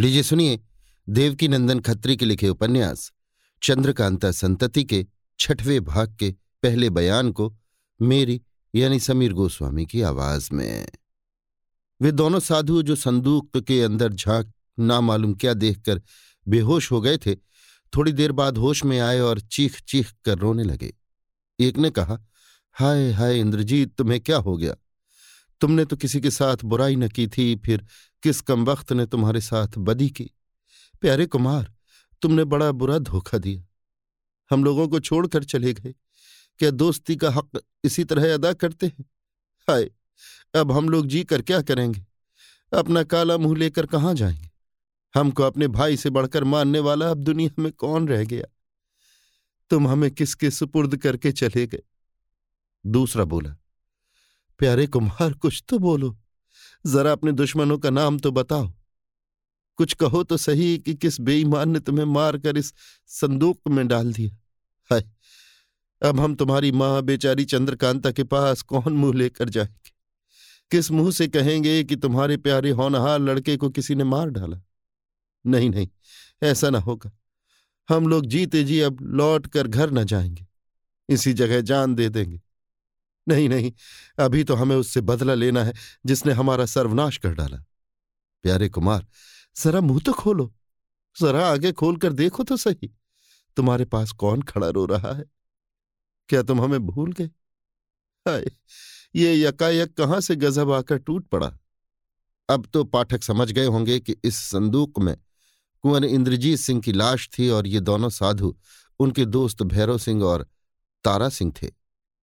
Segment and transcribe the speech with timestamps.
[0.00, 0.60] लीजिए सुनिए
[1.08, 3.12] देवकी नंदन खत्री के लिखे उपन्यास,
[3.62, 5.06] चंद्रकांता संतति के
[5.38, 7.56] छठवें भाग के पहले बयान को
[8.02, 8.42] मेरी
[8.74, 10.88] यानी समीर गोस्वामी की आवाज़ में।
[12.02, 16.02] वे दोनों साधु जो संदूक के अंदर झाँक ना मालूम क्या देखकर
[16.48, 17.36] बेहोश हो गए थे,
[17.96, 20.94] थोड़ी देर बाद होश में आए और चीख चीख कर रोने लगे।
[21.60, 22.18] एक ने कहा,
[22.72, 24.74] हाय हाय इंद्रजीत, तुम्हें क्या हो गया?
[25.60, 27.86] तुमने तो किसी के साथ बुराई न की थी, फिर
[28.22, 30.30] किस कम वक्त ने तुम्हारे साथ बदी की?
[31.00, 31.74] प्यारे कुमार,
[32.22, 33.64] तुमने बड़ा बुरा धोखा दिया।
[34.50, 35.94] हम लोगों को छोड़कर चले गए।
[36.58, 39.04] क्या दोस्ती का हक इसी तरह अदा करते हैं?
[39.68, 39.90] हाय,
[40.54, 42.06] अब हम लोग जी कर क्या करेंगे?
[42.74, 44.50] अपना काला मुँह लेकर कहाँ जाएँगे?
[45.14, 48.44] हमको अपने भाई से बढ़कर मानने वाला अब दुनिया में कौन रह गया?
[49.70, 51.82] तुम हमें किसके सुपुर्द करके चले गए?
[52.86, 53.56] दूसरा बोला
[54.58, 56.16] प्यारे कुमार कुछ तो बोलो।
[56.86, 58.72] जरा अपने दुश्मनों का नाम तो बताओ।
[59.78, 62.72] कुछ कहो तो सही कि किस बेईमान ने तुम्हें मारकर इस
[63.06, 64.36] संदूक में डाल दिया?
[64.90, 65.04] हाय,
[66.02, 69.90] अब हम तुम्हारी माँ, बेचारी चंद्रकांता के पास कौन मुँह लेकर जाएँगे?
[70.70, 74.60] किस मुँह से कहेंगे कि तुम्हारे प्यारे होनहार लड़के को किसी ने मार डाला?
[75.46, 75.88] नहीं नहीं,
[76.42, 77.10] ऐसा ना होगा।
[77.88, 80.46] हम लोग जीते जी अब लौट कर घर न जाएँगे।
[81.08, 82.40] इसी जगह जान दे देंगे।
[83.26, 83.72] नहीं नहीं,
[84.18, 85.72] अभी तो हमें उससे बदला लेना है,
[86.06, 87.56] जिसने हमारा सर्वनाश कर डाला।
[88.44, 89.06] प्यारे कुमार,
[89.56, 90.52] जरा मुँह तो खोलो,
[91.16, 92.90] जरा आगे खोलकर देखो तो सही।
[93.56, 95.24] तुम्हारे पास कौन खड़ा रो रहा है?
[96.28, 97.30] क्या तुम हमें भूल गए?
[99.16, 101.52] ये यकायक कहाँ से गजब आकर टूट पड़ा?
[102.48, 105.16] अब तो पाठक समझ गए होंगे कि इस संदूक में
[105.84, 108.56] कुंवर इंद्रजीत सिंह की लाश थी और ये दोनों साधु,
[109.00, 110.46] उनके दोस्त भैरव सिंह और
[111.04, 111.70] तारा सिंह थे।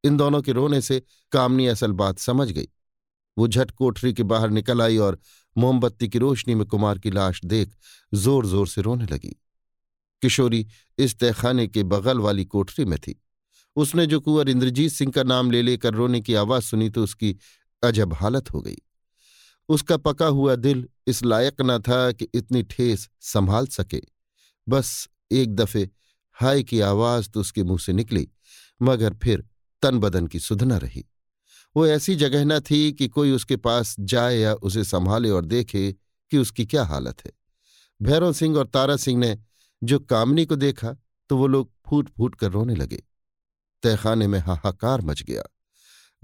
[0.04, 1.02] इन दोनों के रोने से
[1.32, 2.68] कामनी असल बात समझ गई।
[3.38, 5.20] वो झट कोठरी के बाहर निकल आई और
[5.56, 7.76] मोमबत्ती की रोशनी में कुमार की लाश देख
[8.12, 9.36] ज़ोर ज़ोर से रोने लगी।
[10.22, 10.66] किशोरी
[10.98, 13.20] इस तहखाने के बगल वाली कोठरी में थी।
[13.76, 17.36] उसने जो कुंवर इंद्रजीत सिंह का नाम ले लेकर रोने की आवाज़ सुनी तो उसकी
[17.84, 18.78] अजब हालत हो गई।
[19.70, 24.02] उसका पका हुआ दिल इस लायक न था कि इतनी ठेस संभाल सके।
[24.68, 25.90] बस एक दफे
[26.38, 28.28] हाय की आवाज़ तो उसके मुँह से निकली,
[28.82, 29.44] मगर फिर
[29.84, 31.06] तन बदन की सुध न रही।
[31.76, 35.96] वो ऐसी जगह न थी कि कोई उसके पास जाए या उसे संभाले और देखे
[36.32, 37.32] कि उसकी क्या हालत है।
[38.02, 39.40] भैरव सिंह और तारा सिंह ने
[39.84, 40.96] जो कामनी को देखा
[41.30, 43.04] तो वो लोग फूट फूट कर रोने लगे।
[43.84, 45.44] तहखाने में हाहाकार मच गया।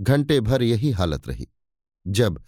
[0.01, 1.47] घंटे भर यही हालत रही।
[2.07, 2.43] जब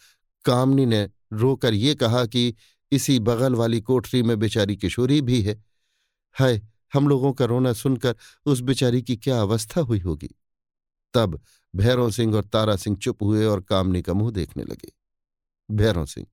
[0.45, 2.55] कामनी ने रोकर ये कहा कि
[2.91, 5.63] इसी बगल वाली कोठरी में बेचारी किशोरी भी है,
[6.33, 6.61] हाय,
[6.94, 10.29] हम लोगों का रोना सुनकर उस बेचारी की क्या अवस्था हुई होगी?
[11.13, 11.39] तब
[11.73, 14.91] भैरों सिंह और तारा सिंह चुप हुए और कामनी का मुँह देखने लगे।
[15.69, 16.27] भैरों सिंह,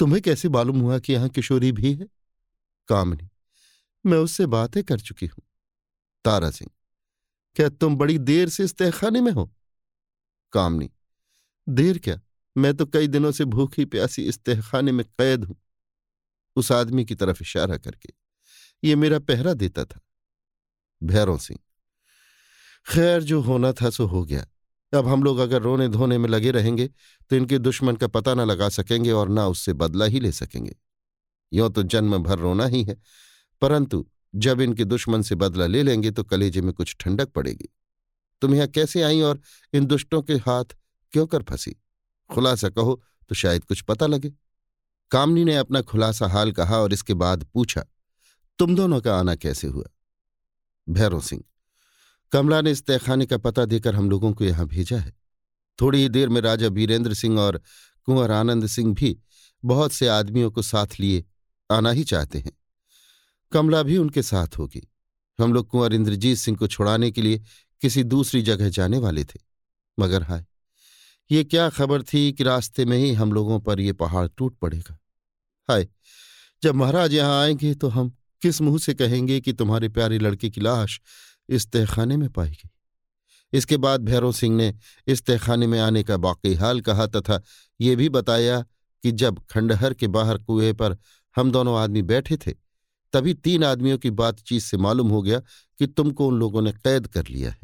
[0.00, 2.06] तुम्हें कैसे मालूम हुआ कि यहाँ किशोरी भी है?
[2.88, 3.28] कामनी,
[4.04, 5.42] मैं उससे बातें कर चुकी हूँ।
[6.24, 6.70] तारा सिंह,
[7.56, 9.50] क्या तुम बड़ी देर से इस तहखाने में हो?
[10.52, 10.90] कामनी,
[11.66, 12.20] देर क्या?
[12.56, 15.56] मैं तो कई दिनों से भूखी प्यासी इस तहखाने में कैद हूँ।
[16.56, 18.12] उस आदमी की तरफ़ इशारा करके,
[18.84, 20.00] ये मेरा पहरा देता था।
[21.02, 21.58] भैरव सिंह
[22.86, 24.46] खैर, जो होना था सो हो गया।
[24.92, 26.86] अब हम लोग अगर रोने धोने में लगे रहेंगे
[27.30, 30.74] तो इनके दुश्मन का पता न लगा सकेंगे और न उससे बदला ही ले सकेंगे।
[31.52, 32.96] यों तो जन्म भर रोना ही है,
[33.62, 37.68] परंतु जब इनके दुश्मन से बदला ले लेंगे तो कलेजे में कुछ ठंडक पड़ेगी।
[38.42, 39.40] तुम यहाँ कैसे आई और
[39.72, 40.76] इन दुष्टों के हाथ
[41.12, 41.74] क्यों कर फंसी?
[42.30, 43.00] खुलासा कहो
[43.30, 44.32] तो शायद कुछ पता लगे।
[45.10, 47.84] कामनी ने अपना खुलासा हाल कहा और इसके बाद पूछा,
[48.58, 49.84] तुम दोनों का आना कैसे हुआ?
[50.86, 51.42] भैरव सिंह
[52.34, 55.12] कमला ने इस तहखाने का पता देकर हम लोगों को यहाँ भेजा है।
[55.80, 57.60] थोड़ी ही देर में राजा वीरेंद्र सिंह और
[58.04, 59.16] कुंवर आनंद सिंह भी
[59.64, 61.24] बहुत से आदमियों को साथ लिए
[61.70, 62.52] आना ही चाहते हैं।
[63.52, 64.82] कमला भी उनके साथ होगी
[65.38, 67.42] हम लोग कुंवर इंद्रजीत सिंह को छुड़ाने के लिए
[67.82, 69.40] किसी दूसरी जगह जाने वाले थे।
[69.98, 70.44] मगर हाय,
[71.30, 74.98] ये क्या खबर थी कि रास्ते में ही हम लोगों पर ये पहाड़ टूट पड़ेगा?
[75.68, 75.88] हाय,
[76.62, 80.60] जब महाराज यहाँ आएँगे तो हम किस मुँह से कहेंगे कि तुम्हारे प्यारे लड़के की
[80.60, 81.00] लाश
[81.48, 82.70] इस तहखाने में पाई गई।
[83.52, 84.74] इसके बाद भैरव सिंह ने
[85.06, 87.42] इस तहखाने में आने का बाकी हाल कहा तथा
[87.80, 88.60] ये भी बताया
[89.02, 90.96] कि जब खंडहर के बाहर कुएँ पर
[91.36, 92.54] हम दोनों आदमी बैठे थे,
[93.12, 95.40] तभी तीन आदमियों की बातचीत से मालूम हो गया
[95.78, 97.58] कि तुमको उन लोगों ने कैद कर लिया है।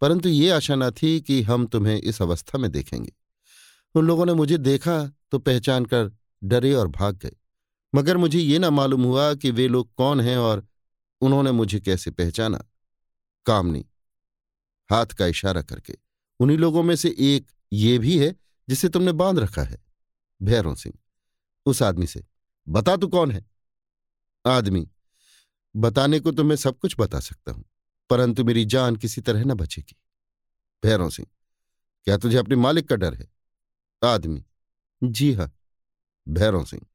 [0.00, 3.12] परंतु ये आशा न थी कि हम तुम्हें इस अवस्था में देखेंगे।
[3.94, 6.12] उन लोगों ने मुझे देखा तो पहचान कर
[6.44, 7.32] डरे और भाग गए।
[7.94, 10.66] मगर मुझे ये ना मालूम हुआ कि वे लोग कौन हैं और
[11.20, 12.69] उन्होंने मुझे कैसे पहचाना।
[13.46, 13.84] कामनी
[14.90, 15.94] हाथ का इशारा करके।
[16.40, 18.34] उन्हीं लोगों में से एक ये भी है
[18.68, 19.78] जिसे तुमने बाँध रखा है,
[20.40, 20.94] भैरों सिंह।
[21.66, 22.24] उस आदमी से,
[22.66, 23.44] बता तू कौन है?
[24.44, 24.86] आदमी,
[25.74, 27.64] बताने को तो मैं सब कुछ बता सकता हूँ,
[28.10, 29.96] परंतु मेरी जान किसी तरह न बचेगी।
[30.82, 31.26] भैरव सिंह,
[32.06, 33.28] क्या तुझे अपने मालिक का डर है?
[34.02, 34.44] आदमी,
[35.02, 35.52] जी हाँ।
[36.26, 36.86] भैरव सिंह,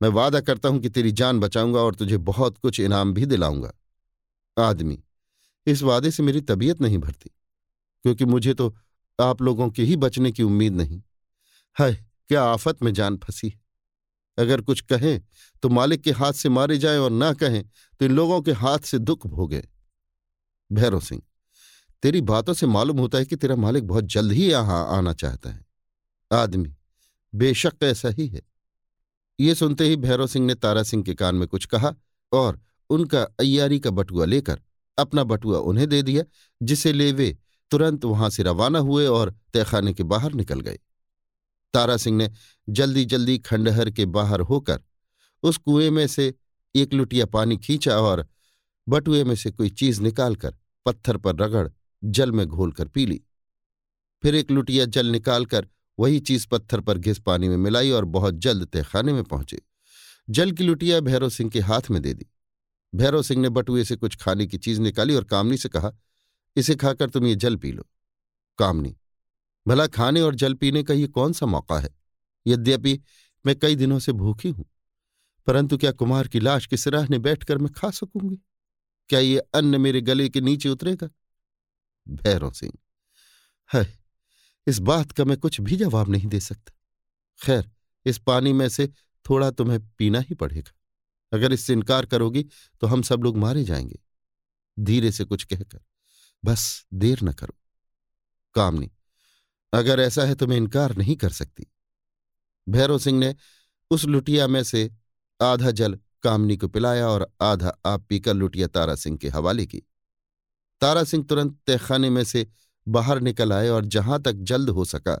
[0.00, 3.72] मैं वादा करता हूँ कि तेरी जान बचाऊँगा और तुझे बहुत कुछ इनाम भी दिलाऊँगा।
[4.56, 4.98] आदमी
[5.66, 7.30] इस वादे से मेरी तबीयत नहीं भरती,
[8.04, 8.74] क्योंकि मुझे तो
[9.18, 11.02] आप लोगों के ही बचने की उम्मीद नहीं।
[11.76, 11.94] हाय,
[12.28, 13.60] क्या आफत में जान फंसी है।
[14.38, 15.20] अगर कुछ कहें
[15.62, 17.62] तो मालिक के हाथ से मारे जाएँ और ना कहें
[18.00, 19.62] तो इन लोगों के हाथ से दुख भोगे।
[20.70, 21.22] भैरव सिंह,
[22.02, 25.50] तेरी बातों से मालूम होता है कि तेरा मालिक बहुत जल्द ही यहाँ आना चाहता
[25.50, 25.64] है।
[26.30, 26.74] आदमी,
[27.32, 28.42] बेशक ऐसा ही है।
[29.38, 31.94] ये सुनते ही भैरव सिंह ने तारा सिंह के कान में कुछ कहा
[32.32, 32.60] और
[32.90, 34.60] उनका अय्यारी का बटुआ लेकर
[34.98, 36.24] अपना बटुआ उन्हें दे दिया,
[36.62, 37.38] जिसे ले वे
[37.70, 40.78] तुरंत वहाँ से रवाना हुए और तहखाने के बाहर निकल गए।
[41.74, 42.30] तारा सिंह ने
[42.68, 44.80] जल्दी जल्दी खंडहर के बाहर होकर
[45.42, 46.34] उस कुएँ में से
[46.74, 48.26] एक लुटिया पानी खींचा और
[48.88, 50.56] बटुए में से कोई चीज़ निकालकर
[50.86, 51.68] पत्थर पर रगड़
[52.04, 53.20] जल में घोलकर पी ली।
[54.22, 58.34] फिर एक लुटिया जल निकालकर वही चीज़ पत्थर पर घिस पानी में मिलाई और बहुत
[58.34, 59.62] जल्द तहखाने में पहुँचे।
[60.30, 62.26] जल की लुटिया भैरव सिंह के हाथ में दे दी।
[62.96, 65.92] भैरव सिंह ने बटुए से कुछ खाने की चीज़ निकाली और कामनी से कहा,
[66.56, 67.86] इसे खाकर तुम ये जल पी लो।
[68.58, 68.96] कामनी,
[69.66, 71.94] भला खाने और जल पीने का ये कौन सा मौका है?
[72.46, 72.98] यद्यपि
[73.44, 74.64] मैं कई दिनों से भूखी हूँ,
[75.46, 78.38] परंतु क्या कुमार की लाश के सिराहने बैठकर मैं खा सकूँगी?
[79.10, 81.08] क्या ये अन्न मेरे गले के नीचे उतरेगा?
[82.06, 82.72] भैरव सिंह,
[83.70, 83.86] है,
[84.66, 86.72] इस बात का मैं कुछ भी जवाब नहीं दे सकता।
[87.40, 87.70] खैर,
[88.06, 88.86] इस पानी में से
[89.26, 90.72] थोड़ा तुम्हें पीना ही पड़ेगा।
[91.32, 92.44] अगर इससे इनकार करोगी
[92.80, 93.98] तो हम सब लोग मारे जाएँगे।
[94.76, 95.78] धीरे से कुछ कहकर,
[96.44, 97.54] बस देर न करो।
[98.54, 98.90] कामनी,
[99.72, 101.66] अगर ऐसा है तो मैं इनकार नहीं कर सकती।
[102.66, 103.34] भैरव सिंह ने
[103.90, 104.90] उस लुटिया में से
[105.40, 109.82] आधा जल कामनी को पिलाया और आधा आप पीकर लुटिया तारा सिंह के हवाले की।
[110.80, 112.46] तारा सिंह तुरंत तहखाने में से
[112.86, 115.20] बाहर निकल आए और जहाँ तक जल्द हो सका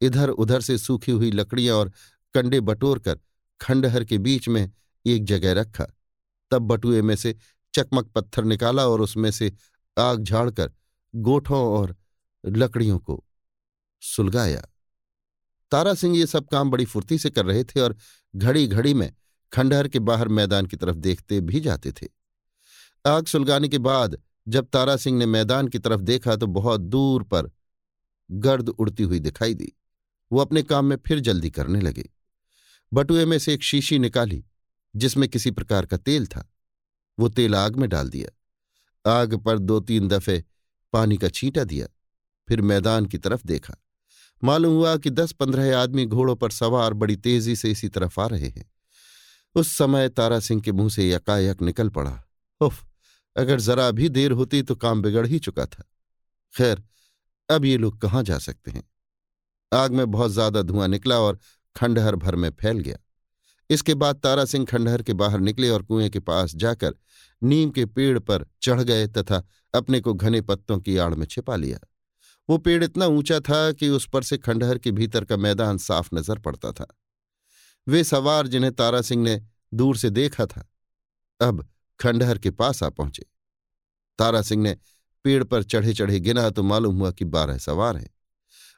[0.00, 1.92] इधर उधर से सूखी हुई लकड़ियाँ और
[2.34, 3.18] कंडे बटोर कर
[3.60, 4.70] खंडहर के बीच में
[5.06, 5.86] एक जगह रखा।
[6.50, 7.36] तब बटुए में से
[7.74, 9.52] चकमक पत्थर निकाला और उसमें से
[9.98, 10.72] आग झाड़कर
[11.14, 11.96] गोठों और
[12.46, 13.24] लकड़ियों को
[14.00, 14.62] सुलगाया।
[15.70, 17.96] तारा सिंह ये सब काम बड़ी फुर्ती से कर रहे थे और
[18.36, 19.12] घड़ी घड़ी में
[19.52, 22.06] खंडहर के बाहर मैदान की तरफ़ देखते भी जाते थे।
[23.06, 27.22] आग सुलगाने के बाद जब तारा सिंह ने मैदान की तरफ़ देखा तो बहुत दूर
[27.22, 27.50] पर
[28.30, 29.72] गर्द उड़ती हुई दिखाई दी।
[30.32, 32.10] वो अपने काम में फिर जल्दी करने लगे।
[32.92, 34.44] बटुए में से एक शीशी निकाली
[34.96, 36.52] जिसमें किसी प्रकार का तेल था।
[37.18, 40.44] वो तेल आग में डाल दिया। आग पर दो तीन दफे
[40.92, 41.86] पानी का छींटा दिया।
[42.48, 43.74] फिर मैदान की तरफ़ देखा।
[44.42, 48.26] मालूम हुआ कि दस पंद्रह आदमी घोड़ों पर सवार बड़ी तेज़ी से इसी तरफ़ आ
[48.26, 48.70] रहे हैं।
[49.54, 52.24] उस समय तारा सिंह के मुँह से यकायक निकल पड़ा।
[52.60, 52.84] उफ,
[53.36, 55.84] अगर जरा भी देर होती तो काम बिगड़ ही चुका था।
[56.54, 56.82] खैर,
[57.50, 58.90] अब ये लोग कहाँ जा सकते हैं?
[59.72, 61.38] आग में बहुत ज़्यादा धुआँ निकला और
[61.76, 62.96] खंडहर भर में फैल गया।
[63.70, 66.94] इसके बाद तारा सिंह खंडहर के बाहर निकले और कुएँ के पास जाकर
[67.42, 69.42] नीम के पेड़ पर चढ़ गए तथा
[69.74, 71.78] अपने को घने पत्तों की आड़ में छिपा लिया।
[72.48, 76.08] वो पेड़ इतना ऊँचा था कि उस पर से खंडहर के भीतर का मैदान साफ़
[76.14, 76.86] नज़र पड़ता था।
[77.86, 79.40] वे सवार जिन्हें तारा सिंह ने
[79.72, 80.68] दूर से देखा था,
[81.40, 81.68] अब
[82.00, 83.24] खंडहर के पास आ पहुँचे।
[84.18, 84.76] तारा सिंह ने
[85.24, 88.10] पेड़ पर चढ़े चढ़े गिना तो मालूम हुआ कि बारह सवार हैं।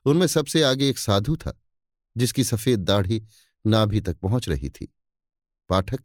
[0.06, 1.52] उनमें सबसे आगे एक साधु था,
[2.16, 3.22] जिसकी सफ़ेद दाढ़ी
[3.66, 4.92] नाभि तक पहुँच रही थी।
[5.68, 6.00] पाठक,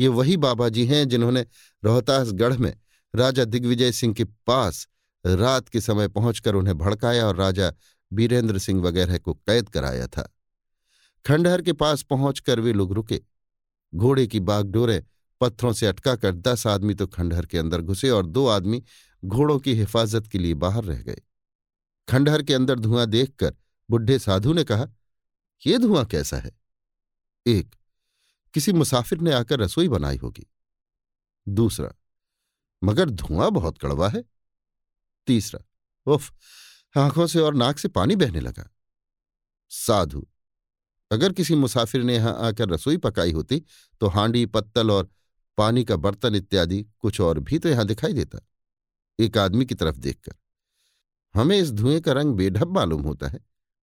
[0.00, 1.46] ये वही बाबा जी हैं जिन्होंने
[1.84, 2.76] रोहतासगढ़ में
[3.14, 4.88] राजा दिग्विजय सिंह के पास
[5.24, 7.72] रात के समय पहुंचकर उन्हें भड़काया और राजा
[8.12, 10.22] बीरेंद्र सिंह वगैरह को कैद कराया था।
[11.26, 13.20] खंडहर के पास पहुंचकर वे लोग रुके।
[13.94, 15.02] घोड़े की बागडोरें
[15.40, 18.82] पत्थरों से अटकाकर दस आदमी तो खंडहर के अंदर घुसे और दो आदमी
[19.24, 21.20] घोड़ों की हिफाजत के लिए बाहर रह गए।
[22.08, 23.54] खंडहर के अंदर धुआँ देखकर
[23.90, 24.86] बुढ़े साधु ने कहा
[25.66, 26.59] यह धुआँ कैसा है?
[27.46, 27.74] एक,
[28.54, 30.46] किसी मुसाफिर ने आकर रसोई बनाई होगी।
[31.46, 31.92] दूसरा,
[32.82, 34.24] मगर धुआँ बहुत कड़वा है।
[35.28, 35.60] तीसरा,
[36.06, 36.32] उफ,
[36.94, 38.68] आँखों से और नाक से पानी बहने लगा।
[39.70, 40.26] साधु,
[41.10, 43.62] अगर किसी मुसाफिर ने यहाँ आकर रसोई पकाई होती
[44.00, 45.08] तो हांडी, पत्तल और
[45.58, 48.38] पानी का बर्तन इत्यादि कुछ और भी तो यहाँ दिखाई देता।
[49.18, 50.34] एक आदमी की तरफ़ देखकर,
[51.34, 53.40] हमें इस धुएँ का रंग बेढब मालूम होता है।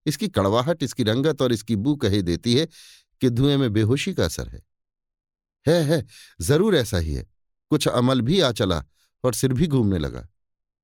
[0.07, 2.67] इसकी कड़वाहट, इसकी रंगत और इसकी बू कहे देती है
[3.23, 4.63] कि धुएँ में बेहोशी का असर है।
[5.67, 6.05] है है,
[6.41, 7.27] ज़रूर ऐसा ही है।
[7.71, 8.85] कुछ अमल भी आ चला
[9.25, 10.27] और सिर भी घूमने लगा।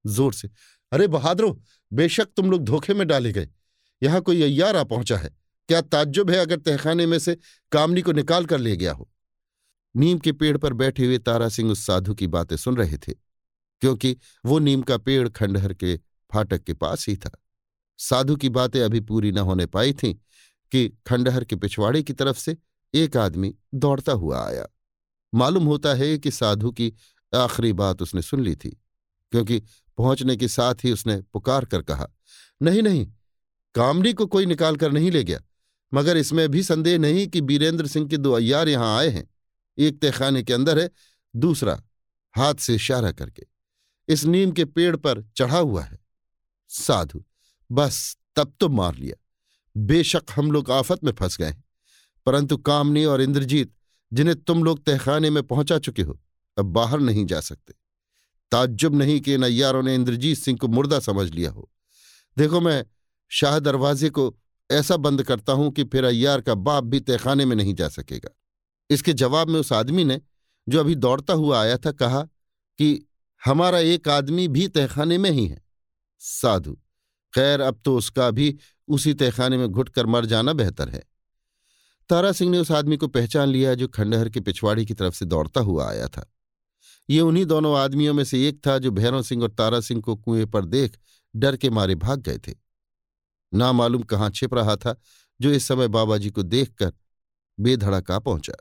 [0.04, 0.50] ज़ोर से,
[0.92, 1.60] अरे बहादुर,
[1.92, 3.48] बेशक तुम लोग धोखे में डाले गए।
[4.02, 5.30] यहाँ कोई अय्यार आ पहुँचा है।
[5.68, 7.36] क्या ताज्जुब है अगर तहखाने में से
[7.72, 9.08] कामनी को निकाल कर ले गया हो?
[9.94, 13.12] नीम के पेड़ पर बैठे हुए तारा सिंह उस साधु की बातें सुन रहे थे,
[13.82, 15.96] क्योंकि वो नीम का पेड़ खंडहर के
[16.30, 17.30] फाटक के पास ही था।
[17.98, 20.14] साधु की बातें अभी पूरी न होने पाई थीं
[20.72, 22.56] कि खंडहर के पिछवाड़े की तरफ़ से
[22.94, 24.66] एक आदमी दौड़ता हुआ आया।
[25.32, 26.92] मालूम होता है कि साधु की
[27.32, 28.70] आखिरी बात उसने सुन ली थी,
[29.32, 29.60] क्योंकि
[29.98, 32.08] पहुँचने के साथ ही उसने पुकार कर कहा,
[32.60, 33.06] नहीं नहीं,
[33.74, 35.40] कामड़ी को कोई निकाल कर नहीं ले गया,
[35.92, 39.28] मगर इसमें भी संदेह नहीं कि बीरेंद्र सिंह के दो अयार यहाँ आए हैं।
[39.78, 40.90] एक तहखाने के अंदर है,
[41.34, 41.82] दूसरा
[42.34, 43.46] हाथ से इशारा करके।
[44.08, 45.98] इस नीम के पेड़ पर चढ़ा हुआ है।
[46.68, 47.22] साधु,
[47.70, 49.16] बस तब तो मार लिया।
[49.76, 51.54] बेशक हम लोग आफत में फंस गए,
[52.26, 53.72] परंतु कामनी और इंद्रजीत,
[54.12, 56.18] जिन्हें तुम लोग तहखाने में पहुँचा चुके हो,
[56.56, 57.74] अब बाहर नहीं जा सकते।
[58.52, 61.70] ताज्जुब नहीं कि इन अयारों ने इंद्रजीत सिंह को मुर्दा समझ लिया हो।
[62.36, 62.84] देखो मैं
[63.30, 64.34] शाह दरवाजे को
[64.70, 68.30] ऐसा बंद करता हूँ कि फिर अय्यार का बाप भी तहखाने में नहीं जा सकेगा।
[68.90, 70.20] इसके जवाब में उस आदमी ने,
[70.68, 72.22] जो अभी दौड़ता हुआ आया था, कहा
[72.78, 73.06] कि
[73.42, 75.62] हमारा एक आदमी भी तहखाने में ही है।
[76.20, 76.78] साधु।
[77.34, 78.58] खैर, अब तो उसका भी
[78.88, 81.02] उसी तहखाने में घुटकर मर जाना बेहतर है।
[82.08, 85.24] तारा सिंह ने उस आदमी को पहचान लिया जो खंडहर के पिछवाड़ी की तरफ़ से
[85.24, 86.32] दौड़ता हुआ आया था।
[87.10, 90.16] ये उन्हीं दोनों आदमियों में से एक था जो भैरव सिंह और तारा सिंह को
[90.16, 90.98] कुएँ पर देख
[91.36, 92.54] डर के मारे भाग गए थे।
[93.54, 95.00] ना मालूम कहाँ छिप रहा था,
[95.40, 96.92] जो इस समय बाबा जी को देखकर
[97.60, 98.52] बेधड़का पहुँचा।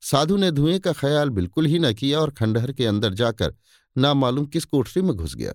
[0.00, 3.54] साधु ने धुएँ का ख्याल बिल्कुल ही न किया और खंडहर के अंदर जाकर
[3.98, 5.52] ना मालूम किस कोठरी में घुस गया।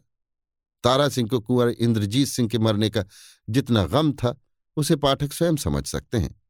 [0.87, 3.05] तारा सिंह को कुंवर इंद्रजीत सिंह के मरने का
[3.49, 4.41] जितना गम था,
[4.77, 6.41] उसे पाठक स्वयं समझ सकते हैं।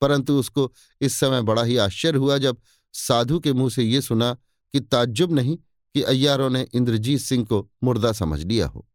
[0.00, 2.56] परंतु उसको इस समय बड़ा ही आश्चर्य हुआ जब
[2.92, 4.34] साधु के मुँह से ये सुना
[4.72, 5.56] कि ताज्जुब नहीं
[5.94, 8.88] कि अय्यारों ने इंद्रजीत सिंह को मुर्दा समझ लिया हो।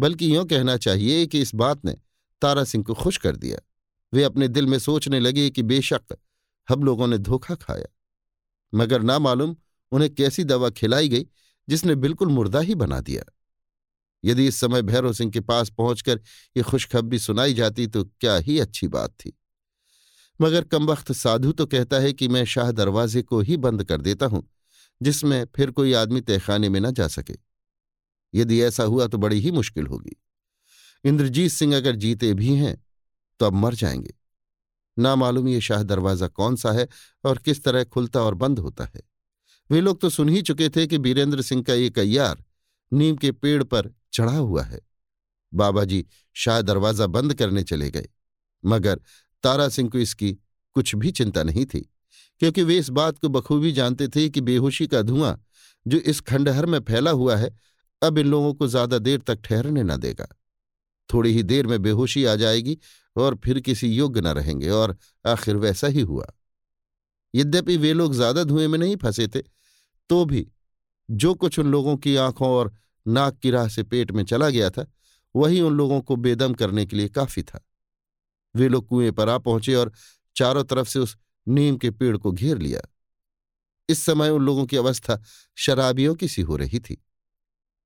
[0.00, 1.96] बल्कि यों कहना चाहिए कि इस बात ने
[2.42, 3.58] तारा सिंह को खुश कर दिया।
[4.14, 6.02] वे अपने दिल में सोचने लगे कि बेशक
[6.68, 7.86] हम लोगों ने धोखा खाया।
[8.74, 9.56] मगर ना मालूम
[9.92, 11.26] उन्हें कैसी दवा खिलाई गई
[11.68, 13.32] जिसने बिल्कुल मुर्दा ही बना दिया।
[14.24, 16.20] यदि इस समय भैरव सिंह के पास पहुंचकर
[16.56, 19.32] ये खुशखबरी सुनाई जाती तो क्या ही अच्छी बात थी।
[20.40, 24.26] मगर कमबख्त साधु तो कहता है कि मैं शाह दरवाजे को ही बंद कर देता
[24.26, 24.42] हूँ,
[25.00, 27.34] जिसमें फिर कोई आदमी तहखाने में न जा सके।
[28.34, 30.16] यदि ऐसा हुआ तो बड़ी ही मुश्किल होगी।
[31.04, 32.76] इंद्रजीत सिंह अगर जीते भी हैं
[33.40, 34.14] तो अब मर जाएँगे।
[34.96, 36.86] ना मालूम ये शाह दरवाज़ा कौन सा है
[37.24, 39.02] और किस तरह खुलता और बंद होता है।
[39.70, 42.42] वे लोग तो सुन ही चुके थे कि बीरेंद्र सिंह का एक अय्यार
[42.92, 44.80] नीम के पेड़ पर चढ़ा हुआ है।
[45.52, 46.04] बाबा जी
[46.36, 48.08] शाह दरवाज़ा बंद करने चले गए,
[48.64, 49.00] मगर
[49.44, 50.32] तारा सिंह को इसकी
[50.76, 51.80] कुछ भी चिंता नहीं थी,
[52.40, 55.38] क्योंकि वे इस बात को बखूबी जानते थे कि बेहोशी का धुआँ
[55.86, 57.50] जो इस खंडहर में फैला हुआ है,
[58.02, 60.26] अब इन लोगों को ज़्यादा देर तक ठहरने न देगा।
[61.10, 62.78] थोड़ी ही देर में बेहोशी आ जाएगी
[63.16, 66.26] और फिर किसी योग्य न रहेंगे, और आखिर वैसा ही हुआ।
[67.34, 69.40] यद्यपि वे लोग ज़्यादा धुएँ में नहीं फंसे थे
[70.10, 70.46] तो भी
[71.08, 72.72] जो कुछ उन लोगों की आँखों और
[73.08, 74.86] नाक की राह से पेट में चला गया था,
[75.36, 77.66] वही उन लोगों को बेदम करने के लिए काफ़ी था।
[78.56, 79.92] वे लोग कुएँ पर आ पहुँचे और
[80.36, 81.16] चारों तरफ़ से उस
[81.48, 82.80] नीम के पेड़ को घेर लिया।
[83.88, 85.22] इस समय उन लोगों की अवस्था
[85.56, 87.04] शराबियों की सी हो रही थी।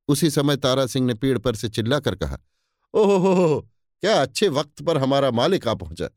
[0.09, 2.39] उसी समय तारा सिंह ने पेड़ पर से चिल्लाकर कहा
[2.95, 3.61] ओहो
[4.01, 6.09] क्या अच्छे वक्त पर हमारा मालिक आ पहुँचा।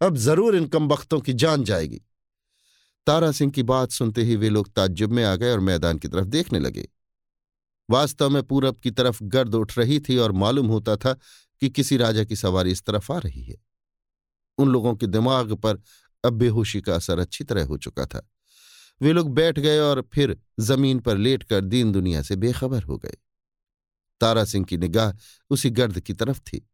[0.00, 2.00] अब ज़रूर इन कम वक्तों की जान जाएगी।
[3.06, 6.08] तारा सिंह की बात सुनते ही वे लोग ताज्जुब में आ गए और मैदान की
[6.08, 6.88] तरफ़ देखने लगे।
[7.90, 11.12] वास्तव में पूरब की तरफ़ गर्द उठ रही थी और मालूम होता था
[11.60, 13.56] कि किसी राजा की सवारी इस तरफ़ आ रही है।
[14.58, 15.82] उन लोगों के दिमाग पर
[16.24, 18.28] अब बेहोशी का असर अच्छी तरह हो चुका था।
[19.02, 23.16] वे लोग बैठ गए और फिर ज़मीन पर लेटकर दीन दुनिया से बेखबर हो गए।
[24.20, 25.12] तारा सिंह की निगाह
[25.50, 26.68] उसी गर्द की तरफ़ थी।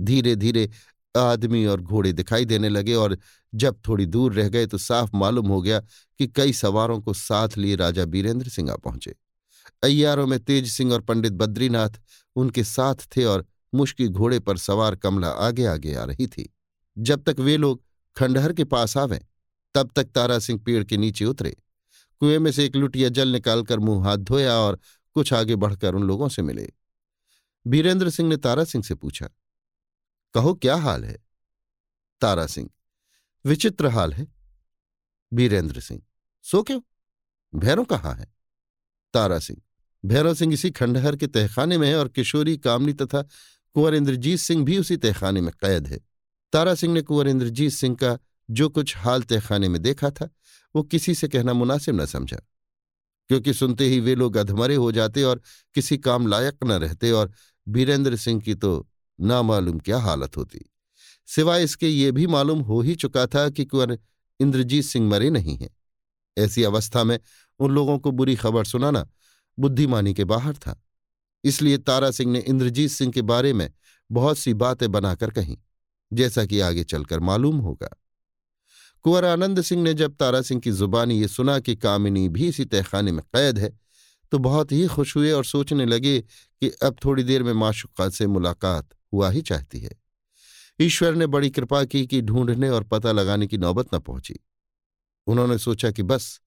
[0.00, 0.70] धीरे धीरे
[1.16, 3.18] आदमी और घोड़े दिखाई देने लगे और
[3.54, 5.80] जब थोड़ी दूर रह गए तो साफ़ मालूम हो गया
[6.18, 9.14] कि कई सवारों को साथ लिए राजा बीरेंद्र सिंह आ पहुँचे।
[9.82, 11.90] अय्यारों में तेज सिंह और पंडित बद्रीनाथ
[12.36, 16.52] उनके साथ थे और मुश्की घोड़े पर सवार कमला आगे आगे आ रही थी।
[16.98, 17.82] जब तक वे लोग
[18.16, 19.20] खंडहर के पास आवें,
[19.74, 21.56] तब तक तारा सिंह पेड़ के नीचे उतरे।
[22.20, 24.78] कुएँ में से एक लुटिया जल निकालकर मुँह हाथ धोया और
[25.14, 26.68] कुछ आगे बढ़कर उन लोगों से मिले।
[27.66, 29.28] बीरेंद्र सिंह ने तारा सिंह से पूछा,
[30.34, 31.16] कहो, क्या हाल है?
[32.20, 32.70] तारा सिंह,
[33.44, 34.26] विचित्र हाल है।
[35.32, 36.02] बीरेंद्र सिंह,
[36.44, 36.80] सो क्यों?
[37.54, 38.26] भैरों कहाँ है?
[39.14, 39.60] तारा सिंह
[40.04, 43.22] भैरव सिंह इसी खंडहर के तहखाने में है और किशोरी, कामनी तथा
[43.76, 46.00] कुंवर इंद्रजीत सिंह भी उसी तहखाने में कैद है।
[46.52, 50.28] तारा सिंह ने कुंवर इंद्रजीत सिंह का जो कुछ हाल तहखाने में देखा था,
[50.74, 52.36] वो किसी से कहना मुनासिब न समझा,
[53.30, 55.40] क्योंकि सुनते ही वे लोग अधमरे हो जाते और
[55.74, 57.32] किसी काम लायक न रहते और
[57.66, 58.88] बीरेंद्र सिंह की तो
[59.18, 60.64] नामालूम क्या हालत होती।
[61.28, 63.98] सिवाय इसके ये भी मालूम हो ही चुका था कि कुंवर
[64.40, 65.70] इंद्रजीत सिंह मरे नहीं हैं।
[66.36, 67.18] ऐसी अवस्था में
[67.60, 69.06] उन लोगों को बुरी खबर सुनाना
[69.60, 70.80] बुद्धिमानी के बाहर था।
[71.44, 73.70] इसलिए तारा सिंह ने इंद्रजीत सिंह के बारे में
[74.10, 75.56] बहुत सी बातें बनाकर कहीं,
[76.12, 77.88] जैसा कि आगे चलकर मालूम होगा।
[79.04, 82.64] कुंवर आनंद सिंह ने जब तारा सिंह की जुबानी ये सुना कि कामिनी भी इसी
[82.64, 83.78] तहखाने में कैद है
[84.32, 88.26] तो बहुत ही खुश हुए और सोचने लगे कि अब थोड़ी देर में माशुका से
[88.26, 89.90] मुलाकात हुआ ही चाहती है।
[90.80, 94.38] ईश्वर ने बड़ी कृपा की कि ढूँढने और पता लगाने की नौबत न पहुँची।
[95.26, 96.40] उन्होंने सोचा कि बस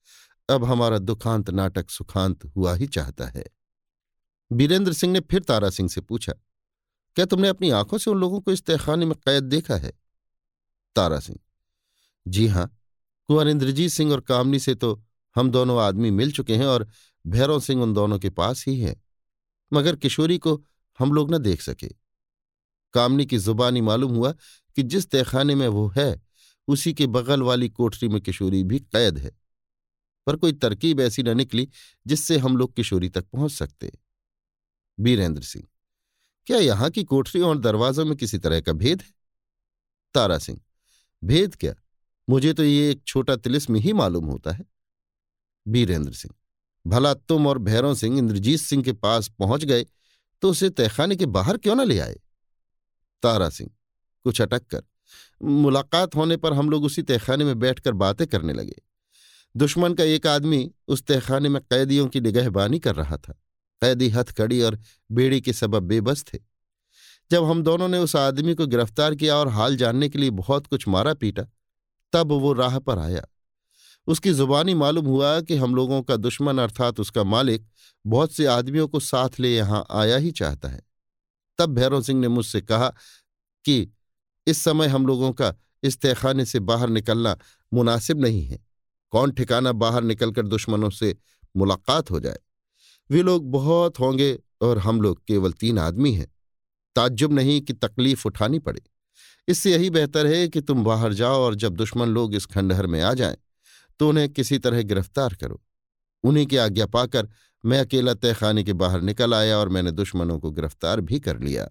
[0.54, 3.44] अब हमारा दुखांत नाटक सुखांत हुआ ही चाहता है।
[4.52, 6.34] बीरेंद्र सिंह ने फिर तारा सिंह से पूछा,
[7.18, 9.92] क्या तुमने अपनी आँखों से उन लोगों को इस तहखाने में कैद देखा है?
[10.96, 11.40] तारा सिंह,
[12.26, 12.68] जी हाँ,
[13.30, 15.02] कुंवर इंद्रजीत सिंह और कामनी से तो
[15.36, 16.88] हम दोनों आदमी मिल चुके हैं और
[17.26, 18.96] भैरव सिंह उन दोनों के पास ही है,
[19.72, 20.62] मगर किशोरी को
[21.00, 21.88] हम लोग न देख सके।
[22.94, 24.32] कामनी की जुबानी मालूम हुआ
[24.78, 26.22] कि जिस तहखाने में वो है,
[26.68, 29.32] उसी के बगल वाली कोठरी में किशोरी भी कैद है।
[30.28, 31.68] पर कोई तरकीब ऐसी न निकली
[32.06, 33.92] जिससे हम लोग किशोरी तक पहुँच सकते।
[34.98, 35.68] बीरेंद्र सिंह,
[36.48, 39.10] क्या यहाँ की कोठरियों और दरवाजों में किसी तरह का भेद है?
[40.16, 40.60] तारा सिंह,
[41.22, 41.74] भेद क्या?
[42.28, 44.66] मुझे तो ये एक छोटा तिलिस्म ही मालूम होता है।
[45.66, 46.34] बीरेंद्र सिंह,
[46.86, 49.86] भला तुम और भैरव सिंह इंद्रजीत सिंह के पास पहुँच गए
[50.44, 52.20] तो उसे तहखाने के बाहर क्यों ना ले आए?
[53.24, 53.70] तारा सिंह,
[54.26, 54.84] कुछ अटक कर,
[55.42, 58.82] मुलाकात होने पर हम लोग उसी तहखाने में बैठकर बातें करने लगे।
[59.58, 63.34] दुश्मन का एक आदमी उस तहखाने में कैदियों की निगहबानी कर रहा था।
[63.82, 64.80] कैदी हथकड़ी और
[65.12, 66.40] बेड़ी के सबब बेबस थे।
[67.32, 70.68] जब हम दोनों ने उस आदमी को गिरफ़्तार किया और हाल जानने के लिए बहुत
[70.68, 71.44] कुछ मारा पीटा,
[72.14, 73.24] तब वो राह पर आया।
[74.08, 77.68] उसकी जुबानी मालूम हुआ कि हम लोगों का दुश्मन अर्थात उसका मालिक
[78.08, 80.82] बहुत से आदमियों को साथ ले यहाँ आया ही चाहता है।
[81.58, 82.94] तब भैरव सिंह ने मुझसे कहा
[83.66, 83.94] कि
[84.48, 87.38] इस समय हम लोगों का इस तहखाने से बाहर निकलना
[87.74, 88.73] मुनासिब नहीं है।
[89.14, 91.16] कौन ठिकाना बाहर निकलकर दुश्मनों से
[91.58, 92.40] मुलाकात हो जाए?
[93.10, 96.28] वे लोग बहुत होंगे और हम लोग केवल तीन आदमी हैं।
[96.96, 98.82] ताज्जुब नहीं कि तकलीफ़ उठानी पड़े।
[99.48, 103.02] इससे यही बेहतर है कि तुम बाहर जाओ और जब दुश्मन लोग इस खंडहर में
[103.02, 103.38] आ जाएँ
[104.00, 105.62] तो उन्हें किसी तरह गिरफ़्तार करो।
[106.24, 107.30] उन्हीं की आज्ञा पाकर
[107.64, 111.68] मैं अकेला तहखाने के बाहर निकल आया और मैंने दुश्मनों को गिरफ़्तार भी कर लिया।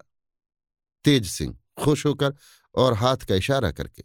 [1.05, 2.33] तेज सिंह खुश होकर
[2.75, 4.03] और हाथ का इशारा करके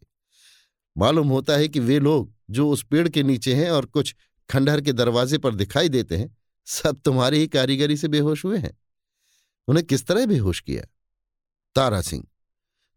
[0.99, 4.15] मालूम होता है कि वे लोग जो उस पेड़ के नीचे हैं और कुछ
[4.51, 8.77] खंडहर के दरवाजे पर दिखाई देते हैं, सब तुम्हारी ही कारीगरी से बेहोश हुए हैं।
[9.69, 10.85] उन्हें किस तरह बेहोश किया?
[11.77, 12.25] तारा सिंह,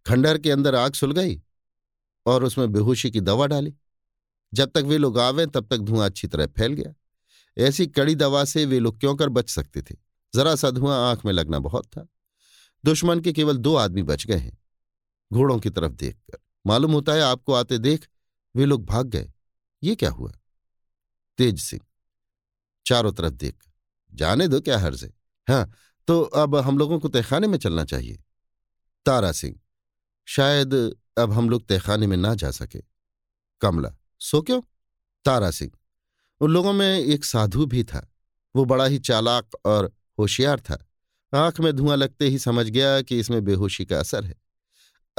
[0.06, 1.42] खंडहर के अंदर आग सुलगाई
[2.26, 3.74] और उसमें बेहोशी की दवा डाली।
[4.54, 6.94] जब तक वे लोग आवे, तब तक धुआँ अच्छी तरह फैल गया।
[7.58, 9.96] ऐसी कड़ी दवा से वे लोग क्यों कर बच सकते थे?
[10.36, 12.08] जरा सा धुआँ आँख में लगना बहुत था।
[12.86, 14.58] दुश्मन के केवल दो आदमी बच गए हैं,
[15.34, 18.08] घोड़ों की तरफ़ देखकर। मालूम होता है आपको आते देख
[18.56, 19.32] वे लोग भाग गए।
[19.84, 20.32] ये क्या हुआ?
[21.40, 21.82] तेज सिंह,
[22.86, 23.56] चारों तरफ़ देख,
[24.14, 25.14] जाने दो क्या हर्ज है?
[25.48, 25.72] हाँ
[26.08, 28.24] तो अब हम लोगों को तहखाने में चलना चाहिए।
[29.06, 29.60] तारा सिंह,
[30.28, 30.74] शायद
[31.18, 32.82] अब हम लोग तहखाने में ना जा सके।
[33.62, 34.62] कमला, सो क्यों?
[35.26, 35.72] तारा सिंह,
[36.42, 38.08] उन लोगों में एक साधु भी था।
[38.56, 40.86] वो बड़ा ही चालाक और होशियार था।
[41.34, 44.41] आँख में धुआँ लगते ही समझ गया कि इसमें बेहोशी का असर है।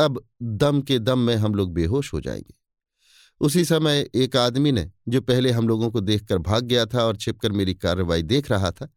[0.03, 2.55] अब दम के दम में हम लोग बेहोश हो जाएँगे।
[3.41, 7.17] उसी समय एक आदमी ने, जो पहले हम लोगों को देखकर भाग गया था और
[7.17, 8.89] छिपकर मेरी कार्रवाई देख रहा था,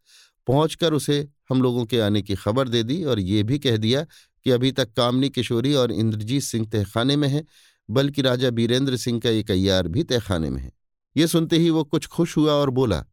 [0.47, 4.03] पहुंचकर उसे हम लोगों के आने की खबर दे दी और ये भी कह दिया
[4.43, 7.45] कि अभी तक कामनी किशोरी और इंद्रजीत सिंह तहखाने में है,
[7.89, 10.71] बल्कि राजा बीरेंद्र सिंह का एक अय्यार भी तहखाने में है।
[11.17, 13.05] ये सुनते ही वो कुछ खुश हुआ और बोला,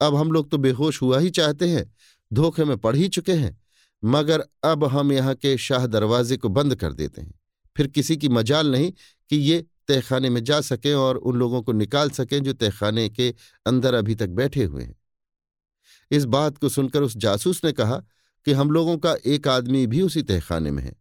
[0.00, 1.94] अब हम लोग तो बेहोश हुआ ही चाहते हैं,
[2.32, 3.65] धोखे में पड़ ही चुके हैं।
[4.04, 7.34] मगर अब हम यहाँ के शाह दरवाजे को बंद कर देते हैं।
[7.76, 8.92] फिर किसी की मजाल नहीं
[9.30, 13.34] कि ये तहखाने में जा सकें और उन लोगों को निकाल सकें जो तहखाने के
[13.66, 14.94] अंदर अभी तक बैठे हुए हैं।
[16.10, 17.96] इस बात को सुनकर उस जासूस ने कहा
[18.46, 20.92] कि हम लोगों का एक आदमी भी उसी तहखाने में है।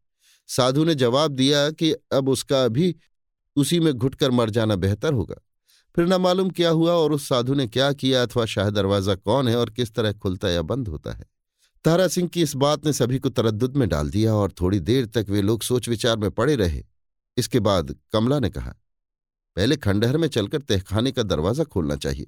[0.47, 2.95] साधु ने जवाब दिया कि अब उसका भी
[3.55, 5.35] उसी में घुटकर मर जाना बेहतर होगा।
[5.95, 9.47] फिर न मालूम क्या हुआ और उस साधु ने क्या किया अथवा शाह दरवाज़ा कौन
[9.47, 11.34] है और किस तरह खुलता या बंद होता है।
[11.85, 15.05] तारा सिंह की इस बात ने सभी को तरद्दुद में डाल दिया और थोड़ी देर
[15.07, 16.83] तक वे लोग सोच विचार में पड़े रहे।
[17.37, 18.73] इसके बाद कमला ने कहा,
[19.57, 22.27] पहले खंडहर में चलकर तहखाने का दरवाज़ा खोलना चाहिए।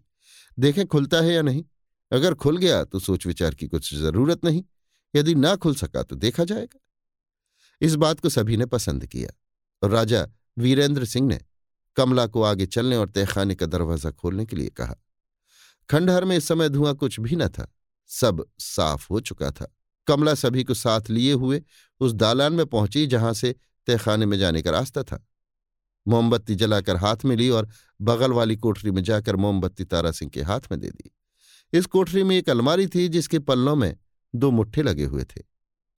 [0.58, 1.63] देखें, खुलता है या नहीं?
[2.12, 4.63] अगर खुल गया तो सोच विचार की कुछ ज़रूरत नहीं।
[5.13, 6.80] यदि ना खुल सका तो देखा जाएगा।
[7.82, 9.30] इस बात को सभी ने पसंद किया
[9.82, 10.26] और राजा
[10.58, 11.39] वीरेंद्र सिंह ने
[11.98, 14.96] कमला को आगे चलने और तहखाने का दरवाज़ा खोलने के लिए कहा।
[15.89, 17.67] खंडहर में इस समय धुआँ कुछ भी न था।
[18.08, 19.74] सब साफ़ हो चुका था।
[20.08, 21.62] कमला सभी को साथ लिए हुए
[22.00, 23.56] उस दालान में पहुँची जहाँ से
[23.88, 25.28] तहखाने में जाने का रास्ता था।
[26.08, 27.70] मोमबत्ती जलाकर हाथ में ली और
[28.02, 31.12] बगल वाली कोठरी में जाकर मोमबत्ती तारा सिंह के हाथ में दे दी।
[31.74, 33.98] इस कोठरी में एक अलमारी थी जिसके पल्लों में
[34.36, 35.41] दो मुट्ठे लगे हुए थे।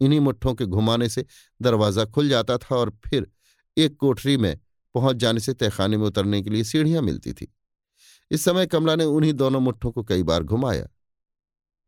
[0.02, 1.26] इन्हीं मुट्ठों के घुमाने से
[1.62, 3.32] दरवाज़ा खुल जाता था और फिर
[3.78, 4.60] एक कोठरी में
[4.94, 7.56] पहुँच जाने से तहखाने में उतरने के लिए सीढ़ियाँ मिलती थी।
[8.32, 10.88] इस समय कमला ने उन्हीं दोनों मुट्ठों को कई बार घुमाया।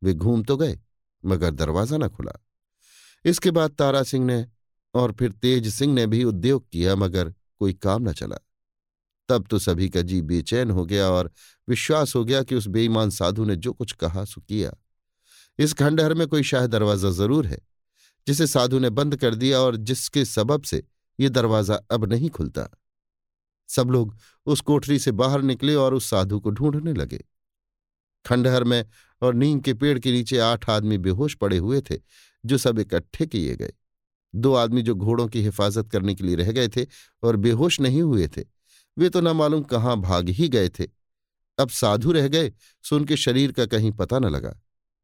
[0.02, 0.78] वे घूम तो गए,
[1.24, 2.32] मगर दरवाज़ा न खुला।
[3.26, 4.46] इसके बाद तारा सिंह ने
[4.94, 8.38] और फिर तेज सिंह ने भी उद्योग किया, मगर कोई काम न चला।
[9.30, 11.32] तब तो सभी का जी बेचैन हो गया और
[11.68, 14.72] विश्वास हो गया कि उस बेईमान साधु ने जो कुछ कहा सो किया।
[15.60, 17.60] इस खंडहर में कोई शाह दरवाज़ा ज़रूर है,
[18.28, 20.84] जिसे साधु ने बंद कर दिया और जिसके सबब से
[21.20, 22.68] ये दरवाज़ा अब नहीं खुलता।
[23.70, 24.16] सब लोग
[24.48, 27.24] उस कोठरी से बाहर निकले और उस साधु को ढूँढने लगे।
[28.26, 28.86] खंडहर में
[29.22, 32.00] और नीम के पेड़ के नीचे आठ आदमी बेहोश पड़े हुए थे,
[32.46, 33.74] जो सब इकट्ठे किए गए।
[34.36, 36.86] दो आदमी जो घोड़ों की हिफाजत करने के लिए रह गए थे
[37.24, 38.44] और बेहोश नहीं हुए थे,
[38.98, 40.88] वे तो न मालूम कहाँ भाग ही गए थे।
[41.60, 42.52] अब साधु रह गए,
[42.84, 44.60] सो उनके शरीर का कहीं पता न लगा।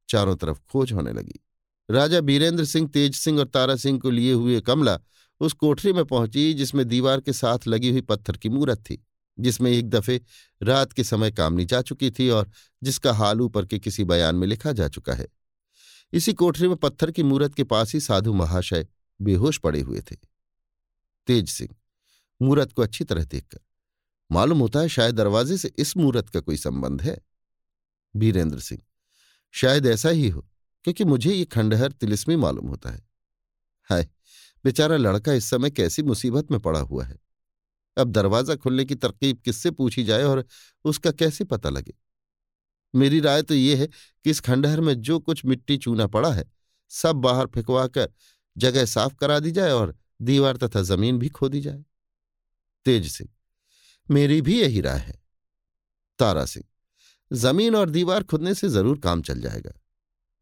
[0.09, 1.39] चारों तरफ़ खोज होने लगी।
[1.91, 4.99] राजा बीरेंद्र सिंह, तेज सिंह और तारा सिंह को लिए हुए कमला
[5.39, 9.06] उस कोठरी में पहुँची जिसमें दीवार के साथ लगी हुई पत्थर की मूरत थी।
[9.39, 10.21] जिसमें एक दफे
[10.61, 12.49] रात के समय कामनी जा चुकी थी और
[12.83, 15.27] जिसका हाल ऊपर के किसी बयान में लिखा जा चुका है।
[16.13, 18.87] इसी कोठरी में पत्थर की मूरत के पास ही साधु महाशय
[19.19, 20.15] बेहोश पड़े हुए थे।
[21.27, 21.75] तेज सिंह,
[22.41, 23.59] मूरत को अच्छी तरह देखकर,
[24.31, 27.17] मालूम होता है शायद दरवाजे से इस मूरत का कोई संबंध है?
[28.15, 28.81] बीरेंद्र सिंह,
[29.53, 30.47] शायद ऐसा ही हो,
[30.85, 33.05] क्योंकि मुझे ये खंडहर तिलिस्मी मालूम होता है।
[33.89, 34.07] हाय,
[34.63, 37.26] बेचारा लड़का इस समय कैसी मुसीबत में पड़ा हुआ है।
[37.97, 40.43] अब दरवाज़ा खुलने की तरकीब किससे पूछी जाए और
[40.85, 41.93] उसका कैसे पता लगे?
[42.93, 46.45] मेरी राय तो ये है कि इस खंडहर में जो कुछ मिट्टी चूना पड़ा है,
[46.91, 48.09] सब बाहर फिकवाकर
[48.55, 51.83] जगह साफ़ करा दी जाए और दीवार तथा ज़मीन भी खोदी जाए।
[52.85, 53.29] तेज सिंह,
[54.09, 55.19] मेरी भी यही राय है।
[56.19, 56.65] तारा सिंह,
[57.31, 59.71] ज़मीन और दीवार खोदने से ज़रूर काम चल जाएगा।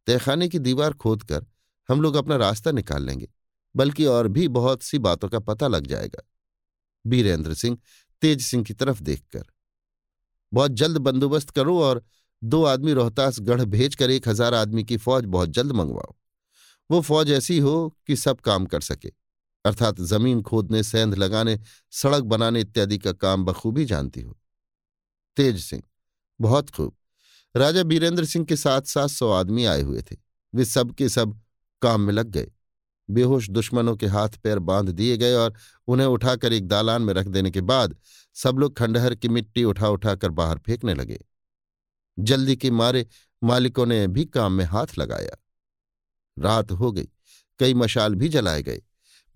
[0.08, 1.46] तहखाने की दीवार खोदकर
[1.90, 3.28] हम लोग अपना रास्ता निकाल लेंगे,
[3.76, 6.22] बल्कि और भी बहुत सी बातों का पता लग जाएगा।
[7.08, 7.78] बीरेंद्र सिंह,
[8.22, 9.46] तेज सिंह की तरफ़ देखकर।
[10.52, 12.04] बहुत जल्द बंदोबस्त करो और
[12.44, 16.16] दो आदमी रोहतास गढ़ भेजकर एक हज़ार आदमी की फौज बहुत जल्द मंगवाओ।
[16.90, 19.12] वो फौज ऐसी हो कि सब काम कर सके।
[19.66, 21.60] अर्थात ज़मीन खोदने, सेंध लगाने,
[21.92, 24.38] सड़क बनाने इत्यादि का काम बखूबी जानती हो।
[25.38, 25.84] तेज सिंह,
[26.40, 26.96] बहुत खूब।
[27.56, 30.16] राजा बीरेंद्र सिंह के साथ सात सौ आदमी आए हुए थे।
[30.54, 31.40] वे सब के सब
[31.82, 32.52] काम में लग गए।
[33.10, 35.54] बेहोश दुश्मनों के हाथ पैर बाँध दिए गए और
[35.88, 37.98] उन्हें उठाकर एक दालान में रख देने के बाद
[38.34, 41.26] सब लोग खंडहर की मिट्टी उठा उठाकर बाहर फेंकने लगे।
[42.20, 43.08] जल्दी के मारे
[43.44, 45.44] मालिकों ने भी काम में हाथ लगाया।
[46.40, 47.08] रात हो गई,
[47.60, 48.82] कई मशाल भी जलाए गए।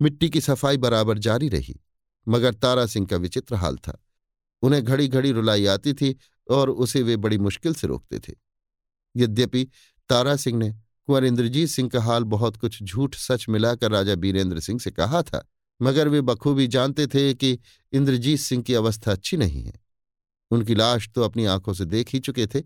[0.02, 1.80] मिट्टी की सफ़ाई बराबर जारी रही,
[2.28, 4.04] मगर तारा सिंह का विचित्र हाल था।
[4.62, 6.16] उन्हें घड़ी घड़ी रुलाई आती थी
[6.50, 8.32] और उसे वे बड़ी मुश्किल से रोकते थे।
[9.16, 9.68] यद्यपि
[10.08, 10.74] तारा सिंह ने
[11.10, 15.22] कुंवर इंद्रजीत सिंह का हाल बहुत कुछ झूठ सच मिलाकर राजा बीरेंद्र सिंह से कहा
[15.22, 15.42] था,
[15.80, 17.58] मगर वे बखूबी जानते थे कि
[17.92, 19.72] इंद्रजीत सिंह की अवस्था अच्छी नहीं है।
[20.50, 22.60] उनकी लाश तो अपनी आँखों से देख ही चुके थे,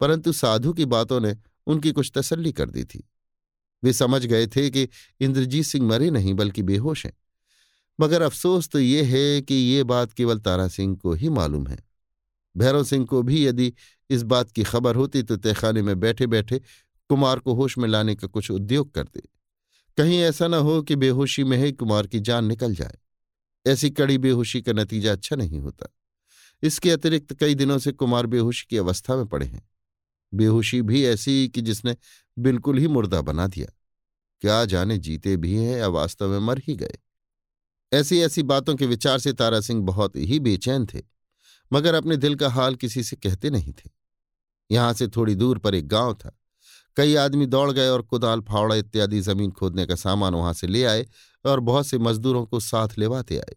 [0.00, 1.34] परंतु साधु की बातों ने
[1.66, 3.02] उनकी कुछ तसल्ली कर दी थी।
[3.82, 4.88] वे समझ गए थे कि
[5.20, 7.12] इंद्रजीत सिंह मरे नहीं, बल्कि बेहोश हैं।
[7.98, 11.82] मगर अफसोस तो ये है कि ये बात केवल तारा सिंह को ही मालूम है।
[12.54, 13.72] भैरव सिंह को भी यदि
[14.10, 16.60] इस बात की खबर होती तो तहखाने में बैठे बैठे
[17.08, 19.22] कुमार को होश में लाने का कुछ उद्योग कर दे।
[19.98, 22.98] कहीं ऐसा न हो कि बेहोशी में ही कुमार की जान निकल जाए।
[23.66, 25.86] ऐसी कड़ी बेहोशी का नतीजा अच्छा नहीं होता।
[26.62, 29.70] इसके अतिरिक्त कई दिनों से कुमार बेहोशी की अवस्था में पड़े हैं।
[30.34, 31.96] बेहोशी भी ऐसी कि जिसने
[32.38, 33.66] बिल्कुल ही मुर्दा बना दिया।
[34.40, 36.98] क्या जाने जीते भी हैं या वास्तव में मर ही गए।
[37.92, 41.02] ऐसी ऐसी बातों के विचार से तारा सिंह बहुत ही बेचैन थे,
[41.72, 43.90] मगर अपने दिल का हाल किसी से कहते नहीं थे।
[44.70, 46.38] यहाँ से थोड़ी दूर पर एक गाँव था।
[46.96, 50.84] कई आदमी दौड़ गए और कुदाल, फावड़ा इत्यादि ज़मीन खोदने का सामान वहाँ से ले
[50.84, 51.06] आए
[51.46, 53.56] और बहुत से मजदूरों को साथ लेवाते आए।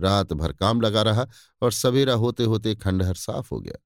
[0.00, 1.26] रात भर काम लगा रहा
[1.62, 3.78] और सवेरा होते होते खंडहर साफ़ हो गया।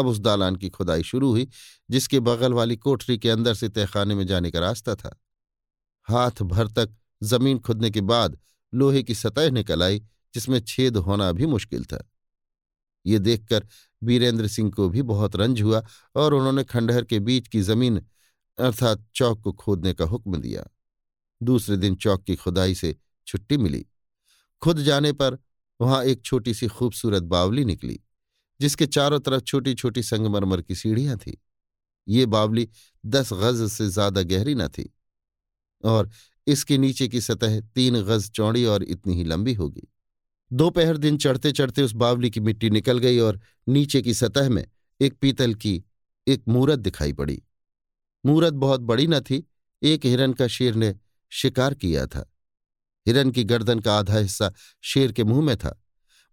[0.00, 1.48] अब उस दालान की खुदाई शुरू हुई,
[1.90, 5.20] जिसके बगल वाली कोठरी के अंदर से तहखाने में जाने का रास्ता था।
[6.04, 6.90] हाथ भर तक
[7.22, 8.38] ज़मीन खुदने के बाद
[8.74, 10.00] लोहे की सतह निकल आई,
[10.34, 12.10] जिसमें छेद होना भी मुश्किल था।
[13.06, 13.66] ये देखकर
[14.02, 15.82] वीरेंद्र सिंह को भी बहुत रंज हुआ
[16.16, 18.00] और उन्होंने खंडहर के बीच की ज़मीन,
[18.58, 20.64] अर्थात चौक को खोदने का हुक्म दिया।
[21.40, 22.94] दूसरे दिन चौक की खुदाई से
[23.26, 23.84] छुट्टी मिली।
[24.62, 25.38] खुद जाने पर
[25.80, 27.98] वहाँ एक छोटी सी खूबसूरत बावली निकली,
[28.60, 31.38] जिसके चारों तरफ़ छोटी छोटी संगमरमर की सीढ़ियाँ थी।
[32.06, 32.68] ये बावली
[33.04, 34.88] दस गज से ज़्यादा गहरी न थी
[35.84, 36.10] और
[36.46, 39.86] इसके नीचे की सतह तीन गज चौड़ी और इतनी ही लंबी होगी।
[40.52, 44.64] दोपहर दिन चढ़ते चढ़ते उस बावली की मिट्टी निकल गई और नीचे की सतह में
[45.00, 45.82] एक पीतल की
[46.26, 47.42] एक मूरत दिखाई पड़ी।
[48.26, 49.46] मूरत बहुत बड़ी न थी,
[49.82, 50.94] एक हिरन का शेर ने
[51.32, 52.32] शिकार किया था।
[53.06, 55.82] हिरन की गर्दन का आधा हिस्सा शेर के मुँह में था।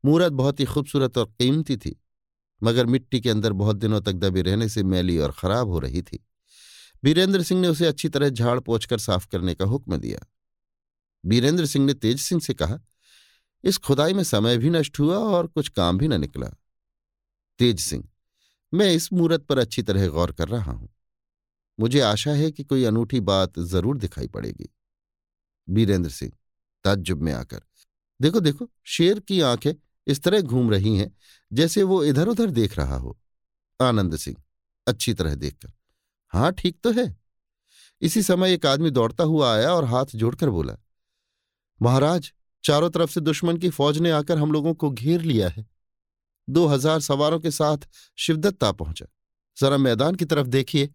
[0.03, 1.95] मूरत बहुत ही खूबसूरत और कीमती थी,
[2.63, 6.01] मगर मिट्टी के अंदर बहुत दिनों तक दबे रहने से मैली और खराब हो रही
[6.01, 6.25] थी।
[7.03, 10.19] बीरेंद्र सिंह ने उसे अच्छी तरह झाड़ पोछकर साफ़ करने का हुक्म दिया।
[11.25, 12.79] बीरेंद्र सिंह ने तेज सिंह से कहा
[13.65, 16.47] इस खुदाई में समय भी नष्ट हुआ और कुछ काम भी न निकला।
[17.59, 18.07] तेज सिंह,
[18.73, 20.89] मैं इस मूर्त पर अच्छी तरह गौर कर रहा हूँ।
[21.79, 24.69] मुझे आशा है कि कोई अनूठी बात ज़रूर दिखाई पड़ेगी।
[25.67, 26.31] बीरेंद्र सिंह,
[26.85, 27.61] ताज्जुब में आकर,
[28.19, 29.73] देखो देखो, शेर की आँखें
[30.07, 31.11] इस तरह घूम रही हैं
[31.51, 33.17] जैसे वो इधर उधर देख रहा हो।
[33.79, 34.37] आनंद सिंह,
[34.87, 35.71] अच्छी तरह देखकर,
[36.33, 37.15] हाँ, ठीक तो है।
[38.01, 40.77] इसी समय एक आदमी दौड़ता हुआ आया और हाथ जोड़कर बोला,
[41.79, 42.31] महाराज
[42.65, 45.65] चारों तरफ़ से दुश्मन की फौज ने आकर हम लोगों को घेर लिया है।
[46.47, 49.05] दो हज़ार सवारों के साथ शिवदत्त आ पहुँचा।
[49.57, 50.89] जरा मैदान की तरफ़ देखिए।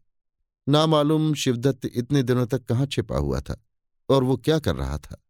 [0.66, 3.56] नामालूम शिवदत्त इतने दिनों तक कहाँ छिपा हुआ था
[4.09, 5.22] और वो क्या कर रहा था।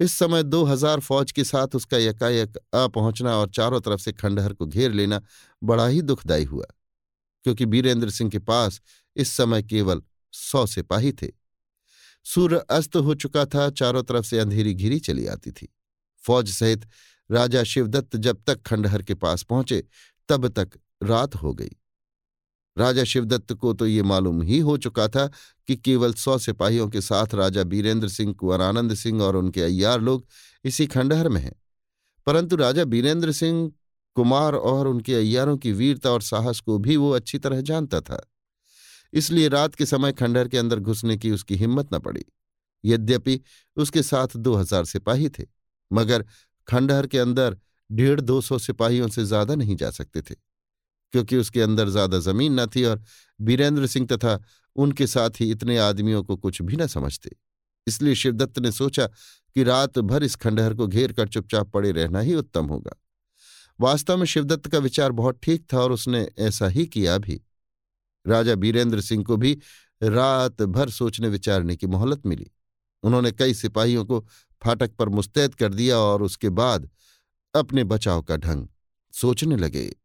[0.00, 4.12] इस समय दो हज़ार फौज के साथ उसका यकायक आ पहुँचना और चारों तरफ़ से
[4.12, 5.20] खंडहर को घेर लेना
[5.62, 6.66] बड़ा ही दुखदायी हुआ,
[7.44, 8.80] क्योंकि बीरेंद्र सिंह के पास
[9.16, 10.02] इस समय केवल
[10.34, 11.26] सौ सिपाही थे।
[12.28, 15.74] सूर्य अस्त हो चुका था, चारों तरफ़ से अंधेरी घिरी चली आती थी।
[16.26, 16.86] फौज सहित
[17.30, 19.84] राजा शिवदत्त जब तक खंडहर के पास पहुँचे,
[20.28, 20.70] तब तक
[21.02, 21.70] रात हो गई।
[22.78, 25.30] राजा शिवदत्त को तो ये मालूम ही हो चुका था
[25.66, 30.00] कि केवल सौ सिपाहियों के साथ राजा बीरेंद्र सिंह कुंवर आनंद सिंह और उनके अय्यार
[30.00, 30.26] लोग
[30.64, 31.62] इसी खंडहर में हैं।
[32.26, 33.72] परंतु राजा बीरेंद्र सिंह,
[34.14, 38.26] कुमार और उनके अय्यारों की वीरता और साहस को भी वो अच्छी तरह जानता था।
[39.16, 42.24] इसलिए रात के समय खंडहर के अंदर घुसने की उसकी हिम्मत न पड़ी।
[42.84, 43.40] यद्यपि
[43.76, 45.44] उसके साथ दो हज़ार सिपाही थे,
[45.90, 46.24] मगर
[46.68, 47.56] खंडहर के अंदर
[47.90, 50.34] डेढ़ दो सौ सिपाहियों से ज़्यादा नहीं जा सकते थे,
[51.14, 53.02] क्योंकि उसके अंदर ज़्यादा ज़मीन न थी और
[53.40, 54.38] बीरेंद्र सिंह तथा
[54.76, 57.30] उनके साथ ही इतने आदमियों को कुछ भी न समझते।
[57.86, 62.20] इसलिए शिवदत्त ने सोचा कि रात भर इस खंडहर को घेर कर चुपचाप पड़े रहना
[62.20, 62.96] ही उत्तम होगा।
[63.78, 67.40] वास्तव में शिवदत्त का विचार बहुत ठीक था और उसने ऐसा ही किया भी।
[68.26, 69.58] राजा बीरेंद्र सिंह को भी
[70.02, 72.50] रात भर सोचने विचारने की मोहलत मिली।
[73.02, 74.20] उन्होंने कई सिपाहियों को
[74.64, 76.90] फाटक पर मुस्तैद कर दिया और उसके बाद
[77.54, 78.68] अपने बचाव का ढंग
[79.12, 79.96] सोचने लगे।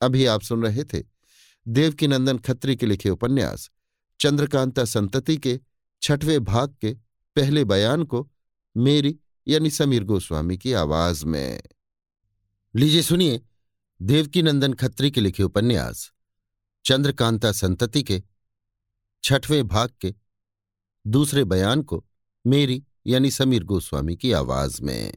[0.00, 1.02] अभी आप सुन रहे थे
[1.68, 3.70] देवकीनंदन खत्री के लिखे उपन्यास,
[4.20, 5.60] चंद्रकांता संतति के
[6.02, 6.94] छठवें भाग के
[7.36, 8.30] पहले बयान को
[8.76, 11.62] मेरी यानी समीर गोस्वामी की आवाज़ में।
[12.76, 13.40] लीजिए सुनिए
[14.02, 16.12] देवकीनंदन खत्री के लिखे उपन्यास।
[16.84, 18.22] चंद्रकांता संतति के,
[19.24, 20.14] छठवें भाग के,
[21.04, 22.04] दूसरे बयान को
[22.44, 25.14] मेरी यानी समीर गोस्वामी की आवाज़ में।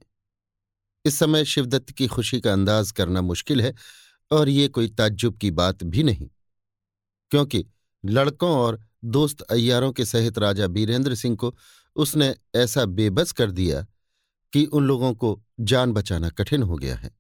[1.05, 3.73] इस समय शिवदत्त की खुशी का अंदाज करना मुश्किल है
[4.31, 6.29] और ये कोई ताज्जुब की बात भी नहीं,
[7.31, 7.65] क्योंकि
[8.03, 11.55] लड़कों और दोस्त अय्यारों के सहित राजा बीरेंद्र सिंह को
[11.95, 13.85] उसने ऐसा बेबस कर दिया
[14.53, 17.11] कि उन लोगों को जान बचाना कठिन हो गया है।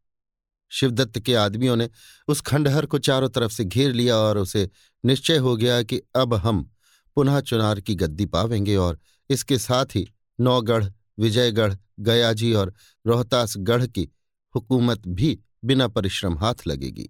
[0.71, 1.89] शिवदत्त के आदमियों ने
[2.27, 4.69] उस खंडहर को चारों तरफ़ से घेर लिया और उसे
[5.05, 6.71] निश्चय हो गया कि अब हम
[7.15, 10.07] पुनः चुनार की गद्दी पावेंगे और इसके साथ ही
[10.39, 10.85] नौगढ़,
[11.19, 12.73] विजयगढ़, गयाजी और
[13.07, 14.09] रोहतासगढ़ की
[14.55, 17.09] हुकूमत भी बिना परिश्रम हाथ लगेगी।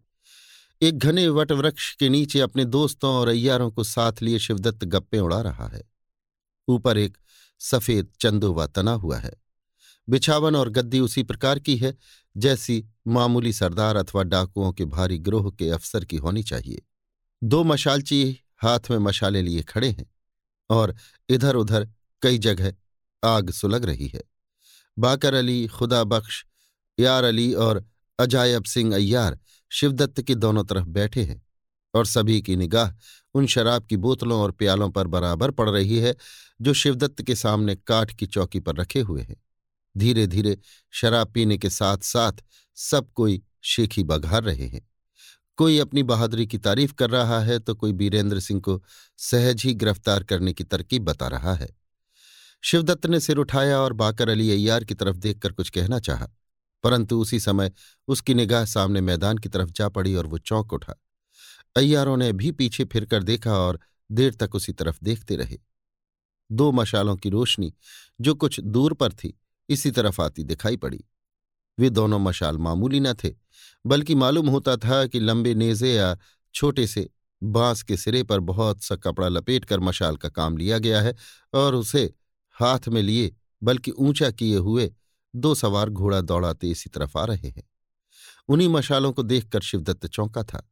[0.82, 5.42] एक घने वटवृक्ष के नीचे अपने दोस्तों और अय्यारों को साथ लिए शिवदत्त गप्पे उड़ा
[5.42, 5.84] रहा है।
[6.68, 7.18] ऊपर एक
[7.60, 9.41] सफ़ेद चंदोवा तना हुआ है।
[10.10, 11.98] बिछावन और गद्दी उसी प्रकार की है,
[12.38, 16.82] जैसी मामूली सरदार अथवा डाकुओं के भारी ग्रोह के अफसर की होनी चाहिए।
[17.44, 20.12] दो मशालची हाथ में मशाले लिए खड़े हैं
[20.70, 20.96] और
[21.30, 21.90] इधर उधर
[22.22, 22.74] कई जगह
[23.24, 24.24] आग सुलग रही है।
[25.00, 26.46] बाकर अली, खुदा बख्श,
[27.00, 27.86] यार अली और
[28.20, 29.40] अजायब सिंह अय्यार
[29.72, 31.42] शिवदत्त के दोनों तरफ़ बैठे हैं
[31.94, 32.92] और सभी की निगाह
[33.34, 36.16] उन शराब की बोतलों और प्यालों पर बराबर पड़ रही है,
[36.62, 39.36] जो शिवदत्त के सामने काठ की चौकी पर रखे हुए हैं।
[39.96, 40.58] धीरे धीरे
[40.94, 42.44] शराब पीने के साथ साथ
[42.78, 44.88] सब कोई शेखी बघार रहे हैं।
[45.58, 48.82] कोई अपनी बहादुरी की तारीफ़ कर रहा है तो कोई बीरेंद्र सिंह को
[49.20, 51.70] सहज ही गिरफ़्तार करने की तरकीब बता रहा है।
[52.64, 56.28] शिवदत्त ने सिर उठाया और बाकर अली अय्यार की तरफ़ देखकर कुछ कहना चाहा,
[56.84, 57.72] परंतु उसी समय
[58.08, 60.96] उसकी निगाह सामने मैदान की तरफ़ जा पड़ी और वो चौंक उठा।
[61.76, 65.58] अय्यारों ने भी पीछे फिरकर देखा और देर तक उसी तरफ़ देखते रहे।
[66.50, 67.74] दो मशालों की रोशनी,
[68.22, 69.38] जो कुछ दूर पर थी
[69.72, 71.04] इसी तरफ़ आती दिखाई पड़ी।
[71.78, 73.34] वे दोनों मशाल मामूली न थे,
[73.86, 76.18] बल्कि मालूम होता था कि लंबे नेजे या
[76.54, 77.10] छोटे से
[77.42, 81.16] बाँस के सिरे पर बहुत सा कपड़ा लपेट कर मशाल का काम लिया गया है
[81.54, 82.14] और उसे
[82.56, 84.92] हाथ में लिए, बल्कि ऊँचा किए हुए
[85.36, 87.64] दो सवार घोड़ा दौड़ाते इसी तरफ़ आ रहे हैं।
[88.48, 90.70] उन्हीं मशालों को देखकर शिवदत्त चौंका था।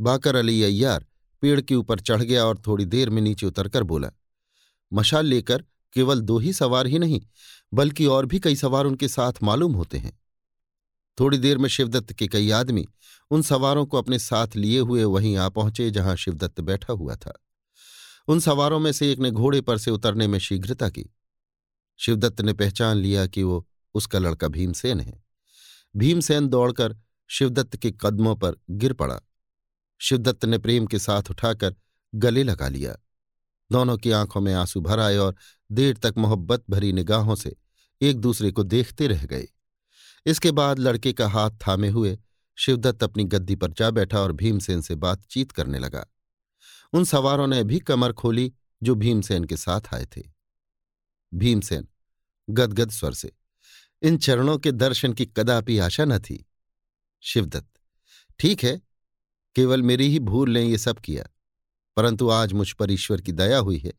[0.00, 1.06] बाकर अली अय्यार
[1.42, 4.10] पेड़ के ऊपर चढ़ गया और थोड़ी देर में नीचे उतरकर बोला,
[4.92, 7.20] मशाल लेकर केवल दो ही सवार ही नहीं
[7.74, 10.20] बल्कि और भी कई सवार उनके साथ मालूम होते हैं।
[11.20, 12.86] थोड़ी देर में शिवदत्त के कई आदमी
[13.30, 17.44] उन सवारों को अपने साथ लिए हुए वहीं आ पहुँचे जहाँ शिवदत्त बैठा हुआ था।
[18.28, 21.14] उन सवारों में से एक ने घोड़े पर से उतरने में शीघ्रता की।
[21.98, 25.24] शिवदत्त ने पहचान लिया कि वो उसका लड़का भीमसेन है।
[25.96, 26.96] भीमसेन दौड़कर
[27.28, 29.20] शिवदत्त के कदमों पर गिर पड़ा।
[29.98, 31.74] शिवदत्त ने प्रेम के साथ उठाकर
[32.14, 32.96] गले लगा लिया।
[33.72, 35.36] दोनों की आँखों में आँसू भर आए और
[35.72, 37.56] देर तक मोहब्बत भरी निगाहों से
[38.00, 39.46] एक दूसरे को देखते रह गए।
[40.26, 42.18] इसके बाद लड़के का हाथ थामे हुए,
[42.58, 46.06] शिवदत्त अपनी गद्दी पर जा बैठा और भीमसेन से बातचीत करने लगा।
[46.92, 48.52] उन सवारों ने भी कमर खोली
[48.82, 50.22] जो भीमसेन के साथ आए थे।
[51.32, 51.86] भीमसेन,
[52.48, 53.32] गदगद स्वर से,
[54.02, 56.44] इन चरणों के दर्शन की कदापि आशा न थी।
[57.22, 57.68] शिवदत्त,
[58.38, 58.80] ठीक है,
[59.56, 61.24] केवल मेरी ही भूल ने ये सब किया,
[61.96, 63.92] परंतु आज मुझ पर ईश्वर की दया हुई है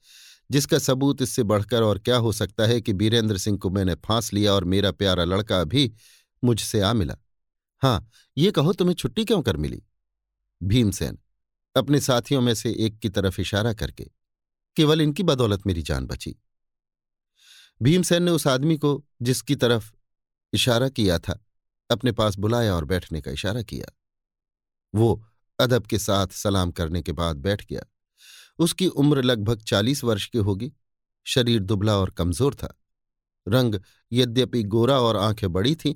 [0.52, 4.34] जिसका सबूत इससे बढ़कर और क्या हो सकता है कि बीरेंद्र सिंह को मैंने फांस
[4.34, 5.94] लिया और मेरा प्यारा लड़का भी
[6.44, 7.16] मुझसे आ मिला?
[7.82, 9.84] हाँ ये कहो, तुम्हें छुट्टी क्यों कर मिली?
[10.64, 11.20] भीमसेन,
[11.76, 14.12] अपने साथियों में से एक की तरफ़ इशारा करके,
[14.76, 16.36] केवल इनकी बदौलत मेरी जान बची।
[17.82, 19.94] भीमसेन ने उस आदमी को, जिसकी तरफ़
[20.54, 21.46] इशारा किया था,
[21.92, 23.98] अपने पास बुलाया और बैठने का इशारा किया।
[24.96, 25.26] वो
[25.60, 27.82] अदब के साथ सलाम करने के बाद बैठ गया।
[28.60, 30.72] उसकी उम्र लगभग चालीस वर्ष की होगी।
[31.26, 32.76] शरीर दुबला और कमज़ोर था।
[33.48, 33.80] रंग
[34.12, 35.94] यद्यपि गोरा और आँखें बड़ी थीं,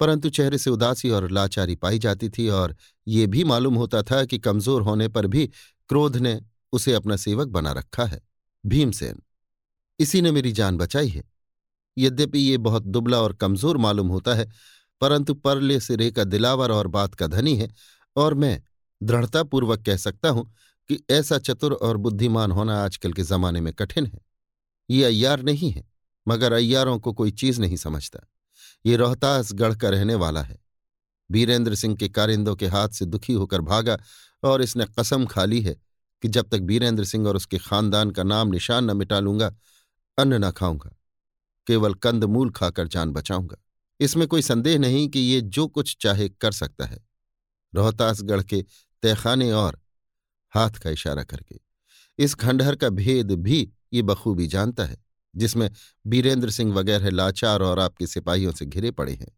[0.00, 4.24] परंतु चेहरे से उदासी और लाचारी पाई जाती थी और ये भी मालूम होता था
[4.24, 5.46] कि कमज़ोर होने पर भी
[5.90, 6.40] क्रोध ने
[6.72, 8.20] उसे अपना सेवक बना रखा है,
[8.64, 9.22] भीमसेन।
[9.98, 11.22] इसी ने मेरी जान बचाई है।
[11.96, 14.48] यद्यपि ये बहुत दुबला और कमज़ोर मालूम होता है,
[15.00, 17.70] परंतु परले सिरे का दिलावर और बात का धनी है,
[18.16, 18.62] और मैं
[19.00, 20.52] दृढ़तापूर्वक कह सकता हूँ
[20.88, 24.20] कि ऐसा चतुर और बुद्धिमान होना आजकल के जमाने में कठिन है।
[24.90, 25.84] ये अय्यार नहीं है,
[26.28, 28.20] मगर अय्यारों को कोई चीज़ नहीं समझता।
[28.86, 30.58] ये रोहतासगढ़ का रहने वाला है।
[31.30, 33.98] बीरेंद्र सिंह के कारिंदों के हाथ से दुखी होकर भागा
[34.42, 35.76] और इसने कसम खा ली है
[36.22, 39.54] कि जब तक बीरेंद्र सिंह और उसके खानदान का नाम निशान न मिटा लूँगा,
[40.18, 40.90] अन्न न खाऊँगा,
[41.66, 43.56] केवल कंद मूल खाकर जान बचाऊँगा।
[44.00, 46.98] इसमें कोई संदेह नहीं कि ये जो कुछ चाहे कर सकता है।
[47.74, 48.64] रोहतासगढ़ के
[49.02, 49.80] तहखाने और
[50.56, 51.58] हाथ का इशारा करके।
[52.18, 54.96] इस खंडहर का भेद भी ये बखूबी जानता है,
[55.34, 55.70] जिसमें
[56.04, 59.36] बीरेंद्र सिंह वगैरह लाचार और आपके सिपाहियों से घिरे पड़े हैं।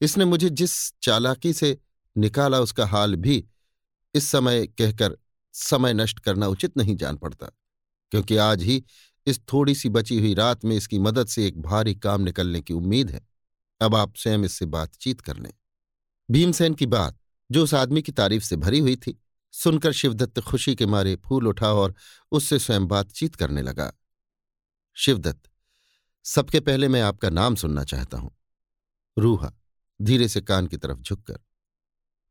[0.00, 1.76] इसने मुझे जिस चालाकी से
[2.16, 3.44] निकाला, उसका हाल भी
[4.14, 5.16] इस समय कहकर
[5.54, 7.46] समय नष्ट करना उचित नहीं जान पड़ता,
[8.12, 8.82] क्योंकि आज ही
[9.26, 12.74] इस थोड़ी सी बची हुई रात में इसकी मदद से एक भारी काम निकलने की
[12.74, 13.20] उम्मीद है।
[13.80, 15.52] अब आप स्वयं इससे बातचीत कर लें।
[16.28, 17.18] भीमसेन की बात,
[17.50, 19.18] जो उस आदमी की तारीफ़ से भरी हुई थी
[19.58, 21.94] सुनकर शिवदत्त खुशी के मारे फूल उठा और
[22.32, 23.92] उससे स्वयं बातचीत करने लगा।
[24.94, 25.50] शिवदत्त,
[26.24, 28.36] सबके पहले मैं आपका नाम सुनना चाहता हूँ।
[29.18, 29.52] रूहा,
[30.02, 31.38] धीरे से कान की तरफ़ झुककर।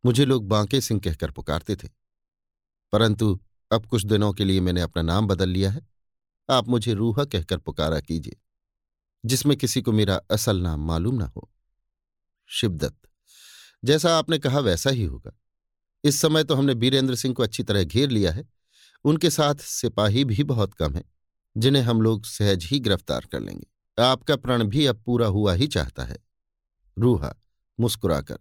[0.05, 1.89] मुझे लोग बांके सिंह कहकर पुकारते थे।
[2.91, 3.39] परंतु
[3.71, 5.87] अब कुछ दिनों के लिए मैंने अपना नाम बदल लिया है।
[6.49, 8.35] आप मुझे रूहा कहकर पुकारा कीजिए,
[9.25, 11.51] जिसमें किसी को मेरा असल नाम मालूम ना हो।
[12.47, 13.09] शिवदत्त,
[13.85, 15.31] जैसा आपने कहा वैसा ही होगा।
[16.03, 18.47] इस समय तो हमने बीरेंद्र सिंह को अच्छी तरह घेर लिया है।
[19.05, 21.03] उनके साथ सिपाही भी बहुत कम है,
[21.55, 25.67] जिन्हें हम लोग सहज ही गिरफ़्तार कर लेंगे। आपका प्रण भी अब पूरा हुआ ही
[25.67, 26.17] चाहता है।
[26.97, 27.33] रूहा,
[27.79, 28.37] मुस्कुराकर,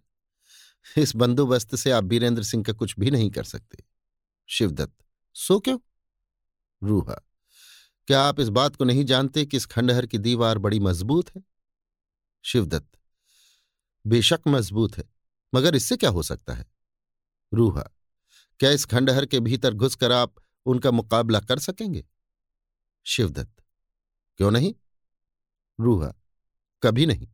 [0.97, 3.83] इस बंदोबस्त से आप बीरेंद्र सिंह का कुछ भी नहीं कर सकते।
[4.49, 4.93] शिवदत्त,
[5.35, 5.77] सो क्यों?
[6.81, 7.21] रूहा,
[8.07, 11.43] क्या आप इस बात को नहीं जानते कि इस खंडहर की दीवार बड़ी मज़बूत है?
[12.45, 12.87] शिवदत्त,
[14.05, 15.03] बेशक मज़बूत है,
[15.53, 16.65] मगर इससे क्या हो सकता है?
[17.53, 17.91] रूहा।
[18.59, 20.33] क्या इस खंडहर के भीतर घुसकर आप
[20.65, 22.05] उनका मुकाबला कर सकेंगे?
[23.05, 23.63] शिवदत्त।
[24.37, 24.73] क्यों नहीं?
[25.79, 26.13] रूहा।
[26.83, 27.27] कभी नहीं।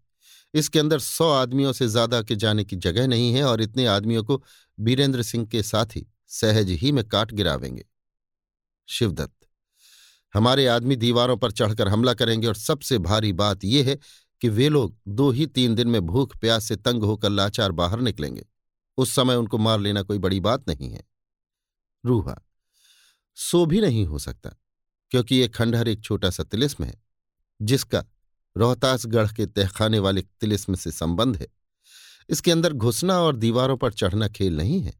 [0.53, 4.24] इसके अंदर सौ आदमियों से ज़्यादा के जाने की जगह नहीं है और इतने आदमियों
[4.24, 4.43] को
[4.80, 7.86] बीरेंद्र सिंह के साथ ही सहज ही में काट गिरावेंगे।
[8.89, 9.34] शिवदत्त।
[10.34, 13.97] हमारे आदमी दीवारों पर चढ़कर हमला करेंगे और सबसे भारी बात यह है
[14.41, 17.99] कि वे लोग दो ही तीन दिन में भूख, प्यास से तंग होकर लाचार बाहर
[17.99, 18.45] निकलेंगे।
[18.98, 21.04] उस समय उनको मार लेना कोई बड़ी बात नहीं है।
[22.04, 22.36] रूहा,
[23.38, 24.50] सो भी नहीं हो सकता,
[25.12, 27.02] क्योंकि ये खंडहर एक छोटा सा तिलिस्म है,
[27.60, 28.04] जिसका
[28.56, 31.48] रोहतासगढ़ के तहखाने वाले तिलिस्म से संबंध है।
[32.30, 34.94] इसके अंदर घुसना और दीवारों पर चढ़ना खेल नहीं है।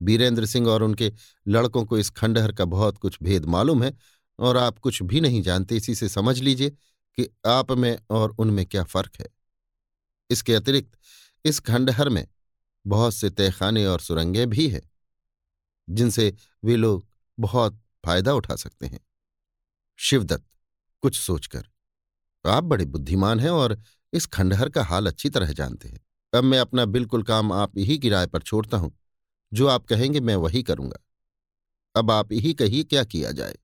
[0.00, 1.12] बीरेंद्र सिंह और उनके
[1.46, 3.92] लड़कों को इस खंडहर का बहुत कुछ भेद मालूम है,
[4.38, 8.64] और आप कुछ भी नहीं जानते, इसी से समझ लीजिए कि आप में और उनमें
[8.66, 9.26] क्या फ़र्क है।
[10.30, 10.98] इसके अतिरिक्त,
[11.44, 12.26] इस खंडहर में
[12.86, 14.82] बहुत से तहखाने और सुरंगें भी हैं,
[15.88, 17.06] जिनसे वे लोग
[17.38, 19.00] बहुत फ़ायदा उठा सकते हैं।
[19.98, 20.44] शिवदत्त,
[21.02, 21.64] कुछ सोचकर,
[22.44, 23.78] आप बड़े बुद्धिमान हैं और
[24.12, 26.00] इस खंडहर का हाल अच्छी तरह जानते हैं।
[26.32, 28.92] अब मैं अपना बिल्कुल काम आप ही किराए पर छोड़ता हूँ।
[29.52, 30.98] जो आप कहेंगे मैं वही करूँगा।
[31.96, 33.56] अब आप ही कहिए क्या किया जाए?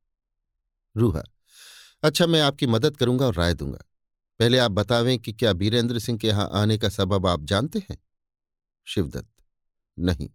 [0.96, 1.22] रूहा
[2.02, 3.78] अच्छा मैं आपकी मदद करूँगा और राय दूँगा।
[4.40, 7.96] पहले आप बतावें कि क्या बीरेंद्र सिंह के यहाँ आने का सबब आप जानते हैं?
[8.84, 9.44] शिवदत्त।
[9.98, 10.30] नहीं।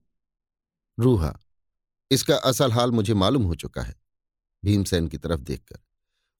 [0.99, 1.39] रूहा,
[2.11, 3.95] इसका असल हाल मुझे मालूम हो चुका है।
[4.65, 5.79] भीमसेन की तरफ़ देखकर।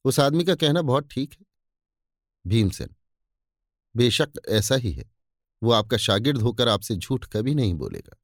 [0.06, 1.46] उस आदमी का कहना बहुत ठीक है।
[2.48, 2.96] भीमसेन।
[3.96, 5.12] बेशक ऐसा ही है।
[5.64, 8.18] वो आपका शागिर्द होकर आपसे झूठ कभी नहीं बोलेगा।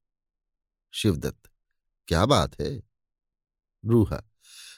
[0.94, 1.50] शिवदत्त।
[2.08, 2.84] क्या बात है?
[3.86, 4.24] रूहा।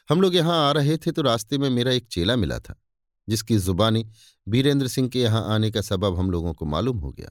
[0.09, 2.81] हम लोग यहाँ आ रहे थे तो रास्ते में मेरा एक चेला मिला था,
[3.29, 4.09] जिसकी जुबानी
[4.47, 7.29] बीरेंद्र सिंह के यहाँ आने का सबब हम लोगों को मालूम हो गया।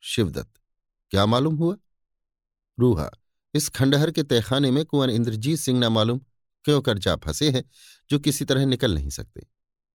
[0.00, 0.59] शिवदत्त।
[1.10, 1.76] क्या मालूम हुआ?
[2.80, 3.10] रूहा,
[3.54, 6.20] इस खंडहर के तहखाने में कुंवर इंद्रजीत सिंह ना मालूम
[6.64, 7.64] क्यों कर जा फंसे हैं,
[8.10, 9.46] जो किसी तरह निकल नहीं सकते।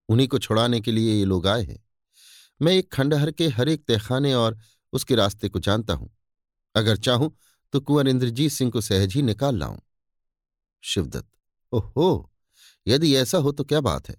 [0.08, 1.84] उन्हीं को छुड़ाने के लिए ये लोग आए हैं।
[2.62, 4.58] मैं एक खंडहर के हर एक तहखाने और
[4.92, 6.16] उसके रास्ते को जानता हूँ।
[6.74, 7.36] अगर चाहूँ
[7.72, 9.78] तो कुंवर इंद्रजीत सिंह को सहज ही निकाल लाऊं।
[10.82, 11.28] शिवदत्त,
[11.72, 12.32] ओहो!
[12.86, 14.16] यदि ऐसा हो तो क्या बात है?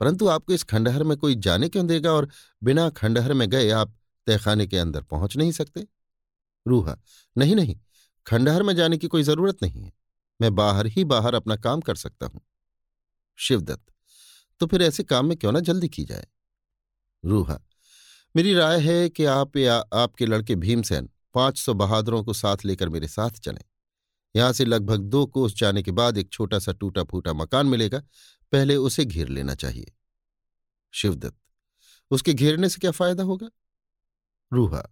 [0.00, 2.28] परंतु आपको इस खंडहर में कोई जाने क्यों देगा और
[2.62, 3.94] बिना खंडहर में गए आप
[4.26, 5.86] तहखाने के अंदर पहुँच नहीं सकते।
[6.66, 6.96] रूहा।
[7.36, 7.76] नहीं नहीं,
[8.26, 9.92] खंडहर में जाने की कोई ज़रूरत नहीं है।
[10.40, 12.40] मैं बाहर ही बाहर अपना काम कर सकता हूँ।
[13.38, 13.92] शिवदत्त
[14.60, 16.26] तो फिर ऐसे काम में क्यों ना जल्दी की जाए?
[17.24, 17.58] रूहा,
[18.34, 22.88] मेरी राय है कि आप या आपके लड़के भीमसेन पाँच सौ बहादुरों को साथ लेकर
[22.88, 23.64] मेरे साथ चलें।
[24.34, 28.02] यहाँ से लगभग दो कोस जाने के बाद एक छोटा सा टूटा फूटा मकान मिलेगा।
[28.52, 29.92] पहले उसे घेर लेना चाहिए।
[30.94, 31.36] शिवदत्त,
[32.10, 33.48] उसके घेरने से क्या फ़ायदा होगा?
[34.52, 34.82] रूहा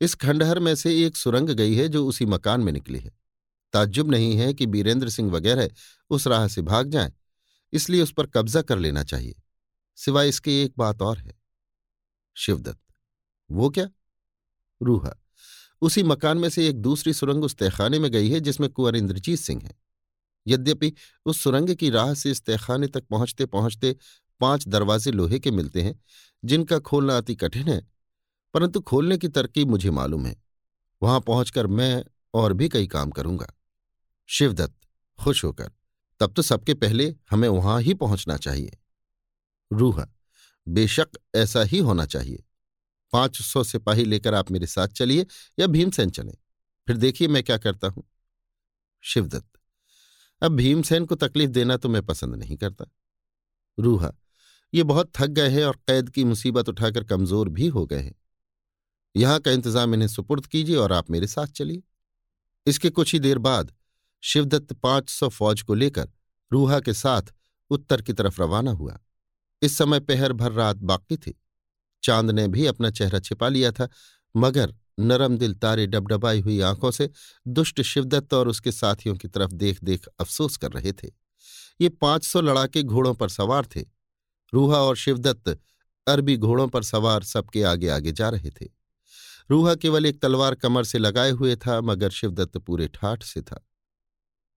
[0.00, 3.10] इस खंडहर में से एक सुरंग गई है जो उसी मकान में निकली है।
[3.74, 5.70] ताज्जुब नहीं है कि बीरेंद्र सिंह वगैरह
[6.10, 7.12] उस राह से भाग जाएँ,
[7.72, 9.34] इसलिए उस पर कब्जा कर लेना चाहिए,
[9.98, 11.34] सिवाय इसके एक बात और है।
[12.36, 12.80] शिवदत्त,
[13.50, 13.88] वो क्या?
[14.80, 15.12] रूहा,
[15.82, 19.38] उसी मकान में से एक दूसरी सुरंग उस तहखाने में गई है जिसमें कुंवर इंद्रजीत
[19.38, 19.74] सिंह है।
[20.46, 20.92] यद्यपि
[21.26, 23.94] उस सुरंग की राह से इस तहखाने तक पहुँचते पहुँचते
[24.40, 26.00] पाँच दरवाजे लोहे के मिलते हैं,
[26.42, 27.80] जिनका खोलना अति कठिन है
[28.56, 30.34] परंतु खोलने की तरकीब मुझे मालूम है।
[31.02, 32.04] वहाँ पहुंचकर मैं
[32.34, 33.46] और भी कई काम करूँगा।
[34.28, 34.74] शिवदत्त,
[35.18, 35.70] खुश होकर,
[36.20, 38.78] तब तो सबके पहले हमें वहाँ ही पहुँचना चाहिए।
[39.70, 40.06] रूहा,
[40.66, 42.42] बेशक ऐसा ही होना चाहिए।
[43.12, 45.26] पाँच सौ सिपाही लेकर आप मेरे साथ चलिए
[45.58, 46.32] या भीमसेन चले।
[46.88, 48.08] फिर देखिए मैं क्या करता हूँ।
[49.04, 49.48] शिवदत्त,
[50.42, 52.92] अब भीमसेन को तकलीफ़ देना तो मैं पसंद नहीं करता।
[53.78, 54.12] रूहा,
[54.72, 58.14] ये बहुत थक गए हैं और कैद की मुसीबत उठाकर कमज़ोर भी हो गए हैं।
[59.16, 61.82] यहाँ का इंतज़ाम इन्हें सुपुर्द कीजिए और आप मेरे साथ चलिए।
[62.66, 63.72] इसके कुछ ही देर बाद
[64.22, 66.08] शिवदत्त पाँच सौ फौज को लेकर
[66.50, 67.32] रूहा के साथ
[67.70, 68.98] उत्तर की तरफ़ रवाना हुआ।
[69.62, 71.34] इस समय पहर भर रात बाकी थी।
[72.02, 73.88] चाँद ने भी अपना चेहरा छिपा लिया था,
[74.34, 77.10] मगर नरम दिल तारे डबडबाई हुई आँखों से
[77.46, 81.08] दुष्ट शिवदत्त और उसके साथियों की तरफ़ देख देख अफसोस कर रहे थे।
[81.80, 83.80] ये पाँच सौ लड़ाके घोड़ों पर सवार थे।
[84.52, 85.58] रूहा और शिवदत्त
[86.06, 88.68] अरबी घोड़ों पर सवार सबके आगे आगे जा रहे थे।
[89.50, 93.62] रूहा केवल एक तलवार कमर से लगाए हुए था, मगर शिवदत्त पूरे ठाठ से था।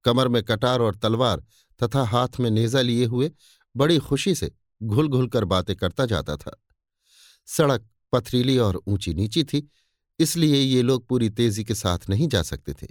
[0.06, 1.44] कमर में कटार और तलवार
[1.80, 3.32] तथा हाथ में नेजा लिए हुए,
[3.76, 6.52] बड़ी खुशी से घुल घुल कर बातें करता जाता था।
[7.48, 9.70] सड़क पथरीली और ऊँची नीची थी,
[10.20, 12.88] इसलिए ये लोग पूरी तेज़ी के साथ नहीं जा सकते थे।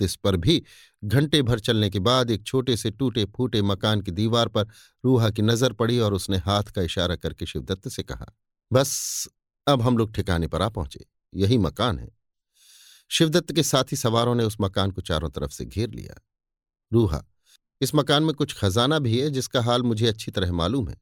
[0.00, 0.62] इस पर भी
[1.02, 4.66] घंटे भर चलने के बाद एक छोटे से टूटे फूटे मकान की दीवार पर
[5.04, 8.26] रूहा की नज़र पड़ी और उसने हाथ का इशारा करके शिवदत्त से कहा,
[8.70, 9.28] बस
[9.66, 11.04] अब हम लोग ठिकाने पर आ पहुँचे।
[11.34, 12.08] यही मकान है।
[13.10, 16.20] शिवदत्त के साथी सवारों ने उस मकान को चारों तरफ़ से घेर लिया।
[16.92, 17.24] रूहा,
[17.80, 20.96] इस मकान में कुछ खजाना भी है जिसका हाल मुझे अच्छी तरह मालूम है।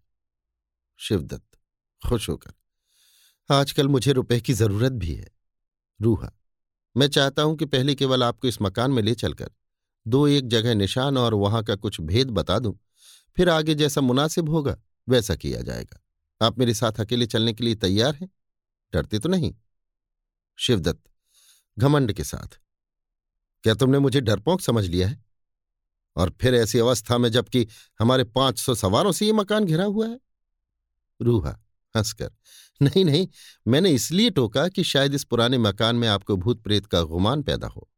[1.00, 1.58] शिवदत्त,
[2.02, 2.52] खुश होकर,
[3.50, 5.30] आजकल मुझे रुपए की ज़रूरत भी है।
[6.00, 6.30] रूहा,
[6.96, 9.50] मैं चाहता हूँ कि पहले केवल आपको इस मकान में ले चलकर
[10.06, 12.78] दो एक जगह निशान और वहाँ का कुछ भेद बता दूँ।
[13.36, 14.76] फिर आगे जैसा मुनासिब होगा,
[15.08, 16.00] वैसा किया जाएगा।
[16.40, 18.28] आप मेरे साथ अकेले चलने के लिए तैयार हैं?
[18.94, 19.54] डरते तो नहीं।
[20.58, 21.02] शिवदत्त,
[21.76, 22.58] घमंड के साथ,
[23.64, 25.24] क्या तुमने मुझे डरपोक समझ लिया है?
[26.16, 27.66] और फिर ऐसी अवस्था में जबकि
[28.00, 30.18] हमारे पाँच सौ सवारों से ये मकान घिरा हुआ है?
[31.20, 31.50] रूहा,
[31.94, 32.30] हंसकर,
[32.80, 33.28] नहीं नहीं,
[33.66, 37.66] मैंने इसलिए टोका कि शायद इस पुराने मकान में आपको भूत प्रेत का गुमान पैदा
[37.66, 37.88] हो।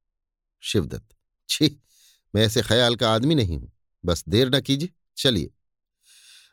[0.63, 1.17] शिवदत्त,
[1.49, 1.81] छी,
[2.35, 3.73] मैं ऐसे ख्याल का आदमी नहीं हूँ,
[4.05, 5.51] बस देर न कीजिए, चलिए।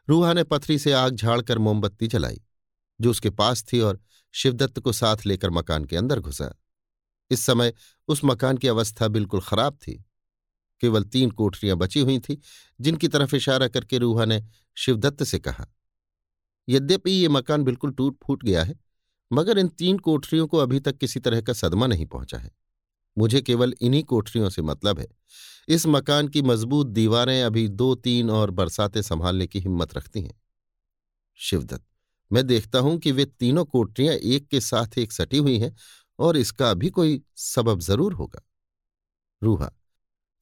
[0.10, 2.42] रूहा ने पथरी से आग झाड़कर मोमबत्ती जलाई,
[3.00, 4.00] जो उसके पास थी और
[4.34, 6.53] शिवदत्त को साथ लेकर मकान के अंदर घुसा।
[7.32, 7.73] इस समय
[8.07, 9.93] उस मकान की अवस्था बिल्कुल खराब थी।
[10.84, 12.39] केवल तीन कोठरियाँ बची हुई थी,
[12.82, 14.43] जिनकी तरफ़ इशारा करके रूहा ने
[14.77, 15.67] शिवदत्त से कहा,
[16.67, 18.75] यद्यपि ये मकान बिल्कुल टूट फूट गया है,
[19.32, 22.51] मगर इन तीन कोठरियों को अभी तक किसी तरह का सदमा नहीं पहुँचा है।
[23.17, 25.07] मुझे केवल इन्हीं कोठरियों से मतलब है।
[25.67, 30.39] इस मकान की मज़बूत दीवारें अभी दो तीन और बरसातें संभालने की हिम्मत रखती हैं।
[31.39, 31.86] शिवदत्त
[32.32, 35.75] मैं देखता हूँ कि वे तीनों कोठरियाँ एक के साथ एक सटी हुई हैं
[36.19, 38.41] और इसका भी कोई सबब ज़रूर होगा।
[39.41, 39.71] रूहा,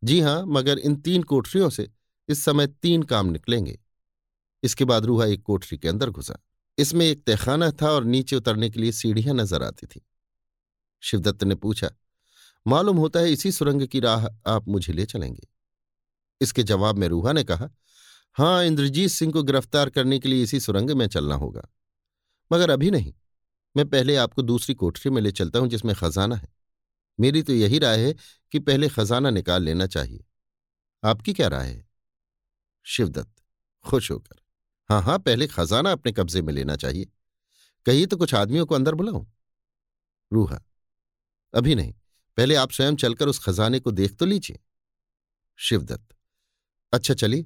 [0.04, 1.90] जी हाँ, मगर इन तीन कोठरियों से
[2.30, 3.78] इस समय तीन काम निकलेंगे।
[4.64, 6.40] इसके बाद रूहा एक कोठरी के अंदर घुसा।
[6.78, 10.02] इसमें एक तहखाना था और नीचे उतरने के लिए सीढ़ियाँ नज़र आती थी।
[11.04, 11.90] शिवदत्त ने पूछा,
[12.66, 15.48] मालूम होता है इसी सुरंग की राह आप मुझे ले चलेंगे?
[16.42, 17.70] इसके जवाब में रूहा ने कहा,
[18.38, 21.62] हाँ, इंद्रजीत सिंह को गिरफ़्तार करने के लिए इसी सुरंग में चलना होगा।
[22.52, 23.14] मगर अभी नहीं।
[23.78, 26.48] मैं पहले आपको दूसरी कोठरी में ले चलता हूँ जिसमें खजाना है।
[27.20, 28.16] मेरी तो यही राय है
[28.52, 30.26] कि पहले खजाना निकाल लेना चाहिए।
[31.04, 31.88] आपकी क्या राय है?
[32.84, 33.44] शिवदत्त,
[33.86, 34.36] खुश होकर।
[34.90, 37.12] हाँ हाँ पहले खजाना अपने कब्जे में लेना चाहिए।
[37.86, 39.26] कहिए तो कुछ आदमियों को अंदर बुलाऊं।
[40.34, 40.62] रूहा,
[41.54, 41.94] अभी नहीं।
[42.38, 44.60] पहले आप स्वयं चलकर उस खजाने को देख तो लीजिए।
[45.58, 46.16] शिवदत्त
[46.94, 47.46] अच्छा चलिए।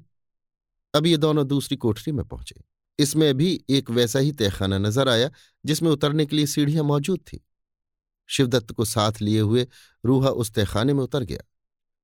[0.94, 2.64] अब ये दोनों दूसरी कोठरी में पहुँचे।
[2.98, 5.30] इसमें भी एक वैसा ही तहखाना नज़र आया,
[5.64, 7.40] जिसमें उतरने के लिए सीढ़ियाँ मौजूद थी।
[8.28, 9.66] शिवदत्त को साथ लिए हुए
[10.04, 11.44] रूहा उस तहखाने में उतर गया।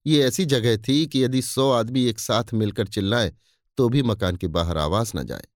[0.06, 3.32] ये ऐसी जगह थी कि यदि सौ आदमी एक साथ मिलकर चिल्लाए
[3.78, 5.46] तो भी मकान के बाहर आवाज़ न जाए।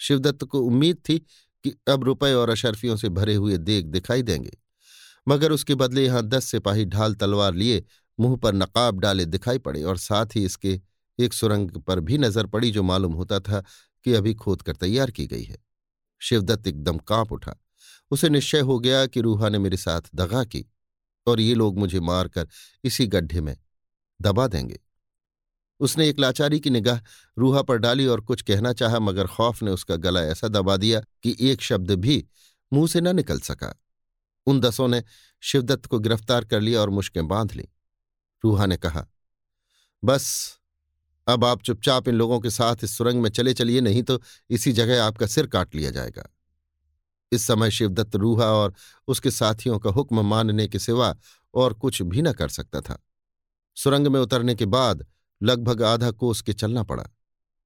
[0.00, 4.56] शिवदत्त को उम्मीद थी कि अब रुपए और अशरफियों से भरे हुए देख दिखाई देंगे।
[5.26, 7.84] मगर उसके बदले यहाँ दस सिपाही ढाल तलवार लिए,
[8.18, 10.80] मुँह पर नकाब डाले दिखाई पड़े और साथ ही इसके
[11.18, 13.62] एक सुरंग पर भी नज़र पड़ी जो मालूम होता था
[14.04, 15.58] कि अभी खोद कर तैयार की गई है।
[16.18, 17.54] शिवदत्त एकदम काँप उठा।
[18.10, 20.66] उसे निश्चय हो गया कि रूहा ने मेरे साथ दगा की
[21.26, 22.48] और ये लोग मुझे मारकर
[22.84, 23.56] इसी गड्ढे में
[24.20, 24.80] दबा देंगे।
[25.80, 27.00] उसने एक लाचारी की निगाह
[27.38, 31.00] रूहा पर डाली और कुछ कहना चाहा, मगर खौफ ने उसका गला ऐसा दबा दिया
[31.22, 32.28] कि एक शब्द भी
[32.72, 33.82] मुँह से न निकल सका।
[34.46, 35.02] उन दसों ने
[35.40, 37.68] शिवदत्त को गिरफ़्तार कर लिया और मुश्कें बाँध ली।
[38.44, 39.06] रूहा ने कहा,
[40.04, 40.56] बस
[41.26, 44.20] अब आप चुपचाप इन लोगों के साथ इस सुरंग में चले चलिए, नहीं तो
[44.50, 46.28] इसी जगह आपका सिर काट लिया जाएगा।
[47.32, 48.74] इस समय शिवदत्त रूहा और
[49.08, 51.16] उसके साथियों का हुक्म मानने के सिवा
[51.54, 52.98] और कुछ भी न कर सकता था।
[53.76, 55.06] सुरंग में उतरने के बाद
[55.42, 57.04] लगभग आधा कोस के चलना पड़ा।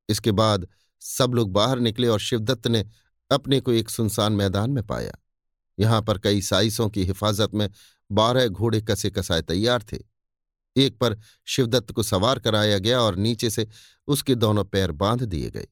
[0.08, 0.68] इसके बाद
[1.00, 2.84] सब लोग बाहर निकले और शिवदत्त ने
[3.30, 5.12] अपने को एक सुनसान मैदान में पाया।
[5.78, 7.70] यहाँ पर कई साइसों की हिफाजत में
[8.12, 10.15] बारह घोड़े कसे कसाए तैयार थे।
[10.76, 11.16] एक पर
[11.46, 13.66] शिवदत्त को सवार कराया गया और नीचे से
[14.08, 15.66] उसके दोनों पैर बाँध दिए गए।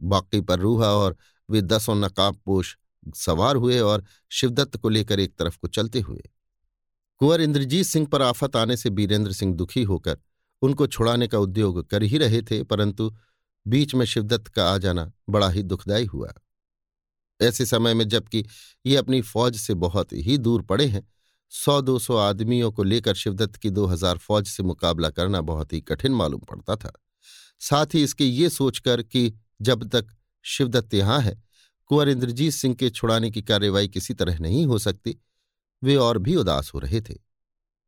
[0.00, 1.16] बाकी पर रूहा और
[1.50, 2.76] वे दसों नकाबपोश
[3.16, 6.22] सवार हुए और शिवदत्त को लेकर एक तरफ़ को चलते हुए।
[7.18, 10.18] कुंवर इंद्रजीत सिंह पर आफत आने से बीरेंद्र सिंह दुखी होकर
[10.62, 13.14] उनको छुड़ाने का उद्योग कर ही रहे थे, परंतु
[13.66, 16.32] बीच में शिवदत्त का आ जाना बड़ा ही दुखदायी हुआ।
[17.40, 18.44] ऐसे समय में जबकि
[18.86, 21.15] ये अपनी फौज से बहुत ही दूर पड़े हैं
[21.52, 25.72] सौ दो सौ आदमियों को लेकर शिवदत्त की दो हज़ार फौज से मुकाबला करना बहुत
[25.72, 26.92] ही कठिन मालूम पड़ता था।
[27.60, 29.32] साथ ही इसके ये सोचकर कि
[29.62, 30.06] जब तक
[30.44, 31.42] शिवदत्त यहाँ है,
[31.90, 35.16] कुंवर इंद्रजीत सिंह के छुड़ाने की कार्यवाही किसी तरह नहीं हो सकती,
[35.82, 37.18] वे और भी उदास हो रहे थे।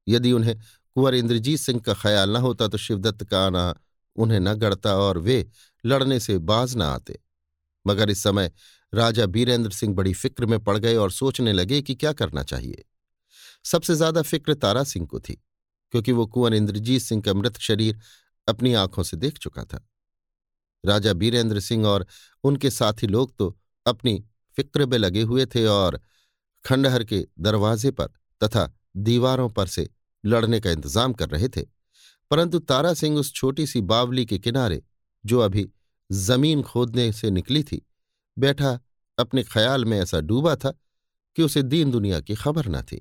[0.06, 0.58] यदि उन्हें
[0.96, 3.74] कुंवर इंद्रजीत सिंह का ख्याल न होता तो शिवदत्त का आना
[4.16, 5.46] उन्हें न गढ़ता और वे
[5.84, 7.18] लड़ने से बाज न आते।
[7.84, 8.50] मगर इस समय
[8.92, 12.84] राजा बीरेंद्र सिंह बड़ी फ़िक्र में पड़ गए और सोचने लगे कि क्या करना चाहिए।
[13.70, 15.34] सबसे ज़्यादा फ़िक्र तारा सिंह को थी,
[15.92, 17.98] क्योंकि वो कुंवर इंद्रजीत सिंह का मृत शरीर
[18.48, 19.84] अपनी आँखों से देख चुका था।
[20.84, 22.06] राजा बीरेंद्र सिंह और
[22.44, 23.56] उनके साथी लोग तो
[23.86, 24.22] अपनी
[24.56, 26.00] फ़िक्र में लगे हुए थे और
[26.64, 28.06] खंडहर के दरवाजे पर
[28.40, 29.88] तथा दीवारों पर से
[30.24, 31.62] लड़ने का इंतज़ाम कर रहे थे,
[32.30, 34.82] परंतु तारा सिंह उस छोटी सी बावली के किनारे,
[35.24, 35.68] जो अभी
[36.10, 37.80] ज़मीन खोदने से निकली थी,
[38.36, 38.78] बैठा
[39.18, 40.70] अपने ख्याल में ऐसा डूबा था
[41.36, 43.00] कि उसे दीन दुनिया की खबर न थी।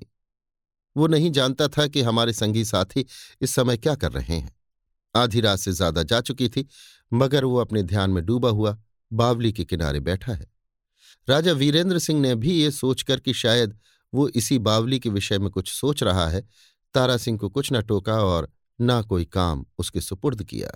[0.98, 3.04] वो नहीं जानता था कि हमारे संगी साथी
[3.40, 4.56] इस समय क्या कर रहे हैं।
[5.14, 6.66] आधी रात से ज़्यादा जा चुकी थी,
[7.12, 8.76] मगर वो अपने ध्यान में डूबा हुआ,
[9.10, 10.46] बावली के किनारे बैठा है।
[11.28, 13.78] राजा वीरेंद्र सिंह ने भी ये सोचकर कि शायद
[14.12, 16.40] वो इसी बावली के विषय में कुछ सोच रहा है,
[16.94, 20.70] तारा सिंह को कुछ न टोका और ना कोई काम उसके सुपुर्द किया।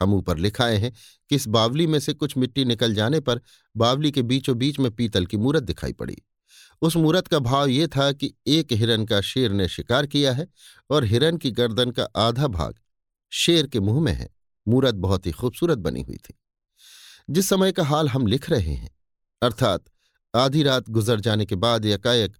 [0.00, 0.92] हम ऊपर लिखाए हैं
[1.30, 3.40] कि इस बावली में से कुछ मिट्टी निकल जाने पर
[3.74, 6.16] बावली के बीचों बीच में पीतल की मूरत दिखाई पड़ी।
[6.82, 10.46] उस मूरत का भाव ये था कि एक हिरन का शेर ने शिकार किया है
[10.90, 12.78] और हिरन की गर्दन का आधा भाग
[13.32, 14.28] शेर के मुँह में है।
[14.66, 16.34] मूरत बहुत ही खूबसूरत बनी हुई थी।
[17.30, 18.90] जिस समय का हाल हम लिख रहे हैं,
[19.42, 19.84] अर्थात
[20.34, 22.36] आधी रात गुजर जाने के बाद एकाएक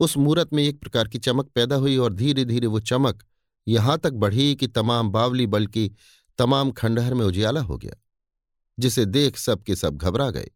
[0.00, 3.22] उस मूरत में एक प्रकार की चमक पैदा हुई और धीरे धीरे वो चमक
[3.66, 5.90] यहाँ तक बढ़ी कि तमाम बावली बल्कि
[6.38, 7.94] तमाम खंडहर में उजियाला हो गया,
[8.78, 10.50] जिसे देख सब के सब घबरा गए।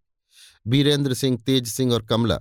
[0.66, 2.38] बीरेंद्र सिंह, तेज सिंह और कमला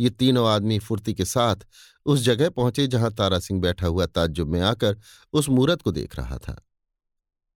[0.00, 1.66] ये तीनों आदमी फुर्ती के साथ
[2.06, 4.96] उस जगह पहुँचे जहाँ तारा सिंह बैठा हुआ ताज्जुब में आकर
[5.32, 6.56] उस मूरत को देख रहा था।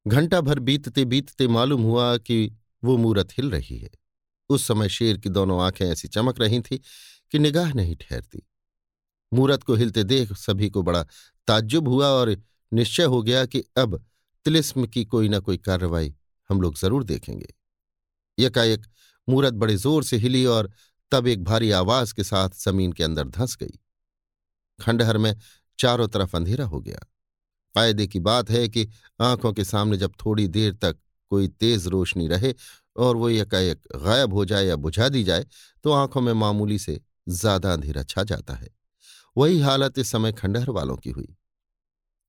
[0.07, 3.90] घंटा भर बीतते बीतते मालूम हुआ कि वो मूरत हिल रही है।
[4.51, 6.80] उस समय शेर की दोनों आँखें ऐसी चमक रही थी
[7.32, 8.42] कि निगाह नहीं ठहरती।
[9.32, 11.03] मूरत को हिलते देख सभी को बड़ा
[11.49, 12.36] ताज्जुब हुआ और
[12.72, 14.03] निश्चय हो गया कि अब
[14.47, 16.14] तिलिस्म की कोई ना कोई कार्रवाई
[16.51, 17.55] हम लोग ज़रूर देखेंगे।
[18.38, 18.86] यकाएक
[19.28, 20.70] मूरत बड़े ज़ोर से हिली और
[21.13, 23.79] तब एक भारी आवाज़ के साथ ज़मीन के अंदर धंस गई।
[24.79, 25.35] खंडहर में
[25.79, 26.99] चारों तरफ़ अंधेरा हो गया।
[27.75, 28.89] फ़ायदे की बात है कि
[29.21, 30.97] आँखों के सामने जब थोड़ी देर तक
[31.31, 32.55] कोई तेज रोशनी रहे
[32.97, 35.47] और वो एकाएक गायब हो जाए या बुझा दी जाए
[35.85, 38.69] तो आँखों में मामूली से ज़्यादा अंधेरा छा जाता है।
[39.37, 41.35] वही हालत इस समय खंडहर वालों की हुई।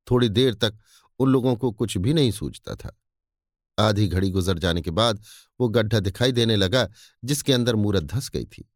[0.07, 0.79] थोड़ी देर तक
[1.19, 2.95] उन लोगों को कुछ भी नहीं सूझता था।
[3.77, 5.23] आधी घड़ी गुजर जाने के बाद
[5.59, 6.87] वो गड्ढा दिखाई देने लगा,
[7.23, 8.69] जिसके अंदर मूरत धंस गई थी।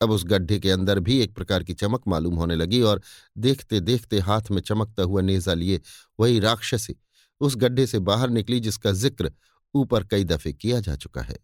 [0.00, 3.00] अब उस गड्ढे के अंदर भी एक प्रकार की चमक मालूम होने लगी और
[3.38, 5.80] देखते देखते हाथ में चमकता हुआ नेजा लिए
[6.18, 6.96] वही राक्षसी
[7.40, 9.32] उस गड्ढे से बाहर निकली, जिसका ज़िक्र
[9.74, 11.38] ऊपर कई दफे किया जा चुका है।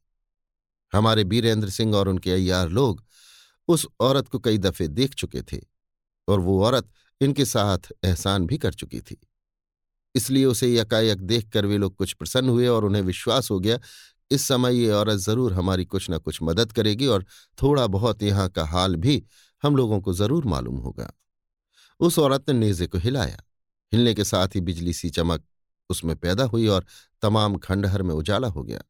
[0.93, 3.03] हमारे बीरेंद्र सिंह और उनके अयार लोग
[3.69, 5.61] उस औरत को कई दफे देख चुके थे
[6.29, 6.89] और वो औरत
[7.21, 9.21] इनके साथ एहसान भी कर चुकी थी।
[10.15, 13.79] इसलिए उसे यकायक देखकर वे लोग कुछ प्रसन्न हुए और उन्हें विश्वास हो गया,
[14.31, 17.25] इस समय ये औरत ज़रूर हमारी कुछ न कुछ मदद करेगी और
[17.59, 19.23] थोड़ा बहुत यहाँ का हाल भी
[19.63, 21.13] हम लोगों को ज़रूर मालूम होगा।
[22.01, 23.43] उस औरत ने नेजे को हिलाया।
[23.93, 25.45] हिलने के साथ ही बिजली सी चमक
[25.91, 26.85] उसमें पैदा हुई और
[27.23, 28.83] तमाम खंडहर में उजाला हो गया।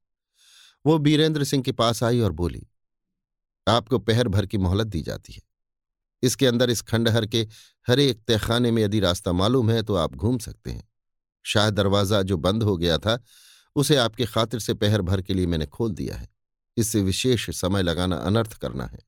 [0.84, 2.66] वो बीरेंद्र सिंह के पास आई और बोली,
[3.66, 5.40] आपको पहर भर की मोहलत दी जाती है।
[6.22, 7.46] इसके अंदर इस खंडहर के
[7.86, 10.88] हर एक तहखाने में यदि रास्ता मालूम है तो आप घूम सकते हैं।
[11.44, 13.18] शाह दरवाज़ा जो बंद हो गया था,
[13.76, 16.28] उसे आपके खातिर से पहर भर के लिए मैंने खोल दिया है।
[16.76, 18.98] इससे विशेष समय लगाना अनर्थ करना है।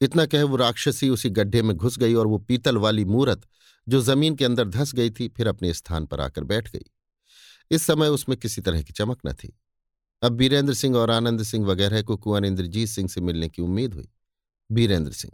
[0.00, 3.42] इतना कहे वो राक्षसी उसी गड्ढे में घुस गई और वो पीतल वाली मूरत,
[3.86, 6.84] जो ज़मीन के अंदर धंस गई थी, फिर अपने स्थान पर आकर बैठ गई।
[7.70, 9.56] इस समय उसमें किसी तरह की चमक न थी।
[10.22, 13.94] अब बीरेंद्र सिंह और आनंद सिंह वगैरह को कुंवर इंद्रजीत सिंह से मिलने की उम्मीद
[13.94, 14.08] हुई।
[14.70, 15.32] बीरेंद्र सिंह,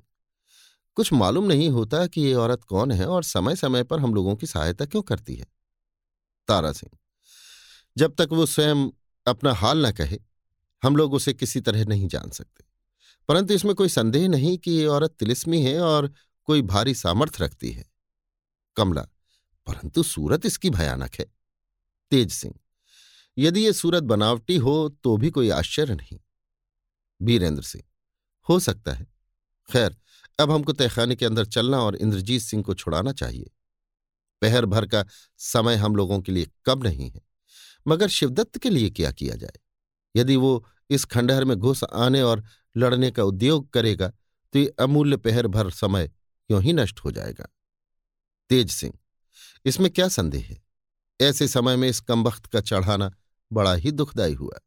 [0.96, 4.34] कुछ मालूम नहीं होता कि ये औरत कौन है और समय समय पर हम लोगों
[4.36, 5.46] की सहायता क्यों करती है।
[6.48, 6.98] तारा सिंह।
[7.96, 8.88] जब तक वो स्वयं
[9.26, 10.18] अपना हाल न कहे,
[10.82, 12.64] हम लोग उसे किसी तरह नहीं जान सकते।
[13.28, 16.12] परंतु इसमें कोई संदेह नहीं कि ये औरत तिलिस्मी है और
[16.44, 17.84] कोई भारी सामर्थ्य रखती है।
[18.76, 19.02] कमला,
[19.66, 21.26] परंतु सूरत इसकी भयानक है।
[22.12, 22.54] तेज सिंह,
[23.38, 26.18] यदि ये सूरत बनावटी हो तो भी कोई आश्चर्य नहीं।
[27.22, 27.84] बीरेंद्र सिंह,
[28.48, 29.06] हो सकता है।
[29.68, 29.96] खैर,
[30.38, 33.50] अब हमको तहखाने के अंदर चलना और इंद्रजीत सिंह को छुड़ाना चाहिए।
[34.42, 35.04] पहर भर का
[35.40, 37.20] समय हम लोगों के लिए कब नहीं है।
[37.86, 39.58] मगर शिवदत्त के लिए क्या किया जाए?
[40.16, 42.44] यदि वो इस खंडहर में घुस आने और
[42.76, 44.08] लड़ने का उद्योग करेगा
[44.54, 47.48] तो ये अमूल्य पहर भर समय क्यों ही नष्ट हो जाएगा?
[48.50, 48.92] तेज सिंह,
[49.64, 50.60] इसमें क्या संदेह है?
[51.20, 53.10] ऐसे समय में इस कमबख्त का चढ़ाना
[53.50, 54.58] बड़ा ही दुखदायी हुआ।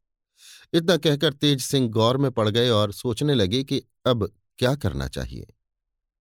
[0.73, 5.07] इतना कहकर तेज सिंह गौर में पड़ गए और सोचने लगे कि अब क्या करना
[5.07, 5.47] चाहिए?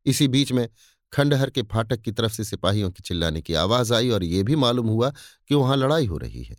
[0.07, 0.68] इसी बीच में
[1.15, 4.57] खंडहर के फाटक की तरफ़ से सिपाहियों की चिल्लाने की आवाज़ आई और ये भी
[4.57, 5.12] मालूम हुआ
[5.49, 6.57] कि वहाँ लड़ाई हो रही है।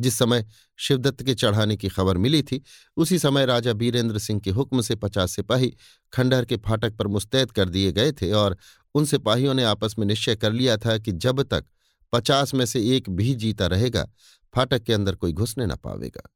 [0.00, 0.46] जिस समय
[0.76, 2.62] शिवदत्त के चढ़ाने की खबर मिली थी,
[2.96, 5.76] उसी समय राजा बीरेंद्र सिंह के हुक्म से पचास सिपाही
[6.12, 8.56] खंडहर के फाटक पर मुस्तैद कर दिए गए थे और
[8.94, 11.64] उन सिपाहियों ने आपस में निश्चय कर लिया था कि जब तक
[12.12, 14.10] पचास में से एक भी जीता रहेगा,
[14.54, 16.30] फाटक के अंदर कोई घुसने न पावेगा।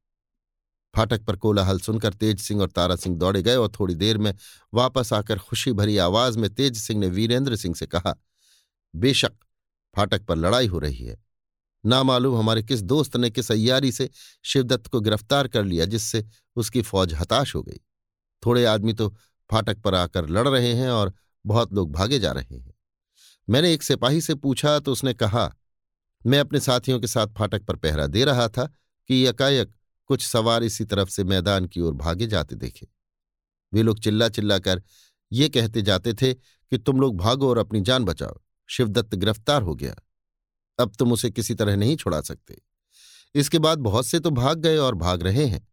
[0.96, 4.32] फाटक पर कोलाहल सुनकर तेज सिंह और तारा सिंह दौड़े गए और थोड़ी देर में
[4.72, 8.14] वापस आकर खुशी भरी आवाज़ में तेज सिंह ने वीरेंद्र सिंह से कहा,
[8.94, 9.32] बेशक,
[9.94, 11.16] फाटक पर लड़ाई हो रही है।
[11.84, 14.08] नामालूम हमारे किस दोस्त ने किस अयारी से
[14.44, 16.24] शिवदत्त को गिरफ़्तार कर लिया जिससे
[16.56, 17.80] उसकी फौज हताश हो गई।
[18.42, 19.08] थोड़े आदमी तो
[19.50, 21.12] फाटक पर आकर लड़ रहे हैं और
[21.44, 22.74] बहुत लोग भागे जा रहे हैं।
[23.48, 25.50] मैंने एक सिपाही से पूछा तो उसने कहा,
[26.22, 28.64] मैं अपने साथियों के साथ फाटक पर पहरा दे रहा था
[29.10, 29.72] कि यकायक
[30.06, 32.86] कुछ सवार इसी तरफ़ से मैदान की ओर भागे जाते देखे।
[33.72, 34.82] वे लोग चिल्ला चिल्ला कर
[35.32, 39.74] ये कहते जाते थे कि, तुम लोग भागो और अपनी जान बचाओ। शिवदत्त गिरफ़्तार हो
[39.74, 39.94] गया।
[40.78, 42.62] अब तुम उसे किसी तरह नहीं छुड़ा सकते।
[43.34, 45.68] इसके बाद बहुत से तो भाग गए और भाग रहे हैं,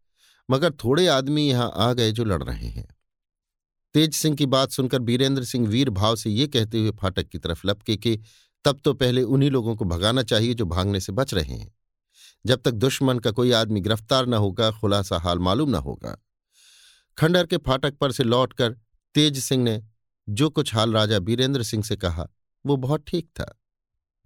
[0.50, 2.86] मगर थोड़े आदमी यहाँ आ गए जो लड़ रहे हैं।
[3.94, 7.38] तेज सिंह की बात सुनकर बीरेंद्र सिंह वीर भाव से ये कहते हुए फाटक की
[7.38, 8.20] तरफ़ लपके कि,
[8.64, 11.72] तब तो पहले उन्हीं लोगों को भगाना चाहिए जो भागने से बच रहे हैं।
[12.46, 16.24] जब तक दुश्मन का कोई आदमी गिरफ़्तार न होगा, खुलासा हाल मालूम न होगा।
[17.18, 18.76] खंडर के फाटक पर से लौटकर
[19.14, 19.82] तेज सिंह ने
[20.28, 22.28] जो कुछ हाल राजा बीरेंद्र सिंह से कहा,
[22.66, 23.60] वो बहुत ठीक था।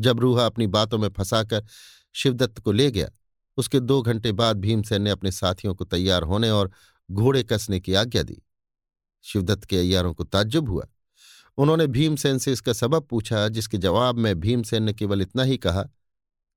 [0.00, 1.66] जब रूहा अपनी बातों में फंसाकर
[2.14, 3.10] शिवदत्त को ले गया,
[3.56, 6.70] उसके दो घंटे बाद भीमसेन ने अपने साथियों को तैयार होने और
[7.10, 8.42] घोड़े कसने की आज्ञा दी।
[9.22, 10.86] शिवदत्त के अय्यारों को ताज्जुब हुआ।
[11.56, 15.82] उन्होंने भीमसेन से इसका सबब पूछा, जिसके जवाब में भीमसेन ने केवल इतना ही कहा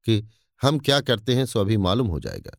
[0.05, 0.28] कि
[0.62, 2.57] हम क्या करते हैं सो अभी मालूम हो जाएगा।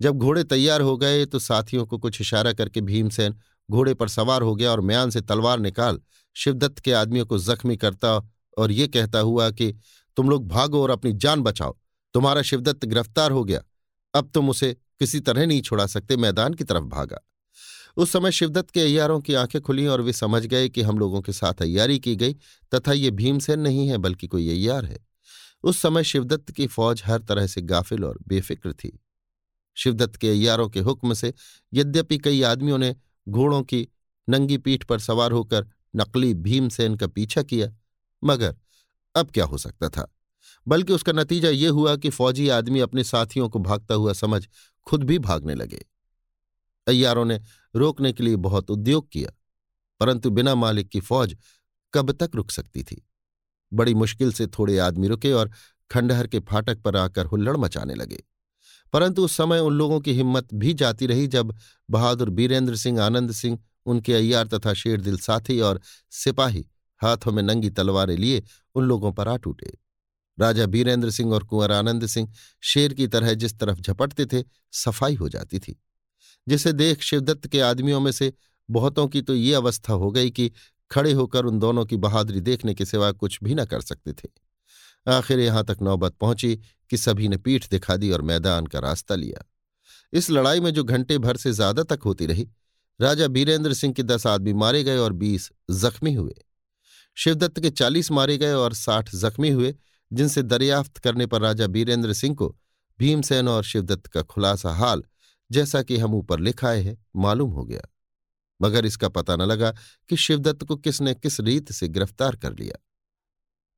[0.00, 3.34] जब घोड़े तैयार हो गए तो साथियों को कुछ इशारा करके भीमसेन
[3.70, 6.00] घोड़े पर सवार हो गया और म्यान से तलवार निकाल
[6.34, 9.74] शिवदत्त के आदमियों को जख्मी करता और ये कहता हुआ कि,
[10.16, 11.78] तुम लोग भागो और अपनी जान बचाओ।
[12.14, 13.60] तुम्हारा शिवदत्त गिरफ़्तार हो गया।
[14.14, 17.18] अब तुम उसे किसी तरह नहीं छुड़ा सकते, मैदान की तरफ़ भागा।
[17.96, 21.20] उस समय शिवदत्त के अयारों की आँखें खुली और वे समझ गए कि हम लोगों
[21.20, 22.34] के साथ अयारी की गई
[22.74, 25.11] तथा ये भीमसेन नहीं है, बल्कि कोई अय्यार है।
[25.64, 28.98] उस समय शिवदत्त की फौज हर तरह से गाफिल और बेफिक्र थी।
[29.76, 31.32] शिवदत्त के अय्यारों के हुक्म से
[31.72, 32.94] यद्यपि कई आदमियों ने
[33.28, 33.86] घोड़ों की
[34.28, 37.72] नंगी पीठ पर सवार होकर नकली भीमसेन का पीछा किया,
[38.22, 38.56] मगर
[39.14, 40.12] अब क्या हो सकता था?
[40.66, 44.46] बल्कि उसका नतीजा ये हुआ कि फौजी आदमी अपने साथियों को भागता हुआ समझ
[44.86, 45.84] खुद भी भागने लगे।
[46.86, 47.40] अय्यारों ने
[47.74, 49.32] रोकने के लिए बहुत उद्योग किया,
[50.00, 51.36] परंतु बिना मालिक की फौज
[51.94, 53.06] कब तक रुक सकती थी?
[53.72, 55.50] बड़ी मुश्किल से थोड़े आदमी रुके और
[55.90, 58.22] खंडहर के फाटक पर आकर हुल्लड़ मचाने लगे।
[58.92, 61.56] परंतु उस समय उन लोगों की हिम्मत भी जाती रही जब
[61.90, 66.66] बहादुर बीरेंद्र सिंह, आनंद सिंह, उनके अय्यार तथा शेरदिल साथी और सिपाही
[67.02, 68.42] हाथों में नंगी तलवारें लिए
[68.74, 69.78] उन लोगों पर आ टूटे।
[70.40, 75.14] राजा बीरेंद्र सिंह और कुंवर आनंद सिंह शेर की तरह जिस तरफ़ झपटते थे, सफ़ाई
[75.14, 75.82] हो जाती थी।
[76.48, 78.32] जिसे देख शिवदत्त के आदमियों में से
[78.70, 80.52] बहुतों की तो ये अवस्था हो गई कि
[80.92, 84.28] खड़े होकर उन दोनों की बहादुरी देखने के सिवा कुछ भी न कर सकते थे।
[85.06, 86.56] आखिर यहाँ तक नौबत पहुँची
[86.90, 89.44] कि सभी ने पीठ दिखा दी और मैदान का रास्ता लिया।
[90.12, 92.48] इस लड़ाई में जो घंटे भर से ज़्यादा तक होती रही,
[93.00, 96.34] राजा बीरेंद्र सिंह के दस आदमी मारे गए और बीस जख्मी हुए।
[97.16, 99.74] शिवदत्त के चालीस मारे गए और साठ जख्मी हुए,
[100.12, 102.56] जिनसे दरियाफ्त करने पर राजा बीरेंद्र सिंह को
[102.98, 105.02] भीमसेन और शिवदत्त का खुलासा हाल,
[105.50, 107.88] जैसा कि हम ऊपर लिखाए हैं, मालूम हो गया।
[108.62, 109.74] मगर इसका पता न लगा
[110.08, 112.84] कि शिवदत्त को किसने किस रीत से गिरफ़्तार कर लिया।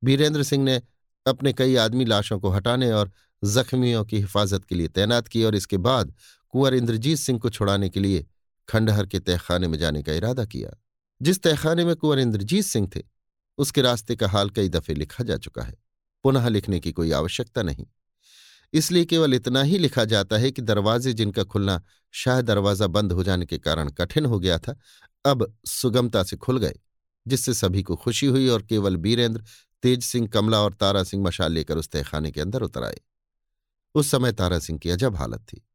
[0.03, 0.81] वीरेंद्र सिंह ने
[1.27, 3.11] अपने कई आदमी लाशों को हटाने और
[3.43, 6.13] जख्मियों की हिफाजत के लिए तैनात की और इसके बाद
[6.49, 8.25] कुंवर इंद्रजीत सिंह को छुड़ाने के लिए
[8.69, 10.81] खंडहर के तहखाने में जाने का इरादा किया।
[11.21, 13.01] जिस तहखाने में कुंवर इंद्रजीत सिंह थे,
[13.57, 15.75] उसके रास्ते का हाल कई दफे लिखा जा चुका है।
[16.23, 17.85] पुनः लिखने की कोई आवश्यकता नहीं।
[18.73, 23.23] इसलिए केवल इतना ही लिखा जाता है कि दरवाजे जिनका खुलना शाह दरवाज़ा बंद हो
[23.23, 24.79] जाने के कारण कठिन हो गया था,
[25.25, 26.75] अब सुगमता से खुल गए,
[27.27, 29.43] जिससे सभी को खुशी हुई और केवल बीरेंद्र,
[29.83, 33.01] तेज सिंह, कमला और तारा सिंह मशाल लेकर उस तहखाने के अंदर उतर आए।
[33.95, 35.65] उस समय तारा सिंह की अजब हालत थी।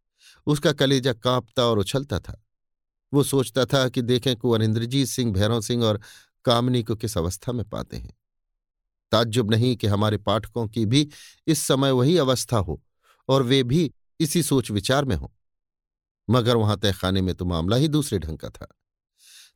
[0.47, 2.45] उसका कलेजा कांपता और उछलता था।
[3.13, 6.01] वो सोचता था कि देखें कुंवर इंद्रजीत सिंह, भैरव सिंह और
[6.45, 8.20] कामनी को किस अवस्था में पाते हैं।
[9.13, 11.09] ताज्जुब नहीं कि हमारे पाठकों की भी
[11.47, 12.83] इस समय वही अवस्था हो
[13.29, 15.29] और वे भी इसी सोच विचार में हों।
[16.31, 18.69] मगर वहाँ तहखाने में तो मामला ही दूसरे ढंग का था।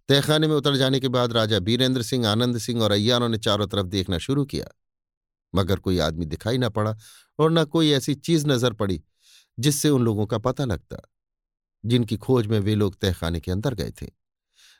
[0.08, 3.66] तहखाने में उतर जाने के बाद राजा बीरेंद्र सिंह, आनंद सिंह और अय्यारों ने चारों
[3.66, 4.66] तरफ़ देखना शुरू किया।
[5.54, 6.96] मगर कोई आदमी दिखाई न पड़ा
[7.38, 9.02] और न कोई ऐसी चीज़ नज़र पड़ी
[9.58, 11.10] जिससे उन लोगों का पता लगता।
[11.86, 14.06] जिनकी खोज में वे लोग तहखाने के अंदर गए थे।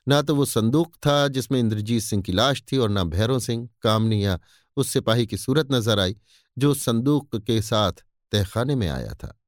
[0.09, 3.69] ना तो वो संदूक था जिसमें इंद्रजीत सिंह की लाश थी और ना भैरों सिंह,
[3.83, 4.39] कामनी या
[4.77, 6.17] उस सिपाही की सूरत नज़र आई,
[6.57, 9.39] जो संदूक के साथ तहखाने में आया था,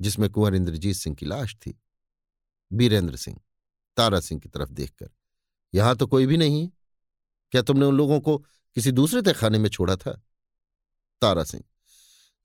[0.00, 1.78] जिसमें कुंवर इंद्रजीत सिंह की लाश थी।
[2.70, 3.40] बीरेंद्र सिंह,
[3.96, 5.10] तारा सिंह की तरफ़ देखकर,
[5.72, 6.68] यहाँ तो कोई भी नहीं
[7.52, 8.36] क्या तुमने उन लोगों को
[8.76, 10.12] किसी दूसरे तहखाने में छोड़ा था?
[11.22, 11.62] तारा सिंह,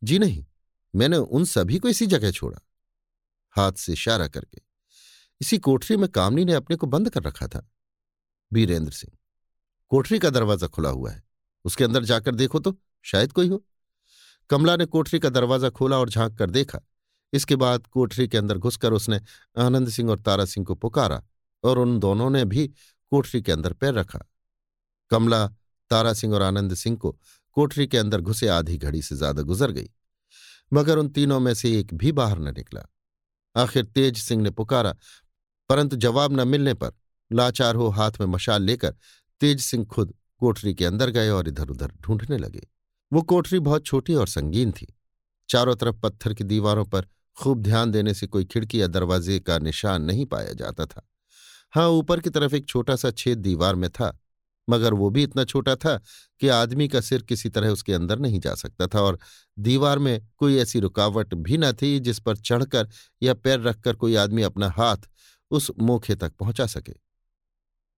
[0.01, 0.45] जी नहीं,
[0.93, 2.59] मैंने उन सभी को इसी जगह छोड़ा।
[3.55, 4.61] हाथ से इशारा करके,
[5.41, 7.67] इसी कोठरी में कामनी ने अपने को बंद कर रखा था।
[8.51, 9.17] बीरेंद्र सिंह,
[9.91, 11.23] कोठरी का दरवाज़ा खुला हुआ है।
[11.65, 13.63] उसके अंदर जाकर देखो तो शायद कोई हो।
[14.49, 16.79] कमला ने कोठरी का दरवाज़ा खोला और झाँक कर देखा।
[17.33, 19.19] इसके बाद कोठरी के अंदर घुसकर उसने
[19.57, 21.21] आनंद सिंह और तारा सिंह को पुकारा
[21.63, 22.67] और उन दोनों ने भी
[23.11, 24.19] कोठरी के अंदर पैर रखा।
[25.11, 25.47] कमला,
[25.91, 27.11] तारा सिंह और आनंद सिंह को
[27.57, 29.89] कोठरी के अंदर घुसे आधी घड़ी से ज़्यादा गुजर गई,
[30.71, 32.85] मगर उन तीनों में से एक भी बाहर न निकला।
[33.55, 34.95] आखिर तेज सिंह ने पुकारा,
[35.69, 36.91] परंतु जवाब न मिलने पर
[37.31, 38.95] लाचार हो हाथ में मशाल लेकर
[39.41, 42.67] तेज सिंह खुद कोठरी के अंदर गए और इधर उधर ढूँढने लगे।
[43.11, 44.87] वो कोठरी बहुत छोटी और संगीन थी।
[45.49, 49.57] चारों तरफ़ पत्थर की दीवारों पर खूब ध्यान देने से कोई खिड़की या दरवाजे का
[49.59, 51.07] निशान नहीं पाया जाता था।
[51.73, 54.17] हाँ ऊपर की तरफ़ एक छोटा सा छेद दीवार में था,
[54.67, 55.95] मगर वो भी इतना छोटा था
[56.41, 59.19] कि आदमी का सिर किसी तरह उसके अंदर नहीं जा सकता था और
[59.59, 62.89] दीवार में कोई ऐसी रुकावट भी न थी जिस पर चढ़कर
[63.23, 65.09] या पैर रखकर कोई आदमी अपना हाथ
[65.51, 66.93] उस मोखे तक पहुँचा सके।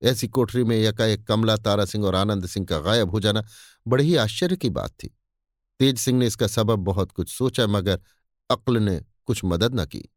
[0.03, 3.43] ऐसी कोठरी में यकाएक कमला, तारा सिंह और आनंद सिंह का गायब हो जाना
[3.85, 5.07] बड़ी ही आश्चर्य की बात थी।
[5.79, 7.99] तेज सिंह ने इसका सबब बहुत कुछ सोचा, मगर
[8.49, 10.09] अक्ल ने कुछ मदद न की।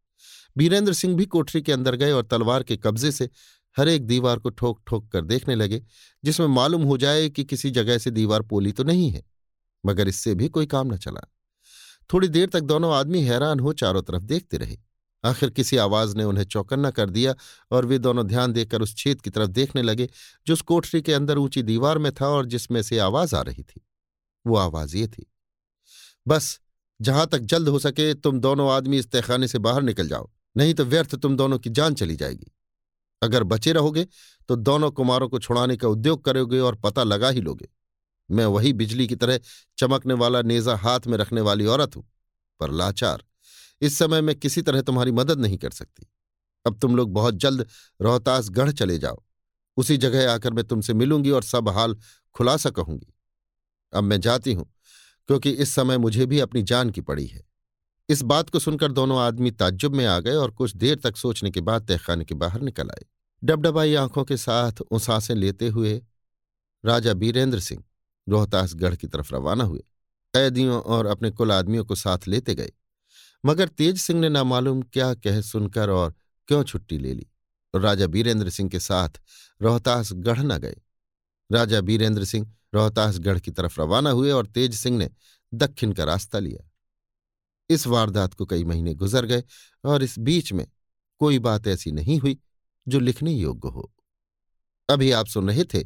[0.57, 3.29] बीरेंद्र सिंह भी कोठरी के अंदर गए और तलवार के कब्जे से
[3.77, 5.83] हर एक दीवार को ठोक ठोक कर देखने लगे,
[6.25, 9.23] जिसमें मालूम हो जाए कि किसी जगह से दीवार पोली तो नहीं है,
[9.85, 11.27] मगर इससे भी कोई काम न चला।
[12.13, 14.77] थोड़ी देर तक दोनों आदमी हैरान हो चारों तरफ़ देखते रहे।
[15.25, 17.35] आखिर किसी आवाज़ ने उन्हें चौकन्ना कर दिया
[17.71, 20.09] और वे दोनों ध्यान देकर उस छेद की तरफ़ देखने लगे,
[20.47, 23.63] जो उस कोठरी के अंदर ऊँची दीवार में था और जिसमें से आवाज़ आ रही
[23.63, 23.81] थी।
[24.45, 25.27] वो आवाज़ ये थी,
[26.27, 26.61] बस,
[27.01, 30.75] जहाँ तक जल्द हो सके तुम दोनों आदमी इस तहखाने से बाहर निकल जाओ, नहीं
[30.75, 32.53] तो व्यर्थ तुम दोनों की जान चली जाएगी।
[33.23, 34.07] अगर बचे रहोगे
[34.49, 37.69] तो दोनों कुमारों को छुड़ाने का उद्योग करोगे और पता लगा ही लोगे।
[38.29, 39.41] मैं वही बिजली की तरह
[39.79, 42.05] चमकने वाला नेजा हाथ में रखने वाली औरत हूँ,
[42.61, 43.23] पर लाचार
[43.83, 46.07] इस समय मैं किसी तरह तुम्हारी मदद नहीं कर सकती।
[46.67, 47.67] अब तुम लोग बहुत जल्द
[48.01, 49.23] रोहतास गढ़ चले जाओ।
[49.77, 51.97] उसी जगह आकर मैं तुमसे मिलूँगी और सब हाल
[52.35, 53.13] खुलासा कहूँगी।
[53.93, 54.73] अब मैं जाती हूँ,
[55.29, 57.45] क्योंकि इस समय मुझे भी अपनी जान की पड़ी है।
[58.09, 61.51] इस बात को सुनकर दोनों आदमी ताज्जुब में आ गए और कुछ देर तक सोचने
[61.51, 63.05] के बाद तहखाने के बाहर निकल आए।
[63.43, 66.01] डबडबाई आँखों के साथ उसासें लेते हुए
[66.85, 67.85] राजा बीरेंद्र सिंह
[68.29, 69.81] रोहतासगढ़ की तरफ़ रवाना हुए।
[70.35, 72.73] कैदियों और अपने कुल आदमियों को साथ लेते गए।
[73.45, 76.15] मगर तेज सिंह ने नामालूम क्या कह सुनकर और
[76.49, 77.27] क्यों छुट्टी ले ली?
[77.75, 79.09] राजा बीरेंद्र सिंह के साथ
[79.63, 80.77] रोहतासगढ़ न गए।
[81.53, 85.11] राजा बीरेंद्र सिंह रोहतासगढ़ की तरफ़ रवाना हुए और तेज सिंह ने
[85.55, 86.71] दक्षिण का रास्ता लिया।
[87.71, 89.45] इस वारदात को कई महीने गुजर गए
[89.85, 90.67] और इस बीच में
[91.19, 92.39] कोई बात ऐसी नहीं हुई
[92.89, 93.93] जो लिखने योग्य हो।
[94.91, 95.85] अभी आप सुन रहे थे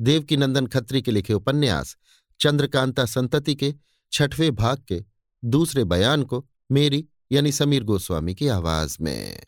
[0.00, 1.96] देवकी नंदन खत्री के लिखे उपन्यास
[2.40, 3.74] चंद्रकांता संतति के
[4.12, 5.04] छठवें भाग के
[5.44, 9.42] दूसरे बयान को मेरी यानी समीर गोस्वामी की आवाज़ में।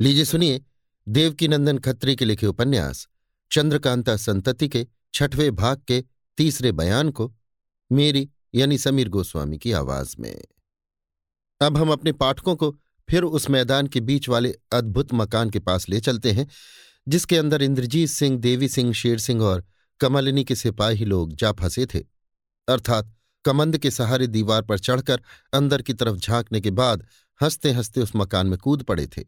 [0.00, 0.64] लीजिए सुनिए
[1.08, 3.08] देवकी नंदन खत्री के लिखे उपन्यास,
[3.52, 6.04] चंद्रकांता संतति के छठवें भाग के
[6.36, 7.34] तीसरे बयान को
[7.92, 10.44] मेरी यानी समीर गोस्वामी की आवाज़ में।
[11.62, 12.78] अब हम अपने पाठकों को
[13.10, 16.48] फिर उस मैदान के बीच वाले अद्भुत मकान के पास ले चलते हैं,
[17.08, 19.64] जिसके अंदर इंद्रजीत सिंह, देवी सिंह, शेर सिंह और
[20.00, 21.98] कमलिनी के सिपाही लोग जा फंसे थे।
[22.68, 23.15] अर्थात
[23.46, 25.22] कमंद के सहारे दीवार पर चढ़कर
[25.52, 27.06] अंदर की तरफ़ झांकने के बाद
[27.40, 29.24] हँसते हँसते उस मकान में कूद पड़े थे।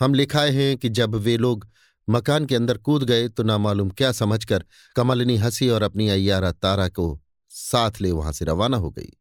[0.00, 1.68] हम लिखाए हैं कि जब वे लोग
[2.10, 4.64] मकान के अंदर कूद गए तो नामालूम क्या समझकर
[4.96, 9.12] कमलिनी हँसी और अपनी अय्यारा तारा को साथ ले वहाँ से रवाना हो गई।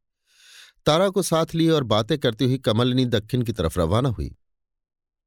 [0.85, 4.35] तारा को साथ लिए और बातें करती हुई कमलिनी दक्षिण की तरफ़ रवाना हुई।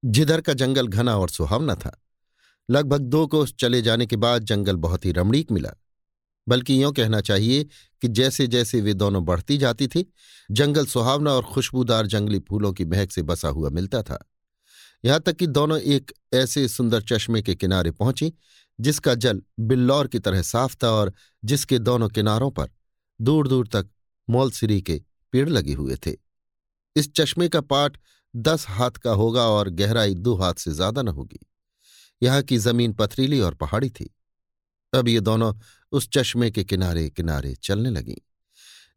[0.04, 2.04] जिधर का जंगल घना और सुहावना था।
[2.70, 5.70] लगभग दो कोस चले जाने के बाद जंगल बहुत ही रमणीक मिला।
[6.48, 7.66] बल्कि यों कहना चाहिए
[8.02, 10.04] कि जैसे जैसे वे दोनों बढ़ती जाती थी,
[10.50, 14.18] जंगल सुहावना और खुशबूदार जंगली फूलों की महक से बसा हुआ मिलता था।
[15.04, 18.32] यहाँ तक कि दोनों एक ऐसे सुंदर चश्मे के किनारे पहुँची,
[18.80, 21.12] जिसका जल बिल्लौर की तरह साफ़ था और
[21.44, 22.70] जिसके दोनों किनारों पर
[23.20, 23.88] दूर दूर तक
[24.28, 25.00] मोलसिरी के
[25.32, 26.14] पेड़ लगे हुए थे।
[26.96, 27.96] इस चश्मे का पाट
[28.36, 31.38] दस हाथ का होगा और गहराई दो हाथ से ज़्यादा न होगी।
[32.22, 34.10] यहाँ की ज़मीन पथरीली और पहाड़ी थी।
[34.92, 35.52] अब ये दोनों
[35.92, 38.16] उस चश्मे के किनारे किनारे चलने लगीं।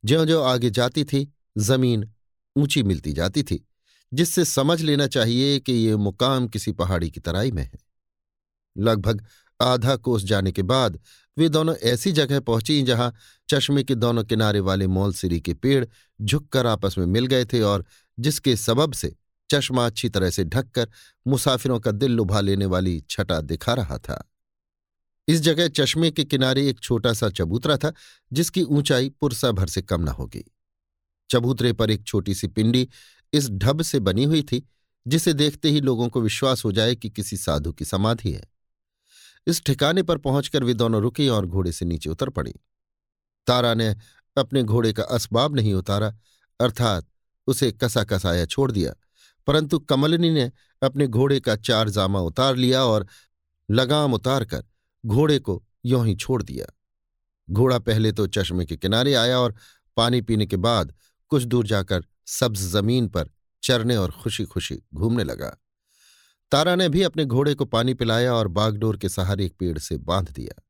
[0.05, 2.11] ज्यो ज्यो आगे जाती थी, ज़मीन
[2.55, 3.67] ऊँची मिलती जाती थी,
[4.13, 7.79] जिससे समझ लेना चाहिए कि ये मुकाम किसी पहाड़ी की तराई में है।
[8.77, 9.25] लगभग
[9.61, 10.99] आधा कोस जाने के बाद
[11.37, 13.13] वे दोनों ऐसी जगह पहुँची जहाँ
[13.49, 15.85] चश्मे के दोनों किनारे वाले मोलसिरी के पेड़
[16.21, 17.85] झुककर आपस में मिल गए थे और
[18.19, 19.15] जिसके सबब से
[19.51, 20.89] चश्मा अच्छी तरह से ढककर
[21.27, 24.30] मुसाफिरों का दिल लुभा लेने वाली छटा दिखा रहा था।
[25.31, 27.93] इस जगह चश्मे के किनारे एक छोटा सा चबूतरा था,
[28.33, 30.43] जिसकी ऊंचाई पुरसा भर से कम न होगी।
[31.29, 32.89] चबूतरे पर एक छोटी सी पिंडी
[33.33, 34.69] इस ढब से बनी हुई थी,
[35.07, 38.51] जिसे देखते ही लोगों को विश्वास हो जाए कि किसी साधु की समाधि है।
[39.47, 42.53] इस ठिकाने पर पहुंचकर वे दोनों रुके और घोड़े से नीचे उतर पड़ी।
[43.47, 43.95] तारा ने
[44.37, 46.17] अपने घोड़े का असबाब नहीं उतारा,
[46.59, 47.07] अर्थात
[47.47, 48.93] उसे कसा कसाया छोड़ दिया,
[49.47, 50.51] परंतु कमलिनी ने
[50.81, 53.07] अपने घोड़े का चार जामा उतार लिया और
[53.71, 54.63] लगाम उतार कर
[55.05, 56.65] घोड़े को यों ही छोड़ दिया।
[57.49, 59.55] घोड़ा पहले तो चश्मे के किनारे आया और
[59.97, 60.93] पानी पीने के बाद
[61.29, 63.29] कुछ दूर जाकर सब्ज ज़मीन पर
[63.63, 65.57] चरने और खुशी खुशी घूमने लगा।
[66.51, 69.97] तारा ने भी अपने घोड़े को पानी पिलाया और बागडोर के सहारे एक पेड़ से
[69.97, 70.61] बाँध दिया।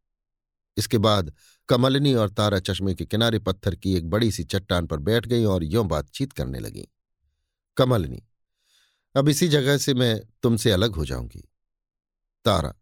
[0.77, 1.33] इसके बाद
[1.69, 5.43] कमलिनी और तारा चश्मे के किनारे पत्थर की एक बड़ी सी चट्टान पर बैठ गई
[5.43, 6.87] और यों बातचीत करने लगी।
[7.77, 8.23] कमलिनी,
[9.15, 11.49] अब इसी जगह से मैं तुमसे अलग हो जाऊँगी।
[12.45, 12.73] तारा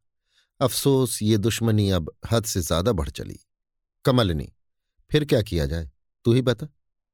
[0.62, 3.40] अफसोस, ये दुश्मनी अब हद से ज़्यादा बढ़ चली।
[4.06, 4.52] कमलिनी
[5.12, 5.90] फिर क्या किया जाए?
[6.26, 6.68] तू ही बता,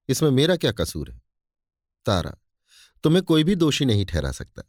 [0.09, 1.21] इसमें मेरा क्या कसूर है?
[2.05, 2.35] तारा,
[3.03, 4.63] तुम्हें कोई भी दोषी नहीं ठहरा सकता।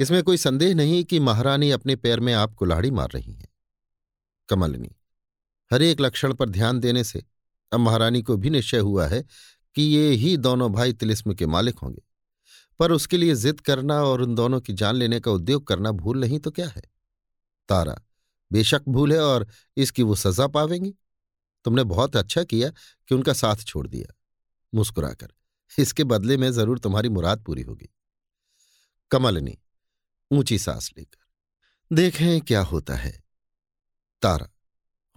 [0.00, 3.48] इसमें कोई संदेह नहीं कि महारानी अपने पैर में आप कुल्हाड़ी मार रही हैं।
[4.48, 4.90] कमलनी
[5.70, 7.24] हर एक लक्षण पर ध्यान देने से,
[7.72, 9.24] अब महारानी को भी निश्चय हुआ है
[9.76, 12.02] कि ये ही दोनों भाई तिलिस्म के मालिक होंगे।
[12.80, 16.20] पर उसके लिए जिद करना और उन दोनों की जान लेने का उद्योग करना भूल
[16.20, 16.82] नहीं तो क्या है?
[17.70, 17.96] तारा।
[18.50, 19.46] बेशक भूल है और
[19.76, 20.94] इसकी वो सजा पावेंगी।
[21.64, 22.70] तुमने बहुत अच्छा किया
[23.08, 24.14] कि उनका साथ छोड़ दिया।
[24.74, 25.32] मुस्कुराकर।
[25.78, 27.88] इसके बदले में ज़रूर तुम्हारी मुराद पूरी होगी।
[29.10, 29.56] कमलनी,
[30.30, 33.12] ऊँची सांस लेकर। देखें क्या होता है।
[34.22, 34.48] तारा,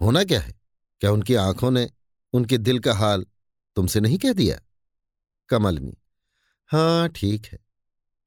[0.00, 0.54] होना क्या है?
[1.00, 1.90] क्या उनकी आँखों ने
[2.32, 3.26] उनके दिल का हाल
[3.76, 4.58] तुमसे नहीं कह दिया?
[5.48, 5.96] कमलनी
[6.70, 7.58] हाँ ठीक है।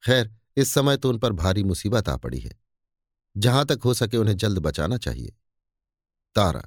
[0.03, 2.66] खैर, इस समय तो उन पर भारी मुसीबत आ पड़ी है।
[3.37, 5.33] जहाँ तक हो सके उन्हें जल्द बचाना चाहिए।
[6.35, 6.63] तारा,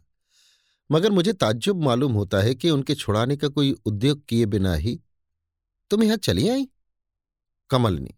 [0.90, 5.00] मगर मुझे ताज्जुब मालूम होता है कि उनके छुड़ाने का कोई उद्योग किए बिना ही
[5.90, 6.68] तुम यहाँ चली आई?
[7.70, 8.14] कमलनी,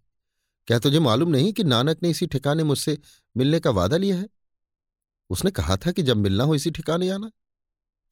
[0.68, 2.98] क्या तुझे मालूम नहीं कि नानक ने इसी ठिकाने मुझसे
[3.36, 4.28] मिलने का वादा लिया है?
[5.30, 7.30] उसने कहा था कि जब मिलना हो इसी ठिकाने आना।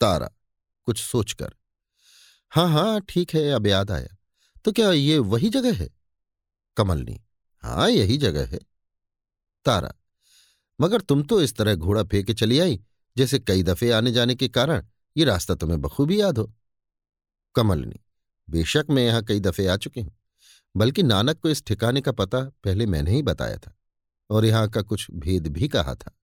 [0.01, 0.31] तारा,
[0.87, 1.55] कुछ सोचकर
[2.53, 4.17] हाँ हाँ ठीक है, अब याद आया।
[4.65, 5.89] तो क्या ये वही जगह है?
[6.77, 7.21] कमलनी
[7.63, 8.59] हाँ यही जगह है।
[9.65, 9.93] तारा
[10.81, 12.81] मगर तुम तो इस तरह घोड़ा फेंके चली आई,
[13.17, 16.53] जैसे कई दफे आने जाने के कारण। ये रास्ता तुम्हें बखूबी याद हो।
[17.55, 18.01] कमलनी,
[18.49, 20.13] बेशक मैं यहाँ कई दफे आ चुकी हूँ,
[20.75, 23.75] बल्कि नानक को इस ठिकाने का पता पहले मैंने ही बताया था,
[24.31, 26.15] और यहाँ का कुछ भेद भी कहा था।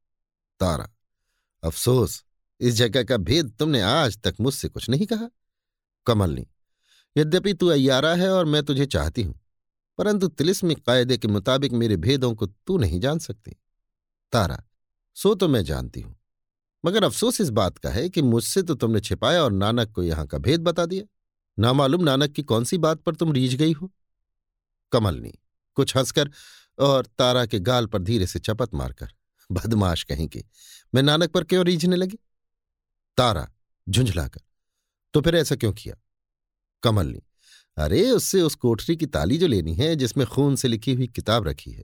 [0.59, 0.89] तारा,
[1.63, 2.23] अफसोस,
[2.61, 5.29] इस जगह का भेद तुमने आज तक मुझसे कुछ नहीं कहा।
[6.07, 6.47] कमलनी,
[7.15, 9.39] यद्यपि तू अयारा है और मैं तुझे चाहती हूँ,
[9.99, 13.55] परंतु तिलिस्मी कायदे के मुताबिक मेरे भेदों को तू नहीं जान सकती।
[14.31, 14.63] तारा,
[15.15, 16.15] सो तो मैं जानती हूँ।
[16.83, 20.25] मगर अफसोस इस बात का है कि मुझसे तो तुमने छिपाया और नानक को यहाँ
[20.27, 21.03] का भेद बता दिया।
[21.57, 23.91] ना मालूम नानक की कौन सी बात पर तुम रीझ गई हो?
[24.91, 25.33] कमलनी,
[25.77, 26.31] कुछ हंसकर
[26.79, 29.13] और तारा के गाल पर धीरे से चपत मारकर,
[29.49, 30.43] बदमाश कहीं की,
[30.93, 32.17] मैं नानक पर क्यों रीझने लगी?
[33.17, 33.47] तारा,
[33.87, 34.41] झुंझलाकर
[35.13, 35.95] तो फिर ऐसा क्यों किया?
[36.83, 37.21] कमलनी,
[37.77, 41.47] अरे उससे उस कोठरी की ताली जो लेनी है, जिसमें खून से लिखी हुई किताब
[41.47, 41.83] रखी है।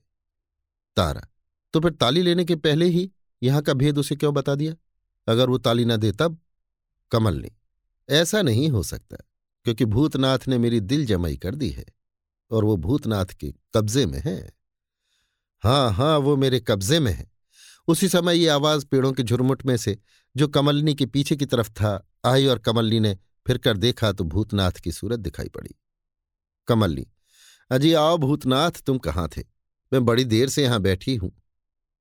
[0.97, 1.27] तारा
[1.73, 3.09] तो फिर ताली लेने के पहले ही
[3.41, 4.75] यहाँ का भेद उसे क्यों बता दिया?
[5.27, 6.37] अगर वो ताली ना दे तब?
[7.11, 7.51] कमलनी
[8.09, 9.17] ऐसा नहीं हो सकता,
[9.65, 11.85] क्योंकि भूतनाथ ने मेरी दिल जमाई कर दी है,
[12.51, 14.37] और वो भूतनाथ के कब्जे में है।
[15.63, 17.31] हाँ हाँ वो मेरे कब्जे में है।
[17.87, 19.97] उसी समय ये आवाज़ पेड़ों के झुरमुट में से,
[20.35, 24.23] जो कमलनी के पीछे की तरफ़ था, आई और कमलनी ने फिर कर देखा तो
[24.23, 25.75] भूतनाथ की सूरत दिखाई पड़ी।
[26.67, 27.05] कमलनी,
[27.71, 29.41] अजी आओ भूतनाथ, तुम कहाँ थे?
[29.91, 31.31] मैं बड़ी देर से यहाँ बैठी हूँ।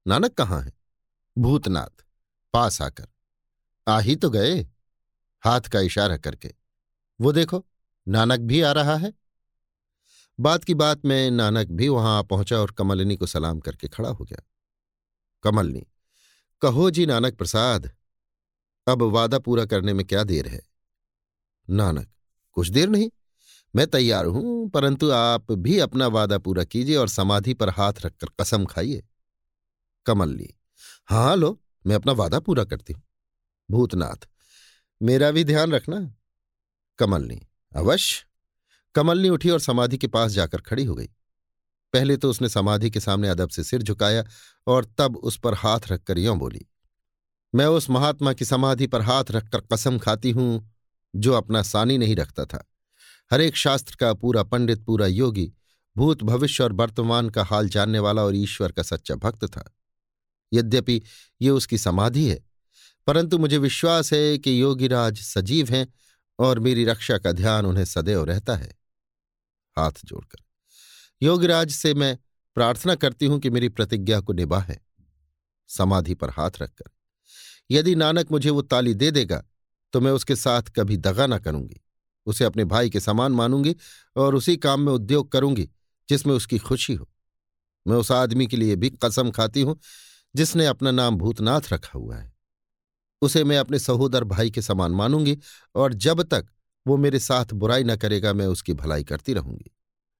[0.06, 0.72] नानक कहाँ है?
[1.38, 2.04] भूतनाथ,
[2.52, 3.06] पास आकर।
[3.88, 4.60] आ ही तो गए।
[5.42, 6.54] हाथ का इशारा करके।
[7.20, 7.66] वो देखो,
[8.08, 9.12] नानक भी आ रहा है।
[10.40, 14.08] बात की बात में नानक भी वहाँ आ पहुँचा और कमलिनी को सलाम करके खड़ा
[14.08, 14.42] हो गया।
[15.42, 15.86] कमलनी,
[16.62, 17.90] कहो जी नानक प्रसाद,
[18.88, 20.60] अब वादा पूरा करने में क्या देर है?
[21.70, 22.08] नानक,
[22.52, 23.10] कुछ देर नहीं।
[23.76, 28.28] मैं तैयार हूँ, परंतु आप भी अपना वादा पूरा कीजिए और समाधि पर हाथ रखकर
[28.40, 29.02] कसम खाइए।
[30.06, 30.48] कमलनी
[31.08, 33.02] हाँ लो, मैं अपना वादा पूरा करती हूँ।
[33.70, 34.28] भूतनाथ,
[35.00, 35.98] मेरा भी ध्यान रखना।
[36.98, 37.40] कमलनी
[37.72, 38.24] अवश्य।
[38.94, 41.08] कमलनी उठी और समाधि के पास जाकर खड़ी हो गई।
[41.94, 44.24] पहले तो उसने समाधि के सामने अदब से सिर झुकाया
[44.66, 46.66] और तब उस पर हाथ रखकर यों बोली,
[47.54, 50.72] मैं उस महात्मा की समाधि पर हाथ रखकर कसम खाती हूँ,
[51.14, 52.64] जो अपना सानी नहीं रखता था।
[53.30, 55.52] हर एक शास्त्र का पूरा पंडित, पूरा योगी,
[55.96, 59.70] भूत भविष्य और वर्तमान का हाल जानने वाला और ईश्वर का सच्चा भक्त था।
[60.52, 61.02] यद्यपि
[61.42, 62.40] ये उसकी समाधि है।
[63.06, 65.86] परंतु मुझे विश्वास है कि योगीराज सजीव हैं
[66.38, 68.76] और मेरी रक्षा का ध्यान उन्हें सदैव रहता है।
[69.76, 70.42] हाथ जोड़कर।
[71.22, 72.18] योगीराज से मैं
[72.54, 74.80] प्रार्थना करती हूँ कि मेरी प्रतिज्ञा को निभाए।
[75.68, 76.90] समाधि पर हाथ रखकर।
[77.70, 79.44] यदि नानक मुझे वो ताली दे देगा
[79.92, 81.80] तो मैं उसके साथ कभी दगा न करूँगी।
[82.26, 83.74] उसे अपने भाई के समान मानूँगी
[84.16, 85.68] और उसी काम में उद्योग करूँगी
[86.08, 87.08] जिसमें उसकी खुशी हो।
[87.86, 89.78] मैं उस आदमी के लिए भी कसम खाती हूँ
[90.36, 92.32] जिसने अपना नाम भूतनाथ रखा हुआ है।
[93.22, 95.38] उसे मैं अपने सहोदर भाई के समान मानूँगी
[95.74, 96.46] और जब तक
[96.86, 99.70] वो मेरे साथ बुराई न करेगा, मैं उसकी भलाई करती रहूँगी।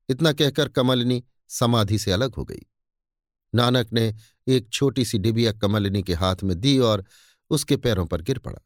[0.09, 2.67] इतना कहकर कमलिनी समाधि से अलग हो गई।
[3.55, 4.15] नानक ने
[4.49, 7.05] एक छोटी सी डिबिया कमलिनी के हाथ में दी और
[7.51, 8.61] उसके पैरों पर गिर पड़ा।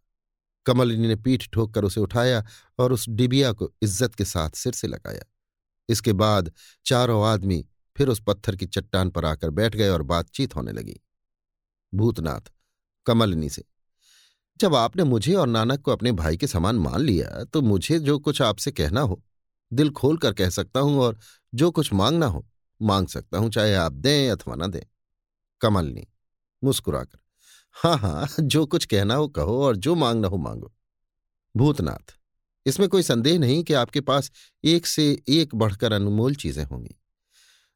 [0.67, 2.45] कमलिनी ने पीठ ठोक कर उसे उठाया
[2.79, 5.23] और उस डिबिया को इज़्ज़त के साथ सिर से लगाया।
[5.89, 6.53] इसके बाद
[6.87, 7.65] चारों आदमी
[7.97, 11.01] फिर उस पत्थर की चट्टान पर आकर बैठ गए और बातचीत होने लगी।
[11.93, 12.51] भूतनाथ,
[13.07, 13.65] कमलनी से।
[14.61, 18.19] जब आपने मुझे और नानक को अपने भाई के समान मान लिया तो मुझे जो
[18.19, 19.23] कुछ आपसे कहना हो,
[19.73, 21.19] दिल खोल कर कह सकता हूँ और
[21.53, 22.47] जो कुछ मांगना हो,
[22.81, 24.81] मांग सकता हूँ, चाहे आप दें अथवा ना दें।
[25.61, 26.07] कमलनी
[26.63, 27.19] मुस्कुराकर
[27.77, 30.73] हाँ हाँ जो कुछ कहना हो कहो और जो मांगना हो मांगो।
[31.55, 32.15] भूतनाथ,
[32.67, 34.31] इसमें कोई संदेह नहीं कि आपके पास
[34.65, 36.97] एक से एक बढ़कर अनमोल चीज़ें होंगी।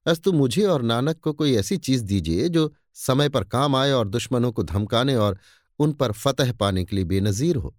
[0.06, 4.08] अस्तु मुझे और नानक को कोई ऐसी चीज़ दीजिए जो समय पर काम आए और
[4.08, 5.38] दुश्मनों को धमकाने और
[5.78, 7.74] उन पर फतह पाने के लिए बेनजीर हो।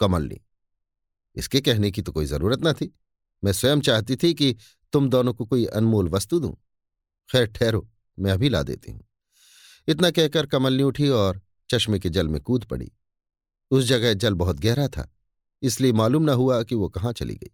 [0.00, 0.40] कमलनी
[1.36, 2.92] इसके कहने की तो कोई ज़रूरत न थी।
[3.42, 4.54] मैं स्वयं चाहती थी कि
[4.92, 6.54] तुम दोनों को कोई अनमोल वस्तु दूँ।
[7.28, 7.88] खैर, ठहरो,
[8.18, 9.04] मैं अभी ला देती हूँ।
[9.88, 11.40] इतना कहकर कमलनी उठी और
[11.70, 12.90] चश्मे के जल में कूद पड़ी।
[13.70, 15.08] उस जगह जल बहुत गहरा था,
[15.62, 17.50] इसलिए मालूम न हुआ कि वो कहाँ चली गई।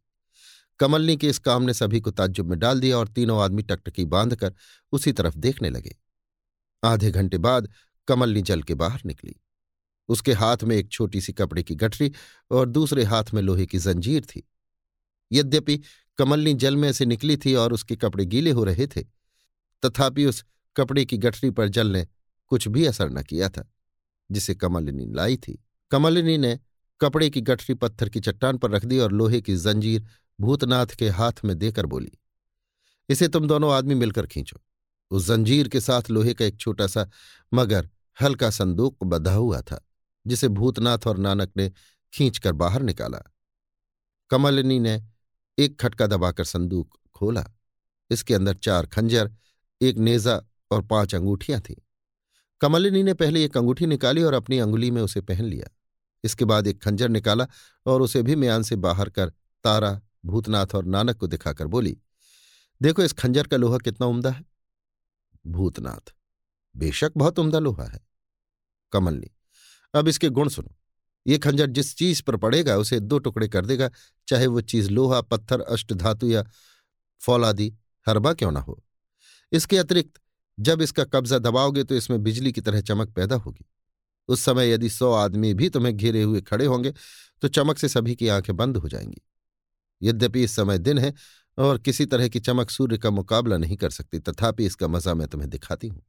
[0.81, 4.05] कमलनी के इस काम ने सभी को ताज्जुब में डाल दिया और तीनों आदमी टकटकी
[4.05, 4.55] बांधकर
[4.93, 5.97] उसी तरफ़ देखने लगे।
[6.83, 7.69] आधे घंटे बाद
[8.09, 9.35] कमलनी जल के बाहर निकली।
[10.09, 12.11] उसके हाथ में एक छोटी सी कपड़े की गठरी
[12.51, 14.43] और दूसरे हाथ में लोहे की जंजीर थी।
[15.31, 15.81] यद्यपि
[16.19, 19.03] कमलनी जल में से निकली थी और उसके कपड़े गीले हो रहे थे,
[19.83, 20.45] तथापि उस
[20.77, 22.07] कपड़े की गठरी पर जल ने
[22.47, 23.69] कुछ भी असर न किया था,
[24.31, 25.59] जिसे कमलिनी लाई थी।
[25.91, 26.59] कमलिनी ने
[27.01, 30.07] कपड़े की गठरी पत्थर की चट्टान पर रख दी और लोहे की जंजीर
[30.39, 32.13] भूतनाथ के हाथ में देकर बोली,
[33.09, 34.61] इसे तुम दोनों आदमी मिलकर खींचो।
[35.13, 37.09] उस जंजीर के साथ लोहे का एक छोटा सा
[37.55, 37.89] मगर
[38.23, 39.89] हल्का संदूक बधा हुआ था,
[40.27, 41.71] जिसे भूतनाथ और नानक ने
[42.13, 43.19] खींचकर बाहर निकाला।
[44.31, 45.03] कमलिनी ने
[45.59, 47.45] एक खटका दबाकर संदूक खोला।
[48.11, 49.31] इसके अंदर चार खंजर,
[49.83, 50.41] एक नेजा
[50.71, 51.75] और पाँच अंगूठियाँ थीं।
[52.61, 55.69] कमलिनी ने पहले एक अंगूठी निकाली और अपनी अंगुली में उसे पहन लिया।
[56.25, 57.47] इसके बाद एक खंजर निकाला
[57.87, 59.33] और उसे भी म्यान से बाहर कर
[59.65, 61.97] तारा, भूतनाथ और नानक को दिखाकर बोली,
[62.83, 64.52] देखो, इस खंजर का लोहा कितना उम्दा है।
[65.47, 66.13] भूतनाथ।
[66.77, 68.01] बेशक बहुत उम्दा लोहा है।
[68.93, 69.31] कमलनी
[69.95, 70.77] अब इसके गुण सुनो।
[71.27, 73.91] ये खंजर जिस चीज़ पर पड़ेगा, उसे दो टुकड़े कर देगा,
[74.29, 76.45] चाहे वो चीज़ लोहा, पत्थर, अष्ट धातु या
[77.21, 77.75] फौलादी,
[78.07, 78.83] हरबा क्यों ना हो।
[79.53, 80.21] इसके अतिरिक्त,
[80.61, 83.65] जब इसका कब्जा दबाओगे तो इसमें बिजली की तरह चमक पैदा होगी।
[84.29, 86.93] उस समय यदि सौ आदमी भी तुम्हें घेरे हुए खड़े होंगे
[87.43, 89.23] तो चमक से सभी की आँखें बंद हो जाएँगी।
[90.03, 91.13] यद्यपि इस समय दिन है
[91.59, 95.27] और किसी तरह की चमक सूर्य का मुकाबला नहीं कर सकती, तथापि इसका मज़ा मैं
[95.29, 96.03] तुम्हें दिखाती हूँ।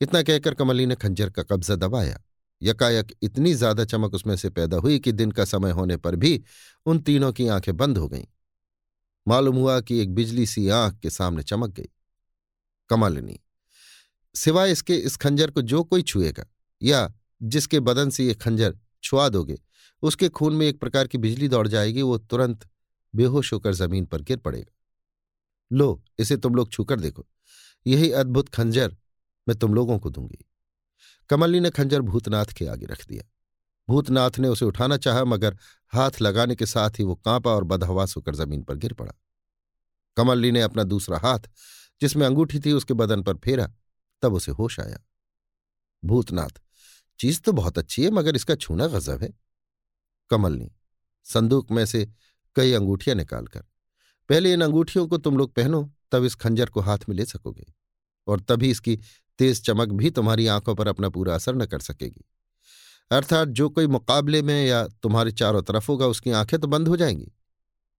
[0.00, 2.20] इतना कहकर कमली ने खंजर का कब्जा दबाया।
[2.62, 6.42] यकायक इतनी ज़्यादा चमक उसमें से पैदा हुई कि दिन का समय होने पर भी
[6.86, 8.24] उन तीनों की आँखें बंद हो गईं।
[9.26, 11.88] मालूम हुआ कि एक बिजली सी आँख के सामने चमक गई।
[12.90, 13.38] कमलिनी,
[14.34, 16.46] सिवाय इसके इस खंजर को जो कोई छुएगा
[16.82, 17.12] या
[17.42, 19.58] जिसके बदन से ये खंजर छुआ दोगे,
[20.02, 22.66] उसके खून में एक प्रकार की बिजली दौड़ जाएगी, वो तुरंत
[23.14, 24.74] बेहोश होकर ज़मीन पर गिर पड़ेगा।
[25.72, 27.26] लो, इसे तुम लोग छूकर देखो।
[27.86, 28.96] यही अद्भुत खंजर
[29.48, 30.44] मैं तुम लोगों को दूँगी।
[31.30, 33.30] कमली ने खंजर भूतनाथ के आगे रख दिया।
[33.88, 35.58] भूतनाथ ने उसे उठाना चाहा, मगर
[35.88, 39.12] हाथ लगाने के साथ ही वो कांपा और बदहवास होकर ज़मीन पर गिर पड़ा।
[40.16, 41.38] कमल्ली ने अपना दूसरा हाथ,
[42.00, 43.72] जिसमें अंगूठी थी, उसके बदन पर फेरा,
[44.22, 44.98] तब उसे होश आया।
[46.04, 46.62] भूतनाथ,
[47.20, 49.32] चीज़ तो बहुत अच्छी है, मगर इसका छूना गजब है।
[50.30, 50.72] कमलनी,
[51.24, 52.08] संदूक में से
[52.56, 53.64] कई अंगूठियाँ निकालकर।
[54.30, 57.64] पहले इन अंगूठियों को तुम लोग पहनो, तब इस खंजर को हाथ में ले सकोगे,
[58.26, 58.98] और तभी इसकी
[59.38, 62.24] तेज चमक भी तुम्हारी आँखों पर अपना पूरा असर न कर सकेगी।
[63.10, 66.96] अर्थात जो कोई मुकाबले में या तुम्हारे चारों तरफ़ होगा, उसकी आँखें तो बंद हो
[66.96, 67.32] जाएँगी,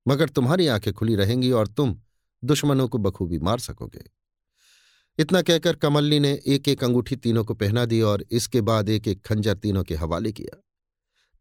[0.06, 1.96] मगर तुम्हारी आँखें खुली रहेंगी और तुम
[2.44, 4.04] दुश्मनों को बखूबी मार सकोगे।
[5.20, 9.08] इतना कहकर कमलनी ने एक एक अंगूठी तीनों को पहना दी और इसके बाद एक
[9.08, 10.62] एक खंजर तीनों के हवाले किया।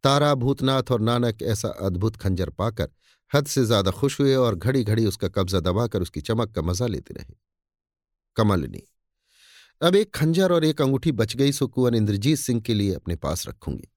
[0.05, 2.89] तारा भूतनाथ और नानक ऐसा अद्भुत खंजर पाकर
[3.33, 6.87] हद से ज़्यादा खुश हुए और घड़ी घड़ी उसका कब्जा दबाकर उसकी चमक का मज़ा
[6.87, 7.35] लेते रहे।
[8.37, 8.83] कमलनी,
[9.81, 13.17] अब एक खंजर और एक अंगूठी बच गई सो कुंवर इंद्रजीत सिंह के लिए अपने
[13.17, 13.89] पास रखूँगी।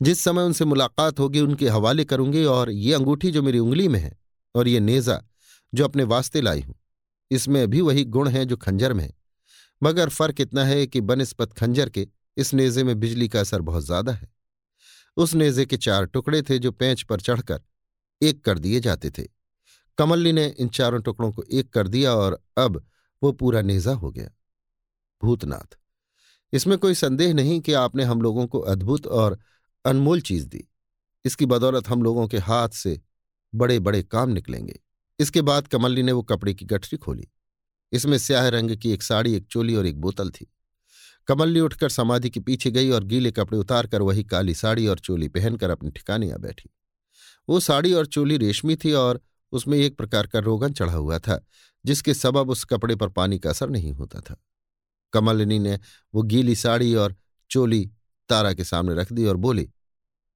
[0.00, 3.98] जिस समय उनसे मुलाकात होगी, उनके हवाले करूँगी और ये अंगूठी जो मेरी उंगली में
[4.00, 4.16] है
[4.54, 5.22] और ये नेजा
[5.72, 6.74] जो अपने वास्ते लाई हूँ,
[7.30, 9.12] इसमें भी वही गुण है जो खंजर में है।
[9.82, 12.06] मगर फ़र्क इतना है कि बनस्पत खंजर के
[12.36, 14.28] इस नेजे में बिजली का असर बहुत ज़्यादा है।
[15.16, 17.60] उस नेजे के चार टुकड़े थे जो पेंच पर चढ़कर
[18.22, 19.24] एक कर दिए जाते थे।
[19.98, 22.84] कमल्ली ने इन चारों टुकड़ों को एक कर दिया और अब
[23.22, 24.30] वो पूरा नेजा हो गया।
[25.22, 25.76] भूतनाथ,
[26.52, 29.38] इसमें कोई संदेह नहीं कि आपने हम लोगों को अद्भुत और
[29.84, 30.64] अनमोल चीज़ दी।
[31.24, 33.00] इसकी बदौलत हम लोगों के हाथ से
[33.54, 34.80] बड़े बड़े काम निकलेंगे।
[35.18, 37.28] इसके बाद कमल्ली ने वो कपड़े की गठरी खोली।
[37.92, 40.46] इसमें स्याह रंग की एक साड़ी, एक चोली और एक बोतल थी।
[41.28, 45.28] कमल्ली उठकर समाधि के पीछे गई और गीले कपड़े उतारकर वही काली साड़ी और चोली
[45.28, 46.70] पहनकर अपने ठिकाने आ बैठी।
[47.48, 49.20] वो साड़ी और चोली रेशमी थी और
[49.52, 51.44] उसमें एक प्रकार का रोगन चढ़ा हुआ था,
[51.84, 54.36] जिसके सबब उस कपड़े पर पानी का असर नहीं होता था।
[55.12, 55.78] कमलिनी ने
[56.14, 57.14] वो गीली साड़ी और
[57.50, 57.90] चोली
[58.28, 59.70] तारा के सामने रख दी और बोली,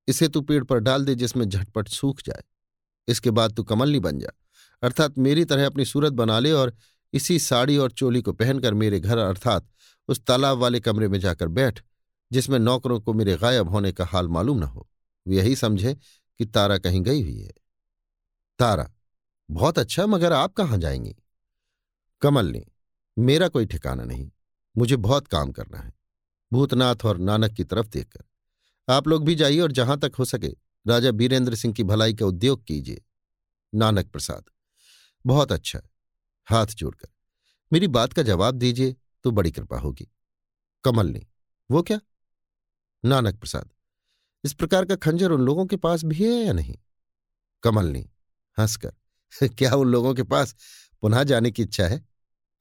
[0.08, 2.42] इसे तू पेड़ पर डाल दे जिसमें झटपट सूख जाए।
[3.08, 4.30] इसके बाद तू कमलनी बन जा।
[4.82, 6.74] अर्थात मेरी तरह अपनी सूरत बना ले और
[7.12, 9.68] इसी साड़ी और चोली को पहनकर मेरे घर, अर्थात
[10.08, 11.82] उस तालाब वाले कमरे में जाकर बैठ,
[12.32, 14.88] जिसमें नौकरों को मेरे गायब होने का हाल मालूम न हो।
[15.26, 15.96] वे यही समझे
[16.40, 17.52] कि तारा कहीं गई हुई है।
[18.58, 18.92] तारा,
[19.50, 21.16] बहुत अच्छा मगर आप कहाँ जाएँगी?
[22.20, 22.64] कमल ने,
[23.18, 24.30] मेरा कोई ठिकाना नहीं,
[24.76, 25.92] मुझे बहुत काम करना है,
[26.52, 28.24] भूतनाथ और नानक की तरफ़ देखकर।
[28.88, 30.48] आप लोग भी जाइए और जहाँ तक हो सके,
[30.86, 33.02] राजा बीरेंद्र सिंह की भलाई का उद्योग कीजिए।
[33.74, 34.44] नानक प्रसाद,
[35.26, 35.80] बहुत अच्छा
[36.46, 37.08] हाथ जोड़कर।
[37.72, 40.08] मेरी बात का जवाब दीजिए तो बड़ी कृपा होगी।
[40.84, 41.26] कमल ने,
[41.70, 42.00] वो क्या?
[43.04, 43.70] नानक प्रसाद
[44.44, 46.76] इस प्रकार का खंजर उन लोगों के पास भी है या नहीं?
[47.62, 48.00] कमल ने
[48.58, 48.92] हंसकर,
[49.48, 50.56] क्या उन लोगों के पास
[51.02, 52.08] पुनः जाने की इच्छा है?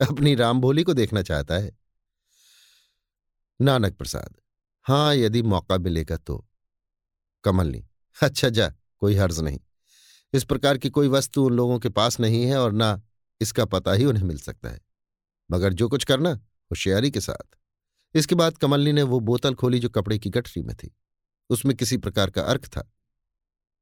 [0.02, 1.78] अपनी राम भोली को देखना चाहता है।
[3.62, 4.36] नानक प्रसाद,
[4.84, 6.48] हाँ, यदि मौका मिलेगा तो।
[7.44, 7.86] कमल ने
[8.24, 9.60] अच्छा जा, कोई हर्ज नहीं।
[10.34, 13.02] इस प्रकार की कोई वस्तु उन लोगों के पास नहीं है और ना
[13.42, 14.80] इसका पता ही उन्हें मिल सकता है।
[15.52, 16.30] मगर जो कुछ करना,
[16.72, 17.58] होशियारी के साथ।
[18.16, 20.96] इसके बाद कमलनी ने वो बोतल खोली जो कपड़े की गठरी में थी।
[21.50, 22.92] उसमें किसी प्रकार का अर्क था।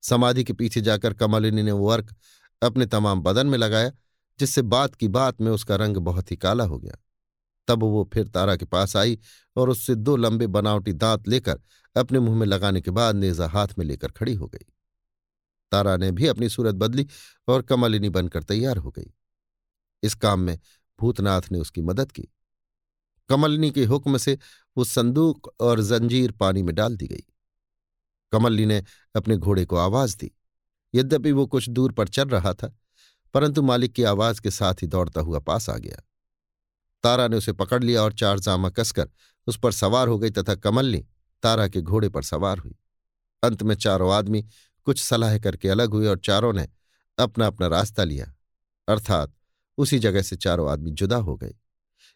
[0.02, 2.16] समाधि के पीछे जाकर कमलिनी ने वो अर्क
[2.62, 3.92] अपने तमाम बदन में लगाया,
[4.40, 6.98] जिससे बात की बात में उसका रंग बहुत ही काला हो गया।
[7.68, 9.20] तब वो फिर तारा के पास आई
[9.56, 11.60] और उससे दो लंबे बनावटी दांत लेकर
[11.96, 14.66] अपने मुँह में लगाने के बाद नेजा हाथ में लेकर खड़ी हो गई।
[15.72, 17.08] तारा ने भी अपनी सूरत बदली
[17.48, 19.14] और कमलिनी बनकर तैयार हो गई।
[20.04, 20.60] इस काम में
[21.00, 22.28] भूतनाथ ने उसकी मदद की।
[23.30, 24.38] कमलिनी के हुक्म से
[24.78, 27.26] वो संदूक और जंजीर पानी में डाल दी गई।
[28.32, 28.84] कमलिनी ने
[29.16, 30.32] अपने घोड़े को आवाज़ दी।
[30.94, 32.74] यद्यपि वो कुछ दूर पर चल रहा था,
[33.34, 36.02] परंतु मालिक की आवाज़ के साथ ही दौड़ता हुआ पास आ गया।
[37.04, 39.10] तारा ने उसे पकड़ लिया और चार जामा कसकर
[39.48, 41.06] उस पर सवार हो गई तथा कमलनी
[41.44, 42.76] तारा के घोड़े पर सवार हुई।
[43.44, 44.42] अंत में चारों आदमी
[44.88, 46.68] कुछ सलाह करके अलग हुए और चारों ने
[47.18, 48.34] अपना अपना रास्ता लिया,
[48.88, 49.34] अर्थात
[49.78, 51.54] उसी जगह से चारों आदमी जुदा हो गए।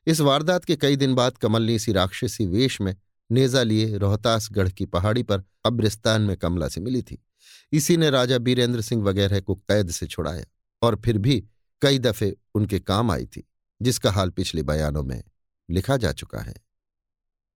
[0.08, 2.96] इस वारदात के कई दिन बाद कमलनी इसी राक्षसी वेश में
[3.32, 7.24] नेजा लिए रोहतासगढ़ की पहाड़ी पर अब्रिस्तान में कमला से मिली थी।
[7.72, 10.46] इसी ने राजा बीरेंद्र सिंह वगैरह को कैद से छुड़ाया
[10.82, 11.44] और फिर भी
[11.82, 13.48] कई दफे उनके काम आई थी,
[13.82, 15.24] जिसका हाल पिछले बयानों में
[15.70, 16.54] लिखा जा चुका है।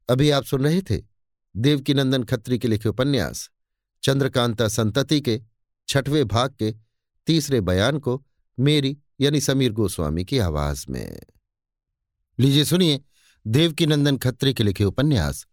[0.10, 1.02] अभी आप सुन रहे थे
[1.58, 3.50] देवकीनंदन खत्री के लिखे उपन्यास,
[4.04, 5.42] चंद्रकांता संतति के
[5.88, 6.76] छठवें भाग के
[7.28, 8.26] तीसरे बयान को
[8.60, 11.20] मेरी यानी समीर गोस्वामी की आवाज़ में।
[12.40, 13.02] लीजिए सुनिए
[13.48, 15.46] देवकीनंदन खत्री के लिखे उपन्यास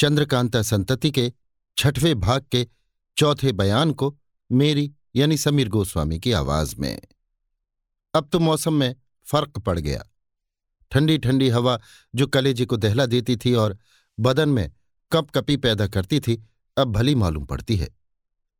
[0.00, 1.32] चंद्रकांता संतति के
[1.78, 2.66] छठवें भाग के
[3.16, 4.18] चौथे बयान को
[4.52, 7.02] मेरी यानी समीर गोस्वामी की आवाज़ में।
[8.14, 10.04] अब तो मौसम में फ़र्क पड़ गया।
[10.90, 11.80] ठंडी ठंडी हवा
[12.14, 13.78] जो कलेजे को दहला देती थी और
[14.20, 14.72] बदन में
[15.12, 17.88] कप कपी पैदा करती थी, अब भली मालूम पड़ती है।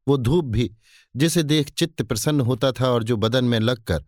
[0.09, 0.75] वो धूप भी,
[1.17, 4.05] जिसे देख चित्त प्रसन्न होता था और जो बदन में लगकर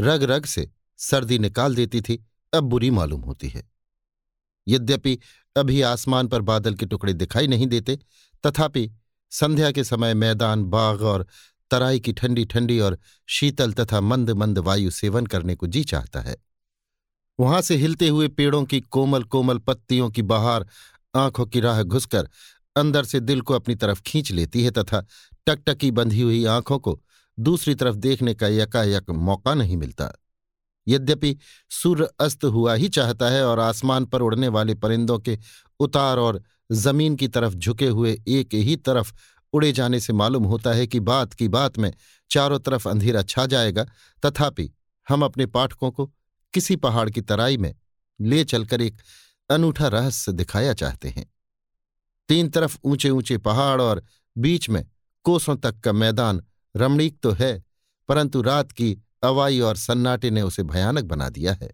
[0.00, 3.71] रग रग से सर्दी निकाल देती थी, अब बुरी मालूम होती है।
[4.68, 5.18] यद्यपि
[5.56, 7.98] अभी आसमान पर बादल के टुकड़े दिखाई नहीं देते,
[8.46, 8.90] तथापि
[9.30, 11.26] संध्या के समय मैदान, बाग और
[11.70, 16.20] तराई की ठंडी ठंडी और शीतल तथा मंद मंद वायु सेवन करने को जी चाहता
[16.20, 16.36] है।
[17.40, 20.66] वहाँ से हिलते हुए पेड़ों की कोमल कोमल पत्तियों की बहार,
[21.16, 22.28] आँखों की राह घुसकर
[22.76, 25.06] अंदर से दिल को अपनी तरफ़ खींच लेती है तथा
[25.46, 27.02] टकटकी बंधी हुई आँखों को
[27.38, 30.21] दूसरी तरफ़ देखने का यकायक मौका नहीं मिलता।
[30.88, 31.36] यद्यपि
[31.70, 35.38] सूर्य अस्त हुआ ही चाहता है और आसमान पर उड़ने वाले परिंदों के
[35.80, 36.42] उतार और
[36.72, 39.12] ज़मीन की तरफ़ झुके हुए एक ही तरफ़
[39.52, 41.92] उड़े जाने से मालूम होता है कि बात की बात में
[42.30, 43.84] चारों तरफ़ अंधेरा छा जाएगा।
[44.26, 44.70] तथापि
[45.08, 46.06] हम अपने पाठकों को
[46.54, 47.74] किसी पहाड़ की तराई में
[48.20, 49.00] ले चलकर एक
[49.50, 51.26] अनूठा रहस्य दिखाया चाहते हैं।
[52.28, 54.02] तीन तरफ़ ऊँचे ऊँचे पहाड़ और
[54.36, 54.84] बीच में
[55.24, 56.42] कोसों तक का मैदान
[56.76, 57.64] रमणीक तो है,
[58.08, 61.70] परंतु रात की अवाई और सन्नाटे ने उसे भयानक बना दिया है।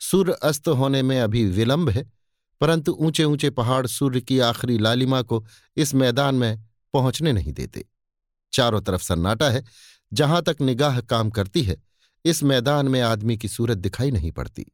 [0.00, 2.12] सूर्य अस्त होने में अभी विलंब है,
[2.60, 5.44] परंतु ऊँचे ऊँचे पहाड़ सूर्य की आखिरी लालिमा को
[5.76, 6.64] इस मैदान में
[6.94, 7.84] पहुँचने नहीं देते।
[8.52, 9.64] चारों तरफ़ सन्नाटा है,
[10.12, 11.82] जहाँ तक निगाह काम करती है,
[12.24, 14.66] इस मैदान में आदमी की सूरत दिखाई नहीं पड़ती।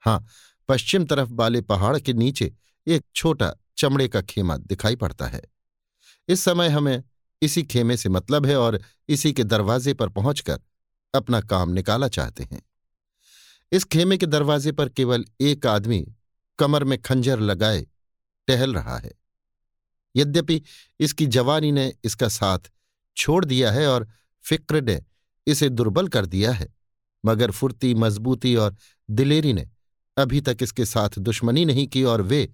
[0.00, 0.26] हाँ,
[0.68, 2.52] पश्चिम तरफ़ वाले पहाड़ के नीचे
[2.86, 5.42] एक छोटा चमड़े का खेमा दिखाई पड़ता है।
[6.28, 7.02] इस समय हमें
[7.42, 10.60] इसी खेमे से मतलब है और इसी के दरवाजे पर पहुंचकर
[11.14, 12.62] अपना काम निकाला चाहते हैं।
[13.72, 16.04] इस खेमे के दरवाजे पर केवल एक आदमी
[16.58, 17.86] कमर में खंजर लगाए
[18.48, 19.12] टहल रहा है।
[20.14, 20.60] यद्यपि
[21.00, 22.70] इसकी जवानी ने इसका साथ
[23.16, 24.08] छोड़ दिया है और
[24.44, 25.00] फ़िक्र ने
[25.46, 26.74] इसे दुर्बल कर दिया है,
[27.24, 28.76] मगर फुर्ती, मजबूती और
[29.08, 29.68] दिलेरी ने
[30.16, 32.48] अभी तक इसके साथ दुश्मनी नहीं की और वे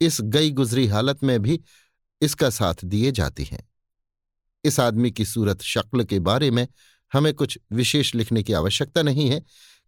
[0.00, 1.60] इस गई गुजरी हालत में भी
[2.22, 3.68] इसका साथ दिए जाती हैं।
[4.64, 6.66] इस आदमी की सूरत शक्ल के बारे में
[7.12, 9.42] हमें कुछ विशेष लिखने की आवश्यकता नहीं है,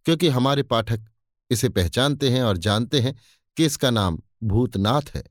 [0.05, 1.05] क्योंकि हमारे पाठक
[1.51, 3.15] इसे पहचानते हैं और जानते हैं
[3.57, 5.23] कि इसका नाम भूतनाथ है।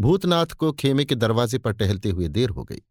[0.00, 2.82] भूतनाथ को खेमे के दरवाजे पर टहलते हुए देर हो गई।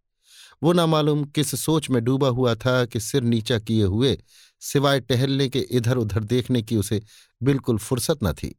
[0.63, 4.17] वो ना मालूम किस सोच में डूबा हुआ था कि सिर नीचा किए हुए
[4.61, 7.01] सिवाय टहलने के इधर उधर देखने की उसे
[7.41, 8.55] बिल्कुल फुर्सत न थी।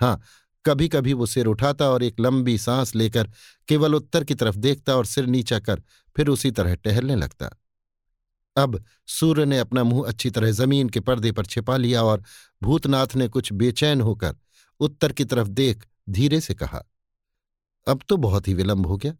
[0.00, 0.20] हाँ
[0.64, 3.30] कभी कभी वो सिर उठाता और एक लंबी सांस लेकर
[3.68, 5.82] केवल उत्तर की तरफ़ देखता और सिर नीचा कर
[6.16, 7.50] फिर उसी तरह टहलने लगता।
[8.56, 12.22] अब सूर्य ने अपना मुँह अच्छी तरह ज़मीन के पर्दे पर छिपा लिया और
[12.62, 14.36] भूतनाथ ने कुछ बेचैन होकर
[14.80, 16.82] उत्तर की तरफ़ देख धीरे से कहा,
[17.86, 19.12] अब तो बहुत ही विलंब हो गया।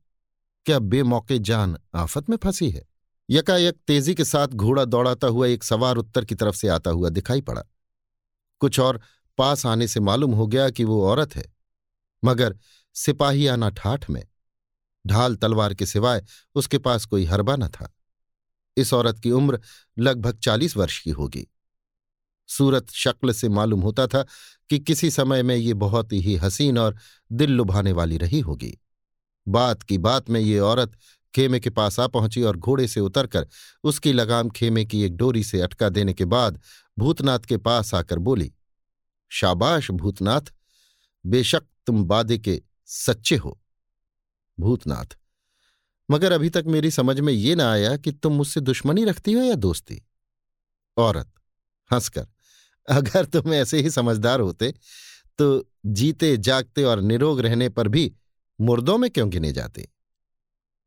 [0.66, 2.84] क्या बेमौके जान आफत में फंसी है?
[3.28, 7.08] यकायक तेज़ी के साथ घोड़ा दौड़ाता हुआ एक सवार उत्तर की तरफ़ से आता हुआ
[7.08, 7.62] दिखाई पड़ा।
[8.60, 9.00] कुछ और
[9.38, 11.44] पास आने से मालूम हो गया कि वो औरत है,
[12.22, 12.56] मगर
[12.96, 14.22] सिपाही आना ठाठ में।
[15.04, 17.92] ढाल तलवार के सिवाय उसके पास कोई हरबा न था।
[18.76, 19.60] इस औरत की उम्र
[19.98, 21.46] लगभग चालीस वर्ष की होगी।
[22.48, 24.24] सूरत शक्ल से मालूम होता था
[24.70, 26.96] कि किसी समय में ये बहुत ही हसीन और
[27.32, 28.78] दिल लुभाने वाली रही होगी।
[29.48, 30.92] बात की बात में ये औरत
[31.34, 33.46] खेमे के पास आ पहुँची और घोड़े से उतरकर
[33.84, 36.60] उसकी लगाम खेमे की एक डोरी से अटका देने के बाद
[36.98, 38.52] भूतनाथ के पास आकर बोली,
[39.28, 40.40] शाबाश भूतनाथ,
[41.26, 43.60] बेशक तुम बादे के सच्चे हो।
[44.60, 45.16] भूतनाथ
[46.10, 49.42] मगर अभी तक मेरी समझ में ये ना आया कि तुम मुझसे दुश्मनी रखती हो
[49.42, 50.02] या दोस्ती।
[50.96, 51.32] औरत,
[51.92, 52.26] हंसकर,
[52.88, 54.74] अगर तुम ऐसे ही समझदार होते
[55.38, 58.14] तो जीते, जागते और निरोग रहने पर भी
[58.60, 59.88] मुर्दों में क्यों गिने जाते?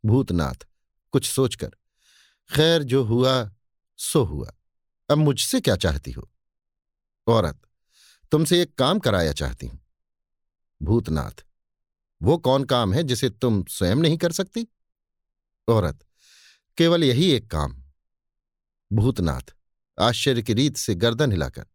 [0.05, 0.67] भूतनाथ,
[1.11, 1.69] कुछ सोचकर,
[2.49, 3.51] खैर, जो हुआ,
[3.97, 4.51] सो हुआ।
[5.09, 6.29] अब मुझसे क्या चाहती हो?
[7.27, 7.61] औरत,
[8.31, 9.79] तुमसे एक काम कराया चाहती हूँ।
[10.81, 11.45] भूतनाथ,
[12.21, 14.67] वो कौन काम है जिसे तुम स्वयं नहीं कर सकती?
[15.69, 16.05] औरत,
[16.77, 17.75] केवल यही एक काम।
[18.91, 19.53] भूतनाथ,
[19.97, 21.65] आश्चर्य की रीत से गर्दन हिलाकर,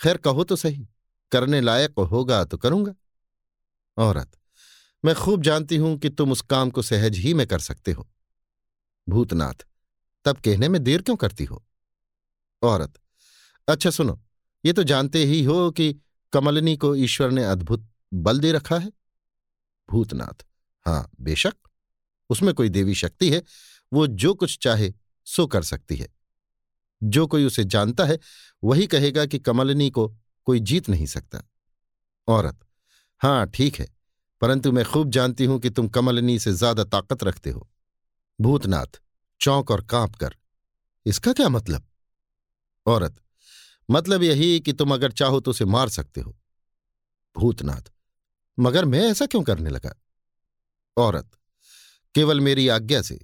[0.00, 0.86] खैर कहो तो सही,
[1.32, 2.94] करने लायक होगा तो करूँगा।
[3.96, 4.36] औरत,
[5.04, 8.08] मैं खूब जानती हूँ कि तुम उस काम को सहज ही में कर सकते हो।
[9.08, 9.66] भूतनाथ,
[10.24, 11.64] तब कहने में देर क्यों करती हो?
[12.62, 12.98] औरत
[13.68, 14.20] अच्छा सुनो,
[14.64, 15.92] ये तो जानते ही हो कि
[16.32, 18.92] कमलनी को ईश्वर ने अद्भुत बल दे रखा है।
[19.88, 20.44] भूतनाथ,
[20.86, 21.54] हाँ, बेशक।
[22.30, 23.42] उसमें कोई देवी शक्ति है,
[23.92, 24.92] वो जो कुछ चाहे,
[25.26, 26.08] सो कर सकती है।
[27.02, 28.18] जो कोई उसे जानता है,
[28.62, 30.08] वही कहेगा कि कमलनी को
[30.46, 31.42] कोई जीत नहीं सकता।
[32.28, 32.58] औरत,
[33.20, 33.86] हाँ, ठीक है,
[34.42, 37.68] परंतु मैं खूब जानती हूँ कि तुम कमलनी से ज़्यादा ताकत रखते हो।
[38.38, 39.00] भूतनाथ,
[39.40, 40.34] चौंक और काँप कर,
[41.06, 41.86] इसका क्या मतलब?
[42.86, 43.20] औरत
[43.88, 46.34] मतलब यही कि तुम अगर चाहो तो उसे मार सकते हो।
[47.36, 47.90] भूतनाथ,
[48.58, 49.94] मगर मैं ऐसा क्यों करने लगा?
[50.96, 51.30] औरत
[52.14, 53.18] केवल मेरी आज्ञा से।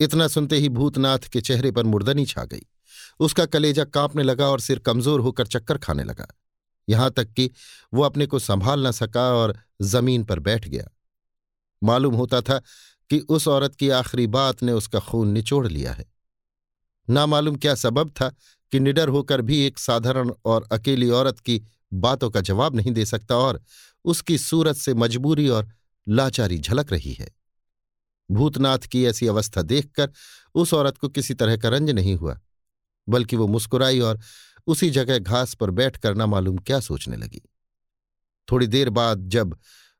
[0.00, 2.66] इतना सुनते ही भूतनाथ के चेहरे पर मुर्दनी छा गई।
[3.20, 6.26] उसका कलेजा कांपने लगा और सिर कमज़ोर होकर चक्कर खाने लगा।
[6.88, 7.50] यहाँ तक कि
[7.94, 10.88] वो अपने को संभाल न सका और ज़मीन पर बैठ गया।
[11.82, 12.58] मालूम होता था
[13.10, 16.04] कि उस औरत की आखिरी बात ने उसका खून निचोड़ लिया है।
[17.08, 18.28] ना मालूम क्या सबब था
[18.72, 21.60] कि निडर होकर भी एक साधारण और अकेली औरत की
[21.92, 23.60] बातों का जवाब नहीं दे सकता और
[24.04, 25.68] उसकी सूरत से मजबूरी और
[26.08, 27.37] लाचारी झलक रही है।
[28.30, 30.10] भूतनाथ की ऐसी अवस्था देखकर
[30.54, 32.38] उस औरत को किसी तरह का रंज नहीं हुआ,
[33.08, 34.20] बल्कि वो मुस्कुराई और
[34.66, 37.42] उसी जगह घास पर बैठ कर न मालूम क्या सोचने लगी।
[38.48, 39.56] थोड़ी देर बाद जब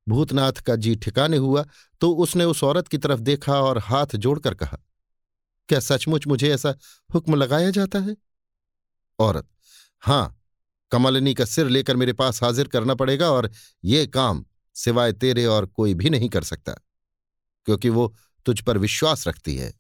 [0.07, 1.65] भूतनाथ का जी ठिकाने हुआ
[2.01, 4.79] तो उसने उस औरत की तरफ़ देखा और हाथ जोड़कर कहा,
[5.69, 6.75] क्या सचमुच मुझे ऐसा
[7.11, 8.17] हुक्म लगाया जाता है?
[9.19, 9.47] औरत,
[10.03, 10.35] हाँ,
[10.93, 13.51] कमलनी का सिर लेकर मेरे पास हाजिर करना पड़ेगा और
[13.85, 14.45] ये काम
[14.77, 16.75] सिवाय तेरे और कोई भी नहीं कर सकता।
[17.69, 18.17] क्योंकि वो
[18.47, 19.73] तुझ पर विश्वास रखती है।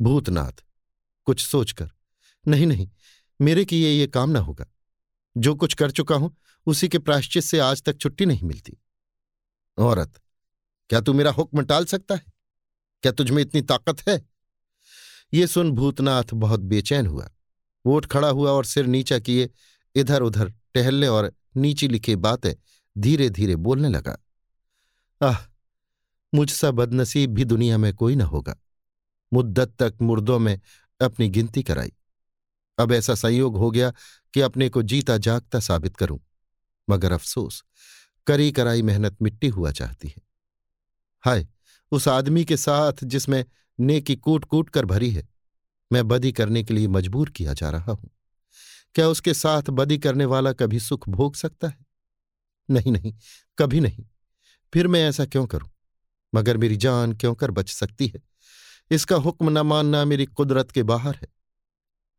[0.00, 0.64] भूतनाथ,
[1.24, 1.90] कुछ सोचकर,
[2.48, 2.88] नहीं नहीं,
[3.40, 4.66] मेरे किए ये काम ना होगा।
[5.36, 6.36] जो कुछ कर चुका हूँ,
[6.66, 8.76] उसी के प्राश्चित से आज तक छुट्टी नहीं मिलती।
[9.78, 10.20] औरत,
[10.90, 12.22] क्या तू मेरा हुक्म टाल सकता है?
[13.02, 14.28] क्या तुझ में इतनी ताकत है?
[15.34, 17.30] ये सुन भूतनाथ बहुत बेचैन हुआ।
[17.86, 19.50] वो उठ खड़ा हुआ और सिर नीचा किए
[19.94, 22.54] इधर उधर टहलने और नीची लिखी बातें
[22.98, 24.18] धीरे धीरे बोलने लगा।
[25.22, 25.49] आह
[26.34, 28.56] मुझसा बदनसीब भी दुनिया में कोई न होगा।
[29.32, 30.60] मुद्दत तक मुर्दों में
[31.00, 31.92] अपनी गिनती कराई।
[32.78, 33.92] अब ऐसा संयोग हो गया
[34.34, 36.20] कि अपने को जीता जागता साबित करूँ।
[36.90, 37.64] मगर अफसोस,
[38.26, 40.22] करी कराई मेहनत मिट्टी हुआ चाहती है।
[41.20, 41.48] हाय,
[41.90, 43.44] उस आदमी के साथ जिसमें
[43.80, 45.28] नेकी कूट कूट कर भरी है,
[45.92, 48.10] मैं बदी करने के लिए मजबूर किया जा रहा हूँ।
[48.94, 51.86] क्या उसके साथ बदी करने वाला कभी सुख भोग सकता है?
[52.70, 53.14] नहीं नहीं,
[53.58, 54.04] कभी नहीं।
[54.74, 55.68] फिर मैं ऐसा क्यों करूँ?
[56.34, 58.20] मगर मेरी जान क्यों कर बच सकती है?
[58.90, 61.28] इसका हुक्म न मानना मेरी कुदरत के बाहर है।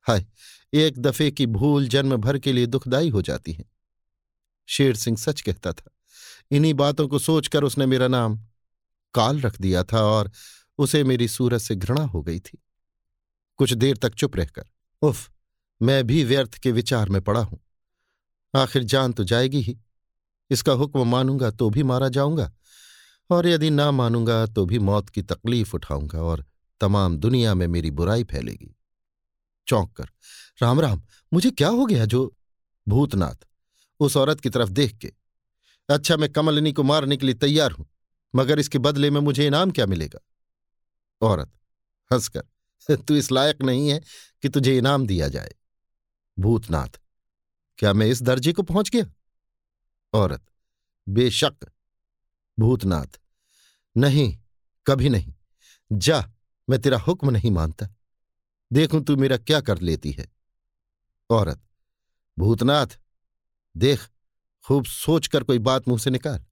[0.07, 0.25] हाय,
[0.73, 3.65] एक दफे की भूल जन्म भर के लिए दुखदाई हो जाती है।
[4.67, 5.89] शेर सिंह सच कहता था।
[6.51, 8.39] इन्हीं बातों को सोचकर उसने मेरा नाम
[9.13, 10.31] काल रख दिया था और
[10.77, 12.57] उसे मेरी सूरत से घृणा हो गई थी।
[13.57, 14.63] कुछ देर तक चुप रहकर,
[15.01, 15.29] उफ,
[15.81, 17.59] मैं भी व्यर्थ के विचार में पड़ा हूँ।
[18.55, 19.77] आखिर जान तो जाएगी ही।
[20.49, 22.51] इसका हुक्म मानूँगा तो भी मारा जाऊँगा।
[23.31, 26.45] और यदि ना मानूँगा तो भी मौत की तकलीफ़ उठाऊँगा और
[26.81, 28.75] तमाम दुनिया में मेरी बुराई फैलेगी।
[29.67, 30.05] चौंक कर,
[30.61, 31.01] राम राम,
[31.33, 32.35] मुझे क्या हो गया जो
[32.87, 33.35] भूतनाथ,
[33.99, 35.13] उस औरत की तरफ़ देख के?
[35.89, 37.89] अच्छा मैं कमलिनी को मारने के लिए तैयार हूँ,
[38.35, 40.19] मगर इसके बदले में मुझे इनाम क्या मिलेगा?
[41.21, 41.51] औरत,
[42.13, 44.01] हंसकर, तू इस लायक नहीं है
[44.41, 45.55] कि तुझे इनाम दिया जाए।
[46.39, 46.99] भूतनाथ,
[47.77, 49.05] क्या मैं इस दर्जे को पहुँच गया?
[50.13, 50.45] औरत,
[51.09, 51.71] बेशक,
[52.59, 53.20] भूतनाथ
[53.97, 54.37] नहीं,
[54.87, 55.33] कभी नहीं।
[55.91, 56.29] जा,
[56.69, 57.87] मैं तेरा हुक्म नहीं मानता।
[58.73, 60.31] देखूँ तू मेरा क्या कर लेती है।
[61.29, 61.61] औरत,
[62.39, 62.87] भूतनाथ,
[63.77, 64.09] देख,
[64.65, 66.45] खूब सोचकर कोई बात मुँह से निकाल।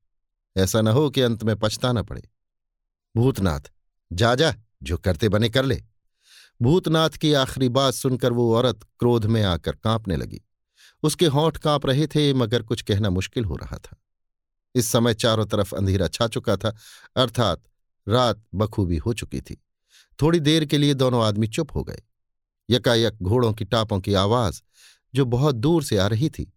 [0.57, 2.29] ऐसा न हो कि अंत में पछताना पड़े।
[3.15, 3.61] भूतनाथ,
[4.13, 5.83] जा जा, जो करते बने कर ले।
[6.61, 10.41] भूतनाथ की आखिरी बात सुनकर वो औरत क्रोध में आकर कांपने लगी।
[11.03, 13.97] उसके होंठ काँप रहे थे, मगर कुछ कहना मुश्किल हो रहा था।
[14.75, 16.77] इस समय चारों तरफ़ अंधेरा छा चुका था,
[17.15, 17.63] अर्थात
[18.07, 19.63] रात बखूबी हो चुकी थी।
[20.21, 22.01] थोड़ी देर के लिए दोनों आदमी चुप हो गए।
[22.69, 24.61] यकायक घोड़ों की टापों की आवाज़,
[25.15, 26.53] जो बहुत दूर से आ रही थी,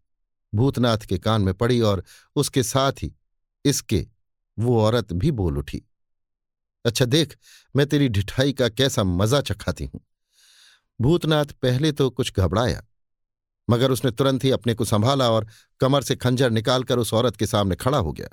[0.55, 2.05] भूतनाथ के कान में पड़ी और
[2.37, 3.15] उसके साथ ही
[3.65, 4.07] इसके,
[4.59, 5.83] वो औरत भी बोल उठी।
[6.85, 7.39] अच्छा देख,
[7.77, 10.01] मैं तेरी ढिठाई का कैसा मज़ा चखाती हूँ।
[11.01, 12.83] भूतनाथ पहले तो कुछ घबराया
[13.73, 15.47] मगर उसने तुरंत ही अपने को संभाला और
[15.81, 18.29] कमर से खंजर निकालकर उस औरत के सामने खड़ा हो गया।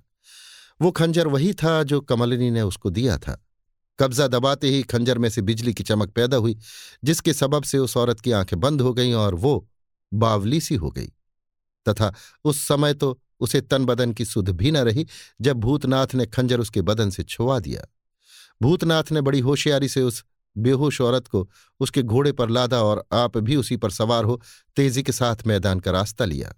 [0.81, 3.45] वो खंजर वही था जो कमलिनी ने उसको दिया था।
[3.99, 6.57] कब्जा दबाते ही खंजर में से बिजली की चमक पैदा हुई,
[7.03, 9.69] जिसके सबब से उस औरत की आँखें बंद हो गईं और वो
[10.13, 11.07] बावली सी हो गई।
[11.89, 12.13] तथा
[12.43, 15.07] उस समय तो उसे तन बदन की सुध भी न रही,
[15.41, 17.81] जब भूतनाथ ने खंजर उसके बदन से छुआ दिया।
[18.61, 20.23] भूतनाथ ने बड़ी होशियारी से उस
[20.57, 21.49] बेहोश औरत को
[21.79, 24.41] उसके घोड़े पर लादा और आप भी उसी पर सवार हो,
[24.75, 26.53] तेज़ी के साथ मैदान का रास्ता लिया।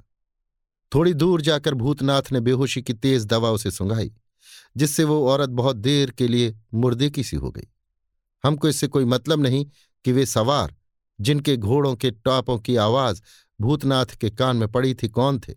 [0.96, 4.14] थोड़ी दूर जाकर भूतनाथ ने बेहोशी की तेज दवा उसे सुंघाई,
[4.78, 7.68] जिससे वो औरत बहुत देर के लिए मुर्दे की सी हो गई।
[8.46, 9.66] हमको इससे कोई मतलब नहीं
[10.06, 10.76] कि वे सवार,
[11.22, 13.22] जिनके घोड़ों के टॉपों की आवाज़
[13.62, 15.54] भूतनाथ के कान में पड़ी थी, कौन थे?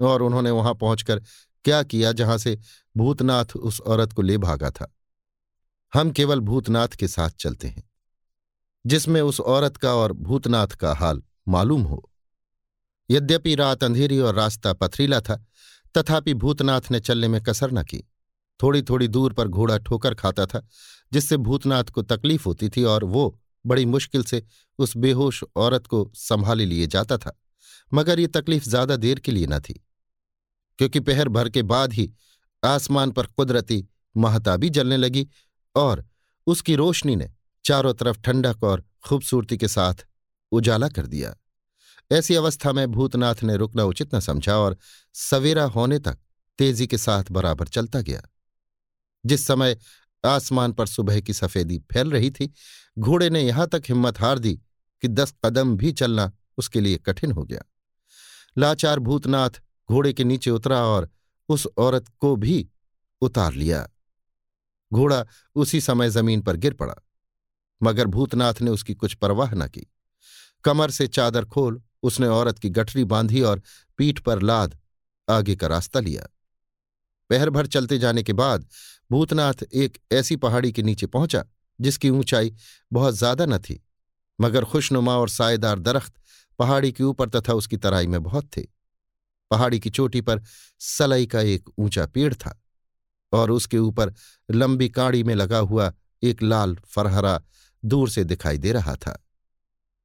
[0.00, 1.22] और उन्होंने वहाँ पहुंचकर
[1.64, 2.58] क्या किया जहाँ से
[2.96, 4.96] भूतनाथ उस औरत को ले भागा था?
[5.94, 7.82] हम केवल भूतनाथ के साथ चलते हैं,
[8.84, 12.02] जिसमें उस औरत का और भूतनाथ का हाल मालूम हो।
[13.08, 15.36] यद्यपि रात अंधेरी और रास्ता पथरीला था,
[15.94, 18.02] तथापि भूतनाथ ने चलने में कसर न की।
[18.60, 20.66] थोड़ी थोड़ी दूर पर घोड़ा ठोकर खाता था,
[21.12, 24.42] जिससे भूतनाथ को तकलीफ़ होती थी और वो बड़ी मुश्किल से
[24.78, 27.38] उस बेहोश औरत को संभाले लिए जाता था,
[27.92, 29.80] मगर ये तकलीफ़ ज़्यादा देर के लिए न थी,
[30.78, 32.12] क्योंकि पहर भर के बाद ही
[32.62, 33.84] आसमान पर कुदरती
[34.14, 35.26] महताबी जलने लगी
[35.76, 36.06] और
[36.46, 37.30] उसकी रोशनी ने
[37.64, 39.94] चारों तरफ़ ठंडक और खूबसूरती के साथ
[40.52, 41.36] उजाला कर दिया।
[42.12, 44.76] ऐसी अवस्था में भूतनाथ ने रुकना उचित न समझा और
[45.14, 46.18] सवेरा होने तक
[46.58, 48.22] तेज़ी के साथ बराबर चलता गया।
[49.26, 49.78] जिस समय
[50.24, 52.52] आसमान पर सुबह की सफेदी फैल रही थी,
[52.98, 54.54] घोड़े ने यहाँ तक हिम्मत हार दी
[55.02, 57.62] कि दस कदम भी चलना उसके लिए कठिन हो गया।
[58.58, 59.50] लाचार भूतनाथ
[59.90, 61.10] घोड़े के नीचे उतरा और
[61.48, 62.68] उस औरत को भी
[63.20, 63.88] उतार लिया।
[64.92, 65.24] घोड़ा
[65.56, 66.94] उसी समय ज़मीन पर गिर पड़ा,
[67.80, 69.86] मगर भूतनाथ ने उसकी कुछ परवाह न की।
[70.64, 73.62] कमर से चादर खोल उसने औरत की गठरी बांधी और
[73.98, 74.78] पीठ पर लाद
[75.28, 76.26] आगे का रास्ता लिया।
[77.30, 78.66] पहर भर चलते जाने के बाद
[79.10, 81.44] भूतनाथ एक ऐसी पहाड़ी के नीचे पहुँचा,
[81.78, 82.54] जिसकी ऊंचाई
[82.90, 83.80] बहुत ज़्यादा न थी,
[84.38, 86.12] मगर खुशनुमा और सायेदार दरख्त
[86.58, 88.62] पहाड़ी के ऊपर तथा उसकी तराई में बहुत थे।
[89.50, 90.42] पहाड़ी की चोटी पर
[90.80, 92.60] सलई का एक ऊँचा पेड़ था।
[93.34, 94.14] और उसके ऊपर
[94.50, 95.92] लंबी काड़ी में लगा हुआ
[96.22, 97.42] एक लाल फरहरा
[97.84, 99.26] दूर से दिखाई दे रहा था।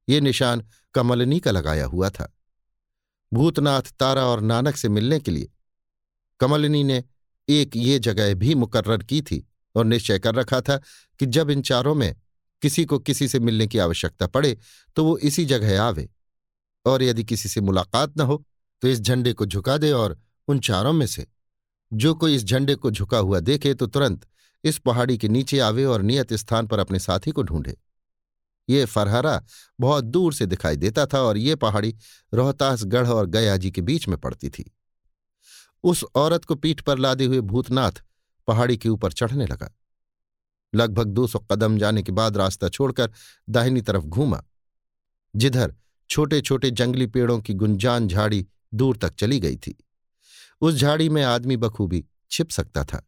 [0.08, 2.36] ये निशान कमलनी का लगाया हुआ था।
[3.32, 5.48] भूतनाथ, तारा और नानक से मिलने के लिए
[6.40, 7.04] कमलनी ने
[7.48, 10.76] एक ये जगह भी मुकर्र की थी और निश्चय कर रखा था
[11.18, 12.16] कि जब इन चारों में
[12.62, 14.58] किसी को किसी से मिलने की आवश्यकता पड़े
[14.96, 16.10] तो वो इसी जगह आवे
[16.86, 18.46] और यदि किसी से मुलाकात न हो
[18.82, 21.26] तो इस झंडे को झुका दे और उन चारों में से
[21.92, 24.26] जो कोई इस झंडे को झुका हुआ देखे तो तुरंत
[24.64, 27.76] इस पहाड़ी के नीचे आवे और नियत स्थान पर अपने साथी को ढूंढे।
[28.68, 29.42] ये फरहरा
[29.80, 31.96] बहुत दूर से दिखाई देता था और ये पहाड़ी
[32.34, 34.72] रोहतासगढ़ और गयाजी के बीच में पड़ती थी।
[35.84, 37.92] उस औरत को पीठ पर लादे हुए भूतनाथ
[38.46, 39.70] पहाड़ी के ऊपर चढ़ने लगा।
[40.74, 43.12] लगभग दो सौ कदम जाने के बाद रास्ता छोड़कर
[43.48, 44.44] दाहिनी तरफ़ घूमा।
[45.36, 45.74] जिधर
[46.10, 49.84] छोटे छोटे जंगली पेड़ों की गुंजान झाड़ी दूर तक चली गई थी।
[50.60, 53.02] उस झाड़ी में आदमी बखूबी छिप सकता था।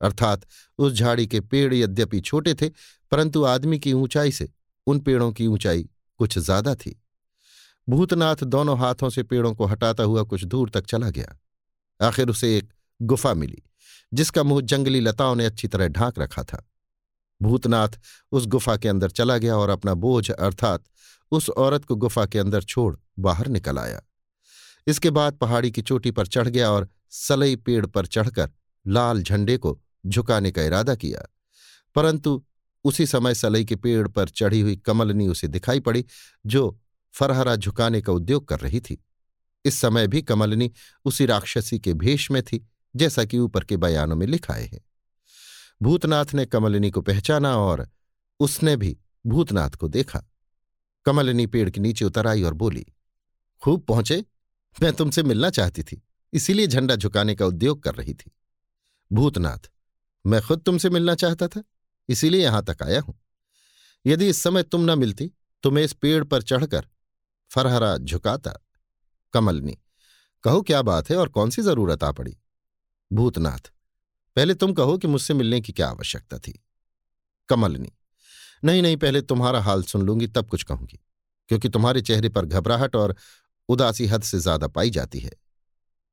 [0.00, 0.46] अर्थात
[0.78, 2.68] उस झाड़ी के पेड़ यद्यपि छोटे थे,
[3.12, 4.48] परंतु आदमी की ऊंचाई से
[4.86, 5.88] उन पेड़ों की ऊंचाई
[6.20, 7.00] कुछ ज़्यादा थी।
[7.88, 11.38] भूतनाथ दोनों हाथों से पेड़ों को हटाता हुआ कुछ दूर तक चला गया।
[12.00, 13.62] आखिर उसे एक गुफा मिली,
[14.12, 16.64] जिसका मुँह जंगली लताओं ने अच्छी तरह ढांक रखा था।
[17.40, 17.88] भूतनाथ
[18.32, 20.84] उस गुफा के अंदर चला गया और अपना बोझ, अर्थात
[21.32, 24.00] उस औरत को गुफा के अंदर छोड़ बाहर निकल आया।
[24.88, 28.50] इसके बाद पहाड़ी की चोटी पर चढ़ गया और सलई पेड़ पर चढ़कर
[28.86, 31.34] लाल झंडे को झुकाने का इरादा किया।
[31.94, 32.44] परंतु
[32.84, 36.04] उसी समय सलई के पेड़ पर चढ़ी हुई कमलनी उसे दिखाई पड़ी,
[36.46, 36.80] जो
[37.12, 39.04] फरहरा झुकाने का उद्योग कर रही थी।
[39.64, 40.72] इस समय भी कमलनी
[41.04, 44.80] उसी राक्षसी के भेष में थी, जैसा कि ऊपर के बयानों में लिखाए है।
[45.82, 47.88] भूतनाथ ने कमलिनी को पहचाना और
[48.40, 50.22] उसने भी भूतनाथ को देखा।
[51.04, 52.86] कमलिनी पेड़ के नीचे उतर आई और बोली,
[53.62, 54.24] खूब पहुँचे?
[54.78, 56.00] मैं तुमसे मिलना चाहती थी,
[56.32, 58.30] इसीलिए झंडा झुकाने का उद्योग कर रही थी।
[59.10, 59.70] भूतनाथ,
[60.24, 61.62] मैं खुद तुमसे मिलना चाहता था,
[62.08, 63.18] इसीलिए यहाँ तक आया हूँ।
[64.04, 65.30] यदि इस समय तुम न मिलती
[65.64, 66.86] तो मैं इस पेड़ पर चढ़कर
[67.50, 68.52] फरहरा झुकाता।
[69.34, 69.76] कमलनी,
[70.44, 72.36] कहो क्या बात है और कौन सी ज़रूरत आ पड़ी?
[73.10, 73.70] भूतनाथ,
[74.36, 76.58] पहले तुम कहो कि मुझसे मिलने की क्या आवश्यकता थी।
[77.48, 77.92] कमलनी,
[78.62, 80.98] नहीं नहीं, पहले तुम्हारा हाल सुन लूँगी, तब कुछ कहूँगी,
[81.50, 83.16] क्योंकि तुम्हारे चेहरे पर घबराहट और
[83.68, 85.30] उदासी हद से ज़्यादा पाई जाती है।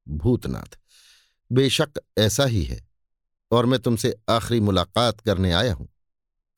[0.08, 0.78] भूतनाथ,
[1.52, 2.82] बेशक ऐसा ही है,
[3.52, 5.88] और मैं तुमसे आखिरी मुलाकात करने आया हूँ,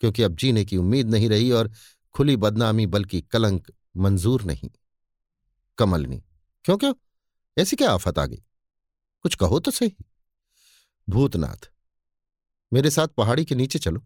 [0.01, 1.71] क्योंकि अब जीने की उम्मीद नहीं रही और
[2.15, 4.69] खुली बदनामी बल्कि कलंक मंजूर नहीं।
[5.77, 6.21] कमलनी,
[6.65, 6.93] क्यों क्यों?
[7.57, 8.43] ऐसी क्या आफत आ गई?
[9.25, 9.95] कुछ कहो तो सही।
[11.07, 11.69] भूतनाथ,
[12.71, 14.01] मेरे साथ पहाड़ी के नीचे चलो।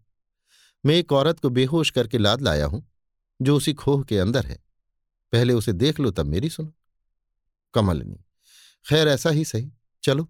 [0.84, 2.84] मैं एक औरत को बेहोश करके लाद लाया हूँ,
[3.40, 4.58] जो उसी खोह के अंदर है।
[5.34, 6.74] पहले उसे देख लो तब मेरी सुनो।
[7.74, 8.24] कमलनी
[8.86, 9.72] खैर, ऐसा ही सही।
[10.04, 10.28] चलो।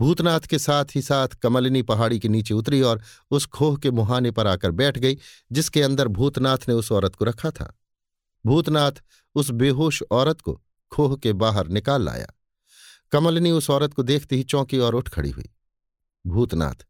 [0.00, 4.30] भूतनाथ के साथ ही साथ कमलिनी पहाड़ी के नीचे उतरी और उस खोह के मुहाने
[4.30, 5.18] पर आकर बैठ गई,
[5.52, 7.78] जिसके अंदर भूतनाथ ने उस औरत को रखा था।
[8.46, 8.92] भूतनाथ
[9.34, 10.60] उस बेहोश औरत को
[10.92, 12.26] खोह के बाहर निकाल लाया।
[13.12, 15.50] कमलिनी उस औरत को देखते ही चौंकी और उठ खड़ी हुई।
[16.26, 16.86] भूतनाथ,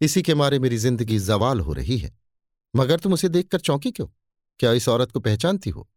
[0.00, 2.18] इसी के मारे मेरी ज़िंदगी जवाल हो रही है।
[2.76, 4.06] मगर तुम उसे देखकर चौंकी क्यों?
[4.60, 5.88] क्या इस औरत को पहचानती हो?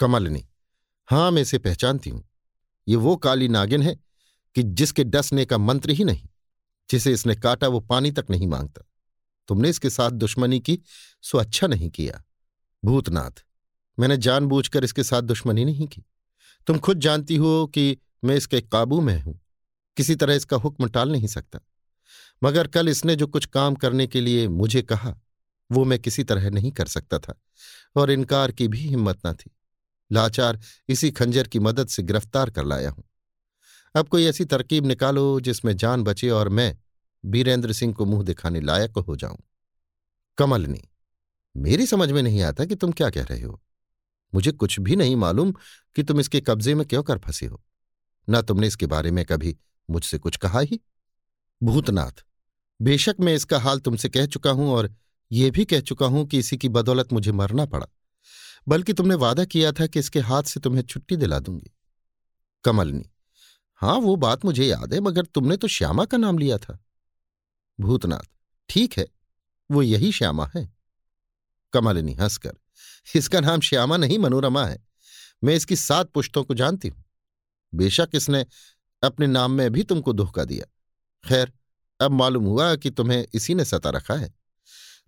[0.00, 0.46] कमलिनी
[1.12, 2.22] हाँ, मैं इसे पहचानती हूँ।
[2.86, 3.94] ये वो काली नागिन है
[4.56, 6.28] कि जिसके डसने का मंत्र ही नहीं,
[6.90, 8.84] जिसे इसने काटा वो पानी तक नहीं माँगता।
[9.48, 10.78] तुमने इसके साथ दुश्मनी की,
[11.22, 12.22] सो अच्छा नहीं किया।
[12.82, 13.44] भूतनाथ,
[13.98, 16.04] मैंने जानबूझकर इसके साथ दुश्मनी नहीं की।
[16.66, 19.38] तुम खुद जानती हो कि मैं इसके काबू में हूँ,
[19.96, 21.60] किसी तरह इसका हुक्म टाल नहीं सकता।
[22.42, 25.18] मगर कल इसने जो कुछ काम करने के लिए मुझे कहा,
[25.70, 27.40] वो मैं किसी तरह नहीं कर सकता था,
[27.96, 29.50] और इनकार की भी हिम्मत न थी।
[30.12, 33.04] लाचार इसी खंजर की मदद से गिरफ़्तार कर लाया हूँ।
[33.94, 36.76] अब कोई ऐसी तरकीब निकालो जिसमें जान बचे और मैं
[37.24, 39.38] बीरेंद्र सिंह को मुँह दिखाने लायक हो जाऊँ।
[40.38, 40.82] कमलनी
[41.56, 43.60] मेरी समझ में नहीं आता कि तुम क्या कह रहे हो।
[44.34, 45.52] मुझे कुछ भी नहीं मालूम
[45.96, 47.62] कि तुम इसके कब्जे में क्यों कर फंसे हो।
[48.28, 49.56] न तुमने इसके बारे में कभी
[49.90, 50.80] मुझसे कुछ कहा ही?
[51.62, 52.24] भूतनाथ,
[52.80, 54.94] बेशक मैं इसका हाल तुमसे कह चुका हूँ और
[55.32, 57.86] यह भी कह चुका हूँ कि इसी की बदौलत मुझे मरना पड़ा।
[58.68, 61.70] बल्कि तुमने वादा किया था कि इसके हाथ से तुम्हें छुट्टी दिला दूँगी।
[62.64, 63.04] कमलनी
[63.80, 66.78] हाँ वो बात मुझे याद है, मगर तुमने तो श्यामा का नाम लिया था।
[67.80, 68.28] भूतनाथ,
[68.68, 69.06] ठीक है,
[69.70, 70.72] वो यही श्यामा है।
[71.72, 72.52] कमलिनी हंसकर,
[73.16, 74.78] इसका नाम श्यामा नहीं, मनोरमा है।
[75.44, 77.04] मैं इसकी सात पुश्तों को जानती हूँ।
[77.74, 78.44] बेशक इसने
[79.02, 80.66] अपने नाम में भी तुमको धोखा दिया।
[81.28, 81.52] खैर,
[82.00, 84.32] अब मालूम हुआ कि तुम्हें इसी ने सता रखा है।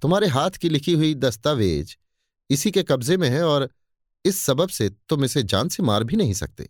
[0.02, 1.96] तुम्हारे हाथ की लिखी हुई दस्तावेज़
[2.54, 3.68] इसी के कब्जे में है और
[4.24, 6.68] इस सबब से तुम इसे जान से मार भी नहीं सकते।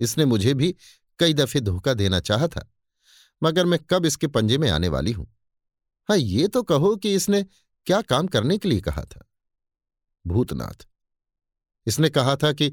[0.00, 0.74] इसने मुझे भी
[1.20, 2.68] कई दफे धोखा देना चाहा था,
[3.42, 5.26] मगर मैं कब इसके पंजे में आने वाली हूँ?
[6.08, 7.42] हाँ ये तो कहो कि इसने
[7.86, 9.26] क्या काम करने के लिए कहा था।
[10.24, 10.86] भूतनाथ,
[11.86, 12.72] इसने कहा था कि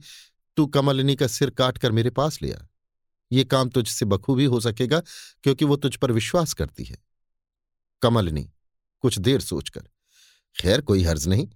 [0.58, 2.60] तू कमलिनी का सिर काटकर मेरे पास ले आ।
[3.32, 5.00] ये काम तुझसे बखूबी हो सकेगा,
[5.44, 6.98] क्योंकि वो तुझ पर विश्वास करती है।
[8.02, 8.50] कमलिनी,
[9.04, 9.88] कुछ देर सोचकर,
[10.56, 11.48] खैर कोई हर्ज नहीं।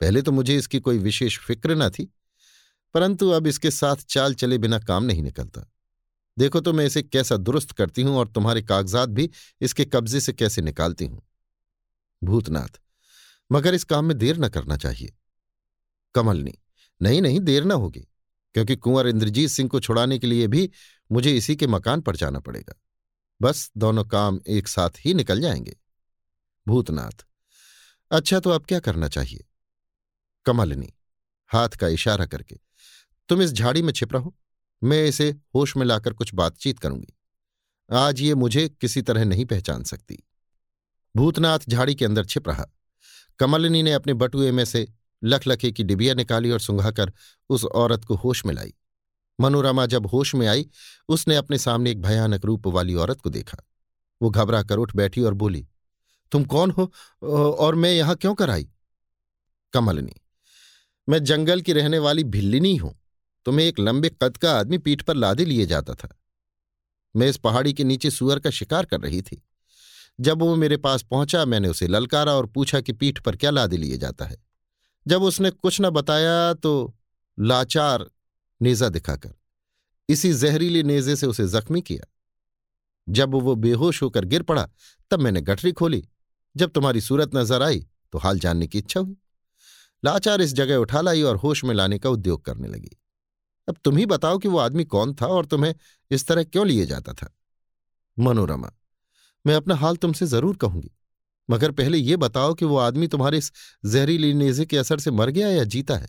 [0.00, 2.04] पहले तो मुझे इसकी कोई विशेष फ़िक्र न थी,
[2.94, 5.64] परंतु अब इसके साथ चाल चले बिना काम नहीं निकलता।
[6.36, 9.30] देखो तो मैं इसे कैसा दुरुस्त करती हूँ और तुम्हारे कागजात भी
[9.60, 11.22] इसके कब्जे से कैसे निकालती हूँ।
[12.22, 12.80] भूतनाथ,
[13.50, 15.12] मगर इस काम में देर न करना चाहिए।
[16.14, 16.54] कमलनी,
[17.00, 18.06] नहीं नहीं, देर न होगी,
[18.54, 20.70] क्योंकि कुंवर इंद्रजीत सिंह को छुड़ाने के लिए भी
[21.10, 22.74] मुझे इसी के मकान पर जाना पड़ेगा।
[23.40, 25.76] बस दोनों काम एक साथ ही निकल जाएँगे।
[26.66, 27.24] भूतनाथ
[28.10, 29.44] अच्छा तो अब क्या करना चाहिए?
[30.48, 30.92] कमलिनी
[31.50, 32.56] हाथ का इशारा करके।
[33.28, 34.34] तुम इस झाड़ी में छिप रहो
[34.82, 37.14] मैं इसे होश में लाकर कुछ बातचीत करूँगी।
[37.90, 40.18] आज ये मुझे किसी तरह नहीं पहचान सकती।
[41.14, 42.66] भूतनाथ झाड़ी के अंदर छिप रहा।
[43.38, 44.86] कमलिनी ने अपने बटुए में से
[45.22, 47.12] लखलखे की डिबिया निकाली और सुंघाकर
[47.50, 48.74] उस औरत को होश में लाई।
[49.38, 50.68] मनोरमा जब होश में आई,
[51.08, 53.58] उसने अपने सामने एक भयानक रूप वाली औरत को देखा।
[54.20, 55.66] वो घबरा कर उठ बैठी और बोली,
[56.32, 56.92] तुम कौन हो?
[57.22, 58.68] और मैं यहाँ क्यों कर आई?
[59.72, 60.14] कमलनी
[61.08, 62.94] मैं जंगल की रहने वाली भिल्लिनी हूँ।
[63.46, 66.08] तुम्हें एक लंबे कद का आदमी पीठ पर लादे लिए जाता था।
[67.14, 69.42] मैं इस पहाड़ी के नीचे सुअर का शिकार कर रही थी।
[70.18, 73.76] जब वो मेरे पास पहुँचा, मैंने उसे ललकारा और पूछा कि पीठ पर क्या लादे
[73.76, 74.36] लिए जाता है।
[75.06, 76.94] जब उसने कुछ न बताया तो
[77.38, 78.04] लाचार
[78.60, 79.34] नेजा दिखाकर,
[80.08, 82.06] इसी जहरीले नेजे से उसे जख्मी किया।
[83.06, 84.68] जब वो बेहोश होकर गिर पड़ा,
[85.10, 86.02] तब मैंने गठरी खोली।
[86.54, 89.16] जब तुम्हारी सूरत नज़र आई तो हाल जानने की इच्छा हुई।
[90.02, 92.96] लाचार इस जगह उठा लाई और होश में लाने का उद्योग करने लगी।
[93.68, 95.74] अब तुम ही बताओ कि वो आदमी कौन था और तुम्हें
[96.10, 97.34] इस तरह क्यों लिए जाता था?
[98.16, 98.70] मनोरमा,
[99.44, 100.90] मैं अपना हाल तुमसे ज़रूर कहूँगी,
[101.48, 103.52] मगर पहले ये बताओ कि वो आदमी तुम्हारे इस
[103.84, 106.08] जहरीली नेजे के असर से मर गया या जीता है?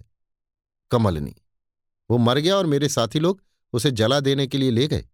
[0.91, 1.36] कमलनी,
[2.10, 3.41] वो मर गया और मेरे साथी लोग
[3.74, 5.06] उसे जला देने के लिए ले गए।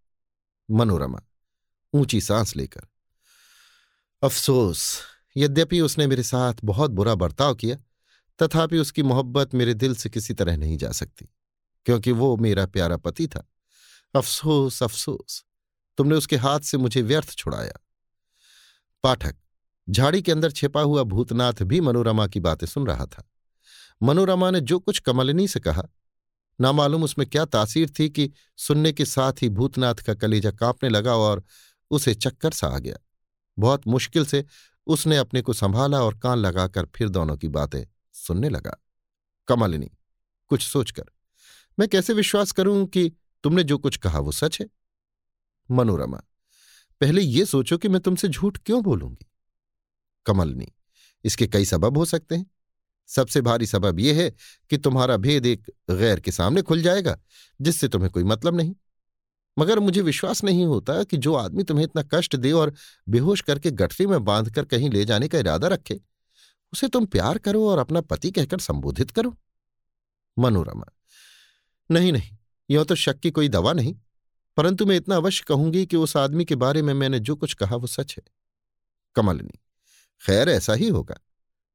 [0.70, 1.22] मनोरमा,
[1.94, 2.88] ऊँची सांस लेकर,
[4.24, 5.02] अफसोस,
[5.38, 7.78] यद्यपि उसने मेरे साथ बहुत बुरा बर्ताव किया
[8.40, 11.30] तथापि उसकी मोहब्बत मेरे दिल से किसी तरह नहीं जा सकती,
[11.86, 13.48] क्योंकि वो मेरा प्यारा पति था।
[14.16, 15.44] अफसोस अफसोस,
[15.98, 17.80] तुमने उसके हाथ से मुझे व्यर्थ छुड़ाया।
[19.04, 19.36] पाठक,
[19.88, 23.30] झाड़ी के अंदर छिपा हुआ भूतनाथ भी मनोरमा की बातें सुन रहा था।
[24.02, 25.84] मनोरमा ने जो कुछ कमलिनी से कहा
[26.60, 30.90] ना मालूम उसमें क्या तासीर थी कि सुनने के साथ ही भूतनाथ का कलेजा कांपने
[30.90, 31.44] लगा और
[31.92, 32.98] उसे चक्कर सा आ गया।
[33.58, 34.44] बहुत मुश्किल से
[34.88, 37.84] उसने अपने को संभाला और कान लगाकर फिर दोनों की बातें
[38.16, 38.76] सुनने लगा।
[39.48, 39.92] कमलिनी,
[40.48, 41.04] कुछ सोचकर,
[41.80, 43.12] मैं कैसे विश्वास करूँ कि
[43.44, 44.68] तुमने जो कुछ कहा वो सच है?
[45.72, 46.22] मनोरमा,
[47.02, 49.26] पहले ये सोचो कि मैं तुमसे झूठ क्यों बोलूँगी?
[50.26, 50.68] कमलनी,
[51.24, 52.46] इसके कई सबब हो सकते हैं।
[53.08, 54.30] सबसे भारी सबब यह है
[54.70, 57.20] कि तुम्हारा भेद एक गैर के सामने खुल जाएगा,
[57.62, 58.76] जिससे तुम्हें कोई मतलब नहीं।
[59.60, 62.74] मगर मुझे विश्वास नहीं होता कि जो आदमी तुम्हें इतना कष्ट दे और
[63.10, 66.02] बेहोश करके गठरी में बांधकर कहीं ले जाने का इरादा रखे
[66.76, 69.36] उसे तुम प्यार करो और अपना पति कहकर संबोधित करो।
[70.38, 70.86] मनोरमा,
[71.90, 72.38] नहीं नहीं,
[72.70, 73.96] यह तो शक की कोई दवा नहीं,
[74.58, 77.76] परंतु मैं इतना अवश्य कहूँगी कि उस आदमी के बारे में मैंने जो कुछ कहा
[77.76, 78.24] वो सच है।
[79.16, 79.60] कमलनी,
[80.22, 81.16] खैर ऐसा ही होगा।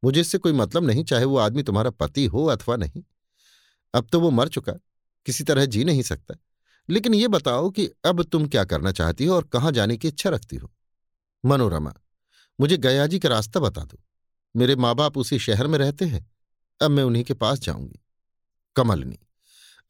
[0.05, 3.03] मुझे इससे कोई मतलब नहीं, चाहे वो आदमी तुम्हारा पति हो अथवा नहीं।
[3.95, 4.73] अब तो वो मर चुका,
[5.27, 6.35] किसी तरह जी नहीं सकता।
[6.89, 10.31] लेकिन ये बताओ कि अब तुम क्या करना चाहती हो और कहाँ जाने की इच्छा
[10.31, 10.71] रखती हो?
[11.45, 11.95] मनोरमा,
[12.61, 13.99] मुझे गयाजी का रास्ता बता दो।
[14.57, 16.31] मेरे माँ बाप उसी शहर में रहते हैं।
[16.83, 18.01] अब मैं उन्हीं के पास जाऊँगी।
[18.77, 19.19] कमलनी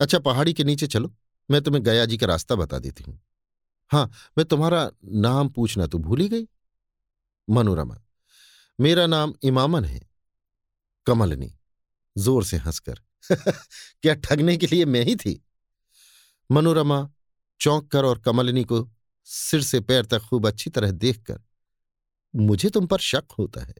[0.00, 1.14] अच्छा पहाड़ी के नीचे चलो।
[1.50, 3.20] मैं तुम्हें गया जी का रास्ता बता देती हूँ।
[3.90, 6.46] हाँ मैं तुम्हारा नाम पूछना तो भूल ही गई।
[7.50, 7.96] मनोरमा,
[8.80, 10.00] मेरा नाम इमामन है।
[11.06, 11.54] कमलनी,
[12.18, 13.00] ज़ोर से हंसकर,
[14.02, 15.44] क्या ठगने के लिए मैं ही थी?
[16.50, 17.10] मनोरमा
[17.60, 18.90] चौंक कर और कमलनी को
[19.24, 21.40] सिर से पैर तक खूब अच्छी तरह देखकर,
[22.36, 23.74] मुझे तुम पर शक होता है।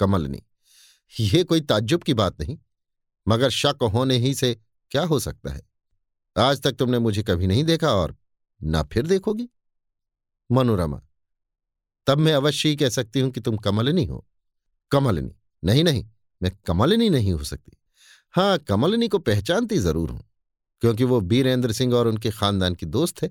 [0.00, 0.42] कमलनी
[1.14, 2.56] ये कोई ताज्जुब की बात नहीं,
[3.26, 4.54] मगर शक होने ही से
[4.90, 5.60] क्या हो सकता है?
[6.36, 8.16] आज तक तुमने मुझे कभी नहीं देखा और
[8.60, 9.48] ना फिर देखोगी।
[10.50, 11.00] मनोरमा,
[12.06, 14.24] तब मैं अवश्य ही कह सकती हूँ कि तुम कमलनी हो।
[14.90, 15.32] कमलनी,
[15.62, 16.04] नहीं नहीं,
[16.40, 17.76] मैं कमलनी नहीं हो सकती।
[18.34, 20.24] हाँ कमलनी को पहचानती ज़रूर हूँ,
[20.82, 23.30] क्योंकि वो बीरेंद्र सिंह और उनके खानदान की दोस्त है,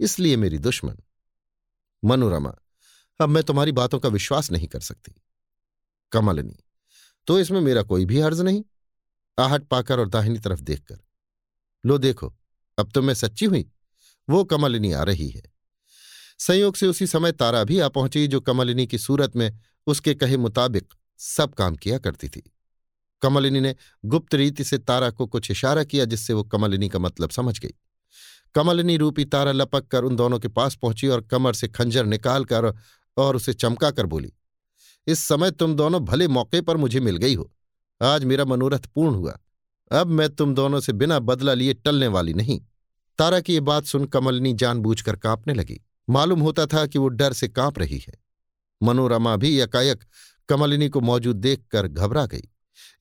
[0.00, 0.96] इसलिए मेरी दुश्मन।
[2.02, 2.54] मनोरमा,
[3.20, 5.14] अब मैं तुम्हारी बातों का विश्वास नहीं कर सकती।
[6.12, 6.56] कमलनी
[7.26, 8.64] तो इसमें मेरा कोई भी हर्ज नहीं।
[9.38, 10.98] आहट पाकर और दाहिनी तरफ़ देखकर।
[11.86, 12.34] लो देखो,
[12.78, 13.70] अब तो मैं सच्ची हुई।
[14.30, 15.42] वो कमलिनी आ रही है।
[16.38, 20.36] संयोग से उसी समय तारा भी आ पहुँची जो कमलिनी की सूरत में उसके कहे
[20.36, 22.52] मुताबिक सब काम किया करती थी।
[23.22, 23.74] कमलिनी ने
[24.04, 27.74] गुप्त रीति से तारा को कुछ इशारा किया जिससे वो कमलिनी का मतलब समझ गई।
[28.54, 32.44] कमलिनी रूपी तारा लपक कर उन दोनों के पास पहुँची और कमर से खंजर निकाल
[32.44, 32.78] कर
[33.16, 34.32] और उसे चमका कर बोली
[35.06, 37.52] इस समय तुम दोनों भले मौके पर मुझे मिल गई हो।
[38.02, 39.38] आज मेरा मनोरथ पूर्ण हुआ।
[39.92, 42.60] अब मैं तुम दोनों से बिना बदला लिए टलने वाली नहीं।
[43.18, 45.80] तारा की ये बात सुन कमलनी जानबूझकर कांपने लगी।
[46.10, 48.14] मालूम होता था कि वो डर से काँप रही है।
[48.82, 50.04] मनोरमा भी यकायक
[50.48, 52.42] कमलिनी को मौजूद देखकर घबरा गई।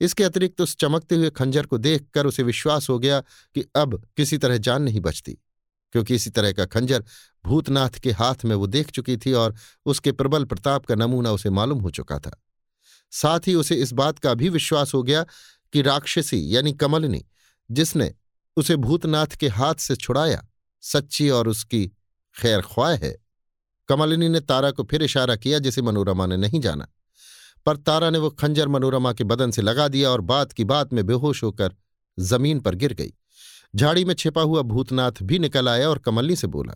[0.02, 3.22] इसके अतिरिक्त उस चमकते हुए खंजर को देखकर उसे विश्वास हो गया
[3.56, 5.38] कि अब किसी तरह जान नहीं बचती।
[5.93, 7.03] क्योंकि इसी तरह का खंजर
[7.45, 9.55] भूतनाथ के हाथ में वो देख चुकी थी और
[9.85, 12.31] उसके प्रबल प्रताप का नमूना उसे मालूम हो चुका था।
[13.13, 15.26] साथ ही उसे इस बात का भी विश्वास हो गया
[15.73, 17.23] कि राक्षसी यानी कमलनी,
[17.69, 18.13] जिसने
[18.57, 20.47] उसे भूतनाथ के हाथ से छुड़ाया,
[20.84, 21.85] सच्ची और उसकी
[22.35, 23.15] खैर ख्वाह है।
[23.89, 26.88] कमलिनी ने तारा को फिर इशारा किया जिसे मनोरमा ने नहीं जाना,
[27.65, 30.93] पर तारा ने वो खंजर मनोरमा के बदन से लगा दिया और बात की बात
[30.93, 31.76] में बेहोश होकर
[32.19, 33.13] ज़मीन पर गिर गई।
[33.76, 36.73] झाड़ी में छिपा हुआ भूतनाथ भी निकल आया और कमलनी से बोला,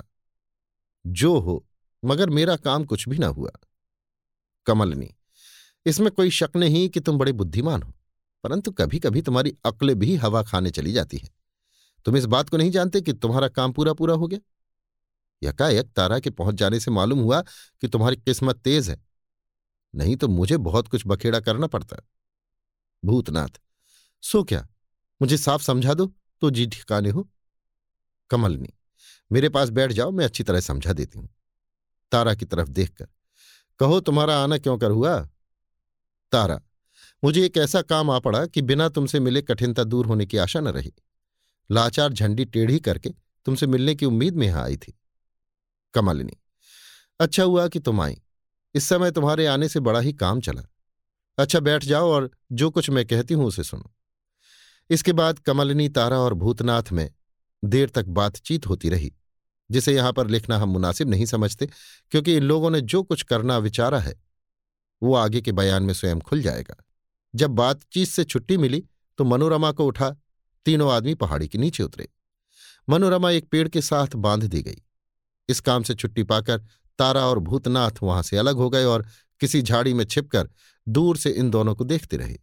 [1.07, 1.65] जो हो,
[2.05, 3.51] मगर मेरा काम कुछ भी ना हुआ।
[4.65, 5.09] कमलनी,
[5.85, 7.93] इसमें कोई शक नहीं कि तुम बड़े बुद्धिमान हो,
[8.43, 11.29] परंतु कभी कभी तुम्हारी अक्ल भी हवा खाने चली जाती है।
[12.05, 14.39] तुम इस बात को नहीं जानते कि तुम्हारा काम पूरा पूरा हो गया?
[15.43, 17.41] यकायक तारा के पहुँच जाने से मालूम हुआ
[17.81, 19.03] कि तुम्हारी किस्मत तेज है।
[19.95, 21.97] नहीं तो मुझे बहुत कुछ बखेड़ा करना पड़ता।
[23.05, 23.59] भूतनाथ,
[24.21, 24.67] सो क्या?
[25.21, 27.29] मुझे साफ़ समझा दो। तो जी ठिकाने हो।
[28.29, 28.73] कमलनी
[29.31, 31.29] मेरे पास बैठ जाओ, मैं अच्छी तरह समझा देती हूँ।
[32.11, 33.07] तारा की तरफ़ देखकर,
[33.79, 35.19] कहो, तुम्हारा आना क्यों कर हुआ?
[36.31, 36.61] तारा,
[37.23, 40.59] मुझे एक ऐसा काम आ पड़ा कि बिना तुमसे मिले कठिनता दूर होने की आशा
[40.59, 40.93] न रही।
[41.71, 43.09] लाचार झंडी टेढ़ी करके
[43.45, 44.99] तुमसे मिलने की उम्मीद में यहाँ आई थी।
[45.93, 46.37] कमलिनी
[47.19, 48.21] अच्छा हुआ कि तुम आई।
[48.75, 50.63] इस समय तुम्हारे आने से बड़ा ही काम चला।
[51.37, 53.91] अच्छा बैठ जाओ और जो कुछ मैं कहती हूँ उसे सुनो।
[54.89, 57.09] इसके बाद कमलिनी, तारा और भूतनाथ में
[57.63, 59.13] देर तक बातचीत होती रही,
[59.71, 61.69] जिसे यहाँ पर लिखना हम मुनासिब नहीं समझते,
[62.11, 64.15] क्योंकि इन लोगों ने जो कुछ करना विचारा है,
[65.01, 66.75] वो आगे के बयान में स्वयं खुल जाएगा।
[67.35, 68.83] जब बातचीत से छुट्टी मिली
[69.17, 70.15] तो मनोरमा को उठा,
[70.65, 72.07] तीनों आदमी पहाड़ी के नीचे उतरे।
[72.89, 74.81] मनोरमा एक पेड़ के साथ बाँध दी गई।
[75.49, 76.57] इस काम से छुट्टी पाकर
[76.99, 79.05] तारा और भूतनाथ वहाँ से अलग हो गए और
[79.41, 80.49] किसी झाड़ी में छिपकर
[80.87, 82.37] दूर से इन दोनों को देखते रहे।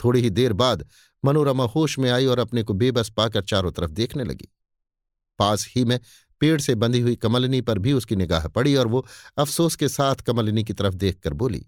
[0.00, 0.86] थोड़ी ही देर बाद
[1.24, 4.48] मनोरमा होश में आई और अपने को बेबस पाकर चारों तरफ़ देखने लगी।
[5.38, 5.98] पास ही में
[6.40, 9.06] पेड़ से बंधी हुई कमलिनी पर भी उसकी निगाह पड़ी और वो
[9.38, 11.66] अफसोस के साथ कमलिनी की तरफ़ देखकर बोली,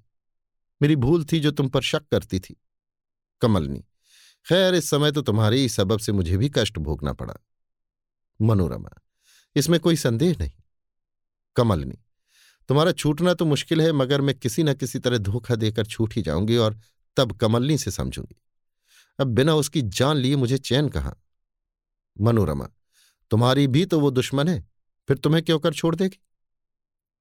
[0.81, 2.57] मेरी भूल थी जो तुम पर शक करती थी।
[3.41, 3.85] कमलनी,
[4.47, 7.35] खैर, इस समय तो तुम्हारे सबब से मुझे भी कष्ट भोगना पड़ा।
[8.41, 8.91] मनोरमा,
[9.57, 10.53] इसमें कोई संदेह नहीं।
[11.57, 11.99] कमलनी,
[12.69, 16.23] तुम्हारा छूटना तो मुश्किल है, मगर मैं किसी न किसी तरह धोखा देकर छूट ही
[16.23, 16.79] जाऊँगी और
[17.17, 18.41] तब कमलनी से समझूँगी।
[19.23, 21.23] अब बिना उसकी जान लिए मुझे चैन कहाँ?
[22.21, 22.69] मनोरमा,
[23.31, 24.69] तुम्हारी भी तो वो दुश्मन है,
[25.09, 26.21] फिर तुम्हें क्यों कर छोड़ देगी?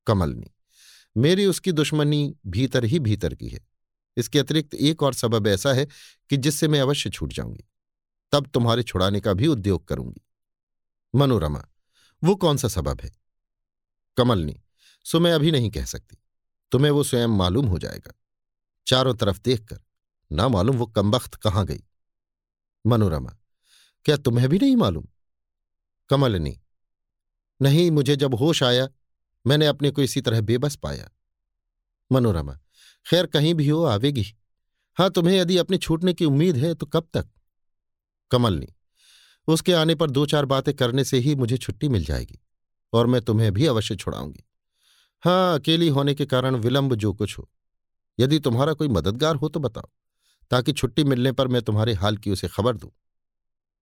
[0.07, 0.52] कमलनी,
[1.18, 3.68] मेरी उसकी दुश्मनी भीतर ही भीतर की है।
[4.18, 5.88] इसके अतिरिक्त एक और सबब ऐसा है
[6.30, 7.64] कि जिससे मैं अवश्य छूट जाऊँगी।
[8.32, 10.22] तब तुम्हारे छुड़ाने का भी उद्योग करूँगी।
[11.15, 11.65] मनोरमा,
[12.23, 13.11] वो कौन सा सबब है?
[14.18, 14.61] कमलनी,
[15.06, 16.18] सो मैं अभी नहीं कह सकती।
[16.72, 18.14] तुम्हें वो स्वयं मालूम हो जाएगा।
[18.88, 19.80] चारों तरफ़ देखकर,
[20.32, 21.84] ना मालूम वो कमबख्त कहाँ गई।
[22.85, 23.37] मनोरमा।
[24.05, 25.07] क्या तुम्हें भी नहीं मालूम?
[26.09, 26.57] कमलनी
[27.61, 28.87] नहीं, मुझे जब होश आया,
[29.45, 31.09] मैंने अपने को इसी तरह बेबस पाया।
[32.11, 32.53] मनोरमा,
[33.05, 34.25] खैर कहीं भी हो, आवेगी।
[34.97, 37.29] हाँ, तुम्हें यदि अपने छूटने की उम्मीद है तो कब तक?
[38.31, 38.67] कमलनी
[39.47, 42.39] उसके आने पर दो चार बातें करने से ही मुझे छुट्टी मिल जाएगी,
[42.93, 44.43] और मैं तुम्हें भी अवश्य छुड़ाऊँगी।
[45.23, 47.49] हाँ अकेली होने के कारण विलंब जो कुछ हो।
[48.19, 49.89] यदि तुम्हारा कोई मददगार हो तो बताओ।
[50.52, 52.91] ताकि छुट्टी मिलने पर मैं तुम्हारे हाल की उसे खबर दूँ।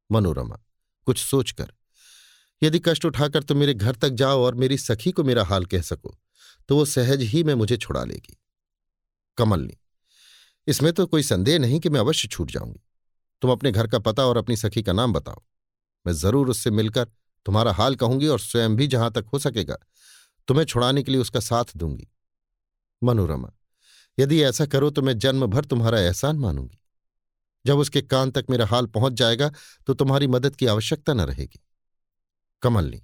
[0.09, 0.55] मनोरमा,
[1.07, 1.71] कुछ सोचकर,
[2.61, 5.81] यदि कष्ट उठाकर तुम मेरे घर तक जाओ और मेरी सखी को मेरा हाल कह
[5.83, 6.17] सको
[6.69, 8.37] तो वो सहज ही में मुझे छुड़ा लेगी।
[9.37, 9.77] कमलनी,
[10.67, 12.79] इसमें तो कोई संदेह नहीं कि मैं अवश्य छूट जाऊँगी।
[13.41, 15.41] तुम अपने घर का पता और अपनी सखी का नाम बताओ।
[16.05, 17.07] मैं ज़रूर उससे मिलकर
[17.45, 19.77] तुम्हारा हाल कहूँगी और स्वयं भी जहाँ तक हो सकेगा,
[20.47, 22.07] तुम्हें छुड़ाने के लिए उसका साथ दूँगी।
[23.01, 23.51] मनोरमा
[24.19, 26.77] यदि ऐसा करो तो मैं जन्म भर तुम्हारा एहसान मानूँगी।
[27.65, 29.51] जब उसके कान तक मेरा हाल पहुँच जाएगा
[29.87, 31.59] तो तुम्हारी मदद की आवश्यकता न रहेगी।
[32.63, 33.01] कमलनी,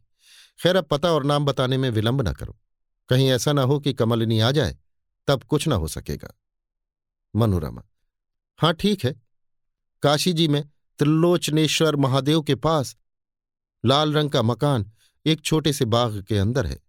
[0.60, 2.58] खैर अब पता और नाम बताने में विलंब न करो।
[3.10, 4.78] कहीं ऐसा ना हो कि कमलिनी आ जाए,
[5.28, 6.34] तब कुछ ना हो सकेगा।
[7.34, 7.84] मनोरमा
[8.60, 9.14] हाँ ठीक है।
[10.04, 10.64] काशी जी में
[11.00, 12.96] त्रिलोचनेश्वर महादेव के पास
[13.84, 14.92] लाल रंग का मकान
[15.26, 16.80] एक छोटे से बाग के अंदर है।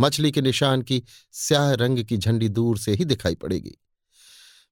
[0.00, 3.74] मछली के निशान की स्याह रंग की झंडी दूर से ही दिखाई पड़ेगी।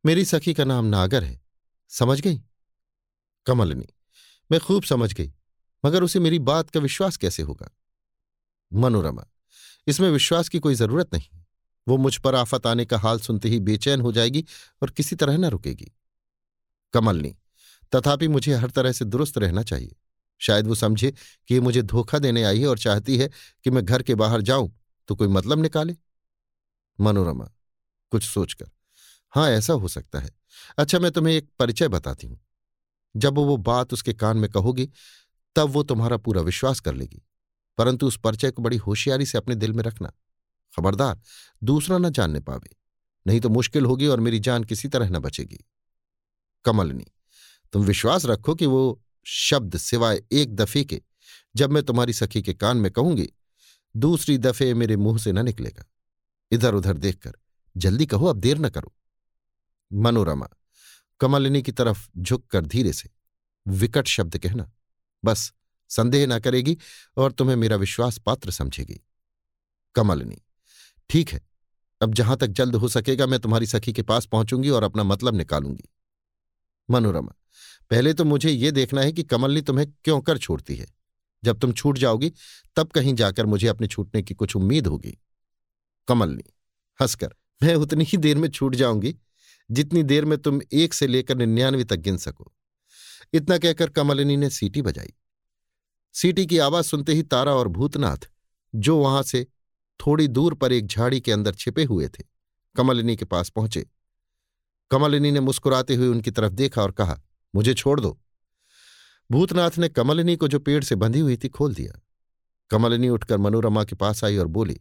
[0.07, 1.41] मेरी सखी का नाम नागर है।
[1.89, 2.43] समझ गई?
[3.47, 3.87] कमलनी।
[4.51, 5.33] मैं खूब समझ गई,
[5.85, 7.71] मगर उसे मेरी बात का विश्वास कैसे होगा?
[8.73, 9.27] मनोरमा।
[9.87, 11.39] इसमें विश्वास की कोई ज़रूरत नहीं।
[11.89, 14.45] वो मुझ पर आफत आने का हाल सुनते ही बेचैन हो जाएगी
[14.83, 15.93] और किसी तरह न रुकेगी।
[16.93, 17.37] कमलनी।
[17.95, 19.97] तथापि मुझे हर तरह से दुरुस्त रहना चाहिए।
[20.39, 21.11] शायद वो समझे
[21.49, 23.31] कि ये मुझे धोखा देने आई है और चाहती है
[23.65, 25.97] कि मैं घर के बाहर जाऊँ। तो कोई मतलब निकाले?
[27.01, 27.51] मनोरमा,
[28.11, 28.71] कुछ सोचकर।
[29.31, 30.31] हाँ ऐसा हो सकता है।
[30.79, 32.41] अच्छा मैं तुम्हें एक परिचय बताती हूँ।
[33.17, 34.91] जब वो बात उसके कान में कहोगी,
[35.57, 37.23] तब वो तुम्हारा पूरा विश्वास कर लेगी।
[37.79, 40.13] परंतु उस परिचय को बड़ी होशियारी से अपने दिल में रखना।
[40.77, 41.21] खबरदार,
[41.65, 42.77] दूसरा न जानने पावे।
[43.27, 45.65] नहीं तो मुश्किल होगी और मेरी जान किसी तरह न बचेगी।
[46.65, 47.07] कमलनी,
[47.73, 51.03] तुम विश्वास रखो कि वो शब्द सिवाय एक दफे के,
[51.57, 53.33] जब मैं तुम्हारी सखी के कान में कहूँगी
[53.97, 55.85] दूसरी दफे मेरे मुँह से न निकलेगा।
[56.51, 57.33] इधर उधर देखकर,
[57.77, 58.95] जल्दी कहो, अब देर न करो।
[59.93, 60.49] मनोरमा,
[61.21, 63.11] कमलिनी की तरफ़ झुककर धीरे से,
[63.69, 64.73] विकट शब्द कहना,
[65.25, 65.53] बस,
[65.89, 66.79] संदेह न करेगी
[67.17, 69.01] और तुम्हें मेरा विश्वास पात्र समझेगी।
[69.95, 70.43] कमलिनी,
[71.11, 71.41] ठीक है,
[72.01, 75.35] अब जहाँ तक जल्द हो सकेगा, मैं तुम्हारी सखी के पास पहुंचूँगी और अपना मतलब
[75.35, 75.89] निकालूँगी।
[76.91, 77.33] मनोरमा,
[77.91, 80.96] पहले तो मुझे ये देखना है कि कमलनी तुम्हें क्यों कर छोड़ती है।
[81.45, 82.33] जब तुम छूट जाओगी,
[82.77, 85.19] तब कहीं जाकर मुझे अपने छूटने की कुछ उम्मीद होगी।
[86.09, 86.45] कमलनी
[87.01, 89.17] हंसकर, मैं उतनी ही देर में छूट जाऊँगी,
[89.71, 92.53] जितनी देर में तुम एक से लेकर निन्यानवे तक गिन सको।
[93.33, 95.13] इतना कहकर कमलिनी ने सीटी बजाई।
[96.13, 98.29] सीटी की आवाज़ सुनते ही तारा और भूतनाथ,
[98.75, 99.47] जो वहाँ से
[100.07, 102.25] थोड़ी दूर पर एक झाड़ी के अंदर छिपे हुए थे,
[102.77, 103.87] कमलिनी के पास पहुँचे।
[104.91, 107.21] कमलिनी ने मुस्कुराते हुए उनकी तरफ़ देखा और कहा,
[107.55, 108.21] मुझे छोड़ दो।
[109.31, 112.01] भूतनाथ ने कमलिनी को जो पेड़ से बंधी हुई थी खोल दिया।
[112.71, 114.81] कमलिनी उठकर मनोरमा के पास आई और बोली,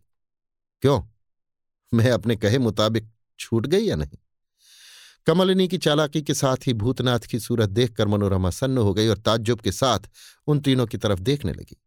[0.82, 1.04] क्यों?
[1.94, 4.18] मैं अपने कहे मुताबिक छूट गई या नहीं?
[5.26, 9.18] कमलिनी की चालाकी के साथ ही भूतनाथ की सूरत देखकर मनोरमा सन्न हो गई और
[9.18, 10.00] ताज्जुब के साथ
[10.48, 11.82] उन तीनों की तरफ़ देखने लगी।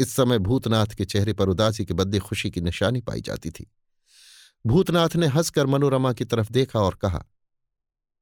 [0.00, 3.72] इस समय भूतनाथ के चेहरे पर उदासी के बदले खुशी की निशानी पाई जाती थी।
[4.66, 7.24] भूतनाथ ने हंसकर मनोरमा की तरफ़ देखा और कहा,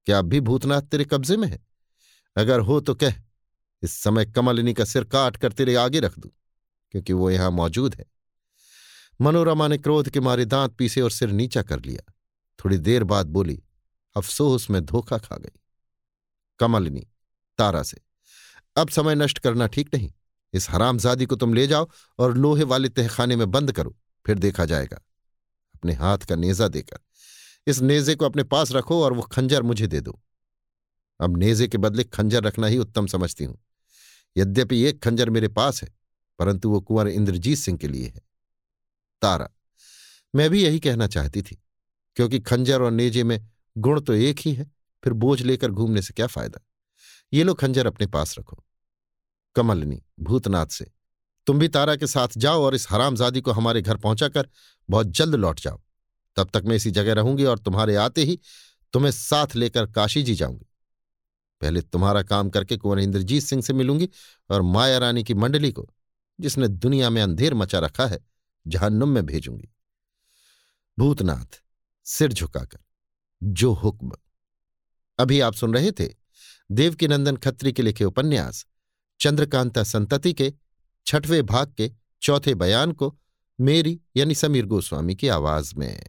[0.06, 1.66] क्या अब भी भूतनाथ तेरे कब्जे में है?
[2.36, 3.23] अगर हो तो कह
[3.84, 6.30] इस समय कमलिनी का सिर काट कर तेरे आगे रख दूँ,
[6.94, 8.04] क्योंकि वो यहाँ मौजूद है।
[9.20, 12.12] मनोरमा ने क्रोध के मारे दांत पीसे और सिर नीचा कर लिया।
[12.58, 13.62] थोड़ी देर बाद बोली,
[14.16, 15.58] अफसोस, में धोखा खा गई।
[16.60, 17.06] कमलिनी,
[17.58, 18.00] तारा से,
[18.76, 20.10] अब समय नष्ट करना ठीक नहीं।
[20.54, 21.88] इस हरामजादी को तुम ले जाओ
[22.18, 23.96] और लोहे वाले तहखाने में बंद करो,
[24.26, 25.00] फिर देखा जाएगा।
[25.74, 26.98] अपने हाथ का नेजा देकर,
[27.66, 30.20] इस नेजे को अपने पास रखो और वो खंजर मुझे दे दो।
[31.20, 33.58] अब नेजे के बदले खंजर रखना ही उत्तम समझती हूँ।
[34.36, 35.88] यद्यपि एक खंजर मेरे पास है,
[36.38, 38.20] परंतु वो कुंवर इंद्रजीत सिंह के लिए है।
[39.22, 39.48] तारा,
[40.34, 41.62] मैं भी यही कहना चाहती थी,
[42.16, 43.38] क्योंकि खंजर और नेजे में
[43.76, 44.70] गुण तो एक ही है,
[45.02, 46.60] फिर बोझ लेकर घूमने से क्या फ़ायदा?
[47.32, 48.64] ये लो खंजर अपने पास रखो।
[49.56, 50.90] कमलनी, भूतनाथ से,
[51.46, 54.48] तुम भी तारा के साथ जाओ और इस हरामजादी को हमारे घर पहुंचाकर
[54.88, 55.80] बहुत जल्द लौट जाओ।
[56.36, 58.38] तब तक मैं इसी जगह रहूँगी और तुम्हारे आते ही
[58.92, 60.66] तुम्हें साथ लेकर काशी जी जाऊँगी।
[61.64, 64.08] पहले तुम्हारा काम करके कुंवर इंद्रजीत सिंह से मिलूँगी
[64.50, 65.90] और माया रानी की मंडली को,
[66.40, 68.18] जिसने दुनिया में अंधेर मचा रखा है,
[68.66, 69.68] जहन्नुम में भेजूँगी।
[70.98, 71.62] भूतनाथ,
[72.04, 72.78] सिर झुकाकर,
[73.42, 74.12] जो हुक्म।
[75.18, 76.08] अभी आप सुन रहे थे
[76.72, 78.66] देवकीनंदन खत्री के लिखे उपन्यास,
[79.20, 80.52] चंद्रकांता संतति के,
[81.06, 81.92] छठवें भाग के,
[82.22, 83.18] चौथे बयान को,
[83.60, 86.06] मेरी यानी समीर गोस्वामी की आवाज़ में।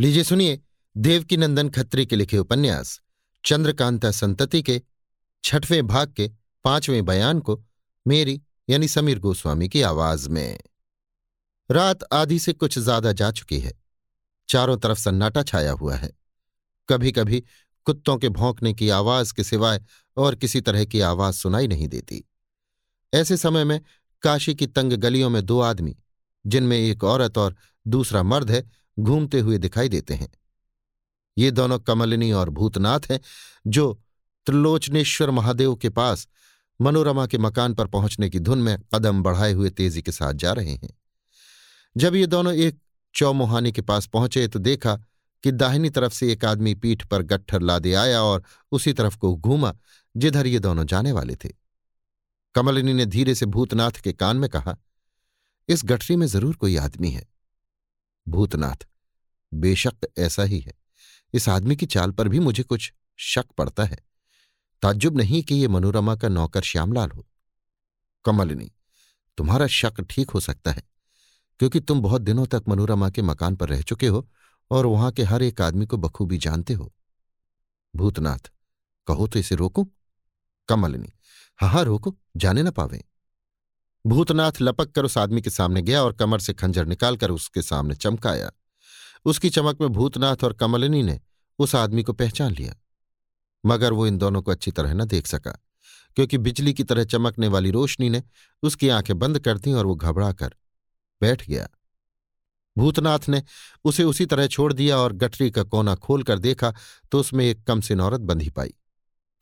[0.00, 0.60] लीजिए सुनिए
[0.96, 3.00] देवकीनंदन खत्री के लिखे उपन्यास
[3.44, 4.82] चंद्रकांता संतति के,
[5.44, 6.30] छठवें भाग के,
[6.64, 7.64] पाँचवें बयान को,
[8.06, 10.58] मेरी, यानी समीर गोस्वामी की आवाज़ में।
[11.70, 13.72] रात आधी से कुछ ज़्यादा जा चुकी है।
[14.48, 16.12] चारों तरफ़ सन्नाटा छाया हुआ है।
[16.88, 17.44] कभी कभी
[17.84, 19.84] कुत्तों के भौंकने की आवाज़ के सिवाय
[20.16, 22.24] और किसी तरह की आवाज़ सुनाई नहीं देती।
[23.14, 23.80] ऐसे समय में
[24.22, 25.96] काशी की तंग गलियों में दो आदमी,
[26.46, 27.56] जिनमें एक औरत और
[27.86, 30.32] दूसरा मर्द है, घूमते हुए दिखाई देते हैं।
[31.38, 33.20] ये दोनों कमलिनी और भूतनाथ हैं,
[33.66, 34.00] जो
[34.46, 36.26] त्रिलोचनेश्वर महादेव के पास
[36.80, 40.52] मनोरमा के मकान पर पहुँचने की धुन में कदम बढ़ाए हुए तेज़ी के साथ जा
[40.52, 40.90] रहे हैं।
[41.96, 42.78] जब ये दोनों एक
[43.14, 44.96] चौमुहानी के पास पहुँचे तो देखा
[45.44, 48.42] कि दाहिनी तरफ़ से एक आदमी पीठ पर गट्ठर लादे आया और
[48.72, 49.74] उसी तरफ़ को घूमा,
[50.16, 51.48] जिधर ये दोनों जाने वाले थे।
[52.54, 54.76] कमलिनी ने धीरे से भूतनाथ के कान में कहा,
[55.68, 57.26] इस गठरी में ज़रूर कोई आदमी है।
[58.26, 58.86] भूतनाथ,
[59.52, 60.72] बेशक ऐसा ही है।
[61.34, 63.98] इस आदमी की चाल पर भी मुझे कुछ शक पड़ता है।
[64.82, 67.26] ताज्जुब नहीं कि ये मनोरमा का नौकर श्यामलाल हो।
[68.24, 68.70] कमलिनी,
[69.38, 70.82] तुम्हारा शक ठीक हो सकता है,
[71.60, 74.28] क्योंकि तुम बहुत दिनों तक मनोरमा के मकान पर रह चुके हो
[74.70, 76.92] और वहाँ के हर एक आदमी को बखूबी जानते हो।
[77.94, 78.50] भूतनाथ,
[79.08, 79.84] कहो तो इसे रोकूं?
[80.68, 81.12] कमलिनी
[81.60, 83.02] हाँ हाँ रोको, जाने ना पावे।
[84.04, 87.94] भूतनाथ लपक कर उस आदमी के सामने गया और कमर से खंजर निकालकर उसके सामने
[87.94, 88.50] चमकाया।
[89.24, 91.20] उसकी चमक में भूतनाथ और कमलिनी ने
[91.58, 92.74] उस आदमी को पहचान लिया।
[93.64, 95.50] मगर वो इन दोनों को अच्छी तरह न देख सका,
[96.16, 98.22] क्योंकि बिजली की तरह चमकने वाली रोशनी ने
[98.62, 100.54] उसकी आँखें बंद कर दी और वो घबरा कर
[101.20, 101.68] बैठ गया।
[102.76, 103.42] भूतनाथ ने
[103.84, 106.74] उसे उसी तरह छोड़ दिया और गठरी का कोना खोलकर देखा
[107.12, 108.74] तो उसमें एक कम से औरत बंधी पाई।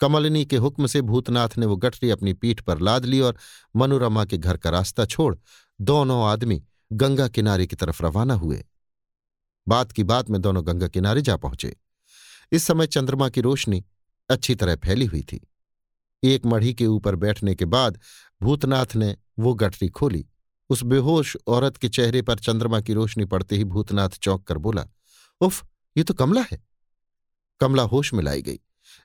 [0.00, 3.36] कमलिनी के हुक्म से भूतनाथ ने वो गठरी अपनी पीठ पर लाद ली और
[3.76, 5.34] मनोरमा के घर का रास्ता छोड़
[5.80, 6.62] दोनों आदमी
[6.92, 8.64] गंगा किनारे की तरफ़ रवाना हुए।
[9.70, 11.76] बात की बात में दोनों गंगा किनारे जा पहुँचे।
[12.52, 13.84] इस समय चंद्रमा की रोशनी
[14.30, 15.40] अच्छी तरह फैली हुई थी।
[16.24, 17.98] एक मढ़ी के ऊपर बैठने के बाद
[18.42, 20.26] भूतनाथ ने वो गठरी खोली।
[20.70, 24.86] उस बेहोश औरत के चेहरे पर चंद्रमा की रोशनी पड़ते ही भूतनाथ चौंक कर बोला,
[25.40, 25.64] उफ,
[25.96, 26.64] ये तो कमला है।
[27.60, 28.58] कमला होश में लाई गई।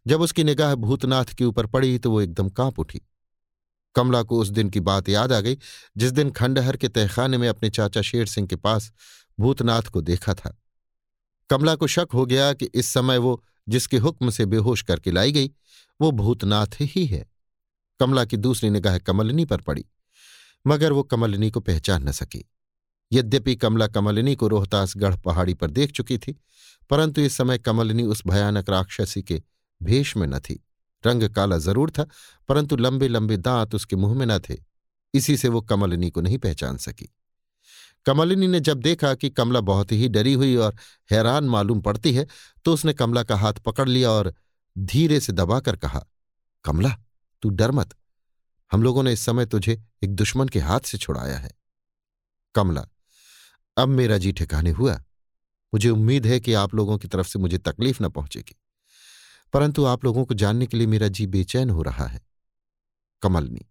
[0.08, 3.02] जब उसकी निगाह भूतनाथ के ऊपर पड़ी तो वो एकदम काँप उठी।
[3.95, 5.57] कमला को उस दिन की बात याद आ गई,
[5.97, 8.91] जिस दिन खंडहर के तहखाने में अपने चाचा शेर सिंह के पास
[9.39, 10.57] भूतनाथ को देखा था।
[11.49, 15.31] कमला को शक हो गया कि इस समय वो जिसके हुक्म से बेहोश करके लाई
[15.31, 15.51] गई,
[16.01, 17.26] वो भूतनाथ ही है।
[17.99, 19.85] कमला की दूसरी निगाह कमलनी पर पड़ी,
[20.67, 22.43] मगर वो कमलनी को पहचान न सकी।
[23.11, 26.35] यद्यपि कमला कमलनी को रोहतासगढ़ पहाड़ी पर देख चुकी थी,
[26.89, 29.41] परंतु इस समय कमलनी उस भयानक राक्षसी के
[29.84, 30.63] भेष में न थी।
[31.06, 32.06] रंग काला ज़रूर था,
[32.49, 34.57] परंतु लंबे लंबे दांत उसके मुँह में न थे।
[35.14, 37.10] इसी से वो कमलिनी को नहीं पहचान सकी।
[38.06, 40.76] कमलिनी ने जब देखा कि कमला बहुत ही डरी हुई और
[41.10, 42.26] हैरान मालूम पड़ती है
[42.65, 44.34] तो उसने कमला का हाथ पकड़ लिया और
[44.76, 46.06] धीरे से दबाकर कहा,
[46.65, 46.90] कमला,
[47.44, 47.95] तू डर मत।
[48.72, 51.52] हम लोगों ने इस समय तुझे एक दुश्मन के हाथ से छुड़ाया है।
[52.56, 52.86] कमला,
[53.77, 54.94] अब मेरा जी ठिकाने हुआ।
[55.73, 58.56] मुझे उम्मीद है कि आप लोगों की तरफ़ से मुझे तकलीफ़ न पहुंचेगी।
[59.53, 62.22] परंतु आप लोगों को जानने के लिए मेरा जी बेचैन हो रहा है।
[63.22, 63.65] कमलनी,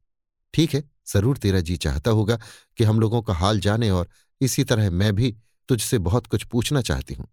[0.55, 2.39] ठीक है, ज़रूर तेरा जी चाहता होगा
[2.79, 4.09] कि हम लोगों का हाल जाने और
[4.41, 5.35] इसी तरह मैं भी
[5.69, 7.27] तुझसे बहुत कुछ पूछना चाहती हूँ।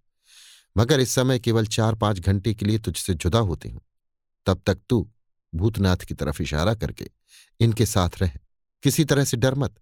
[0.75, 3.81] मगर इस समय केवल चार पाँच घंटे के लिए तुझसे जुदा होती हूँ।
[4.47, 5.07] तब तक तू
[5.53, 7.09] भूतनाथ की तरफ़ इशारा करके
[7.59, 8.31] इनके साथ रह।
[8.83, 9.75] किसी तरह से डर मत।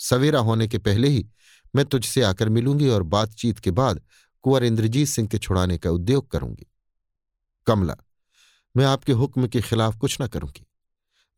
[0.00, 1.26] सवेरा होने के पहले ही
[1.74, 4.00] मैं तुझसे आकर मिलूँगी और बातचीत के बाद
[4.44, 6.66] कुंवर इंद्रजीत सिंह के छुड़ाने का उद्योग करूँगी।
[7.66, 7.96] कमला,
[8.74, 10.66] मैं आपके हुक्म के खिलाफ कुछ न करूँगी।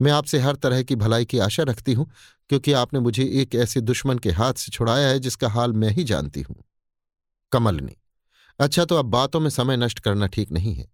[0.00, 2.10] मैं आपसे हर तरह की भलाई की आशा रखती हूँ,
[2.50, 6.04] क्योंकि आपने मुझे एक ऐसे दुश्मन के हाथ से छुड़ाया है, जिसका हाल मैं ही
[6.04, 6.56] जानती हूँ।
[7.52, 7.96] कमलनी
[8.60, 10.86] अच्छा तो अब बातों में समय नष्ट करना ठीक नहीं है।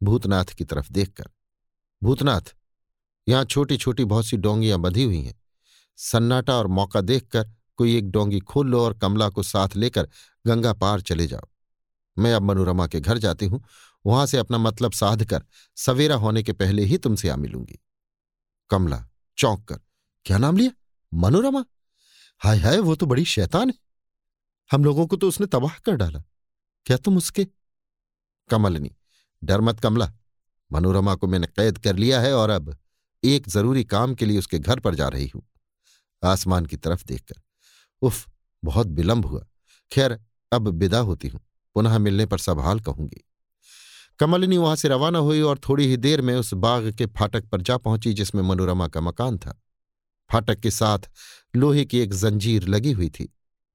[0.00, 1.30] भूतनाथ की तरफ़ देखकर,
[2.02, 2.54] भूतनाथ,
[3.26, 5.34] यहाँ छोटी छोटी बहुत सी डोंगियाँ बंधी हुई हैं।
[5.98, 10.08] सन्नाटा और मौका देखकर कोई एक डोंगी खोल लो और कमला को साथ लेकर
[10.44, 11.48] गंगा पार चले जाओ।
[12.16, 13.62] मैं अब मनोरमा के घर जाती हूँ
[14.06, 15.44] वहाँ से अपना मतलब साध कर
[15.76, 17.78] सवेरा होने के पहले ही तुमसे आ मिलूँगी।
[18.70, 19.08] कमला,
[19.38, 19.80] चौंक कर,
[20.24, 20.70] क्या नाम लिया?
[21.14, 21.64] मनोरमा?
[22.40, 23.74] हाय हाय, वो तो बड़ी शैतान है।
[24.72, 26.22] हम लोगों को तो उसने तबाह कर डाला।
[26.86, 27.46] क्या तुम उसके?
[28.50, 28.96] कमलनी,
[29.44, 30.12] डर मत कमला।
[30.72, 32.78] मनोरमा को मैंने कैद कर लिया है और अब
[33.24, 35.42] एक ज़रूरी काम के लिए उसके घर पर जा रही हूँ।
[36.24, 37.42] आसमान की तरफ़ देखकर।
[38.02, 38.28] उफ,
[38.64, 39.46] बहुत विलंब हुआ।
[39.92, 40.20] खैर,
[40.52, 41.40] अब विदा होती हूँ।
[41.74, 43.24] पुनः मिलने पर सब हाल कहूँगी।
[44.20, 47.60] कमलिनी वहाँ से रवाना हुई और थोड़ी ही देर में उस बाग के फाटक पर
[47.60, 49.54] जा पहुँची, जिसमें मनोरमा का मकान था।
[50.30, 51.08] फाटक के साथ
[51.56, 53.28] लोहे की एक जंजीर लगी हुई थी,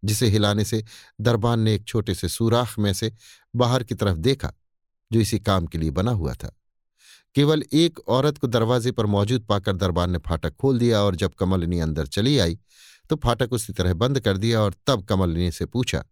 [0.04, 0.84] जिसे हिलाने से
[1.22, 3.12] दरबान ने एक छोटे से सूराख में से
[3.56, 4.52] बाहर की तरफ़ देखा,
[5.12, 6.52] जो इसी काम के लिए बना हुआ था।
[7.36, 11.34] केवल एक औरत को दरवाजे पर मौजूद पाकर दरबान ने फाटक खोल दिया और जब
[11.34, 12.60] कमलिनी अंदर चली आई
[13.10, 16.04] तो फाटक उसी तरह बंद कर दिया और तब कमलिनी से पूछा,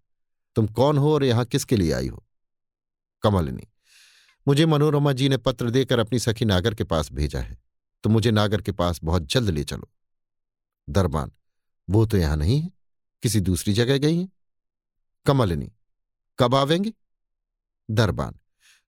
[0.56, 2.24] तुम कौन हो और यहाँ किसके लिए आई हो?
[3.24, 3.68] कमलिनी
[4.48, 7.58] मुझे मनोरमा जी ने पत्र देकर अपनी सखी नागर के पास भेजा है
[8.04, 9.90] तो मुझे नागर के पास बहुत जल्द ले चलो।
[10.88, 11.32] दरबान,
[11.88, 12.72] वो तो यहाँ नहीं है,
[13.24, 14.28] किसी दूसरी जगह गई है।
[15.26, 15.72] कमलिनी,
[16.40, 16.94] कब आवेंगे?
[17.90, 18.36] दरबान,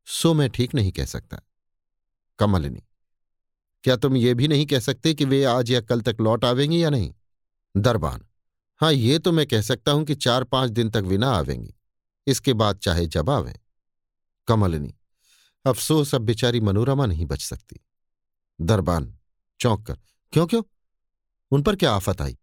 [0.08, 1.40] सो मैं ठीक नहीं कह सकता।
[2.40, 2.84] कमलिनी,
[3.84, 6.84] क्या तुम ये भी नहीं कह सकते कि वे आज या कल तक लौट आवेंगी
[6.84, 7.14] या नहीं?
[7.76, 8.26] दरबान
[8.82, 11.74] हाँ ये तो मैं कह सकता हूँ कि चार पाँच दिन तक वे ना आवेंगी,
[12.28, 13.54] इसके बाद चाहे जब आवे।
[14.48, 14.94] कमलिनी
[15.66, 17.80] अफसोस अब बेचारी मनोरमा नहीं बच सकती।
[18.62, 19.18] दरबान,
[19.60, 19.98] चौंक कर,
[20.34, 20.62] क्यों क्यों?
[21.52, 22.38] उन पर क्या आफत आई?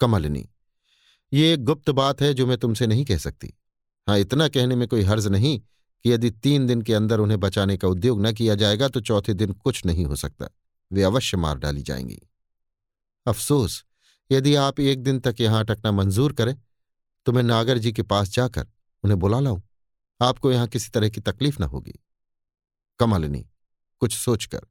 [0.00, 0.48] कमलिनी
[1.32, 3.52] ये एक गुप्त बात है जो मैं तुमसे नहीं कह सकती।
[4.06, 5.58] हाँ इतना कहने में कोई हर्ज नहीं
[6.04, 9.34] कि यदि तीन दिन के अंदर उन्हें बचाने का उद्योग न किया जाएगा तो चौथे
[9.34, 10.48] दिन कुछ नहीं हो सकता।
[10.92, 12.20] वे अवश्य मार डाली जाएँगी।
[13.26, 13.84] अफसोस,
[14.30, 16.56] यदि आप एक दिन तक यहाँ अटकना मंजूर करें
[17.26, 18.66] तो मैं नागर जी के पास जाकर
[19.04, 19.60] उन्हें बुला लाऊं।
[20.20, 21.94] आपको यहाँ किसी तरह की तकलीफ़ न होगी।
[23.00, 23.44] कमलिनी
[24.02, 24.66] कुछ सोचकर।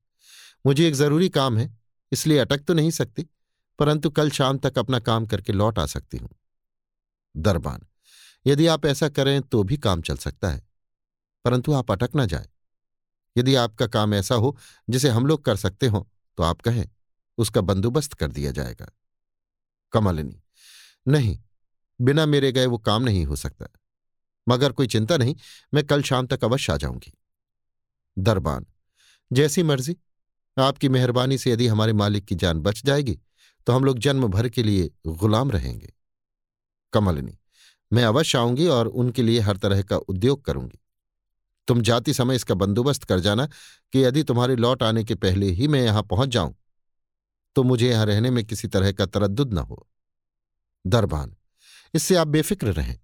[0.66, 1.70] मुझे एक ज़रूरी काम है,
[2.12, 3.28] इसलिए अटक तो नहीं सकती,
[3.80, 6.30] परंतु कल शाम तक अपना काम करके लौट आ सकती हूँ।
[7.36, 7.82] दरबान,
[8.46, 10.62] यदि आप ऐसा करें तो भी काम चल सकता है,
[11.46, 12.48] परंतु आप अटक ना जाए।
[13.36, 16.88] यदि आपका काम ऐसा हो, जिसे हम लोग कर सकते हो तो आप कहें,
[17.38, 18.92] उसका बंदोबस्त कर दिया जाएगा।
[19.94, 20.42] कमलिनी
[21.06, 21.38] नहीं,
[22.00, 23.68] बिना मेरे गए वो काम नहीं हो सकता।
[24.48, 25.36] मगर कोई चिंता नहीं,
[25.74, 27.14] मैं कल शाम तक अवश्य आ जाऊँगी।
[28.18, 28.66] दरबान।
[29.32, 29.96] जैसी मर्ज़ी,
[30.58, 33.20] आपकी मेहरबानी से यदि हमारे मालिक की जान बच जाएगी
[33.68, 35.94] तो हम लोग जन्म भर के लिए गुलाम रहेंगे।
[36.94, 37.38] कमलिनी,
[37.92, 40.80] मैं अवश्य आऊँगी और उनके लिए हर तरह का उद्योग करूँगी।
[41.68, 45.68] तुम जाती समय इसका बंदोबस्त कर जाना कि यदि तुम्हारे लौट आने के पहले ही
[45.68, 46.56] मैं यहाँ पहुँच जाऊँ
[47.56, 49.86] तो मुझे यहाँ रहने में किसी तरह का तरद्दुद न हो।
[50.86, 51.36] दरबान,
[51.94, 52.98] इससे आप बेफिक्र रहें।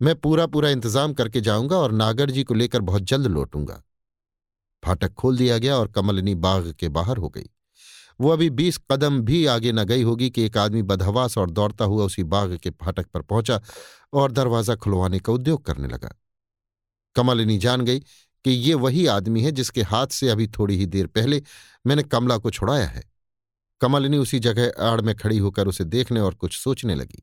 [0.00, 3.82] मैं पूरा पूरा इंतज़ाम करके जाऊँगा और नागर जी को लेकर बहुत जल्द लौटूँगा।
[4.82, 7.48] फाटक खोल दिया गया और कमलनी बाग के बाहर हो गई।
[8.20, 11.84] वो अभी बीस कदम भी आगे न गई होगी कि एक आदमी बदहवास और दौड़ता
[11.84, 13.60] हुआ उसी बाग के फाटक पर पहुँचा
[14.12, 16.14] और दरवाज़ा खुलवाने का उद्योग करने लगा।
[17.16, 18.00] कमलिनी जान गई
[18.44, 21.42] कि ये वही आदमी है जिसके हाथ से अभी थोड़ी ही देर पहले
[21.86, 23.02] मैंने कमला को छुड़ाया है।
[23.80, 27.22] कमलिनी उसी जगह आड़ में खड़ी होकर उसे देखने और कुछ सोचने लगी।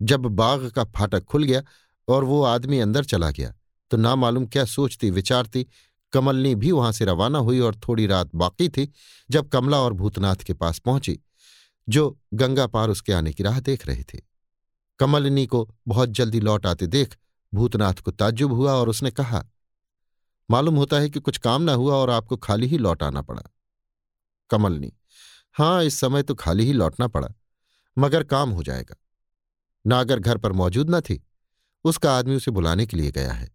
[0.00, 1.62] जब बाग का फाटक खुल गया
[2.08, 3.54] और वो आदमी अंदर चला गया
[3.90, 5.66] तो ना मालूम क्या सोचती, विचारती
[6.12, 8.92] कमलनी भी वहाँ से रवाना हुई और थोड़ी रात बाकी थी,
[9.30, 11.18] जब कमला और भूतनाथ के पास पहुँची,
[11.88, 14.20] जो गंगा पार उसके आने की राह देख रहे थे।
[14.98, 17.16] कमलिनी को बहुत जल्दी लौट आते देख
[17.52, 19.44] भूतनाथ को ताज्जुब हुआ और उसने कहा,
[20.48, 23.42] मालूम होता है कि कुछ काम ना हुआ और आपको खाली ही लौट आना पड़ा।
[24.50, 24.92] कमलनी
[25.56, 27.28] हाँ इस समय तो खाली ही लौटना पड़ा,
[27.96, 28.96] मगर काम हो जाएगा।
[29.84, 31.22] नागर घर पर मौजूद न थी,
[31.84, 33.50] उसका आदमी उसे बुलाने के लिए गया है।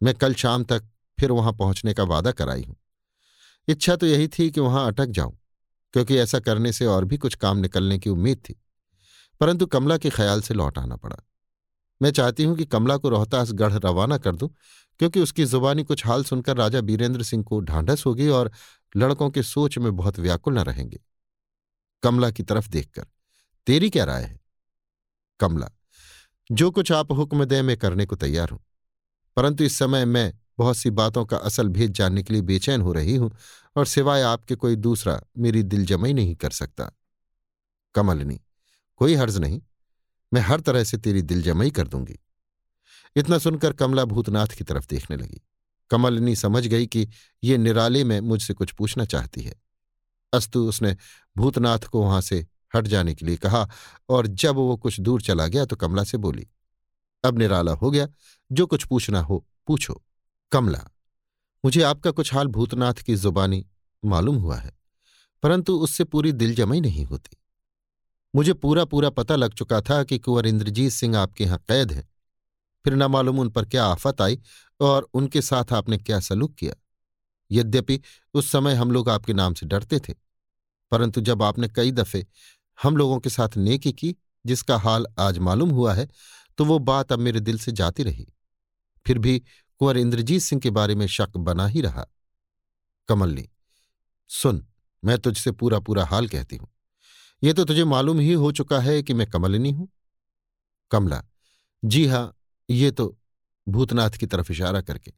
[0.00, 0.84] मैं कल शाम तक
[1.18, 2.76] फिर वहाँ पहुँचने का वादा कराई हूँ।
[3.68, 5.36] इच्छा तो यही थी कि वहाँ अटक जाऊँ,
[5.94, 8.54] क्योंकि ऐसा करने से और भी कुछ काम निकलने की उम्मीद थी,
[9.40, 11.16] परंतु कमला के ख्याल से लौट आना पड़ा।
[12.00, 14.48] मैं चाहती हूँ कि कमला को रोहतास गढ़ रवाना कर दूँ,
[15.00, 18.50] क्योंकि उसकी जुबानी कुछ हाल सुनकर राजा बीरेंद्र सिंह को ढांढस होगी और
[18.94, 21.00] लड़कों के सोच में बहुत व्याकुल न रहेंगे।
[22.02, 23.06] कमला की तरफ़ देखकर,
[23.66, 24.38] तेरी क्या राय है?
[25.40, 25.70] कमला,
[26.50, 28.60] जो कुछ आप हुक्म दें मैं करने को तैयार हूँ,
[29.36, 32.92] परंतु इस समय मैं बहुत सी बातों का असल भेद जानने के लिए बेचैन हो
[32.92, 33.30] रही हूँ
[33.76, 36.90] और सिवाय आपके कोई दूसरा मेरी दिल जमई नहीं कर सकता।
[37.94, 38.40] कमलनी,
[38.96, 39.60] कोई हर्ज नहीं,
[40.32, 42.18] मैं हर तरह से तेरी दिल जमई कर दूँगी।
[43.16, 45.40] इतना सुनकर कमला भूतनाथ की तरफ़ देखने लगी।
[45.90, 47.08] कमलनी समझ गई कि
[47.42, 49.54] ये निराले में मुझसे कुछ पूछना चाहती है।
[50.32, 50.96] अस्तु उसने
[51.36, 53.68] भूतनाथ को वहाँ से हट जाने के लिए कहा
[54.08, 56.46] और जब वो कुछ दूर चला गया तो कमला से बोली,
[57.24, 58.08] अब निराला हो गया,
[58.50, 60.02] जो कुछ पूछना हो पूछो।
[60.52, 60.80] कमला,
[61.64, 63.64] मुझे आपका कुछ हाल भूतनाथ की जुबानी
[64.02, 64.72] मालूम हुआ है,
[65.42, 67.36] परंतु उससे पूरी दिल जमई नहीं होती।
[68.34, 72.06] मुझे पूरा पूरा पता लग चुका था कि कुंवर इंद्रजीत सिंह आपके यहाँ कैद है।
[72.84, 74.38] फिर न मालूम उन पर क्या आफत आई
[74.80, 76.74] और उनके साथ आपने क्या सलूक किया?
[77.50, 78.00] यद्यपि
[78.34, 80.14] उस समय हम लोग आपके नाम से डरते थे,
[80.92, 82.24] परंतु जब आपने कई दफे
[82.78, 84.14] हम लोगों के साथ नेकी की
[84.44, 86.08] जिसका हाल आज मालूम हुआ है
[86.58, 88.26] तो वो बात अब मेरे दिल से जाती रही।
[89.06, 89.42] फिर भी
[89.84, 92.06] कुंवर इंद्रजीत सिंह के बारे में शक बना ही रहा।
[93.08, 93.48] कमलनी
[94.30, 94.66] सुन,
[95.04, 96.68] मैं तुझसे पूरा पूरा हाल कहती हूँ।
[97.42, 99.88] ये तो तुझे मालूम ही हो चुका है कि मैं कमलिनी हूँ।
[100.90, 101.22] कमला,
[101.84, 102.36] जी हाँ,
[102.70, 103.16] ये तो
[103.68, 105.12] भूतनाथ की तरफ़ इशारा करके।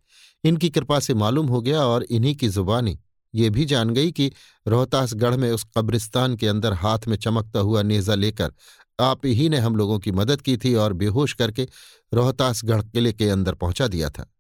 [0.45, 2.99] इनकी कृपा से मालूम हो गया और इन्हीं की जुबानी।
[3.35, 4.33] ये भी जान गई कि
[4.67, 8.53] रोहतासगढ़ में उस कब्रिस्तान के अंदर हाथ में चमकता हुआ नेजा लेकर
[9.01, 11.69] आप ही ने हम लोगों की मदद की थी और बेहोश करके
[12.15, 14.33] रोहतासगढ़ किले के अंदर पहुँचा दिया था।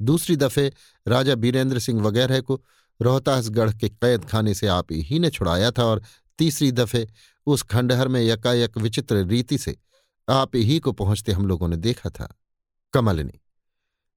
[0.00, 0.72] दूसरी दफे
[1.06, 2.60] राजा बीरेंद्र सिंह वगैरह को
[3.00, 6.02] रोहतासगढ़ के कैद खाने से आप ही ने छुड़ाया था और
[6.38, 7.06] तीसरी दफे
[7.46, 9.76] उस खंडहर में यकायक विचित्र रीति से
[10.28, 12.28] आप ही को पहुँचते हम लोगों ने देखा था।
[12.92, 13.40] कमलिनी,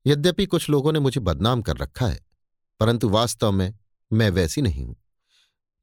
[0.06, 2.20] यद्यपि कुछ लोगों ने मुझे बदनाम कर रखा है,
[2.80, 3.74] परंतु वास्तव में
[4.12, 4.96] मैं वैसी नहीं हूँ।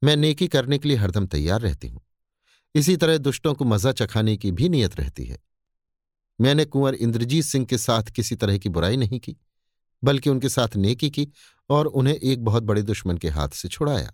[0.02, 2.01] मैं नेकी करने के लिए हरदम तैयार रहती हूँ।
[2.74, 5.39] इसी तरह दुष्टों को मज़ा चखाने की भी नीयत रहती है।
[6.39, 9.36] मैंने कुंवर इंद्रजीत सिंह के साथ किसी तरह की बुराई नहीं की।
[10.05, 11.28] बल्कि उनके साथ नेकी की
[11.70, 14.12] और उन्हें एक बहुत बड़े दुश्मन के हाथ से छुड़ाया।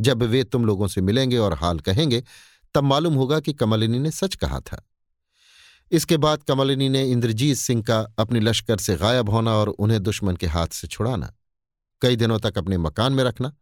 [0.00, 2.22] जब वे तुम लोगों से मिलेंगे और हाल कहेंगे,
[2.74, 4.86] तब मालूम होगा कि कमलिनी ने सच कहा था।
[5.92, 10.36] इसके बाद कमलिनी ने इंद्रजीत सिंह का अपने लश्कर से गायब होना और उन्हें दुश्मन
[10.36, 11.32] के हाथ से छुड़ाना,
[12.02, 13.52] कई दिनों तक अपने मकान में रखना,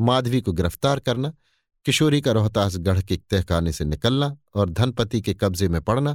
[0.00, 1.32] माधवी को गिरफ़्तार करना,
[1.86, 6.14] किशोरी का रोहतास गढ़ के तहखाने से निकलना और धनपति के कब्जे में पड़ना,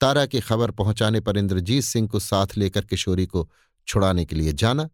[0.00, 3.50] तारा की खबर पहुँचाने पर इंद्रजीत सिंह को साथ लेकर किशोरी को
[3.86, 4.88] छुड़ाने के लिए जाना,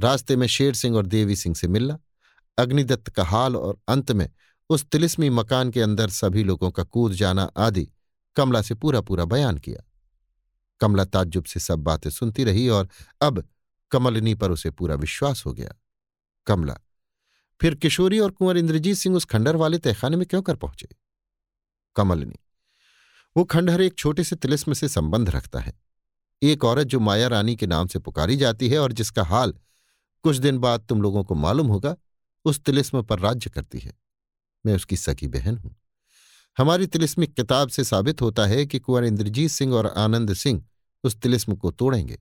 [0.00, 1.98] रास्ते में शेर सिंह और देवी सिंह से मिलना,
[2.58, 4.28] अग्निदत्त का हाल और अंत में
[4.70, 7.88] उस तिलिस्मी मकान के अंदर सभी लोगों का कूद जाना आदि
[8.36, 9.84] कमला से पूरा पूरा बयान किया।
[10.80, 12.88] कमला ताज्जुब से सब बातें सुनती रही और
[13.20, 13.48] अब
[13.90, 15.74] कमलिनी पर उसे पूरा विश्वास हो गया।
[16.46, 16.76] कमला,
[17.60, 20.88] फिर किशोरी और कुंवर इंद्रजीत सिंह उस खंडहर वाले तहखाने में क्यों कर पहुँचे?
[21.96, 22.38] कमलिनी,
[23.36, 25.72] वो खंडहर एक छोटे से तिलिस्म से संबंध रखता है।
[26.42, 29.54] एक औरत जो माया रानी के नाम से पुकारी जाती है और जिसका हाल
[30.24, 31.96] कुछ दिन बाद तुम लोगों को मालूम होगा,
[32.44, 33.92] उस तिलिस्म पर राज्य करती है।
[34.66, 35.76] मैं उसकी सगी बहन हूँ।
[36.58, 40.64] हमारी तिलिस्मिक किताब से साबित होता है कि कुंवर इंद्रजीत सिंह और आनंद सिंह
[41.04, 42.18] उस तिलिस्म को तोड़ेंगे,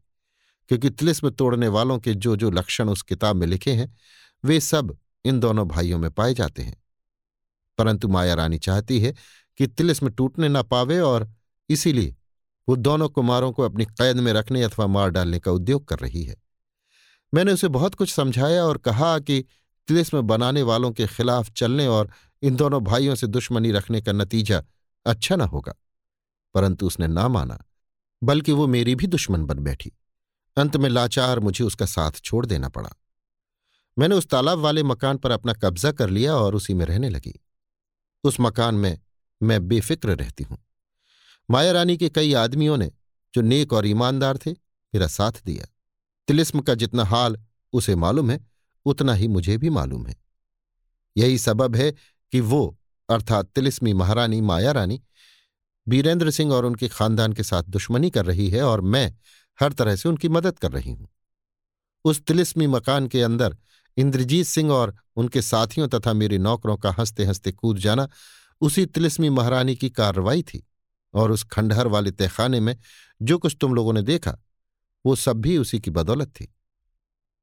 [0.70, 3.96] क्योंकि तिलिस्म तोड़ने वालों के जो जो लक्षण उस किताब में लिखे हैं,
[4.44, 6.84] वे सब इन दोनों भाइयों में पाए जाते हैं।
[7.78, 9.14] परंतु माया रानी चाहती है
[9.58, 11.30] कि तिलिस्म टूटने ना पावे और
[11.70, 12.16] इसीलिए
[12.70, 16.24] वो दोनों कुमारों को अपनी कैद में रखने अथवा मार डालने का उद्योग कर रही
[16.24, 16.36] है।
[17.34, 19.46] मैंने उसे बहुत कुछ समझाया और कहा कि
[19.88, 24.64] तिलिस्म बनाने वालों के खिलाफ चलने और इन दोनों भाइयों से दुश्मनी रखने का नतीजा
[25.06, 25.74] अच्छा न होगा।
[26.54, 27.66] परंतु उसने ना माना,
[28.24, 29.92] बल्कि वो मेरी भी दुश्मन बन बैठी।
[30.58, 32.90] अंत में लाचार मुझे उसका साथ छोड़ देना पड़ा।
[34.00, 37.40] मैंने उस तालाब वाले मकान पर अपना कब्जा कर लिया और उसी में रहने लगी।
[38.24, 39.00] उस मकान में
[39.44, 40.58] मैं बेफिक्र रहती हूँ।
[41.52, 42.92] माया रानी के कई आदमियों ने,
[43.34, 44.52] जो नेक और ईमानदार थे,
[44.96, 45.68] मेरा साथ दिया।
[46.28, 47.38] तिलिस्म का जितना हाल
[47.74, 48.48] उसे मालूम है,
[48.86, 50.16] उतना ही मुझे भी मालूम है।
[51.18, 51.92] यही सबब है
[52.32, 55.02] कि वो, अर्थात तिलिस्मी महारानी माया रानी
[55.88, 59.14] बीरेंद्र सिंह और उनके खानदान के साथ दुश्मनी कर रही है और मैं
[59.60, 61.08] हर तरह से उनकी मदद कर रही हूँ।
[62.06, 63.58] उस तिलिस्मी मकान के अंदर
[63.98, 68.10] इंद्रजीत सिंह और उनके साथियों तथा मेरे नौकरों का हँसते हँसते कूद जाना,
[68.62, 70.69] उसी तिलिस्मी महारानी की कार्रवाई थी।
[71.14, 72.76] और उस खंडहर वाले तहखाने में
[73.22, 74.38] जो कुछ तुम लोगों ने देखा,
[75.06, 76.54] वो सब भी उसी की बदौलत थी।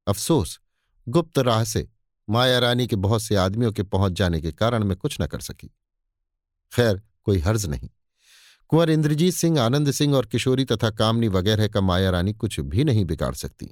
[0.06, 0.58] अफसोस,
[1.06, 1.88] गुप्त राह से
[2.28, 5.40] माया रानी के बहुत से आदमियों के पहुँच जाने के कारण मैं कुछ न कर
[5.40, 5.70] सकी।
[6.72, 7.88] खैर, कोई हर्ज नहीं।
[8.68, 12.84] कुंवर इंद्रजीत सिंह, आनंद सिंह और किशोरी तथा कामनी वगैरह का माया रानी कुछ भी
[12.84, 13.66] नहीं बिगाड़ सकती,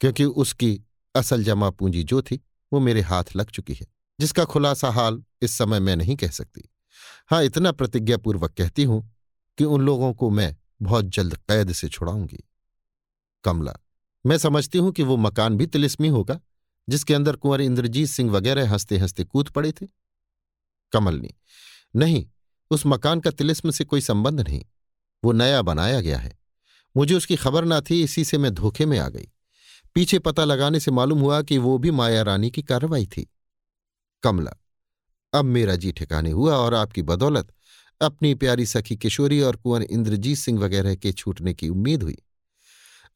[0.00, 0.80] क्योंकि उसकी
[1.14, 2.40] असल जमा पूंजी जो थी,
[2.72, 3.86] वो मेरे हाथ लग चुकी है,
[4.20, 6.68] जिसका खुलासा हाल इस समय मैं नहीं कह सकती।
[7.30, 9.16] हाँ इतना प्रतिज्ञापूर्वक कहती हूँ
[9.58, 12.44] कि उन लोगों को मैं बहुत जल्द कैद से छुड़ाऊँगी।
[13.44, 13.76] कमला,
[14.26, 16.40] मैं समझती हूँ कि वो मकान भी तिलिस्मी होगा,
[16.88, 19.86] जिसके अंदर कुंवर इंद्रजीत सिंह वगैरह हँसते हँसते कूद पड़े थे।
[20.92, 21.34] कमलनी,
[21.96, 22.26] नहीं,
[22.70, 24.64] उस मकान का तिलिस्म से कोई संबंध नहीं,
[25.24, 26.38] वो नया बनाया गया है।
[26.96, 29.28] मुझे उसकी खबर ना थी, इसी से मैं धोखे में आ गई।
[29.94, 33.34] पीछे पता लगाने से मालूम हुआ कि वो भी माया रानी की कार्रवाई थी।
[34.22, 34.52] कमला
[35.32, 37.52] अब मेरा जी ठिकाने हुआ और आपकी बदौलत
[38.00, 42.16] अपनी प्यारी सखी किशोरी और कुंवर इंद्रजीत सिंह वगैरह के छूटने की उम्मीद हुई।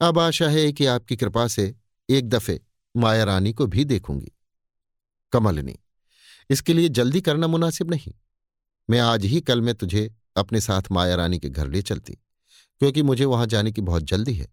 [0.01, 1.75] अब आशा है कि आपकी कृपा से
[2.09, 2.61] एक दफे
[2.95, 4.33] माया रानी को भी देखूँगी।
[5.33, 5.77] कमलनी,
[6.51, 8.13] इसके लिए जल्दी करना मुनासिब नहीं।
[8.89, 12.13] मैं आज ही कल में तुझे अपने साथ माया रानी के घर ले चलती,
[12.81, 14.47] क्योंकि मुझे वहाँ जाने की बहुत जल्दी है।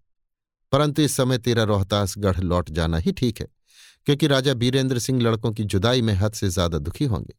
[0.72, 3.48] परंतु इस समय तेरा रोहतास गढ़ लौट जाना ही ठीक है,
[4.08, 7.34] क्योंकि राजा बीरेंद्र सिंह लड़कों की जुदाई में हद से ज़्यादा दुखी होंगे।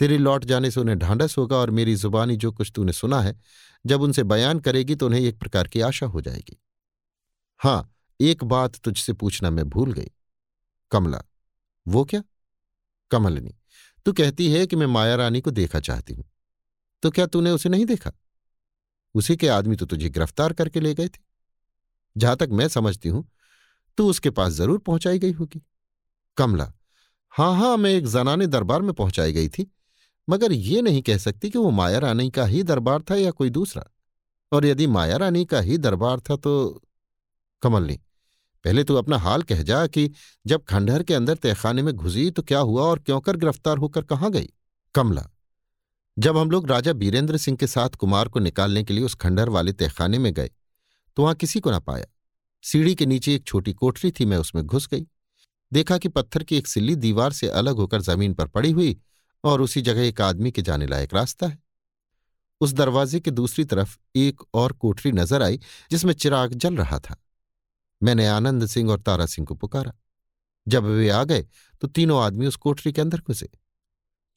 [0.00, 3.34] तेरे लौट जाने से उन्हें ढांढस होगा और मेरी जुबानी जो कुछ तूने सुना है,
[3.84, 6.56] जब उनसे बयान करेगी तो उन्हें एक प्रकार की आशा हो जाएगी।
[7.60, 10.10] हाँ एक बात तुझसे पूछना मैं भूल गई।
[10.92, 11.22] कमला,
[11.86, 12.22] वो क्या?
[13.10, 13.54] कमलनी,
[14.06, 16.24] तू कहती है कि मैं माया रानी को देखा चाहती हूँ।
[17.02, 18.12] तो क्या तूने उसे नहीं देखा?
[19.14, 21.18] उसी के आदमी तो तुझे गिरफ़्तार करके ले गए थे।
[22.16, 23.28] जहाँ तक मैं समझती हूँ,
[23.98, 25.62] तू उसके पास ज़रूर पहुंचाई गई होगी।
[26.36, 26.72] कमला
[27.32, 29.70] हाँ हाँ मैं एक जनाने दरबार में पहुंचाई गई थी।
[30.28, 33.50] मगर ये नहीं कह सकती कि वो माया रानी का ही दरबार था या कोई
[33.50, 33.84] दूसरा।
[34.52, 36.82] और यदि माया रानी का ही दरबार था तो
[37.62, 37.98] कमलनी
[38.64, 40.10] पहले तू अपना हाल कह जा कि
[40.46, 44.02] जब खंडहर के अंदर तहखाने में घुसी तो क्या हुआ और क्यों कर गिरफ़्तार होकर
[44.02, 44.48] कहाँ गई?
[44.94, 45.28] कमला।
[46.16, 49.48] जब हम लोग राजा बीरेंद्र सिंह के साथ कुमार को निकालने के लिए उस खंडहर
[49.48, 50.50] वाले तहखाने में गए
[51.16, 52.06] तो वहाँ किसी को ना पाया।
[52.64, 55.06] सीढ़ी के नीचे एक छोटी कोठरी थी, मैं उसमें घुस गई।
[55.72, 58.96] देखा कि पत्थर की एक सिल्ली दीवार से अलग होकर ज़मीन पर पड़ी हुई
[59.44, 61.58] और उसी जगह एक आदमी के जाने लायक रास्ता है।
[62.60, 65.60] उस दरवाजे के दूसरी तरफ़ एक और कोठरी नज़र आई,
[65.90, 67.16] जिसमें चिराग जल रहा था।
[68.00, 69.92] मैंने आनंद सिंह और तारा सिंह को पुकारा।
[70.66, 71.46] जब वे आ गए
[71.82, 73.48] तो तीनों आदमी उस कोठरी के अंदर घुसे।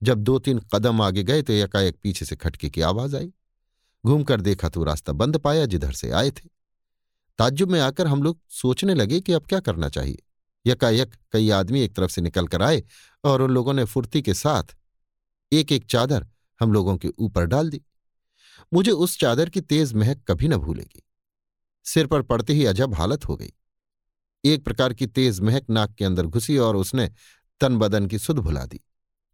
[0.02, 3.32] जब दो तीन कदम आगे गए तो एकाएक पीछे से खटके की आवाज़ आई।
[4.04, 6.50] घूमकर देखा तो रास्ता बंद पाया, जिधर से आए थे।
[7.40, 10.24] ताज्जुब में आकर हम लोग सोचने लगे कि अब क्या करना चाहिए।
[10.66, 12.84] यकायक कई आदमी एक तरफ़ से निकल कर आए
[13.24, 14.76] और उन लोगों ने फुर्ती के साथ
[15.54, 16.28] एक एक चादर
[16.60, 17.82] हम लोगों के ऊपर डाल दी।
[18.74, 21.04] मुझे उस चादर की तेज महक कभी न भूलेगी।
[21.86, 23.54] सिर पर पड़ते ही अजब हालत हो गई।
[24.44, 27.12] एक प्रकार की तेज महक नाक के अंदर घुसी और उसने
[27.62, 28.80] तन बदन की सुध भुला दी।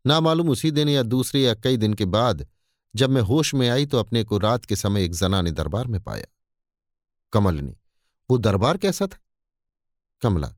[0.06, 2.48] ना मालूम उसी दिन या दूसरे या कई दिन के बाद
[2.96, 5.88] जब मैं होश में आई तो अपने को रात के समय एक जना ने दरबार
[5.88, 6.26] में पाया।
[7.34, 7.78] कमलनी,
[8.30, 9.18] वो दरबार कैसा था?
[10.22, 10.56] कमला,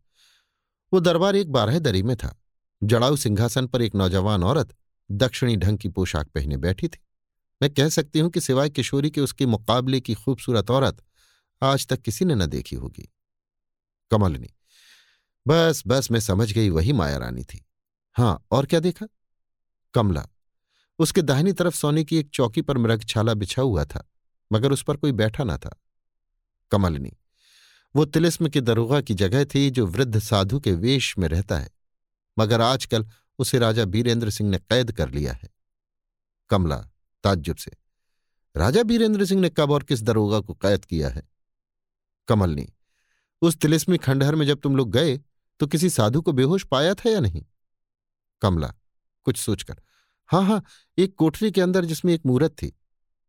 [0.93, 2.35] वो दरबार एक बारह दरी में था।
[2.83, 4.73] जड़ाऊ सिंहासन पर एक नौजवान औरत
[5.11, 6.99] दक्षिणी ढंग की पोशाक पहने बैठी थी।
[7.61, 11.03] मैं कह सकती हूँ कि सिवाय किशोरी के उसके मुकाबले की खूबसूरत औरत
[11.61, 13.09] आज तक किसी ने न देखी होगी।
[14.11, 14.49] कमलनी,
[15.47, 17.65] बस बस, मैं समझ गई, वही माया रानी थी।
[18.13, 19.07] हाँ, और क्या देखा?
[19.93, 20.27] कमला,
[20.99, 24.11] उसके दाहिनी तरफ़ सोने की एक चौकी पर मृगछाला बिछा हुआ था,
[24.53, 25.81] मगर उस पर कोई बैठा न था।
[26.71, 27.13] कमलनी,
[27.95, 31.69] वो तिलिस्म के दरोगा की जगह थी जो वृद्ध साधु के वेश में रहता है,
[32.39, 33.07] मगर आजकल
[33.41, 35.49] उसे राजा बीरेंद्र सिंह ने कैद कर लिया है।
[36.49, 36.77] कमला,
[37.23, 37.71] ताज्जुब से,
[38.55, 41.23] राजा बीरेंद्र सिंह ने कब और किस दरोगा को कैद किया है?
[42.27, 42.67] कमलनी
[43.41, 45.17] उस तिलिस्मी खंडहर में जब तुम लोग गए
[45.59, 47.45] तो किसी साधु को बेहोश पाया था या नहीं?
[48.41, 48.73] कमला,
[49.25, 49.81] कुछ सोचकर
[50.29, 50.63] हाँ हाँ
[50.97, 52.67] एक कोठरी के अंदर जिसमें एक मूर्त थी,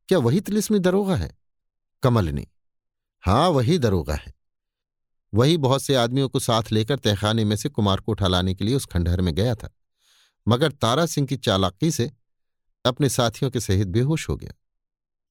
[0.09, 1.37] क्या वही तिलिस्मी दरोगा है?
[2.03, 2.47] कमलनी
[3.23, 4.33] हाँ वही दरोगा है।
[5.33, 8.65] वही बहुत से आदमियों को साथ लेकर तहखाने में से कुमार को उठा लाने के
[8.65, 9.69] लिए उस खंडहर में गया था।
[10.47, 12.11] मगर तारा सिंह की चालाकी से
[12.85, 14.53] अपने साथियों के सहित बेहोश हो गया।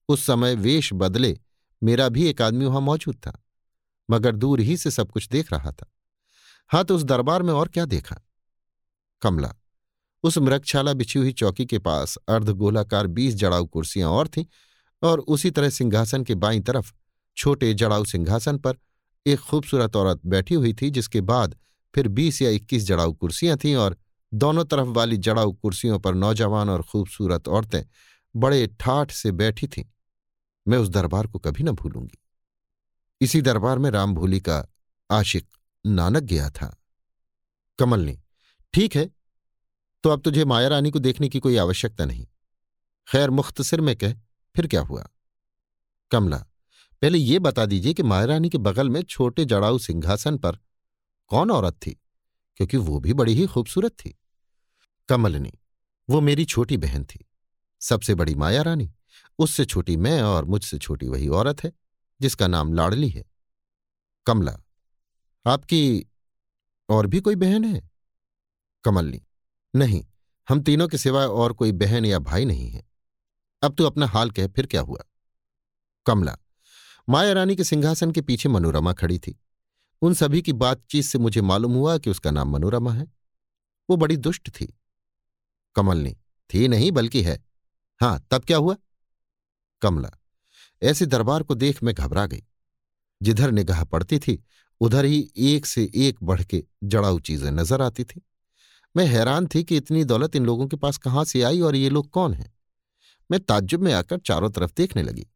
[0.08, 1.38] उस समय वेश बदले
[1.82, 3.32] मेरा भी एक आदमी वहाँ मौजूद था,
[4.08, 5.90] मगर दूर ही से सब कुछ देख रहा था।
[6.70, 8.16] हाँ तो उस दरबार में और क्या देखा?
[9.22, 9.54] कमला,
[10.24, 14.44] उस मृगशाला बिछी हुई चौकी के पास अर्धगोलाकार बीस जड़ाऊ कुर्सियाँ और थीं
[15.02, 16.92] और उसी तरह सिंहासन के बाईं तरफ़
[17.36, 18.76] छोटे जड़ाऊ सिंहासन पर
[19.26, 21.56] एक खूबसूरत औरत बैठी हुई थी, जिसके बाद
[21.94, 23.96] फिर बीस या इक्कीस जड़ाऊ कुर्सियाँ थीं और
[24.34, 27.82] दोनों तरफ़ वाली जड़ाऊ कुर्सियों पर नौजवान और खूबसूरत औरतें
[28.36, 29.84] बड़े ठाठ से बैठी थीं।
[30.68, 32.18] मैं उस दरबार को कभी न भूलूँगी।
[33.20, 34.66] इसी दरबार में राम भूली का
[35.10, 35.48] आशिक
[35.84, 36.76] नानक गया था।
[37.78, 38.18] कमल ने,
[38.74, 39.10] ठीक है
[40.04, 42.26] तो अब तुझे माया रानी को देखने की कोई आवश्यकता नहीं।
[43.08, 44.14] खैर, मुख्तसिर में कह,
[44.56, 45.06] फिर क्या हुआ?
[46.10, 46.36] कमला,
[47.02, 50.58] पहले ये बता दीजिए कि माया रानी के बगल में छोटे जड़ाऊ सिंहासन पर
[51.28, 51.90] कौन औरत थी?
[52.56, 54.18] क्योंकि वो भी बड़ी ही खूबसूरत थी।
[55.12, 55.52] कमलनी
[56.10, 57.30] वो मेरी छोटी बहन थी।
[57.80, 58.94] सबसे बड़ी माया रानी,
[59.38, 61.72] उससे छोटी मैं और मुझसे छोटी वही औरत है,
[62.20, 63.24] जिसका नाम लाडली है।
[64.26, 64.58] कमला,
[65.46, 66.06] आपकी
[66.88, 67.90] और भी कोई बहन है?
[68.84, 69.22] कमलनी,
[69.76, 70.06] नहीं,
[70.48, 72.84] हम तीनों के सिवाय और कोई बहन या भाई नहीं है।
[73.62, 75.02] अब तू अपना हाल कह, फिर क्या हुआ?
[76.06, 76.38] कमला,
[77.08, 79.40] माया रानी के सिंहासन के पीछे मनोरमा खड़ी थी।
[80.02, 83.12] उन सभी की बातचीत से मुझे मालूम हुआ कि उसका नाम मनोरमा है।
[83.90, 84.78] वो बड़ी दुष्ट थी।
[85.74, 86.14] कमलनी
[86.50, 87.42] थी नहीं, बल्कि है।
[88.00, 88.76] हाँ, तब क्या हुआ?
[89.82, 90.10] कमला,
[90.82, 92.42] ऐसे दरबार को देख मैं घबरा गई।
[93.22, 94.42] जिधर निगाह पड़ती थी,
[94.80, 98.22] उधर ही एक से एक बढ़ के जड़ाऊ चीज़ें नज़र आती थी।
[98.96, 101.90] मैं हैरान थी कि इतनी दौलत इन लोगों के पास कहाँ से आई और ये
[101.90, 102.52] लोग कौन हैं।
[103.30, 105.26] मैं ताज्जुब में आकर चारों तरफ़ देखने लगी।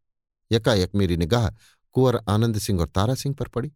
[0.52, 1.48] यकायक मेरी निगाह
[1.92, 3.72] कुंवर आनंद सिंह और तारा सिंह पर पड़ी।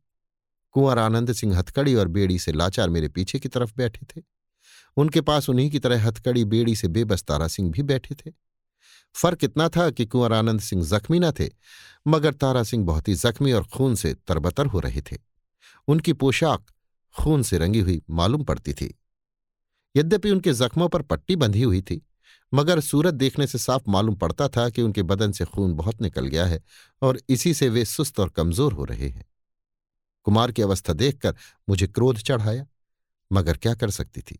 [0.71, 4.23] कुंवर आनंद सिंह हथकड़ी और बेड़ी से लाचार मेरे पीछे की तरफ़ बैठे थे।
[4.97, 8.33] उनके पास उन्हीं की तरह हथकड़ी, बेड़ी से बेबस तारा सिंह भी बैठे थे।
[9.15, 11.49] फ़र्क इतना था कि कुंवर आनंद सिंह जख्मी न थे,
[12.07, 15.17] मगर तारा सिंह बहुत ही जख्मी और खून से तरबतर हो रहे थे।
[15.89, 16.67] उनकी पोशाक
[17.17, 18.99] खून से रंगी हुई, मालूम पड़ती थी।
[19.97, 22.03] यद्यपि उनके जख्मों पर पट्टी बंधी हुई थी,
[22.55, 26.27] मगर सूरत देखने से साफ़ मालूम पड़ता था कि उनके बदन से खून बहुत निकल
[26.27, 26.63] गया है
[27.03, 29.25] और इसी से वे सुस्त और कमज़ोर हो रहे हैं।
[30.25, 31.35] कुमार की अवस्था देखकर
[31.69, 32.67] मुझे क्रोध चढ़ाया,
[33.33, 34.39] मगर क्या कर सकती थी?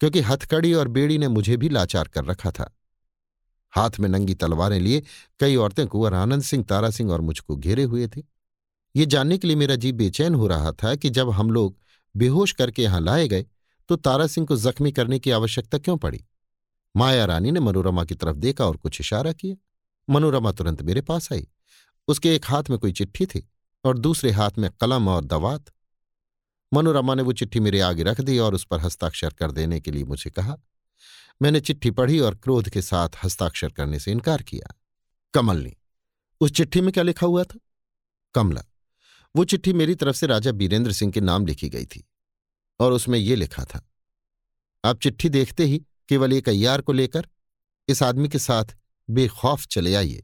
[0.00, 2.76] क्योंकि हथकड़ी और बेड़ी ने मुझे भी लाचार कर रखा था।
[3.70, 5.02] हाथ में नंगी तलवारें लिए
[5.40, 8.22] कई औरतें कुंवर आनंद सिंह, तारा सिंह और मुझको घेरे हुए थे।
[8.96, 11.76] ये जानने के लिए मेरा जी बेचैन हो रहा था कि जब हम लोग
[12.16, 13.46] बेहोश करके यहाँ लाए गए
[13.88, 16.24] तो तारा सिंह को जख्मी करने की आवश्यकता क्यों पड़ी?
[16.96, 19.56] माया रानी ने मनोरमा की तरफ़ देखा और कुछ इशारा किया।
[20.10, 21.48] मनोरमा तुरंत मेरे पास आई।
[22.08, 23.48] उसके एक हाथ में कोई चिट्ठी थी
[23.84, 25.64] और दूसरे हाथ में कलम और दवात।
[26.72, 29.90] मनोरमा ने वो चिट्ठी मेरे आगे रख दी और उस पर हस्ताक्षर कर देने के
[29.90, 30.56] लिए मुझे कहा,
[31.42, 34.74] मैंने चिट्ठी पढ़ी और क्रोध के साथ हस्ताक्षर करने से इनकार किया।
[35.34, 35.74] कमल ने,
[36.40, 37.58] उस चिट्ठी में क्या लिखा हुआ था?
[38.34, 38.64] कमला,
[39.34, 42.04] वो चिट्ठी मेरी तरफ़ से राजा बीरेंद्र सिंह के नाम लिखी गई थी
[42.80, 43.86] और उसमें ये लिखा था,
[44.84, 47.26] आप चिट्ठी देखते ही केवल एक अय्यार को लेकर
[47.88, 48.76] इस आदमी के साथ
[49.08, 50.22] बेखौफ चले आइए।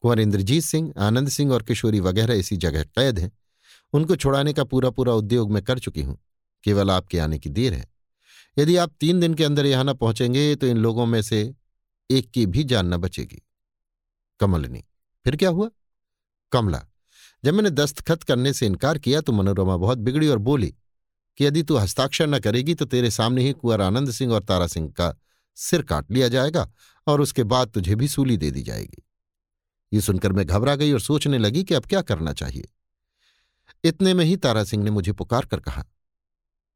[0.00, 3.30] कुंवर इंद्रजीत सिंह, आनंद सिंह और किशोरी वगैरह इसी जगह कैद हैं।
[3.92, 6.18] उनको छुड़ाने का पूरा पूरा उद्योग मैं कर चुकी हूँ।
[6.64, 7.88] केवल आपके आने की देर है।
[8.56, 11.40] यदि आप तीन दिन के अंदर यहाँ न पहुँचेंगे तो इन लोगों में से
[12.10, 13.42] एक की भी जान न बचेगी।
[14.40, 14.84] कमलनी,
[15.26, 15.68] फिर क्या हुआ?
[16.52, 16.82] कमला,
[17.44, 20.74] जब मैंने दस्तखत करने से इनकार किया तो मनोरमा बहुत बिगड़ी और बोली,
[21.38, 24.66] कि यदि तू हस्ताक्षर न करेगी तो तेरे सामने ही कुंवर आनंद सिंह और तारा
[24.66, 25.14] सिंह का
[25.56, 26.70] सिर काट लिया जाएगा
[27.06, 29.02] और उसके बाद तुझे भी सूली दे दी जाएगी।
[29.92, 32.68] ये सुनकर मैं घबरा गई और सोचने लगी कि अब क्या करना चाहिए।
[33.84, 35.84] इतने में ही तारा सिंह ने मुझे पुकार कर कहा,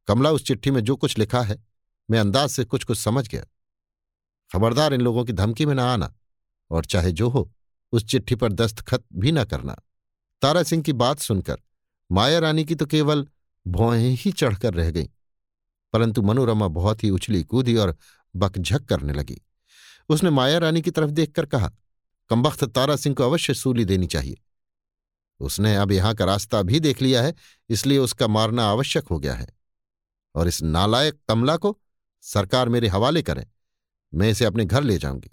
[0.08, 1.62] कमला, उस चिट्ठी में जो कुछ लिखा है,
[2.08, 3.44] मैं अंदाज से कुछ कुछ समझ गया।
[4.50, 6.12] खबरदार इन लोगों की धमकी में ना आना,
[6.70, 7.50] और चाहे जो हो,
[7.92, 9.76] उस चिट्ठी पर दस्तखत भी ना करना।
[10.42, 11.56] तारा सिंह की बात सुनकर,
[12.10, 13.26] माया रानी की तो केवल
[13.66, 15.08] भौहें ही चढ़कर रह गईं,
[15.92, 17.96] परंतु मनोरमा बहुत ही उछली कूदी और
[18.34, 19.40] बकझक करने लगी।
[20.08, 21.70] उसने माया रानी की तरफ़ देखकर कहा,
[22.30, 24.40] कमबख्त तारा सिंह को अवश्य सूली देनी चाहिए।
[25.40, 27.34] उसने अब यहाँ का रास्ता भी देख लिया है,
[27.70, 29.46] इसलिए उसका मारना आवश्यक हो गया है।
[30.34, 31.76] और इस नालायक कमला को
[32.24, 33.46] सरकार मेरे हवाले करे,
[34.12, 35.30] मैं इसे अपने घर ले जाऊँगी।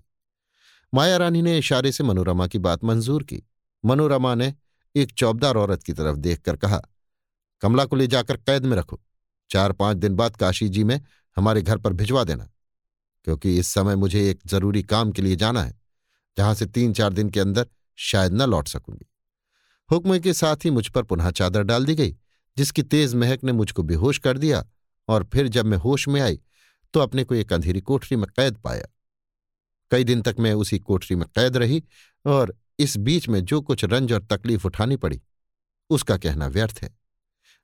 [0.93, 3.41] माया रानी ने इशारे से मनोरमा की बात मंजूर की।
[3.83, 4.53] मनोरमा ने
[4.95, 6.81] एक चौबदार औरत की तरफ़ देखकर कहा,
[7.61, 8.99] कमला को ले जाकर कैद में रखो।
[9.49, 10.99] चार पाँच दिन बाद काशी जी में
[11.37, 12.49] हमारे घर पर भिजवा देना,
[13.27, 15.79] क्योंकि इस समय मुझे एक ज़रूरी काम के लिए जाना है,
[16.37, 17.67] जहाँ से तीन चार दिन के अंदर
[17.99, 19.05] शायद न लौट सकूँगी।
[19.91, 22.15] हुक्म के साथ ही मुझ पर पुनः चादर डाल दी गई,
[22.57, 24.63] जिसकी तेज महक ने मुझको बेहोश कर दिया,
[25.07, 26.39] और फिर जब मैं होश में आई
[26.93, 28.87] तो अपने को एक अंधेरी कोठरी में कैद पाया।
[29.91, 31.83] कई दिन तक मैं उसी कोठरी में कैद रही,
[32.25, 35.21] और इस बीच में जो कुछ रंज और तकलीफ़ उठानी पड़ी,
[35.89, 36.89] उसका कहना व्यर्थ है।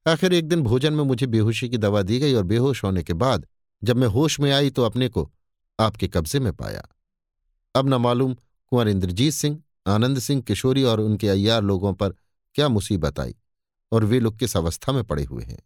[0.05, 3.13] आखिर एक दिन भोजन में मुझे बेहोशी की दवा दी गई, और बेहोश होने के
[3.13, 3.47] बाद,
[3.81, 5.31] जब मैं होश में आई तो अपने को
[5.79, 6.83] आपके कब्जे में पाया।
[7.75, 12.15] अब न मालूम कुंवर इंद्रजीत सिंह आनंद सिंह किशोरी और उनके अय्यार लोगों पर
[12.55, 13.35] क्या मुसीबत आई
[13.91, 15.59] और वे लोग किस अवस्था में पड़े हुए हैं?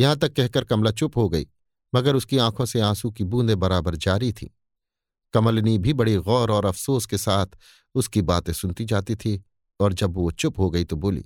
[0.00, 1.46] यहाँ तक कहकर कमला चुप हो गई,
[1.94, 4.48] मगर उसकी आँखों से आँसू की बूंदें बराबर जारी थीं।
[5.34, 7.46] कमलनी भी बड़ी गौर और अफसोस के साथ
[7.94, 9.42] उसकी बातें सुनती जाती थी
[9.80, 11.24] और जब वो चुप हो गई तो बोली,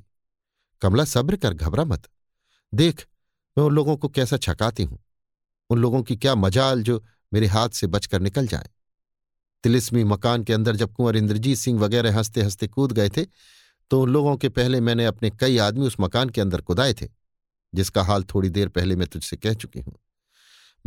[0.83, 2.09] कमला, सब्र कर, घबरा मत।
[2.75, 3.07] देख,
[3.59, 4.99] मैं उन लोगों को कैसा छकाती हूँ।
[5.71, 8.71] उन लोगों की क्या मजाल जो मेरे हाथ से बचकर निकल जाए।
[9.65, 13.25] तिलिस्मी मकान के अंदर जब कुंवर इंद्रजीत सिंह वगैरह हँसते हँसते कूद गए थे
[13.91, 17.09] तो उन लोगों के पहले मैंने अपने कई आदमी उस मकान के अंदर कुदाए थे,
[17.75, 19.99] जिसका हाल थोड़ी देर पहले मैं तुझसे कह चुकी हूँ।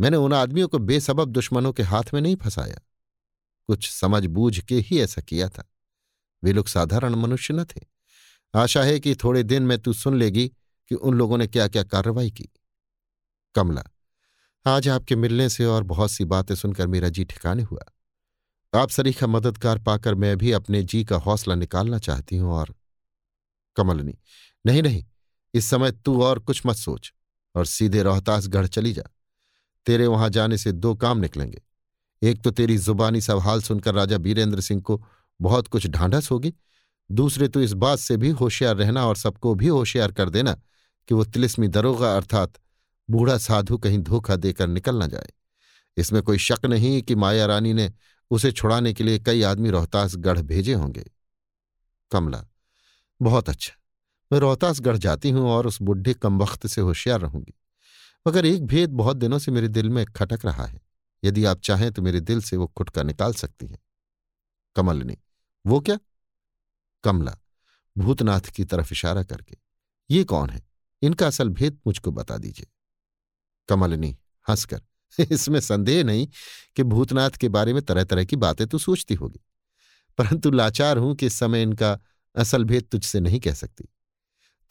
[0.00, 2.80] मैंने उन आदमियों को बेसबब दुश्मनों के हाथ में नहीं फंसाया।
[3.66, 5.70] कुछ समझ बूझ के ही ऐसा किया था।
[6.44, 7.80] वे लोग साधारण मनुष्य न थे।
[8.54, 10.48] आशा है कि थोड़े दिन में तू सुन लेगी
[10.88, 12.48] कि उन लोगों ने क्या क्या कार्रवाई की।
[13.54, 13.84] कमला,
[14.66, 17.95] आज आपके मिलने से और बहुत सी बातें सुनकर मेरा जी ठिकाने हुआ।
[18.76, 22.74] आप सरीखा मददगार पाकर मैं भी अपने जी का हौसला निकालना चाहती हूँ और
[23.76, 24.14] कमलनी,
[24.64, 25.04] नहीं नहीं,
[25.54, 27.12] इस समय तू और कुछ मत सोच
[27.54, 29.02] और सीधे रोहतासगढ़ चली जा।
[29.86, 31.62] तेरे वहाँ जाने से दो काम निकलेंगे।
[32.22, 35.02] एक तो तेरी जुबानी सवाल सुनकर राजा बीरेंद्र सिंह को
[35.40, 36.52] बहुत कुछ ढांढस होगी।
[37.10, 40.52] दूसरे तो इस बात से भी होशियार रहना और सबको भी होशियार कर देना
[41.08, 42.58] कि वो तिलिस्मी दरोगा अर्थात
[43.08, 45.32] बूढ़ा साधु कहीं धोखा देकर निकल ना जाए।
[45.96, 47.92] इसमें कोई शक नहीं कि माया रानी ने
[48.30, 51.04] उसे छुड़ाने के लिए कई आदमी रोहतासगढ़ भेजे होंगे।
[52.10, 52.44] कमला,
[53.20, 53.74] बहुत अच्छा।
[54.32, 57.54] मैं रोहतासगढ़ जाती हूँ और उस बुढ़े कम वक्त से होशियार रहूँगी।
[58.26, 60.80] मगर एक भेद बहुत दिनों से मेरे दिल में खटक रहा है।
[61.24, 63.78] यदि आप चाहें तो मेरे दिल से वो खुटका निकाल सकती हैं।
[64.76, 65.16] कमलनी,
[65.66, 65.98] वो क्या?
[67.04, 67.36] कमला,
[67.96, 69.56] भूतनाथ की तरफ़ इशारा करके,
[70.10, 70.62] ये कौन है?
[71.02, 72.66] इनका असल भेद मुझको बता दीजिए।
[73.68, 74.16] कमलनी,
[74.46, 74.82] हंसकर
[75.32, 76.28] इसमें संदेह नहीं
[76.76, 79.40] कि भूतनाथ के बारे में तरह तरह की बातें तो सोचती होगी।
[80.18, 82.00] परंतु लाचार हूँ कि इस समय इनका
[82.36, 83.88] असल भेद तुझसे नहीं कह सकती।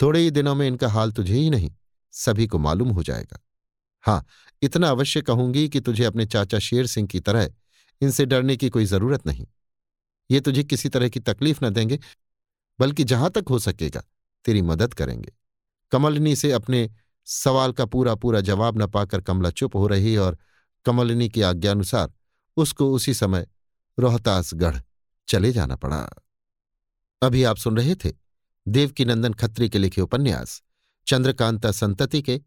[0.02, 1.72] थोड़े ही दिनों में इनका हाल तुझे ही नहीं,
[2.12, 3.40] सभी को मालूम हो जाएगा।
[4.02, 4.26] हाँ
[4.62, 7.50] इतना अवश्य कहूँगी कि तुझे अपने चाचा शेर सिंह की तरह
[8.02, 9.48] इनसे डरने की कोई ज़रूरत नहीं।
[10.32, 12.00] ये तुझे किसी तरह की तकलीफ़ न देंगे,
[12.80, 14.04] बल्कि जहाँ तक हो सकेगा,
[14.46, 15.32] तेरी मदद करेंगे।
[15.92, 16.92] कमलनी से अपने
[17.26, 20.38] सवाल का पूरा पूरा जवाब न पाकर कमला चुप हो रही और
[20.86, 22.14] कमलिनी की आज्ञानुसार
[22.58, 23.48] उसको उसी समय
[24.00, 24.80] रोहतासगढ़
[25.28, 26.10] चले जाना पड़ा।
[27.22, 28.14] अभी आप सुन रहे थे
[28.68, 30.64] देवकीनंदन खत्री के लिखे उपन्यास,
[31.08, 32.42] चंद्रकांता संतति के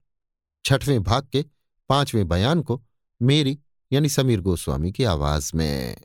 [0.64, 1.44] छठवें भाग के
[1.88, 2.82] पाँचवें बयान को
[3.22, 3.58] मेरी
[3.92, 5.96] यानी समीर गोस्वामी की आवाज़ में।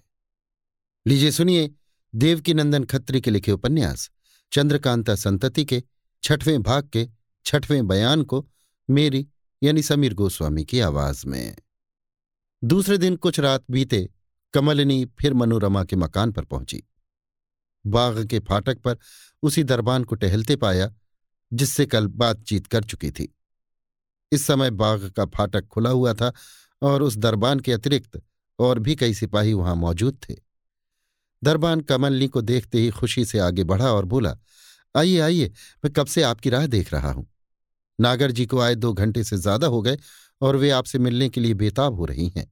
[1.08, 1.72] लीजिए सुनिए
[2.16, 4.10] देवकीनंदन खत्री के लिखे उपन्यास,
[4.52, 5.84] चंद्रकांता संतति के
[6.24, 7.08] छठवें भाग के
[7.45, 8.48] छठवें बयान को
[8.89, 9.27] मेरी,
[9.64, 11.55] यानी समीर गोस्वामी की आवाज़ में।
[12.64, 14.10] दूसरे दिन कुछ रात बीते,
[14.53, 16.84] कमलिनी फिर मनोरमा के मकान पर पहुँची।
[17.88, 18.97] बाग के फाटक पर
[19.43, 20.93] उसी दरबान को टहलते पाया,
[21.53, 23.38] जिससे कल बातचीत कर चुकी थी।
[24.31, 26.34] इस समय बाग का फाटक खुला हुआ था
[26.81, 28.22] और उस दरबान के अतिरिक्त
[28.60, 30.35] और भी कई सिपाही वहाँ मौजूद थे।
[31.43, 34.38] दरबान कमलनी को देखते ही खुशी से आगे बढ़ा और बोला,
[34.95, 35.51] आइए आइए,
[35.85, 37.32] मैं कब से आपकी राह देख रहा हूँ?
[38.03, 39.97] नागर जी को आए दो घंटे से ज़्यादा हो गए
[40.41, 42.51] और वे आपसे मिलने के लिए बेताब हो रही हैं।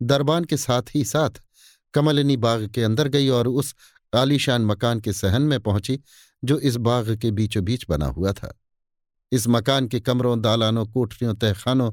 [0.00, 1.40] दरबान के साथ ही साथ
[1.94, 3.74] कमलिनी बाग के अंदर गई और उस
[4.12, 5.98] आलीशान मकान के सहन में पहुँची,
[6.42, 8.52] जो इस बाग के बीचों बीच बना हुआ था।
[9.32, 11.90] इस मकान के कमरों, दालानों, कोठरियों, तहखानों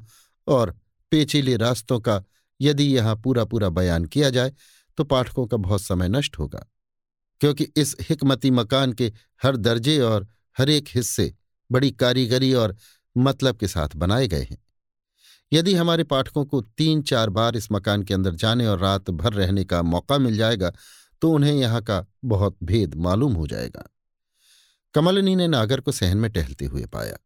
[0.48, 0.76] और
[1.12, 2.24] पेचीले रास्तों का
[2.60, 4.52] यदि यहाँ पूरा पूरा बयान किया जाए
[4.98, 6.66] तो पाठकों का बहुत समय नष्ट होगा,
[7.42, 9.12] क्योंकि इस हिकमती मकान के
[9.42, 11.34] हर दर्जे और हर एक हिस्से
[11.74, 12.76] बड़ी कारीगरी और
[13.16, 14.58] मतलब के साथ बनाए गए हैं।
[15.52, 19.34] यदि हमारे पाठकों को तीन चार बार इस मकान के अंदर जाने और रात भर
[19.34, 20.72] रहने का मौका मिल जाएगा
[21.22, 23.88] तो उन्हें यहाँ का बहुत भेद मालूम हो जाएगा।
[24.96, 27.18] कमलिनी ने नागर को सहन में टहलते हुए पाया।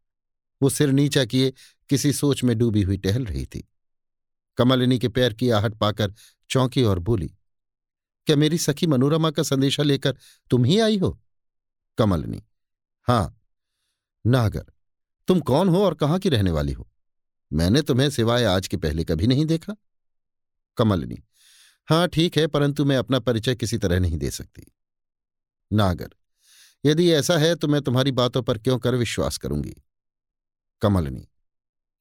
[0.62, 1.54] वो सिर नीचा किए,
[1.90, 3.68] किसी सोच में डूबी हुई टहल रही थी।
[4.58, 6.14] कमलिनी के पैर की आहट पाकर
[6.50, 7.28] चौंकी और बोली,
[8.28, 10.16] क्या मेरी सखी मनोरमा का संदेशा लेकर
[10.52, 11.18] तुम ही आई हो?
[11.98, 12.44] कमलिनी,
[13.08, 13.34] हाँ
[14.28, 14.66] नागर,
[15.28, 16.88] तुम कौन हो और कहाँ की रहने वाली हो?
[17.52, 19.76] मैंने तुम्हें सिवाय आज के पहले कभी नहीं देखा।
[20.78, 21.24] कमलनी,
[21.88, 24.72] हाँ ठीक है, परंतु मैं अपना परिचय किसी तरह नहीं दे सकती।
[25.72, 26.10] नागर,
[26.86, 29.76] यदि ऐसा है तो मैं तुम्हारी बातों पर क्यों कर विश्वास करूँगी?
[30.82, 31.28] कमलनी,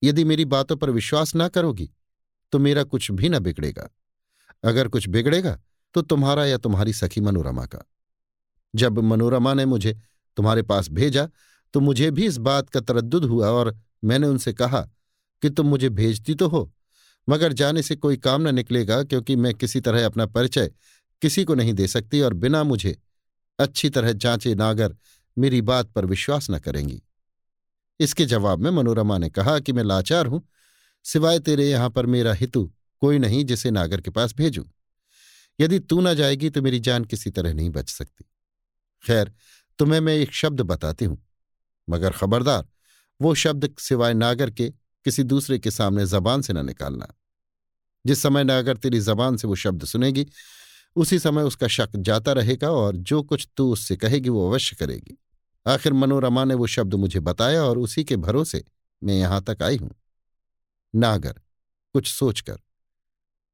[0.02, 1.90] यदि मेरी बातों पर विश्वास ना करोगी
[2.52, 3.88] तो मेरा कुछ भी ना बिगड़ेगा।
[4.64, 5.58] अगर कुछ बिगड़ेगा
[5.94, 7.78] तो तुम्हारा या तुम्हारी सखी मनोरमा का।
[8.74, 9.98] जब मनोरमा ने मुझे
[10.36, 11.28] तुम्हारे पास भेजा
[11.76, 13.74] तो मुझे भी इस बात का तरद्दुद हुआ और
[14.04, 14.80] मैंने उनसे कहा
[15.42, 16.72] कि तुम मुझे भेजती तो हो,
[17.28, 20.70] मगर जाने से कोई काम न निकलेगा क्योंकि मैं किसी तरह अपना परिचय
[21.22, 22.96] किसी को नहीं दे सकती और बिना मुझे
[23.58, 24.96] अच्छी तरह जांचे नागर
[25.36, 27.02] मेरी बात पर विश्वास न करेंगी।
[28.00, 30.42] इसके जवाब में मनोरमा ने कहा कि मैं लाचार हूँ,
[31.04, 32.64] सिवाय तेरे यहाँ पर मेरा हितु
[33.02, 34.64] कोई नहीं जिसे नागर के पास भेजूं।
[35.58, 38.24] यदि तू ना जाएगी तो मेरी जान किसी तरह नहीं बच सकती।
[39.04, 39.32] खैर,
[39.78, 41.22] तुम्हें मैं एक शब्द बताती हूँ।
[41.88, 42.68] मगर खबरदार,
[43.20, 44.70] वो शब्द सिवाय नागर के
[45.04, 47.14] किसी दूसरे के सामने जबान से न निकालना।
[48.06, 50.26] जिस समय नागर तेरी जबान से वो शब्द सुनेगी,
[50.96, 55.18] उसी समय उसका शक जाता रहेगा और जो कुछ तू उससे कहेगी वो अवश्य करेगी।
[55.66, 58.64] आखिर मनोरमा ने वो शब्द मुझे बताया और उसी के भरोसे
[59.04, 59.90] मैं यहाँ तक आई हूँ।
[60.94, 61.40] नागर,
[61.92, 62.58] कुछ सोचकर,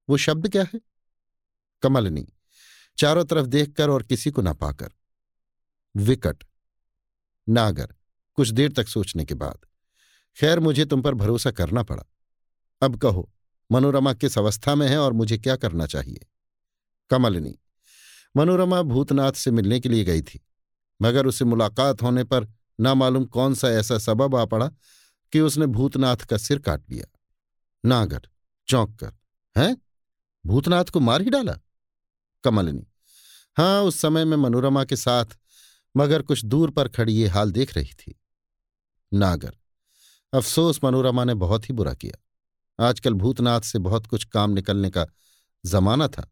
[0.09, 0.81] वो शब्द क्या है?
[1.83, 2.27] कमलनी,
[2.99, 4.91] चारों तरफ़ देखकर और किसी को ना पाकर।
[5.97, 6.45] विकट,
[7.49, 7.95] नागर
[8.35, 9.59] कुछ देर तक सोचने के बाद।
[10.37, 12.05] खैर, मुझे तुम पर भरोसा करना पड़ा।
[12.83, 13.33] अब कहो,
[13.73, 16.27] मनोरमा किस अवस्था में है और मुझे क्या करना चाहिए?
[17.11, 17.59] कमलनी,
[18.37, 20.41] मनोरमा भूतनाथ से मिलने के लिए गई थी,
[21.03, 22.49] मगर उसे मुलाकात होने पर
[22.81, 24.69] ना मालूम कौन सा ऐसा सबब आ पड़ा
[25.33, 27.05] कि उसने भूतनाथ का सिर काट लिया।
[27.85, 28.23] नागर,
[28.69, 29.13] चौंक कर,
[29.59, 29.77] हैं?
[30.47, 31.59] भूतनाथ को मार ही डाला?
[32.45, 32.87] कमलनी,
[33.57, 35.27] हाँ, उस समय में मनोरमा के साथ,
[35.97, 38.19] मगर कुछ दूर पर खड़ी ये हाल देख रही थी।
[39.14, 39.56] नागर।
[40.32, 45.06] अफसोस, मनोरमा ने बहुत ही बुरा किया। आजकल भूतनाथ से बहुत कुछ काम निकलने का
[45.66, 46.30] जमाना था।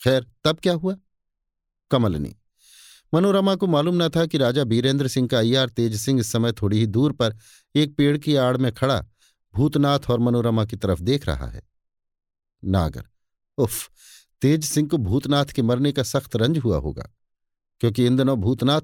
[0.00, 0.96] खैर, तब क्या हुआ?
[1.90, 2.36] कमलनी।
[3.14, 6.52] मनोरमा को मालूम न था कि राजा बीरेंद्र सिंह का अय्यार तेज सिंह इस समय
[6.52, 7.36] थोड़ी ही दूर पर
[7.74, 9.04] एक पेड़ की आड़ में खड़ा
[9.54, 11.62] भूतनाथ और मनोरमा की तरफ़ देख रहा है।
[12.64, 13.08] नागर।
[13.58, 13.90] उफ,
[14.40, 17.10] तेज सिंह को भूतनाथ के मरने का सख्त रंज हुआ होगा,
[17.80, 18.80] क्योंकि इन दिनों भूतनाथ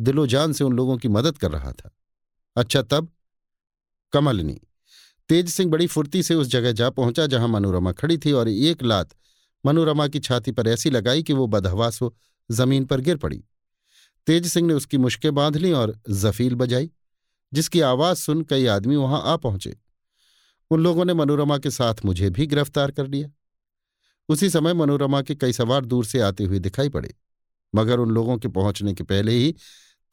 [0.00, 1.90] दिलोजान से उन लोगों की मदद कर रहा था।
[2.56, 3.08] अच्छा तब?
[4.12, 4.60] कमलनी,
[5.30, 8.82] तेज सिंह बड़ी फुर्ती से उस जगह जा पहुँचा जहाँ मनोरमा खड़ी थी और एक
[8.82, 9.14] लात
[9.64, 12.14] मनोरमा की छाती पर ऐसी लगाई कि वो बदहवास हो
[12.50, 13.42] ज़मीन पर गिर पड़ी।
[14.26, 16.90] तेज सिंह ने उसकी मुश्कें बाँध ली और जफील बजाई,
[17.52, 19.76] जिसकी आवाज़ सुन कई आदमी वहाँ आ पहुँचे।
[20.70, 23.30] उन लोगों ने मनोरमा के साथ मुझे भी गिरफ़्तार कर लिया।
[24.28, 27.14] उसी समय मनोरमा के कई सवार दूर से आते हुए दिखाई पड़े,
[27.74, 29.54] मगर उन लोगों के पहुँचने के पहले ही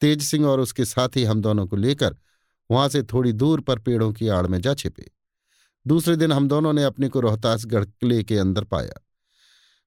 [0.02, 2.16] तेज सिंह और उसके साथी हम दोनों को लेकर
[2.72, 5.10] वहाँ से थोड़ी दूर पर पेड़ों की आड़ में जा छिपे।
[5.86, 9.06] दूसरे दिन हम दोनों ने अपने को रोहतासगढ़ किले के अंदर पाया।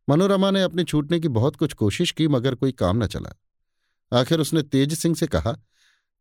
[0.10, 3.40] मनोरमा ने अपने छूटने की बहुत कुछ कोशिश की, मगर कोई काम न चला।
[4.20, 5.52] आखिर उसने तेज सिंह से कहा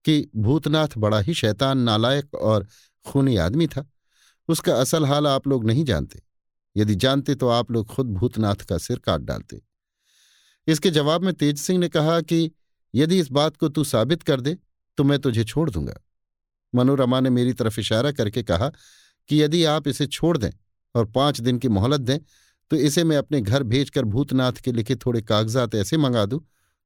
[0.05, 2.67] कि भूतनाथ बड़ा ही शैतान, नालायक और
[3.07, 3.91] खूनी आदमी था।
[4.49, 6.23] उसका असल हाल आप लोग नहीं जानते।
[6.77, 9.61] यदि जानते तो आप लोग खुद भूतनाथ का सिर काट डालते।
[10.67, 12.51] इसके जवाब में तेज सिंह ने कहा कि
[12.95, 14.57] यदि इस बात को तू साबित कर दे
[14.97, 15.95] तो मैं तुझे छोड़ दूँगा।
[16.75, 18.69] मनोरमा ने मेरी तरफ़ इशारा करके कहा
[19.29, 20.51] कि यदि आप इसे छोड़ दें
[20.95, 22.19] और पाँच दिन की मोहलत दें
[22.71, 26.41] तो इसे मैं अपने घर भेजकर भूतनाथ के लिखे थोड़े कागजात ऐसे मंगा दूँ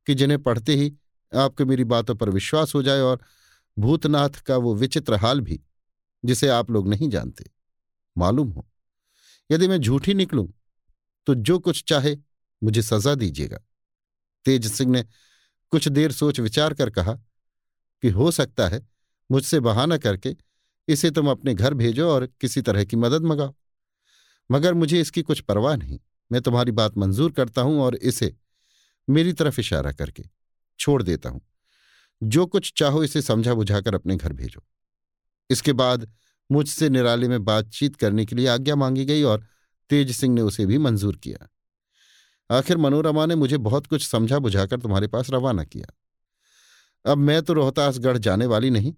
[0.06, 0.92] कि जिन्हें पढ़ते ही
[1.32, 3.20] आपको मेरी बातों पर विश्वास हो जाए और
[3.76, 5.60] भूतनाथ का वो विचित्र हाल भी,
[6.24, 7.50] जिसे आप लोग नहीं जानते,
[8.16, 8.66] मालूम हो।
[9.50, 10.46] यदि मैं झूठी निकलूं
[11.26, 12.16] तो जो कुछ चाहे
[12.62, 13.60] मुझे सजा दीजिएगा।
[14.46, 15.04] तेज सिंह ने
[15.72, 17.12] कुछ देर सोच विचार कर कहा
[18.02, 18.86] कि हो सकता है
[19.30, 20.36] मुझसे बहाना करके
[20.88, 23.54] इसे तुम अपने घर भेजो और किसी तरह की मदद मंगाओ।
[24.50, 26.00] मगर मुझे इसकी कुछ परवाह नहीं।
[26.32, 28.36] मैं तुम्हारी बात मंजूर करता हूँ और इसे
[29.10, 30.24] मेरी तरफ़ इशारा करके
[30.78, 31.40] छोड़ देता हूँ।
[32.22, 34.64] जो कुछ चाहो इसे समझा बुझाकर अपने घर भेजो।
[35.50, 36.12] इसके बाद
[36.52, 39.46] मुझसे निराले में बातचीत करने के लिए आज्ञा मांगी गई और
[39.90, 41.48] तेज सिंह ने उसे भी मंजूर किया।
[42.50, 45.94] आखिर मनोरमा ने मुझे बहुत कुछ समझा बुझाकर तुम्हारे पास रवाना किया।
[47.12, 48.94] अब मैं तो रोहतासगढ़ जाने वाली नहीं।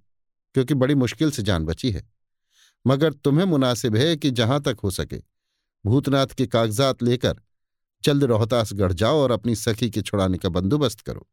[0.55, 2.09] क्योंकि बड़ी मुश्किल से जान बची है।
[2.85, 5.23] मगर तुम्हें मुनासिब है कि जहाँ तक हो सके,
[5.85, 7.41] भूतनाथ के कागजात लेकर
[8.05, 11.27] जल्द रोहतासगढ़ जाओ और अपनी सखी के छुड़ाने का बंदोबस्त करो।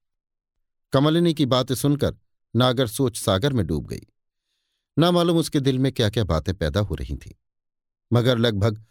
[0.93, 2.15] कमलिनी की बातें सुनकर
[2.53, 4.05] नागर सोच सागर में डूब गई।
[4.97, 7.31] ना मालूम उसके दिल में क्या क्या बातें पैदा हो रही थीं,
[8.11, 8.83] मगर लगभग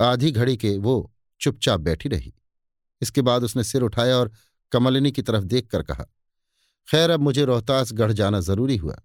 [0.00, 2.32] आधी घड़ी के वो चुपचाप बैठी रही।
[3.02, 4.30] इसके बाद उसने सिर उठाया और
[4.72, 6.04] कमलिनी की तरफ़ देखकर कहा,
[6.88, 9.00] खैर, अब मुझे रोहतास गढ़ जाना ज़रूरी हुआ।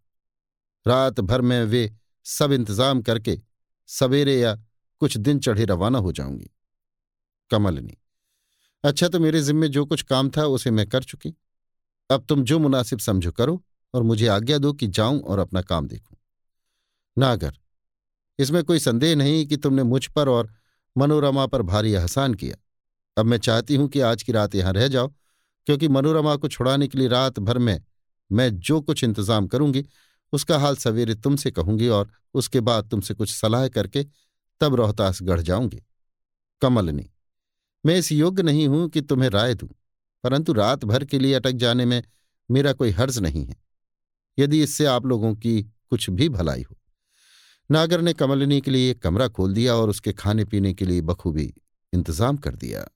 [0.86, 1.92] रात भर में वे
[2.26, 3.38] सब इंतज़ाम करके
[3.90, 4.56] सवेरे या
[5.02, 6.50] कुछ दिन चढ़े रवाना हो जाऊँगी।
[7.52, 7.98] कमलिनी
[8.84, 11.34] अच्छा तो मेरे जिम्मे जो कुछ काम था उसे मैं कर चुकी।
[12.10, 13.62] अब तुम जो मुनासिब समझो करो
[13.94, 16.18] और मुझे आज्ञा दो कि जाऊँ और अपना काम देखूँ।
[17.18, 17.54] नागर,
[18.40, 20.54] इसमें कोई संदेह नहीं कि तुमने मुझ पर और
[20.96, 22.56] मनोरमा पर भारी एहसान किया।
[23.18, 25.08] अब मैं चाहती हूँ कि आज की रात यहाँ रह जाओ,
[25.68, 27.80] क्योंकि मनोरमा को छुड़ाने के लिए रात भर में
[28.32, 29.86] मैं जो कुछ इंतज़ाम करूँगी
[30.34, 34.04] उसका हाल सवेरे तुमसे कहूँगी और उसके बाद तुमसे कुछ सलाह करके
[34.62, 35.82] तब रोहतास गढ़ जाऊँगी।
[36.62, 37.10] कमलनी
[37.84, 39.70] मैं इस योग्य नहीं हूँ कि तुम्हें राय दूँ,
[40.24, 42.02] परंतु रात भर के लिए अटक जाने में
[42.50, 43.56] मेरा कोई हर्ज नहीं है।
[44.38, 46.76] यदि इससे आप लोगों की कुछ भी भलाई हो।
[47.70, 51.02] नागर ने कमलिनी के लिए एक कमरा खोल दिया और उसके खाने पीने के लिए
[51.04, 51.54] बखूबी
[51.94, 52.88] इंतज़ाम कर दिया।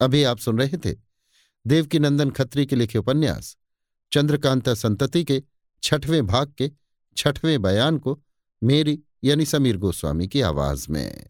[0.00, 0.96] अभी आप सुन रहे थे
[1.64, 3.56] देवकी नंदन खत्री के लिखे उपन्यास,
[4.12, 5.42] चंद्रकांता संतति के
[5.82, 6.70] छठवें भाग के
[7.16, 8.22] छठवें बयान को
[8.62, 11.26] मेरी यानी समीर गोस्वामी की आवाज़ में।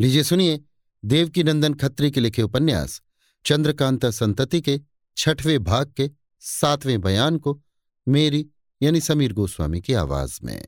[0.00, 0.60] लीजिए सुनिए
[1.04, 3.02] देवकी नंदन खत्री के लिखे उपन्यास,
[3.44, 4.80] चंद्रकांता संतति के
[5.16, 6.10] छठवें भाग के
[6.40, 7.62] सातवें बयान को
[8.08, 8.50] मेरी
[8.82, 10.66] यानी समीर गोस्वामी की आवाज़ में।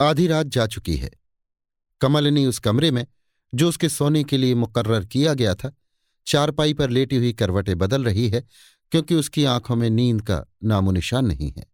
[0.00, 1.10] आधी रात जा चुकी है।
[2.00, 3.06] कमलिनी उस कमरे में,
[3.54, 5.76] जो उसके सोने के लिए मुकर्र किया गया था,
[6.26, 8.44] चारपाई पर लेटी हुई करवटें बदल रही है
[8.92, 11.66] क्योंकि उसकी आँखों में नींद का नामो निशान नहीं है।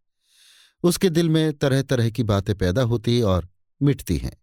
[0.82, 3.48] उसके दिल में तरह तरह की बातें पैदा होती और
[3.82, 4.42] मिटती हैं।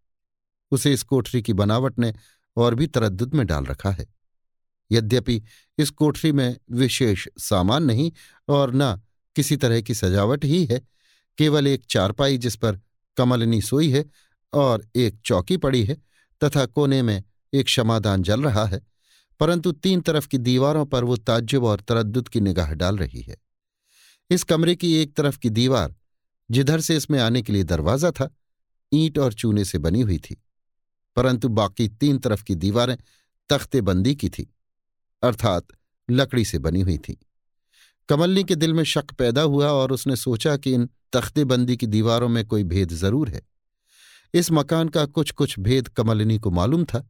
[0.72, 2.14] उसे इस कोठरी की बनावट ने
[2.58, 4.08] और भी तरद्दुद में डाल रखा है।
[4.92, 5.44] यद्यपि
[5.78, 8.12] इस कोठरी में विशेष सामान नहीं
[8.50, 9.02] और न
[9.36, 10.82] किसी तरह की सजावट ही है,
[11.38, 12.80] केवल एक चारपाई जिस पर
[13.18, 14.06] कमलनी सोई है
[14.54, 15.98] और एक चौकी पड़ी है
[16.44, 18.89] तथा कोने में एक क्षमादान जल रहा है
[19.40, 23.38] परंतु तीन तरफ़ की दीवारों पर वो ताज्जुब और तरद्दुद की निगाह डाल रही है।
[24.30, 25.96] इस कमरे की एक तरफ़ की दीवार,
[26.50, 28.30] जिधर से इसमें आने के लिए दरवाज़ा था,
[28.92, 30.38] ईंट और चूने से बनी हुई थी,
[31.18, 32.98] परंतु बाकी तीन तरफ़ की दीवारें
[33.50, 34.48] तख्ते बंदी की थी,
[35.24, 35.68] अर्थात
[36.10, 37.18] लकड़ी से बनी हुई थी।
[38.10, 42.30] कमलनी के दिल में शक पैदा हुआ और उसने सोचा कि इन तख्तेबंदी की दीवारों
[42.30, 43.42] में कोई भेद ज़रूर है।
[44.34, 47.08] इस मकान का कुछ कुछ भेद कमलनी को मालूम था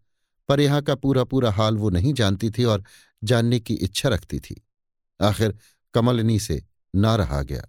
[0.49, 2.83] पर यहाँ का पूरा पूरा हाल वो नहीं जानती थी और
[3.23, 4.67] जानने की इच्छा रखती थी।
[5.21, 5.57] आखिर
[5.93, 6.63] कमलनी से
[6.95, 7.63] ना रहा गया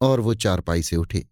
[0.00, 1.26] और वो चारपाई से उठी।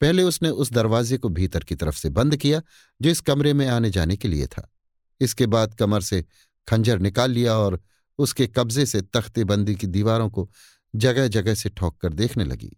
[0.00, 2.62] पहले उसने उस दरवाजे को भीतर की तरफ़ से बंद किया,
[3.02, 4.72] जो इस कमरे में आने जाने के लिए था।
[5.20, 6.24] इसके बाद कमर से
[6.68, 7.80] खंजर निकाल लिया और
[8.18, 10.50] उसके कब्जे से तख्ते बंदी की दीवारों को
[10.96, 12.76] जगह जगह से ठोक कर देखने लगी।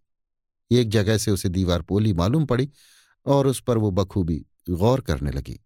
[0.70, 2.70] एक जगह से उसे दीवार पोली मालूम पड़ी
[3.26, 5.65] और उस पर वो बखूबी गौर करने लगी।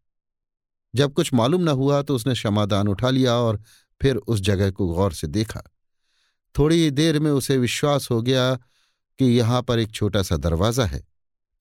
[0.94, 3.62] जब कुछ मालूम न हुआ तो उसने क्षमादान उठा लिया और
[4.00, 5.62] फिर उस जगह को गौर से देखा।
[6.54, 8.54] थोड़ी देर में उसे विश्वास हो गया
[9.18, 11.00] कि यहाँ पर एक छोटा सा दरवाज़ा है,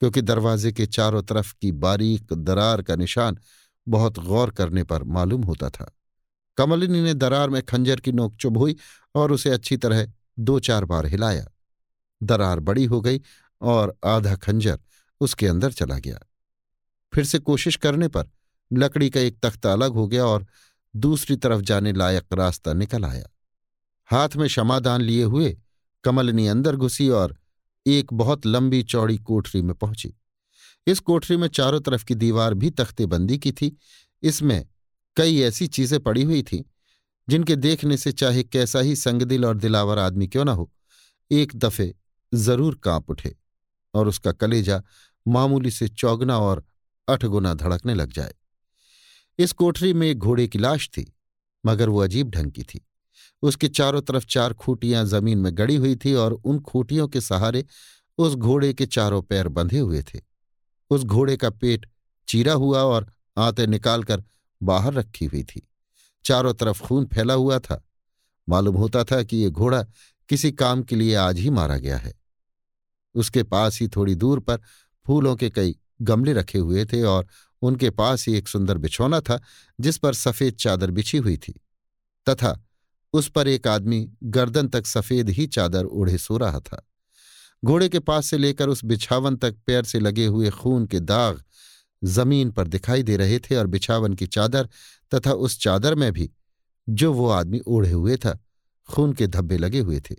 [0.01, 3.38] क्योंकि दरवाजे के चारों तरफ़ की बारीक दरार का निशान
[3.88, 5.91] बहुत गौर करने पर मालूम होता था।
[6.58, 8.74] कमलिनी ने दरार में खंजर की नोक चुभ
[9.16, 10.06] और उसे अच्छी तरह
[10.40, 11.45] दो चार बार हिलाया।
[12.22, 13.22] दरार बड़ी हो गई
[13.61, 14.80] और आधा खंजर
[15.22, 16.19] उसके अंदर चला गया।
[17.14, 18.30] फिर से कोशिश करने पर
[18.72, 20.46] लकड़ी का एक तख्ता अलग हो गया और
[20.96, 23.26] दूसरी तरफ़ जाने लायक रास्ता निकल आया।
[24.10, 25.58] हाथ में क्षमादान लिए हुए
[26.04, 27.38] कमलनी अंदर घुसी और
[27.86, 30.14] एक बहुत लंबी चौड़ी कोठरी में पहुँची।
[30.88, 33.76] इस कोठरी में चारों तरफ़ की दीवार भी तख्तेबंदी की थी।
[34.24, 34.66] इसमें
[35.18, 36.64] कई ऐसी चीज़ें पड़ी हुई थीं,
[37.28, 40.72] जिनके देखने से चाहे कैसा ही संगदिल और दिलावर आदमी क्यों ना हो,
[41.32, 41.94] एक दफे
[42.32, 43.36] ज़रूर काँप उठे
[43.94, 44.82] और उसका कलेजा
[45.26, 46.64] मामूली से चौगना और
[47.08, 48.34] अठगुना धड़कने लग जाए।
[49.40, 51.14] इस कोठरी में एक घोड़े की लाश थी,
[51.66, 52.88] मगर वो अजीब ढंग की थी।
[53.42, 57.66] उसके चारों तरफ़ चार खूटियाँ ज़मीन में गड़ी हुई थी और उन खूटियों के सहारे
[58.18, 60.19] उस घोड़े के चारों पैर बंधे हुए थे।
[60.90, 61.90] उस घोड़े का पेट
[62.27, 64.24] चीरा हुआ और आते निकालकर
[64.64, 65.69] बाहर रखी हुई थी।
[66.26, 67.88] चारों तरफ़ खून फैला हुआ था।
[68.50, 69.84] मालूम होता था कि ये घोड़ा
[70.30, 72.14] किसी काम के लिए आज ही मारा गया है।
[73.16, 74.59] उसके पास ही थोड़ी दूर पर
[75.06, 77.27] फूलों के कई गमले रखे हुए थे और
[77.62, 79.42] उनके पास ही एक सुंदर बिछौना था,
[79.80, 81.62] जिस पर सफ़ेद चादर बिछी हुई थी।
[82.30, 82.66] तथा
[83.14, 86.86] उस पर एक आदमी गर्दन तक सफ़ेद ही चादर ओढ़े सो रहा था।
[87.66, 91.44] घोड़े के पास से लेकर उस बिछावन तक पैर से लगे हुए खून के दाग
[92.04, 94.70] ज़मीन पर दिखाई दे रहे थे और बिछावन की चादर
[95.16, 96.30] तथा उस चादर में भी
[96.90, 98.40] जो वो आदमी ओढ़े हुए था,
[98.90, 100.16] खून के धब्बे लगे हुए थे।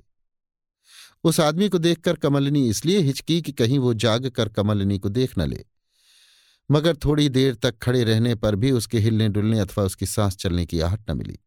[1.25, 5.39] उस आदमी को देखकर कमलिनी इसलिए हिचकी कि कहीं वो जाग कर कमलिनी को देख
[5.39, 5.65] न ले।
[6.71, 10.67] मगर थोड़ी देर तक खड़े रहने पर भी उसके हिलने डुलने अथवा उसकी सांस चलने
[10.67, 11.39] की आहट न मिली।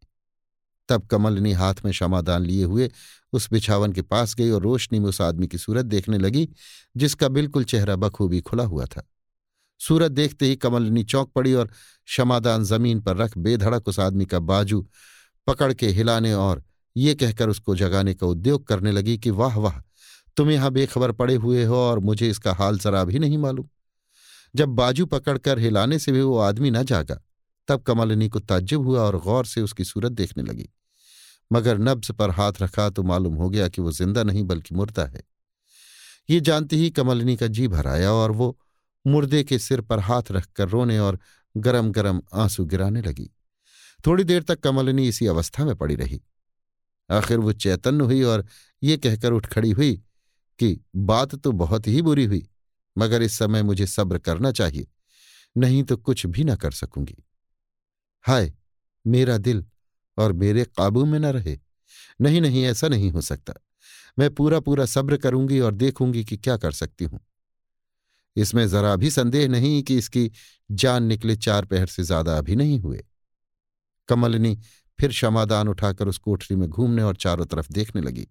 [0.90, 2.92] तब कमलिनी हाथ में क्षमादान लिए हुए
[3.34, 6.50] उस बिछावन के पास गई और रोशनी में उस आदमी की सूरत देखने लगी,
[6.98, 9.10] जिसका बिल्कुल चेहरा बखूबी खुला हुआ था।
[9.80, 11.68] सूरत देखते ही कमलिनी चौंक पड़ी और
[12.06, 14.88] क्षमादान ज़मीन पर रख बेधड़क उस आदमी का बाजू
[15.48, 16.64] पकड़ के हिलाने और
[16.98, 19.82] ये कहकर उसको जगाने का उद्योग करने लगी कि, वाह वाह,
[20.38, 23.68] तुम यहाँ बेखबर पड़े हुए हो और मुझे इसका हाल जरा भी नहीं मालूम।
[24.56, 27.20] जब बाजू पकड़कर हिलाने से भी वो आदमी न जागा,
[27.68, 30.70] तब कमलिनी को ताज्जुब हुआ और गौर से उसकी सूरत देखने लगी।
[31.52, 35.06] मगर नब्ज पर हाथ रखा तो मालूम हो गया कि वो ज़िंदा नहीं बल्कि मुर्दा
[35.06, 35.24] है।
[36.30, 38.58] ये जानती ही कमलिनी का जी भर आया और वो
[39.08, 41.20] मुर्दे के सिर पर हाथ रखकर रोने और
[41.58, 43.30] गरम गरम आँसू गिराने लगी।
[44.08, 46.22] थोड़ी देर तक कमलिनी इसी अवस्था में पड़ी रही।
[47.12, 48.46] आखिर वो चैतन्य हुई और
[48.84, 49.94] ये कहकर उठ खड़ी हुई
[50.60, 52.50] कि, बात तो बहुत ही बुरी हुई।
[52.98, 54.88] मगर इस समय मुझे सब्र करना चाहिए,
[55.58, 57.24] नहीं तो कुछ भी न कर सकूँगी।
[58.22, 58.54] हाय,
[59.08, 59.66] मेरा दिल
[60.18, 61.60] और मेरे काबू में न रहे।
[62.22, 63.54] नहीं नहीं, ऐसा नहीं हो सकता।
[64.20, 67.20] मैं पूरा पूरा सब्र करूँगी और देखूँगी कि क्या कर सकती हूँ।
[68.36, 70.32] इसमें जरा भी संदेह नहीं कि इसकी
[70.72, 73.04] जान निकले चार पहर से ज़्यादा अभी नहीं हुए।
[74.08, 74.60] कमलनी
[75.00, 78.28] फिर क्षमादान उठाकर उस कोठरी में घूमने और चारों तरफ़ देखने लगी।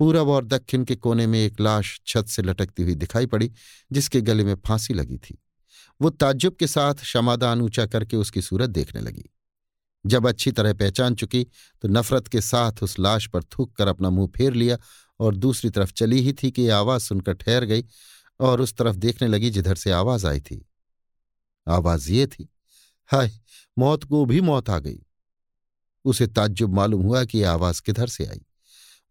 [0.00, 3.50] पूरब और दक्षिण के कोने में एक लाश छत से लटकती हुई दिखाई पड़ी,
[3.92, 5.38] जिसके गले में फांसी लगी थी।
[6.00, 9.30] वो ताज्जुब के साथ क्षमादान ऊँचा करके उसकी सूरत देखने लगी।
[10.04, 11.44] जब अच्छी तरह पहचान चुकी
[11.82, 14.76] तो नफरत के साथ उस लाश पर थूक कर अपना मुँह फेर लिया
[15.20, 17.84] और दूसरी तरफ़ चली ही थी कि आवाज़ सुनकर ठहर गई
[18.40, 20.64] और उस तरफ़ देखने लगी जिधर से आवाज़ आई थी।
[21.66, 22.48] आवाज़ ये थी,
[23.10, 23.30] हाय,
[23.78, 24.98] मौत को भी मौत आ गई।
[26.04, 28.44] उसे ताज्जुब मालूम हुआ कि आवाज़ किधर से आई?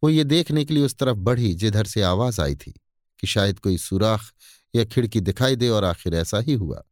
[0.03, 2.72] वो ये देखने के लिए उस तरफ़ बढ़ी जिधर से आवाज़ आई थी
[3.19, 4.22] कि शायद कोई सुराख
[4.75, 6.83] या खिड़की दिखाई दे और आखिर ऐसा ही हुआ।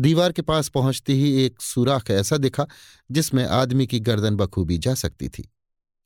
[0.00, 2.66] दीवार के पास पहुँचते ही एक सुराख ऐसा दिखा
[3.10, 5.52] जिसमें आदमी की गर्दन बखूबी जा सकती थी।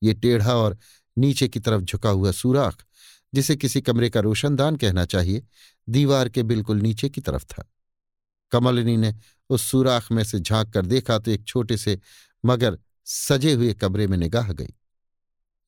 [0.02, 0.78] ये टेढ़ा और
[1.18, 2.84] नीचे की तरफ़ झुका हुआ सुराख,
[3.34, 5.42] जिसे किसी कमरे का रोशनदान कहना चाहिए,
[5.88, 7.72] दीवार के बिल्कुल नीचे की तरफ़ था।
[8.50, 9.14] कमलिनी ने
[9.50, 12.00] उस सुराख में से झाँक कर देखा तो एक छोटे से
[12.46, 14.74] मगर सजे हुए कमरे में निगाह गई।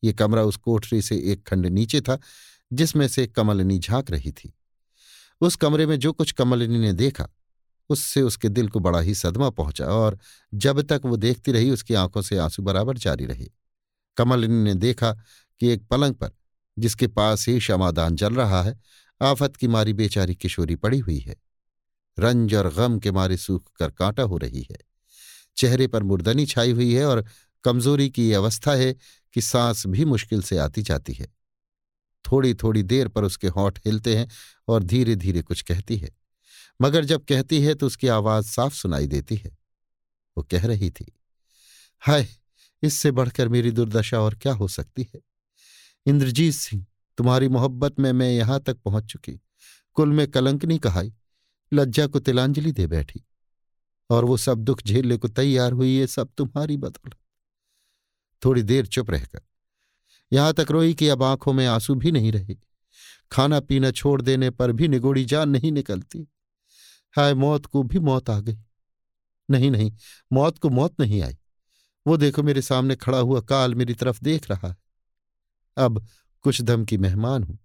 [0.04, 2.18] ये कमरा उस कोठरी से एक खंड नीचे था,
[2.72, 4.54] जिसमें से कमलिनी झाँक रही थी।
[5.40, 7.28] उस कमरे में जो कुछ कमलिनी ने देखा,
[7.88, 10.18] उससे उसके दिल को बड़ा ही सदमा पहुँचा और
[10.54, 13.46] जब तक वो देखती रही, उसकी आँखों से आँसू बराबर जारी रहे।
[14.16, 15.12] कमलिनी ने देखा
[15.60, 16.30] कि एक पलंग पर,
[16.78, 18.80] जिसके पास ही क्षमादान जल रहा है,
[19.22, 21.36] आफत की मारी बेचारी किशोरी पड़ी हुई है।
[22.18, 24.78] रंज और गम के मारे सूख कर कांटा हो रही है।
[25.56, 27.24] चेहरे पर मुर्दनी छाई हुई है और
[27.64, 28.92] कमज़ोरी की ये अवस्था है
[29.34, 31.26] कि सांस भी मुश्किल से आती जाती है।
[32.24, 34.28] थोड़ी थोड़ी देर पर उसके होठ हिलते हैं
[34.68, 36.10] और धीरे धीरे कुछ कहती है।
[36.82, 39.58] मगर जब कहती है तो उसकी आवाज़ साफ़ सुनाई देती है।
[40.36, 41.12] वो कह रही थी,
[42.00, 42.28] हाय,
[42.82, 45.20] इससे बढ़कर मेरी दुर्दशा और क्या हो सकती है?
[46.06, 46.86] इंद्रजीत सिंह,
[47.18, 49.40] तुम्हारी मोहब्बत में मैं यहाँ तक पहुँच चुकी।
[49.94, 51.14] कुल में कलंक नहीं कहाई।
[51.72, 53.24] लज्जा को तिलांजलि दे बैठी।
[54.10, 57.16] और वो सब दुख झेलने को तैयार हुई, ये सब तुम्हारी बदौलत।
[58.44, 59.40] थोड़ी देर चुप रहकर।
[60.32, 62.56] यहाँ तक रोई कि अब आँखों में आँसू भी नहीं रहे।
[63.32, 66.26] खाना पीना छोड़ देने पर भी निगोड़ी जान नहीं निकलती।
[67.16, 68.58] हाय, मौत को भी मौत आ गई।
[69.50, 69.92] नहीं नहीं,
[70.32, 71.36] मौत को मौत नहीं आई।
[72.06, 74.76] वो देखो मेरे सामने खड़ा हुआ काल मेरी तरफ़ देख रहा है।
[75.76, 76.06] अब
[76.42, 77.58] कुछ दम की मेहमान हूँ।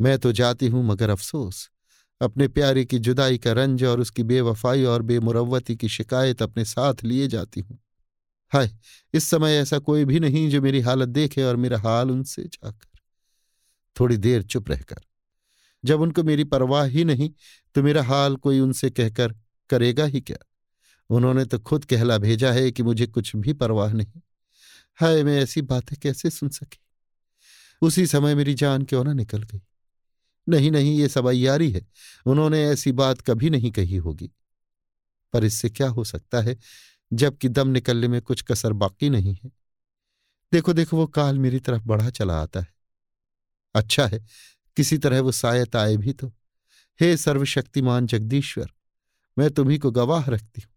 [0.00, 1.70] मैं तो जाती हूँ मगर अफसोस।
[2.20, 6.94] अपने प्यारे की जुदाई का रंज और उसकी बेवफाई और बेमुरवती की शिकायत अपने साथ
[7.04, 7.78] लिए जाती हूँ।
[8.52, 8.70] हाय,
[9.14, 12.98] इस समय ऐसा कोई भी नहीं जो मेरी हालत देखे और मेरा हाल उनसे जाकर
[14.00, 14.96] थोड़ी देर चुप रहकर।
[15.84, 17.30] जब उनको मेरी परवाह ही नहीं
[17.74, 19.34] तो मेरा हाल कोई उनसे कहकर,
[19.70, 20.46] करेगा ही क्या?
[21.10, 24.20] उन्होंने तो खुद कहला भेजा है कि मुझे कुछ भी परवाह नहीं।
[24.96, 26.78] हाय, मैं ऐसी बातें कैसे सुन सकी?
[27.82, 29.62] उसी समय मेरी जान क्यों ना निकल गई?
[30.48, 31.86] नहीं नहीं, ये सब अयारी है।
[32.26, 34.30] उन्होंने ऐसी बात कभी नहीं कही होगी।
[35.32, 36.56] पर इससे क्या हो सकता है
[37.12, 39.50] जबकि दम निकलने में कुछ कसर बाकी नहीं है।
[40.52, 42.68] देखो देखो, वो काल मेरी तरफ़ बढ़ा चला आता है।
[43.74, 44.20] अच्छा है,
[44.76, 46.32] किसी तरह वो सायत आए भी तो।
[47.00, 48.70] हे सर्वशक्तिमान जगदीश्वर,
[49.36, 50.72] मैं तुम्ही को गवाह रखती हूँ,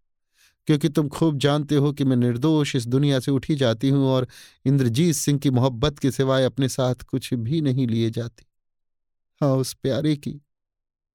[0.68, 4.28] क्योंकि तुम खूब जानते हो कि मैं निर्दोष इस दुनिया से उठी जाती हूँ और
[4.66, 8.46] इंद्रजीत सिंह की मोहब्बत के सिवाय अपने साथ कुछ भी नहीं लिए जाती।
[9.42, 10.42] हाँ उस प्यारे की।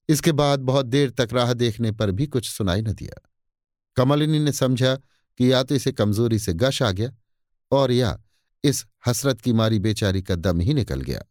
[0.08, 3.27] इसके बाद बहुत देर तक राह देखने पर भी कुछ सुनाई न दिया।
[3.98, 4.94] कमलिनी ने समझा
[5.38, 7.10] कि या तो इसे कमज़ोरी से गश आ गया
[7.72, 8.22] और या
[8.64, 11.22] इस हसरत की मारी बेचारी का दम ही निकल गया।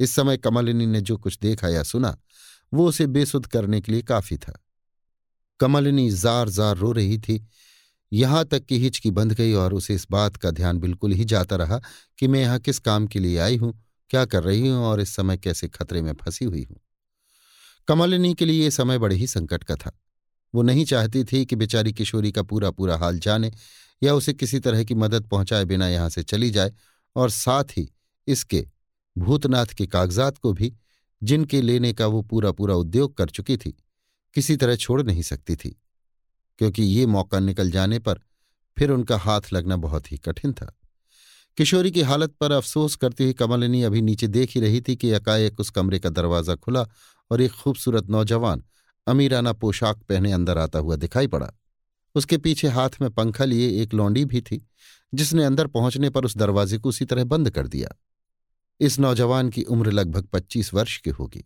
[0.00, 2.18] इस समय कमलिनी ने जो कुछ देखा या सुना,
[2.74, 4.64] वो उसे बेसुध करने के लिए काफ़ी था।
[5.60, 7.48] कमलिनी जार जार रो रही थी।
[8.12, 11.56] यहाँ तक कि हिचकी बंध गई और उसे इस बात का ध्यान बिल्कुल ही जाता
[11.56, 11.80] रहा
[12.18, 15.16] कि मैं यहाँ किस काम के लिए आई हूँ, क्या कर रही हूँ और इस
[15.16, 16.80] समय कैसे खतरे में फंसी हुई हूँ।
[17.88, 19.98] कमलिनी के लिए यह समय बड़े ही संकट का था।
[20.54, 23.52] वो नहीं चाहती थी कि बेचारी किशोरी का पूरा पूरा हाल जाने
[24.02, 26.72] या उसे किसी तरह की मदद पहुँचाए बिना यहाँ से चली जाए
[27.16, 27.88] और साथ ही
[28.26, 28.66] इसके
[29.16, 30.72] भूतनाथ के कागजात को भी,
[31.22, 33.70] जिनके लेने का वो पूरा पूरा उद्योग कर चुकी थी,
[34.36, 35.76] किसी तरह छोड़ नहीं सकती थी,
[36.58, 38.20] क्योंकि ये मौका निकल जाने पर
[38.76, 40.72] फिर उनका हाथ लगना बहुत ही कठिन था।
[41.58, 45.08] किशोरी की हालत पर अफसोस करती हुई कमलिनी अभी नीचे देख ही रही थी कि
[45.08, 46.86] एकाएक उस कमरे का दरवाज़ा खुला
[47.30, 48.62] और एक खूबसूरत नौजवान
[49.06, 51.52] अमीराना पोशाक पहने अंदर आता हुआ दिखाई पड़ा।
[52.14, 54.68] उसके पीछे हाथ में पंखा लिए एक लौंडी भी थी,
[55.14, 57.88] जिसने अंदर पहुँचने पर उस दरवाजे को उसी तरह बंद कर दिया।
[58.80, 61.44] इस नौजवान की उम्र लगभग पच्चीस वर्ष की होगी।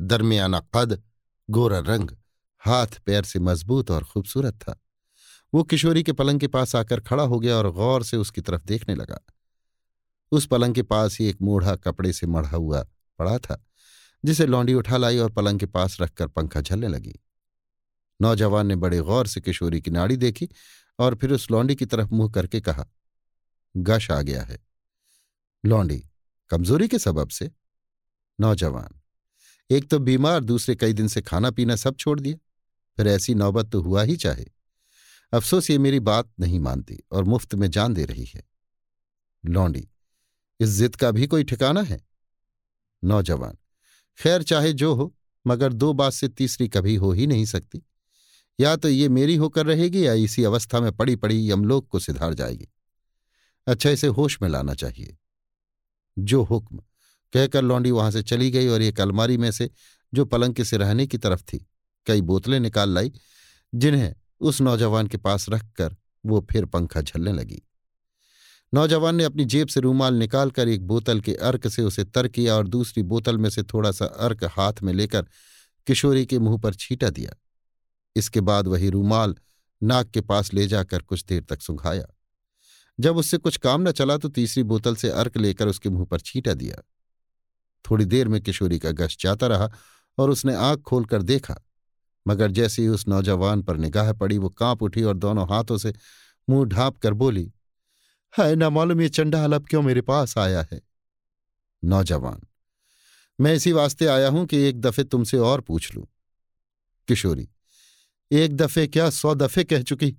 [0.00, 1.02] दरमियाना कद,
[1.50, 2.10] गोरा रंग,
[2.58, 4.80] हाथ पैर से मज़बूत और खूबसूरत था।
[5.54, 8.64] वो किशोरी के पलंग के पास आकर खड़ा हो गया और गौर से उसकी तरफ़
[8.64, 9.20] देखने लगा।
[10.32, 12.86] उस पलंग के पास ही एक मूढ़ा कपड़े से मढ़ा हुआ
[13.18, 13.65] पड़ा था।
[14.26, 17.14] जिसे लौंडी उठा लाई और पलंग के पास रखकर पंखा झलने लगी।
[18.20, 20.48] नौजवान ने बड़े गौर से किशोरी की नाड़ी देखी
[20.98, 22.86] और फिर उस लौंडी की तरफ़ मुँह करके कहा,
[23.76, 24.58] गश आ गया है।
[25.64, 26.04] लौंडी,
[26.50, 27.50] कमज़ोरी के सबब से?
[28.40, 29.00] नौजवान,
[29.70, 32.36] एक तो बीमार, दूसरे कई दिन से खाना पीना सब छोड़ दिया।
[32.96, 34.46] फिर ऐसी नौबत तो हुआ ही चाहे।
[35.32, 38.42] अफसोस ये मेरी बात नहीं मानती और मुफ़्त में जान दे रही है।
[39.44, 39.88] लौंडी,
[40.60, 42.00] इस जिद का भी कोई ठिकाना है?
[43.04, 43.56] नौजवान
[44.18, 45.14] खैर चाहे जो हो,
[45.46, 47.82] मगर दो बात से तीसरी कभी हो ही नहीं सकती।
[48.60, 52.34] या तो ये मेरी होकर रहेगी या इसी अवस्था में पड़ी पड़ी यमलोक को सिधार
[52.34, 52.68] जाएगी।
[53.66, 55.18] अच्छा इसे होश में लाना चाहिए।
[56.18, 56.76] जो हुक्म,
[57.32, 59.70] कहकर लौंडी वहाँ से चली गई और एक अलमारी में से,
[60.14, 61.66] जो पलंग के सिरहने की तरफ़ थी,
[62.06, 63.12] कई बोतलें निकाल लाई,
[63.74, 65.96] जिन्हें उस नौजवान के पास रखकर
[66.26, 67.62] वो फिर पंखा झलने लगी।
[68.74, 72.54] नौजवान ने अपनी जेब से रूमाल निकालकर एक बोतल के अर्क से उसे तर किया
[72.54, 75.26] और दूसरी बोतल में से थोड़ा सा अर्क हाथ में लेकर
[75.86, 77.36] किशोरी के मुँह पर छीटा दिया।
[78.16, 79.34] इसके बाद वही रूमाल
[79.82, 82.06] नाक के पास ले जाकर कुछ देर तक सुंघाया
[82.98, 86.20] जब उससे कुछ काम न चला तो तीसरी बोतल से अर्क लेकर उसके मुँह पर
[86.20, 86.82] छीटा दिया।
[87.84, 89.70] थोड़ी देर में किशोरी का गश जाता रहा
[90.18, 91.56] और उसने आँख खोलकर देखा।
[92.26, 95.92] मगर जैसे ही उस नौजवान पर निगाह पड़ी, वो काँप उठी और दोनों हाथों से
[96.48, 97.52] मुँह ढांप कर बोली
[98.34, 100.80] है ना मालूम ये चंडाल अब क्यों मेरे पास आया है?
[101.82, 102.40] नौजवान,
[103.38, 106.06] मैं इसी वास्ते आया हूँ कि एक दफे तुमसे और पूछ लूँ।
[107.08, 107.48] किशोरी,
[108.30, 110.10] एक दफे क्या सौ दफे कह चुकी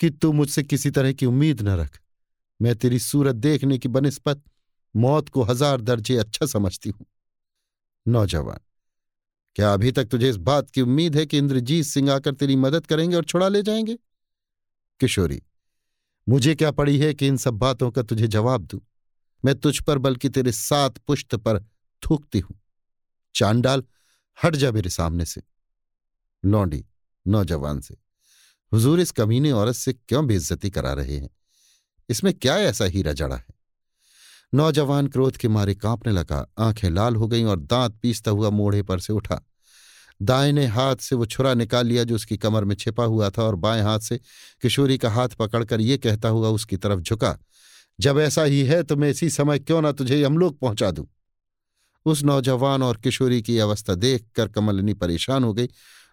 [0.00, 2.00] कि तू मुझसे किसी तरह की उम्मीद न रख।
[2.60, 4.42] मैं तेरी सूरत देखने की बनस्पत
[4.94, 7.06] मौत को हज़ार दर्जे अच्छा समझती हूँ।
[8.06, 8.58] नौजवान,
[9.56, 12.86] क्या अभी तक तुझे इस बात की उम्मीद है कि इंद्रजीत सिंह आकर तेरी मदद
[12.86, 13.98] करेंगे और छुड़ा ले जाएँगे?
[15.00, 15.42] किशोरी
[16.28, 18.80] मुझे क्या पड़ी है कि इन सब बातों का तुझे जवाब दूँ?
[19.44, 21.60] मैं तुझ पर, बल्कि तेरे सात पुष्ट पर
[22.04, 22.60] थूकती हूँ।
[23.34, 23.84] चांडाल
[24.44, 25.42] हट जा मेरे सामने से।
[26.44, 26.84] लौंडी,
[27.28, 27.96] नौजवान से,
[28.72, 31.30] हुजूर इस कमीने औरत से क्यों बेइज्जती करा रहे हैं?
[32.08, 33.46] इसमें क्या ऐसा हीरा जड़ा है?
[34.54, 38.82] नौजवान क्रोध के मारे कांपने लगा, आँखें लाल हो गईं और दांत पीसता हुआ मोढ़े
[38.82, 39.51] पर से उठा।
[40.22, 43.54] दाहिने हाथ से वो छुरा निकाल लिया जो उसकी कमर में छिपा हुआ था और
[43.54, 44.20] बाएँ हाथ से
[44.62, 47.38] किशोरी का हाथ पकड़कर ये कहता हुआ उसकी तरफ़ झुका,
[48.00, 51.06] जब ऐसा ही है तो मैं इसी समय क्यों ना तुझे हम लोग पहुँचा दूँ?
[52.06, 55.68] उस नौजवान और किशोरी की अवस्था देख कर कमलिनी परेशान हो गई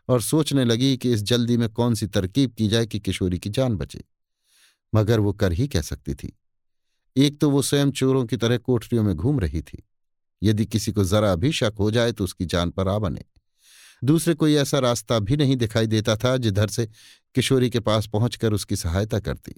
[0.10, 3.50] और सोचने लगी कि इस जल्दी में कौन सी तरकीब की जाए कि किशोरी की
[3.50, 4.04] जान बचे।
[4.96, 6.38] मगर वो कर ही कह सकती थी।
[7.18, 9.84] एक तो वो स्वयं चोरों की तरह कोठरियों में घूम रही थी।
[10.44, 13.24] यदि किसी को जरा भी शक हो जाए तो उसकी जान पर आ बने।
[14.02, 16.86] दूसरे कोई ऐसा रास्ता भी नहीं दिखाई देता था जिधर से
[17.36, 19.54] किशोरी के पास पहुंचकर उसकी सहायता करती।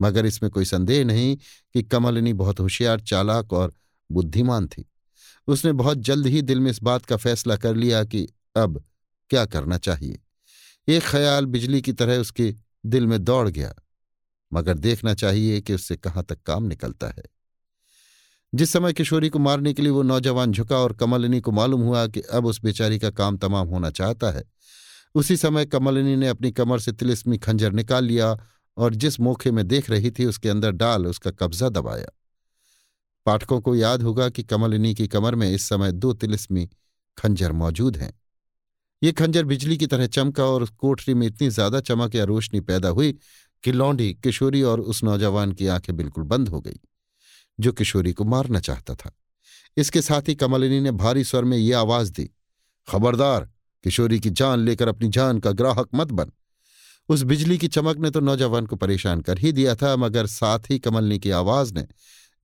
[0.00, 1.36] मगर इसमें कोई संदेह नहीं
[1.74, 3.72] कि कमलिनी बहुत होशियार, चालाक और
[4.10, 4.84] बुद्धिमान थी।
[5.48, 8.82] उसने बहुत जल्द ही दिल में इस बात का फैसला कर लिया कि अब
[9.30, 10.18] क्या करना चाहिए।
[10.88, 12.54] एक ख्याल बिजली की तरह उसके
[12.86, 13.74] दिल में दौड़ गया,
[14.52, 17.22] मगर देखना चाहिए कि उससे कहाँ तक काम निकलता है।
[18.54, 22.06] जिस समय किशोरी को मारने के लिए वो नौजवान झुका और कमलिनी को मालूम हुआ
[22.06, 24.44] कि अब उस बेचारी का काम तमाम होना चाहता है।
[25.14, 28.36] उसी समय कमलिनी ने अपनी कमर से तिलिस्मी खंजर निकाल लिया
[28.76, 32.06] और जिस मोखे में देख रही थी उसके अंदर डाल, उसका कब्जा दबाया।
[33.26, 36.68] पाठकों को याद होगा कि कमलिनी की कमर में इस समय दो तिलिस्मी
[37.18, 38.20] खंजर मौजूद हैं।
[39.02, 42.88] ये खंजर बिजली की तरह चमका और कोठरी में इतनी ज़्यादा चमक या रोशनी पैदा
[42.88, 43.18] हुई
[43.64, 46.80] कि लौंडी, किशोरी और उस नौजवान की आँखें बिल्कुल बंद हो गई।
[47.60, 49.12] जो किशोरी को मारना चाहता था।
[49.76, 52.30] इसके साथ ही कमलिनी ने भारी स्वर में ये आवाज़ दी,
[52.88, 53.48] खबरदार,
[53.84, 56.30] किशोरी की जान लेकर अपनी जान का ग्राहक मत बन।
[57.08, 60.58] उस बिजली की चमक ने तो नौजवान को परेशान कर ही दिया था, मगर साथ
[60.70, 61.86] ही कमलनी की आवाज़ ने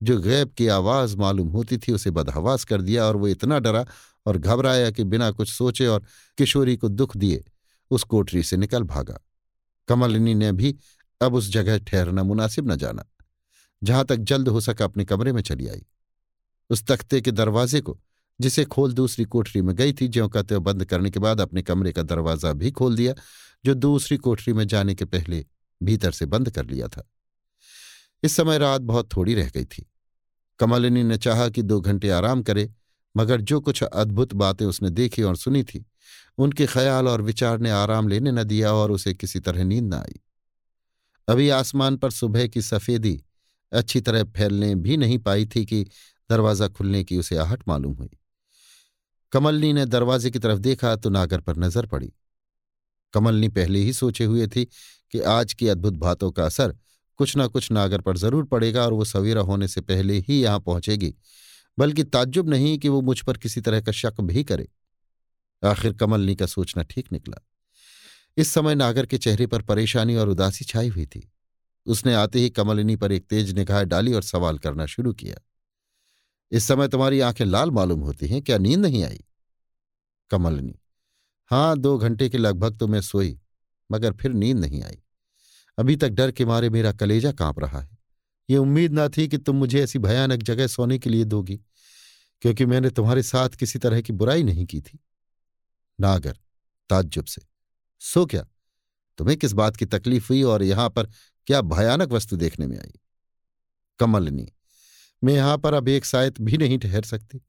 [0.03, 3.85] जो गैब की आवाज़ मालूम होती थी, उसे बदहवास कर दिया और वो इतना डरा
[4.25, 6.03] और घबराया कि बिना कुछ सोचे और
[6.37, 7.43] किशोरी को दुख दिए,
[7.91, 9.19] उस कोठरी से निकल भागा।
[9.87, 10.75] कमलिनी ने भी
[11.21, 13.05] अब उस जगह ठहरना मुनासिब न जाना।
[13.83, 15.85] जहाँ तक जल्द हो सका अपने कमरे में चली आई।
[16.69, 17.99] उस तख्ते के दरवाजे को,
[18.41, 21.61] जिसे खोल दूसरी कोठरी में गई थी, ज्यों का त्यों बंद करने के बाद अपने
[21.61, 23.13] कमरे का दरवाज़ा भी खोल दिया,
[23.65, 25.45] जो दूसरी कोठरी में जाने के पहले
[25.83, 27.09] भीतर से बंद कर लिया था।
[28.23, 29.87] इस समय रात बहुत थोड़ी रह गई थी।
[30.59, 32.73] कमलिनी ने चाहा कि दो घंटे आराम करे,
[33.17, 35.85] मगर जो कुछ अद्भुत बातें उसने देखी और सुनी थी,
[36.37, 39.93] उनके ख्याल और विचार ने आराम लेने न दिया और उसे किसी तरह नींद न
[39.93, 40.21] आई।
[41.27, 43.23] अभी आसमान पर सुबह की सफेदी
[43.71, 45.83] अच्छी तरह फैलने भी नहीं पाई थी कि
[46.29, 48.09] दरवाज़ा खुलने की उसे आहट मालूम हुई।
[49.33, 52.11] कमलनी ने दरवाजे की तरफ़ देखा तो नागर पर नज़र पड़ी।
[53.13, 56.75] कमलनी पहले ही सोचे हुए थी कि आज की अद्भुत बातों का असर
[57.19, 60.59] कुछ न कुछ नागर पर ज़रूर पड़ेगा और वो सवेरा होने से पहले ही यहाँ
[60.59, 61.13] पहुंचेगी,
[61.77, 64.67] बल्कि ताज्जुब नहीं कि वो मुझ पर किसी तरह का शक भी करे।
[65.63, 67.41] आखिर कमलनी का सोचना ठीक निकला।
[68.37, 71.29] इस समय नागर के चेहरे पर परेशानी और उदासी छाई हुई थी।
[71.87, 75.41] उसने आते ही कमलिनी पर एक तेज निगाह डाली और सवाल करना शुरू किया।
[76.51, 79.23] इस समय तुम्हारी आँखें लाल मालूम होती हैं, क्या नींद नहीं आई?
[80.31, 80.79] कमलनी
[81.51, 83.39] हाँ दो घंटे के लगभग तो मैं सोई,
[83.89, 84.97] मगर फिर नींद नहीं आई।
[85.77, 87.97] अभी तक डर के मारे मेरा कलेजा काँप रहा है।
[88.49, 91.59] ये उम्मीद ना थी कि तुम मुझे ऐसी भयानक जगह सोने के लिए दोगी,
[92.41, 94.99] क्योंकि मैंने तुम्हारे साथ किसी तरह की बुराई नहीं की थी।
[95.99, 96.37] नागर,
[96.89, 97.41] ताज्जुब से,
[98.01, 98.45] सो क्या?
[99.19, 101.09] तुम्हें किस बात की तकलीफ़ हुई और यहाँ पर
[101.47, 102.99] क्या भयानक वस्तु देखने में आई।
[103.99, 104.47] कमलनी,
[105.21, 107.41] मैं यहाँ पर अब एक सायत भी नहीं ठहर सकती,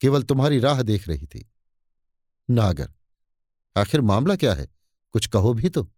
[0.00, 1.46] केवल तुम्हारी राह देख रही थी।
[2.48, 2.88] नागर,
[3.76, 4.68] आखिर मामला क्या है?
[5.14, 5.90] कुछ कहो भी तो।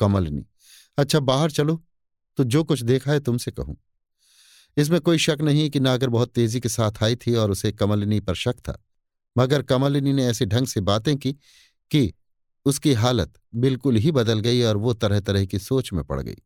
[0.00, 0.44] कमलनी
[0.98, 1.82] अच्छा बाहर चलो
[2.38, 3.76] तो जो कुछ देखा है तुमसे कहूँ।
[4.76, 8.20] इसमें कोई शक नहीं कि नागर बहुत तेज़ी के साथ आई थी और उसे कमलिनी
[8.20, 8.78] पर शक था,
[9.36, 11.32] मगर कमलिनी ने ऐसे ढंग से बातें की
[11.90, 12.12] कि
[12.66, 16.36] उसकी हालत बिल्कुल ही बदल गई और वो तरह तरह की सोच में पड़ गई।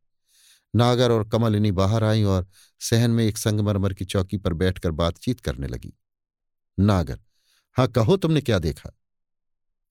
[0.74, 2.47] नागर और कमलिनी बाहर आई और
[2.81, 5.92] सहन में एक संगमरमर की चौकी पर बैठकर बातचीत करने लगी।
[6.78, 7.18] नागर
[7.76, 8.90] हाँ कहो तुमने क्या देखा?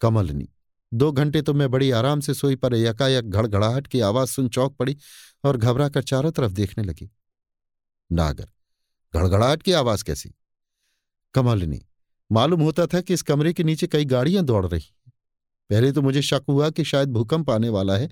[0.01, 0.49] कमलिनी
[0.93, 4.75] दो घंटे तो मैं बड़ी आराम से सोई पर यकायक घड़घड़ाहट की आवाज़ सुन चौक
[4.77, 4.97] पड़ी
[5.43, 7.09] और घबरा कर चारों तरफ़ देखने लगी।
[8.11, 8.49] नागर,
[9.13, 10.33] घड़घड़ाहट की आवाज़ कैसी?
[11.33, 11.81] कमलिनी
[12.31, 14.93] मालूम होता था कि इस कमरे के नीचे कई गाड़ियाँ दौड़ रही
[15.69, 18.09] पहले तो मुझे शक हुआ कि शायद भूकंप आने वाला है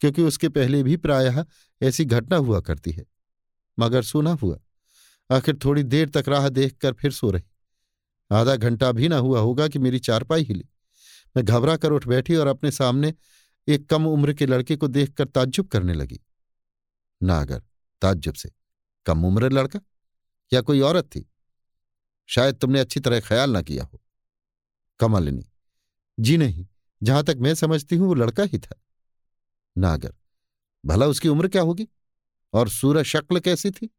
[0.00, 1.44] क्योंकि उसके पहले भी प्रायः
[1.82, 3.06] ऐसी घटना हुआ करती है।
[3.78, 4.58] मगर सोना हुआ।
[5.30, 7.44] आखिर थोड़ी देर तक राह देखकर फिर सो रही।
[8.32, 10.64] आधा घंटा भी ना हुआ होगा कि मेरी चारपाई हिली।
[11.36, 13.14] मैं घबरा कर उठ बैठी और अपने सामने
[13.68, 16.20] एक कम उम्र के लड़के को देखकर ताज्जुब करने लगी।
[17.22, 17.62] नागर
[18.02, 18.50] ताज्जुब से।
[19.06, 19.80] कम उम्र लड़का?
[20.52, 21.30] या कोई औरत थी?
[22.26, 24.00] शायद तुमने अच्छी तरह ख्याल ना किया हो।
[25.00, 25.50] कमलिनी।
[26.20, 26.66] जी नहीं,
[27.02, 28.82] जहाँ तक मैं समझती हूँ वो लड़का ही था।
[29.78, 30.14] नागर।
[30.86, 31.88] भला उसकी उम्र क्या होगी?
[32.52, 33.90] और सूरज शक्ल कैसी थी?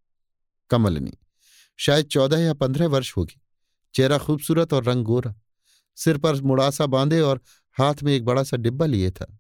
[0.70, 1.14] कमलनी।
[1.78, 3.42] शायद चौदह या पंद्रह वर्ष होगी।
[3.94, 5.36] चेहरा खूबसूरत और रंग गोरा।
[5.96, 7.42] सिर पर मुड़ासा बांधे और
[7.74, 9.38] हाथ में एक बड़ा सा डिब्बा लिए था।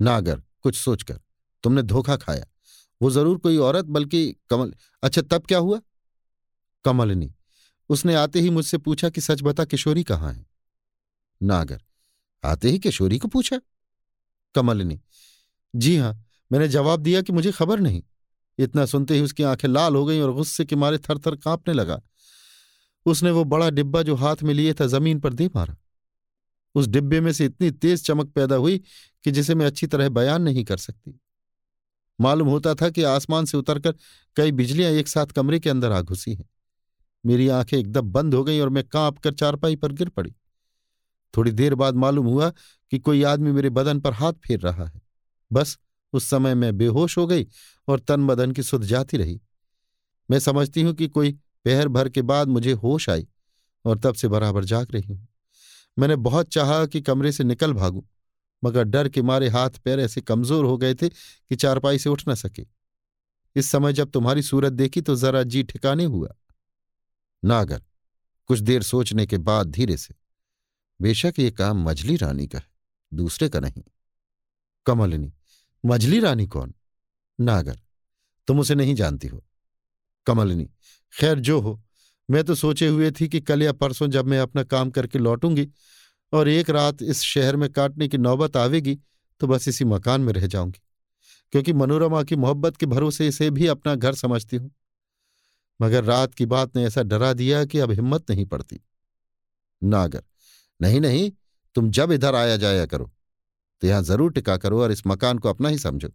[0.00, 1.20] नागर, कुछ सोचकर,
[1.62, 2.46] तुमने धोखा खाया।
[3.02, 5.80] वो ज़रूर कोई औरत, बल्कि कमल अच्छा तब क्या हुआ?
[6.84, 7.34] कमलनी,
[7.88, 10.46] उसने आते ही मुझसे पूछा कि सच बता किशोरी कहाँ है?
[11.42, 11.82] नागर,
[12.44, 13.60] आते ही किशोरी को पूछा।
[14.54, 15.00] कमलिनी
[15.76, 18.02] जी हाँ मैंने जवाब दिया कि मुझे खबर नहीं।
[18.58, 21.74] इतना सुनते ही उसकी आँखें लाल हो गईं और गुस्से के मारे थर थर कांपने
[21.74, 22.02] लगा।
[23.06, 25.76] उसने वो बड़ा डिब्बा जो हाथ में लिए था, ज़मीन पर दे मारा।
[26.74, 28.78] उस डिब्बे में से इतनी तेज चमक पैदा हुई
[29.24, 31.20] कि जिसे मैं अच्छी तरह बयान नहीं कर सकती।
[32.20, 33.94] मालूम होता था कि आसमान से उतरकर
[34.36, 36.48] कई बिजलियाँ एक साथ कमरे के अंदर आ घुसी हैं।
[37.26, 40.34] मेरी आँखें एकदम बंद हो गईं और मैं काँप कर चारपाई पर गिर पड़ी।
[41.36, 42.50] थोड़ी देर बाद मालूम हुआ
[42.90, 45.09] कि कोई आदमी मेरे बदन पर हाथ फेर रहा है।
[45.50, 45.78] बस
[46.12, 47.46] उस समय मैं बेहोश हो गई
[47.88, 49.40] और तन बदन की सुध जाती रही।
[50.28, 51.32] मैं समझती हूँ कि कोई
[51.64, 53.26] पहर भर के बाद मुझे होश आई
[53.84, 55.26] और तब से बराबर जाग रही हूँ।
[55.96, 58.02] मैंने बहुत चाहा कि कमरे से निकल भागूं,
[58.62, 62.22] मगर डर के मारे हाथ पैर ऐसे कमज़ोर हो गए थे कि चारपाई से उठ
[62.28, 62.66] न सके।
[63.56, 66.34] इस समय जब तुम्हारी सूरत देखी तो जरा जी ठिकाने हुआ।
[67.42, 67.82] नागर
[68.50, 70.14] कुछ देर सोचने के बाद धीरे से।
[71.00, 72.66] बेशक ये काम मजली रानी का है,
[73.12, 73.82] दूसरे का नहीं।
[74.86, 75.32] कमलिनी
[75.84, 76.74] मजली रानी कौन?
[77.38, 77.78] नागर।
[78.48, 79.42] तुम उसे नहीं जानती हो।
[80.26, 80.64] कमलिनी,
[81.12, 81.80] खैर जो हो,
[82.28, 85.68] मैं तो सोचे हुए थी कि कल या परसों जब मैं अपना काम करके लौटूँगी
[86.32, 88.98] और एक रात इस शहर में काटने की नौबत आवेगी
[89.40, 90.80] तो बस इसी मकान में रह जाऊँगी,
[91.52, 94.70] क्योंकि मनोरमा की मोहब्बत के भरोसे इसे भी अपना घर समझती हूँ।
[95.80, 98.80] मगर रात की बात ने ऐसा डरा दिया कि अब हिम्मत नहीं पड़ती।
[99.82, 100.22] नागर,
[100.80, 101.30] नहीं नहीं,
[101.76, 103.10] तुम जब इधर आया जाया करो।
[103.82, 106.08] तो यहाँ ज़रूर टिका करो और इस मकान को अपना ही समझो।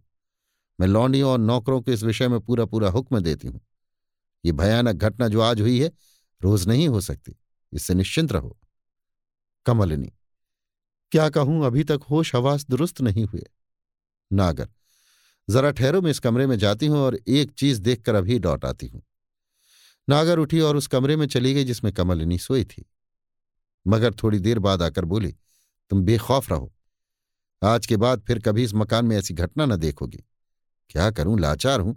[0.78, 3.60] मैं लौंडियों और नौकरों को इस विषय में पूरा पूरा हुक्म देती हूँ।
[4.44, 5.90] ये भयानक घटना जो आज हुई है,
[6.40, 7.36] रोज नहीं हो सकती।
[7.72, 8.56] इससे निश्चिंत रहो।
[9.66, 10.12] कमलिनी,
[11.12, 13.42] क्या कहूँ, अभी तक होश हवास दुरुस्त नहीं हुए।
[14.30, 14.68] नागर,
[15.48, 18.86] जरा ठहरो, मैं इस कमरे में जाती हूँ और एक चीज़ देखकर अभी लौट आती
[18.86, 19.02] हूँ।
[20.08, 22.84] नागर उठी और उस कमरे में चली गई जिसमें कमलिनी सोई थी।
[23.86, 25.34] मगर थोड़ी देर बाद आकर बोली,
[25.90, 26.72] तुम बेखौफ रहो।
[27.62, 30.24] आज के बाद फिर कभी इस मकान में ऐसी घटना न देखोगी।
[30.90, 31.38] क्या करूँ?
[31.40, 31.94] लाचार हूँ,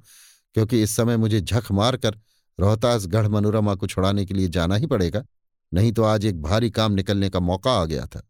[0.55, 2.19] क्योंकि इस समय मुझे झक मारकर
[2.59, 5.23] रोहतासगढ़ मनोरमा को छुड़ाने के लिए जाना ही पड़ेगा,
[5.71, 8.21] नहीं तो आज एक भारी काम निकलने का मौका आ गया था।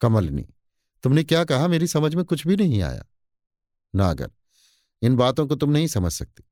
[0.00, 0.46] कमलनी,
[1.04, 1.68] तुमने क्या कहा?
[1.68, 3.04] मेरी समझ में कुछ भी नहीं आया।
[3.94, 4.30] नागर,
[5.02, 6.44] इन बातों को तुम नहीं समझ सकती।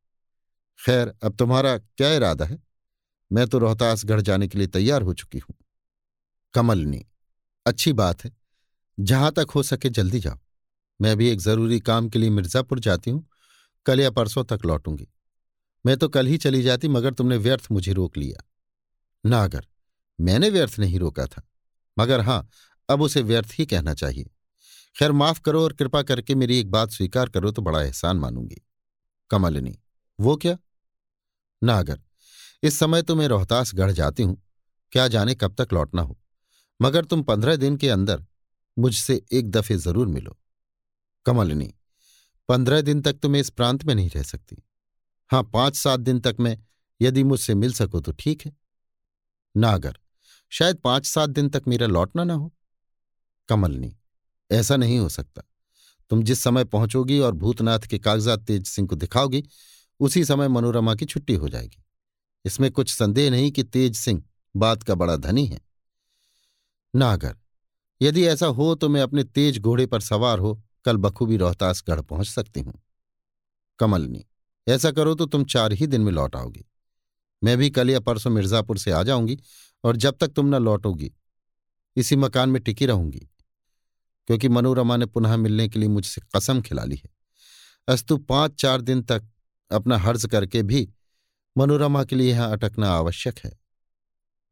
[0.81, 2.59] खैर, अब तुम्हारा क्या इरादा है?
[3.31, 5.57] मैं तो रोहतासगढ़ जाने के लिए तैयार हो चुकी हूँ।
[6.55, 7.05] कमलनी,
[7.67, 8.31] अच्छी बात है।
[9.01, 10.39] जहाँ तक हो सके जल्दी जाओ।
[11.01, 13.27] मैं भी एक ज़रूरी काम के लिए मिर्जापुर जाती हूँ।
[13.87, 15.09] कल या परसों तक लौटूँगी।
[15.87, 18.45] मैं तो कल ही चली जाती मगर तुमने व्यर्थ मुझे रोक लिया।
[19.25, 19.67] नागर
[20.21, 21.49] मैंने व्यर्थ नहीं रोका था।
[21.99, 22.49] मगर हाँ,
[22.89, 24.31] अब उसे व्यर्थ ही कहना चाहिए।
[24.97, 28.63] खैर, माफ़ करो और कृपा करके मेरी एक बात स्वीकार करो तो बड़ा एहसान मानूँगी।
[29.31, 29.79] कमलिनी,
[30.21, 30.57] वो क्या?
[31.63, 32.01] नागर
[32.63, 34.43] इस समय तो मैं रोहतास गढ़ जाती हूँ।
[34.93, 36.19] क्या जाने कब तक लौटना हो।
[36.83, 38.25] मगर तुम पंद्रह दिन के अंदर
[38.79, 40.37] मुझसे एक दफे ज़रूर मिलो।
[41.27, 41.73] कमलिनी
[42.49, 44.57] पंद्रह दिन तक तो मैं इस प्रांत में नहीं रह सकती।
[45.31, 46.59] हाँ, पाँच सात दिन तक मैं,
[47.01, 48.53] यदि मुझसे मिल सको तो ठीक है।
[49.55, 49.99] नागर
[50.53, 52.53] शायद पाँच सात दिन तक मेरा लौटना ना हो।
[53.49, 53.97] कमलनी
[54.51, 55.43] ऐसा नहीं हो सकता।
[56.11, 59.43] तुम जिस समय पहुंचोगी और भूतनाथ के कागजात तेज सिंह को दिखाओगी,
[60.01, 61.83] उसी समय मनोरमा की छुट्टी हो जाएगी।
[62.45, 64.23] इसमें कुछ संदेह नहीं कि तेज सिंह,
[64.55, 65.61] बात का बड़ा धनी है।
[66.95, 67.37] नागर
[68.01, 72.27] यदि ऐसा हो तो मैं अपने तेज घोड़े पर सवार हो, कल बखूबी रोहतासगढ़ पहुँच
[72.27, 72.81] सकती हूँ।
[73.81, 74.25] कमलनी,
[74.67, 76.65] ऐसा करो तो तुम चार ही दिन में लौट आओगी।
[77.43, 79.39] मैं भी कल या परसों मिर्जापुर से आ जाऊँगी
[79.85, 81.11] और जब तक तुम न लौटोगी,
[81.97, 83.29] इसी मकान में टिकी रहूँगी,
[84.29, 87.11] क्योंकि मनोरमा ने पुनः मिलने के लिए मुझसे कसम खिला ली है।
[87.89, 89.29] अस्तु पाँच चार दिन तक
[89.71, 90.89] अपना हर्ज करके भी
[91.57, 93.53] मनोरमा के लिए यहाँ अटकना आवश्यक है।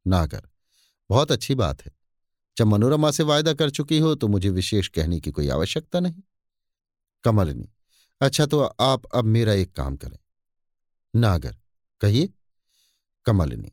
[0.06, 0.42] नागर,
[1.10, 1.92] बहुत अच्छी बात है।
[2.56, 6.22] जब मनोरमा से वायदा कर चुकी हो तो मुझे विशेष कहने की कोई आवश्यकता नहीं।
[7.24, 7.68] कमलनी
[8.20, 10.18] अच्छा तो आप अब मेरा एक काम करें।
[11.14, 11.56] नागर,
[12.00, 12.28] कहिए।
[13.26, 13.72] कमलिनी,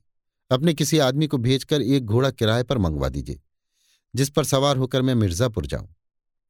[0.51, 3.40] अपने किसी आदमी को भेजकर एक घोड़ा किराए पर मंगवा दीजिए,
[4.14, 5.88] जिस पर सवार होकर मैं मिर्जापुर जाऊँ,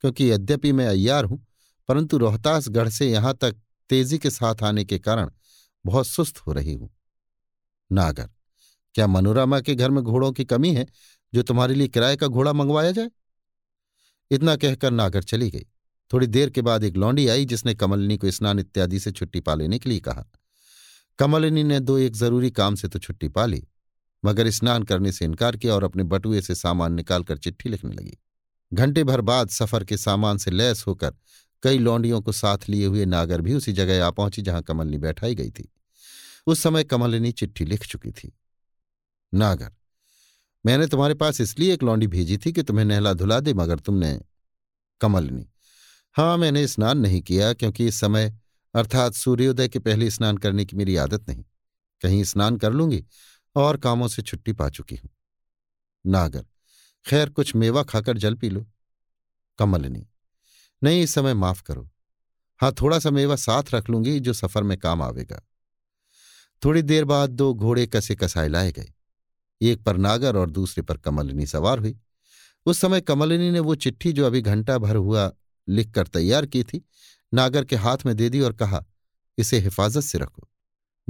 [0.03, 1.45] क्योंकि यद्यपि मैं अय्यार हूँ,
[1.89, 3.55] परंतु रोहतासगढ़ से यहाँ तक
[3.89, 5.31] तेज़ी के साथ आने के कारण
[5.85, 6.89] बहुत सुस्त हो रही हूँ।
[7.91, 8.29] नागर,
[8.95, 10.85] क्या मनोरमा के घर में घोड़ों की कमी है?
[11.33, 13.09] जो तुम्हारे लिए किराए का घोड़ा मंगवाया जाए?
[14.31, 15.65] इतना कहकर नागर चली गई।
[16.11, 19.55] थोड़ी देर के बाद एक लौंडी आई जिसने कमलिनी को स्नान इत्यादि से छुट्टी पा
[19.55, 20.25] लेने के लिए कहा।
[21.19, 23.63] कमलिनी ने दो एक ज़रूरी काम से तो छुट्टी पा ली,
[24.23, 28.17] मगर स्नान करने से इनकार किया और अपने बटुए से सामान निकालकर चिट्ठी लिखने लगी।
[28.71, 31.15] घंटे भर बाद सफ़र के सामान से लैस होकर
[31.63, 35.35] कई लौंडियों को साथ लिए हुए नागर भी उसी जगह आ पहुँची जहाँ कमलनी बैठाई
[35.35, 35.71] गई थी।
[36.47, 38.31] उस समय कमलिनी चिट्ठी लिख चुकी थी।
[39.33, 39.71] नागर
[40.65, 44.21] मैंने तुम्हारे पास इसलिए एक लौंडी भेजी थी कि तुम्हें नहला धुला दे, मगर तुमने
[45.01, 45.49] कमलनी
[46.15, 48.39] हाँ मैंने स्नान नहीं किया, क्योंकि इस समय,
[48.73, 51.43] अर्थात सूर्योदय के पहले स्नान करने की मेरी आदत नहीं।
[52.01, 53.05] कहीं स्नान कर लूँगी
[53.55, 55.09] और कामों से छुट्टी पा चुकी हूँ।
[56.05, 56.45] नागर,
[57.05, 58.65] खैर, कुछ मेवा खाकर जल पी लो।
[59.59, 60.07] कमलनी
[60.83, 61.89] नहीं। इस समय माफ़ करो।
[62.61, 65.41] हाँ थोड़ा सा मेवा साथ रख लूँगी, जो सफ़र में काम आवेगा।
[66.65, 68.93] थोड़ी देर बाद दो घोड़े कसे कसाए लाए गए।
[69.61, 71.99] एक पर नागर और दूसरे पर कमलिनी सवार हुई।
[72.65, 75.33] उस समय कमलिनी ने वो चिट्ठी जो अभी घंटा भर हुआ
[75.67, 76.85] लिखकर तैयार की थी,
[77.33, 78.85] नागर के हाथ में दे दी और कहा,
[79.37, 80.49] इसे हिफाजत से रखो।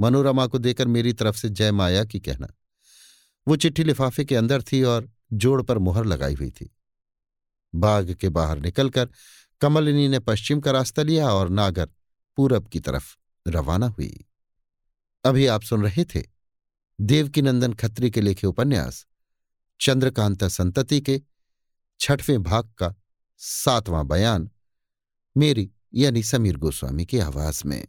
[0.00, 2.48] मनोरमा को देकर मेरी तरफ़ से जय माया की कहना।
[3.48, 6.76] वो चिट्ठी लिफाफे के अंदर थी और जोड़ पर मुहर लगाई हुई थी।
[7.74, 9.08] बाग के बाहर निकलकर
[9.60, 11.88] कमलिनी ने पश्चिम का रास्ता लिया और नागर
[12.36, 13.16] पूरब की तरफ़
[13.48, 14.26] रवाना हुई।
[15.24, 16.39] अभी आप सुन रहे थे
[17.00, 19.06] देवकीनंदन खत्री के लिखे उपन्यास,
[19.80, 21.22] चंद्रकांता संतति के
[22.00, 22.94] छठवें भाग का
[23.38, 24.50] सातवां बयान,
[25.36, 27.88] मेरी यानी समीर गोस्वामी की आवाज़ में।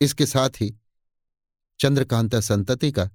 [0.00, 0.76] इसके साथ ही
[1.80, 3.10] चंद्रकांता संतति का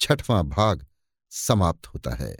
[0.00, 0.86] छठवां भाग
[1.30, 2.36] समाप्त होता है।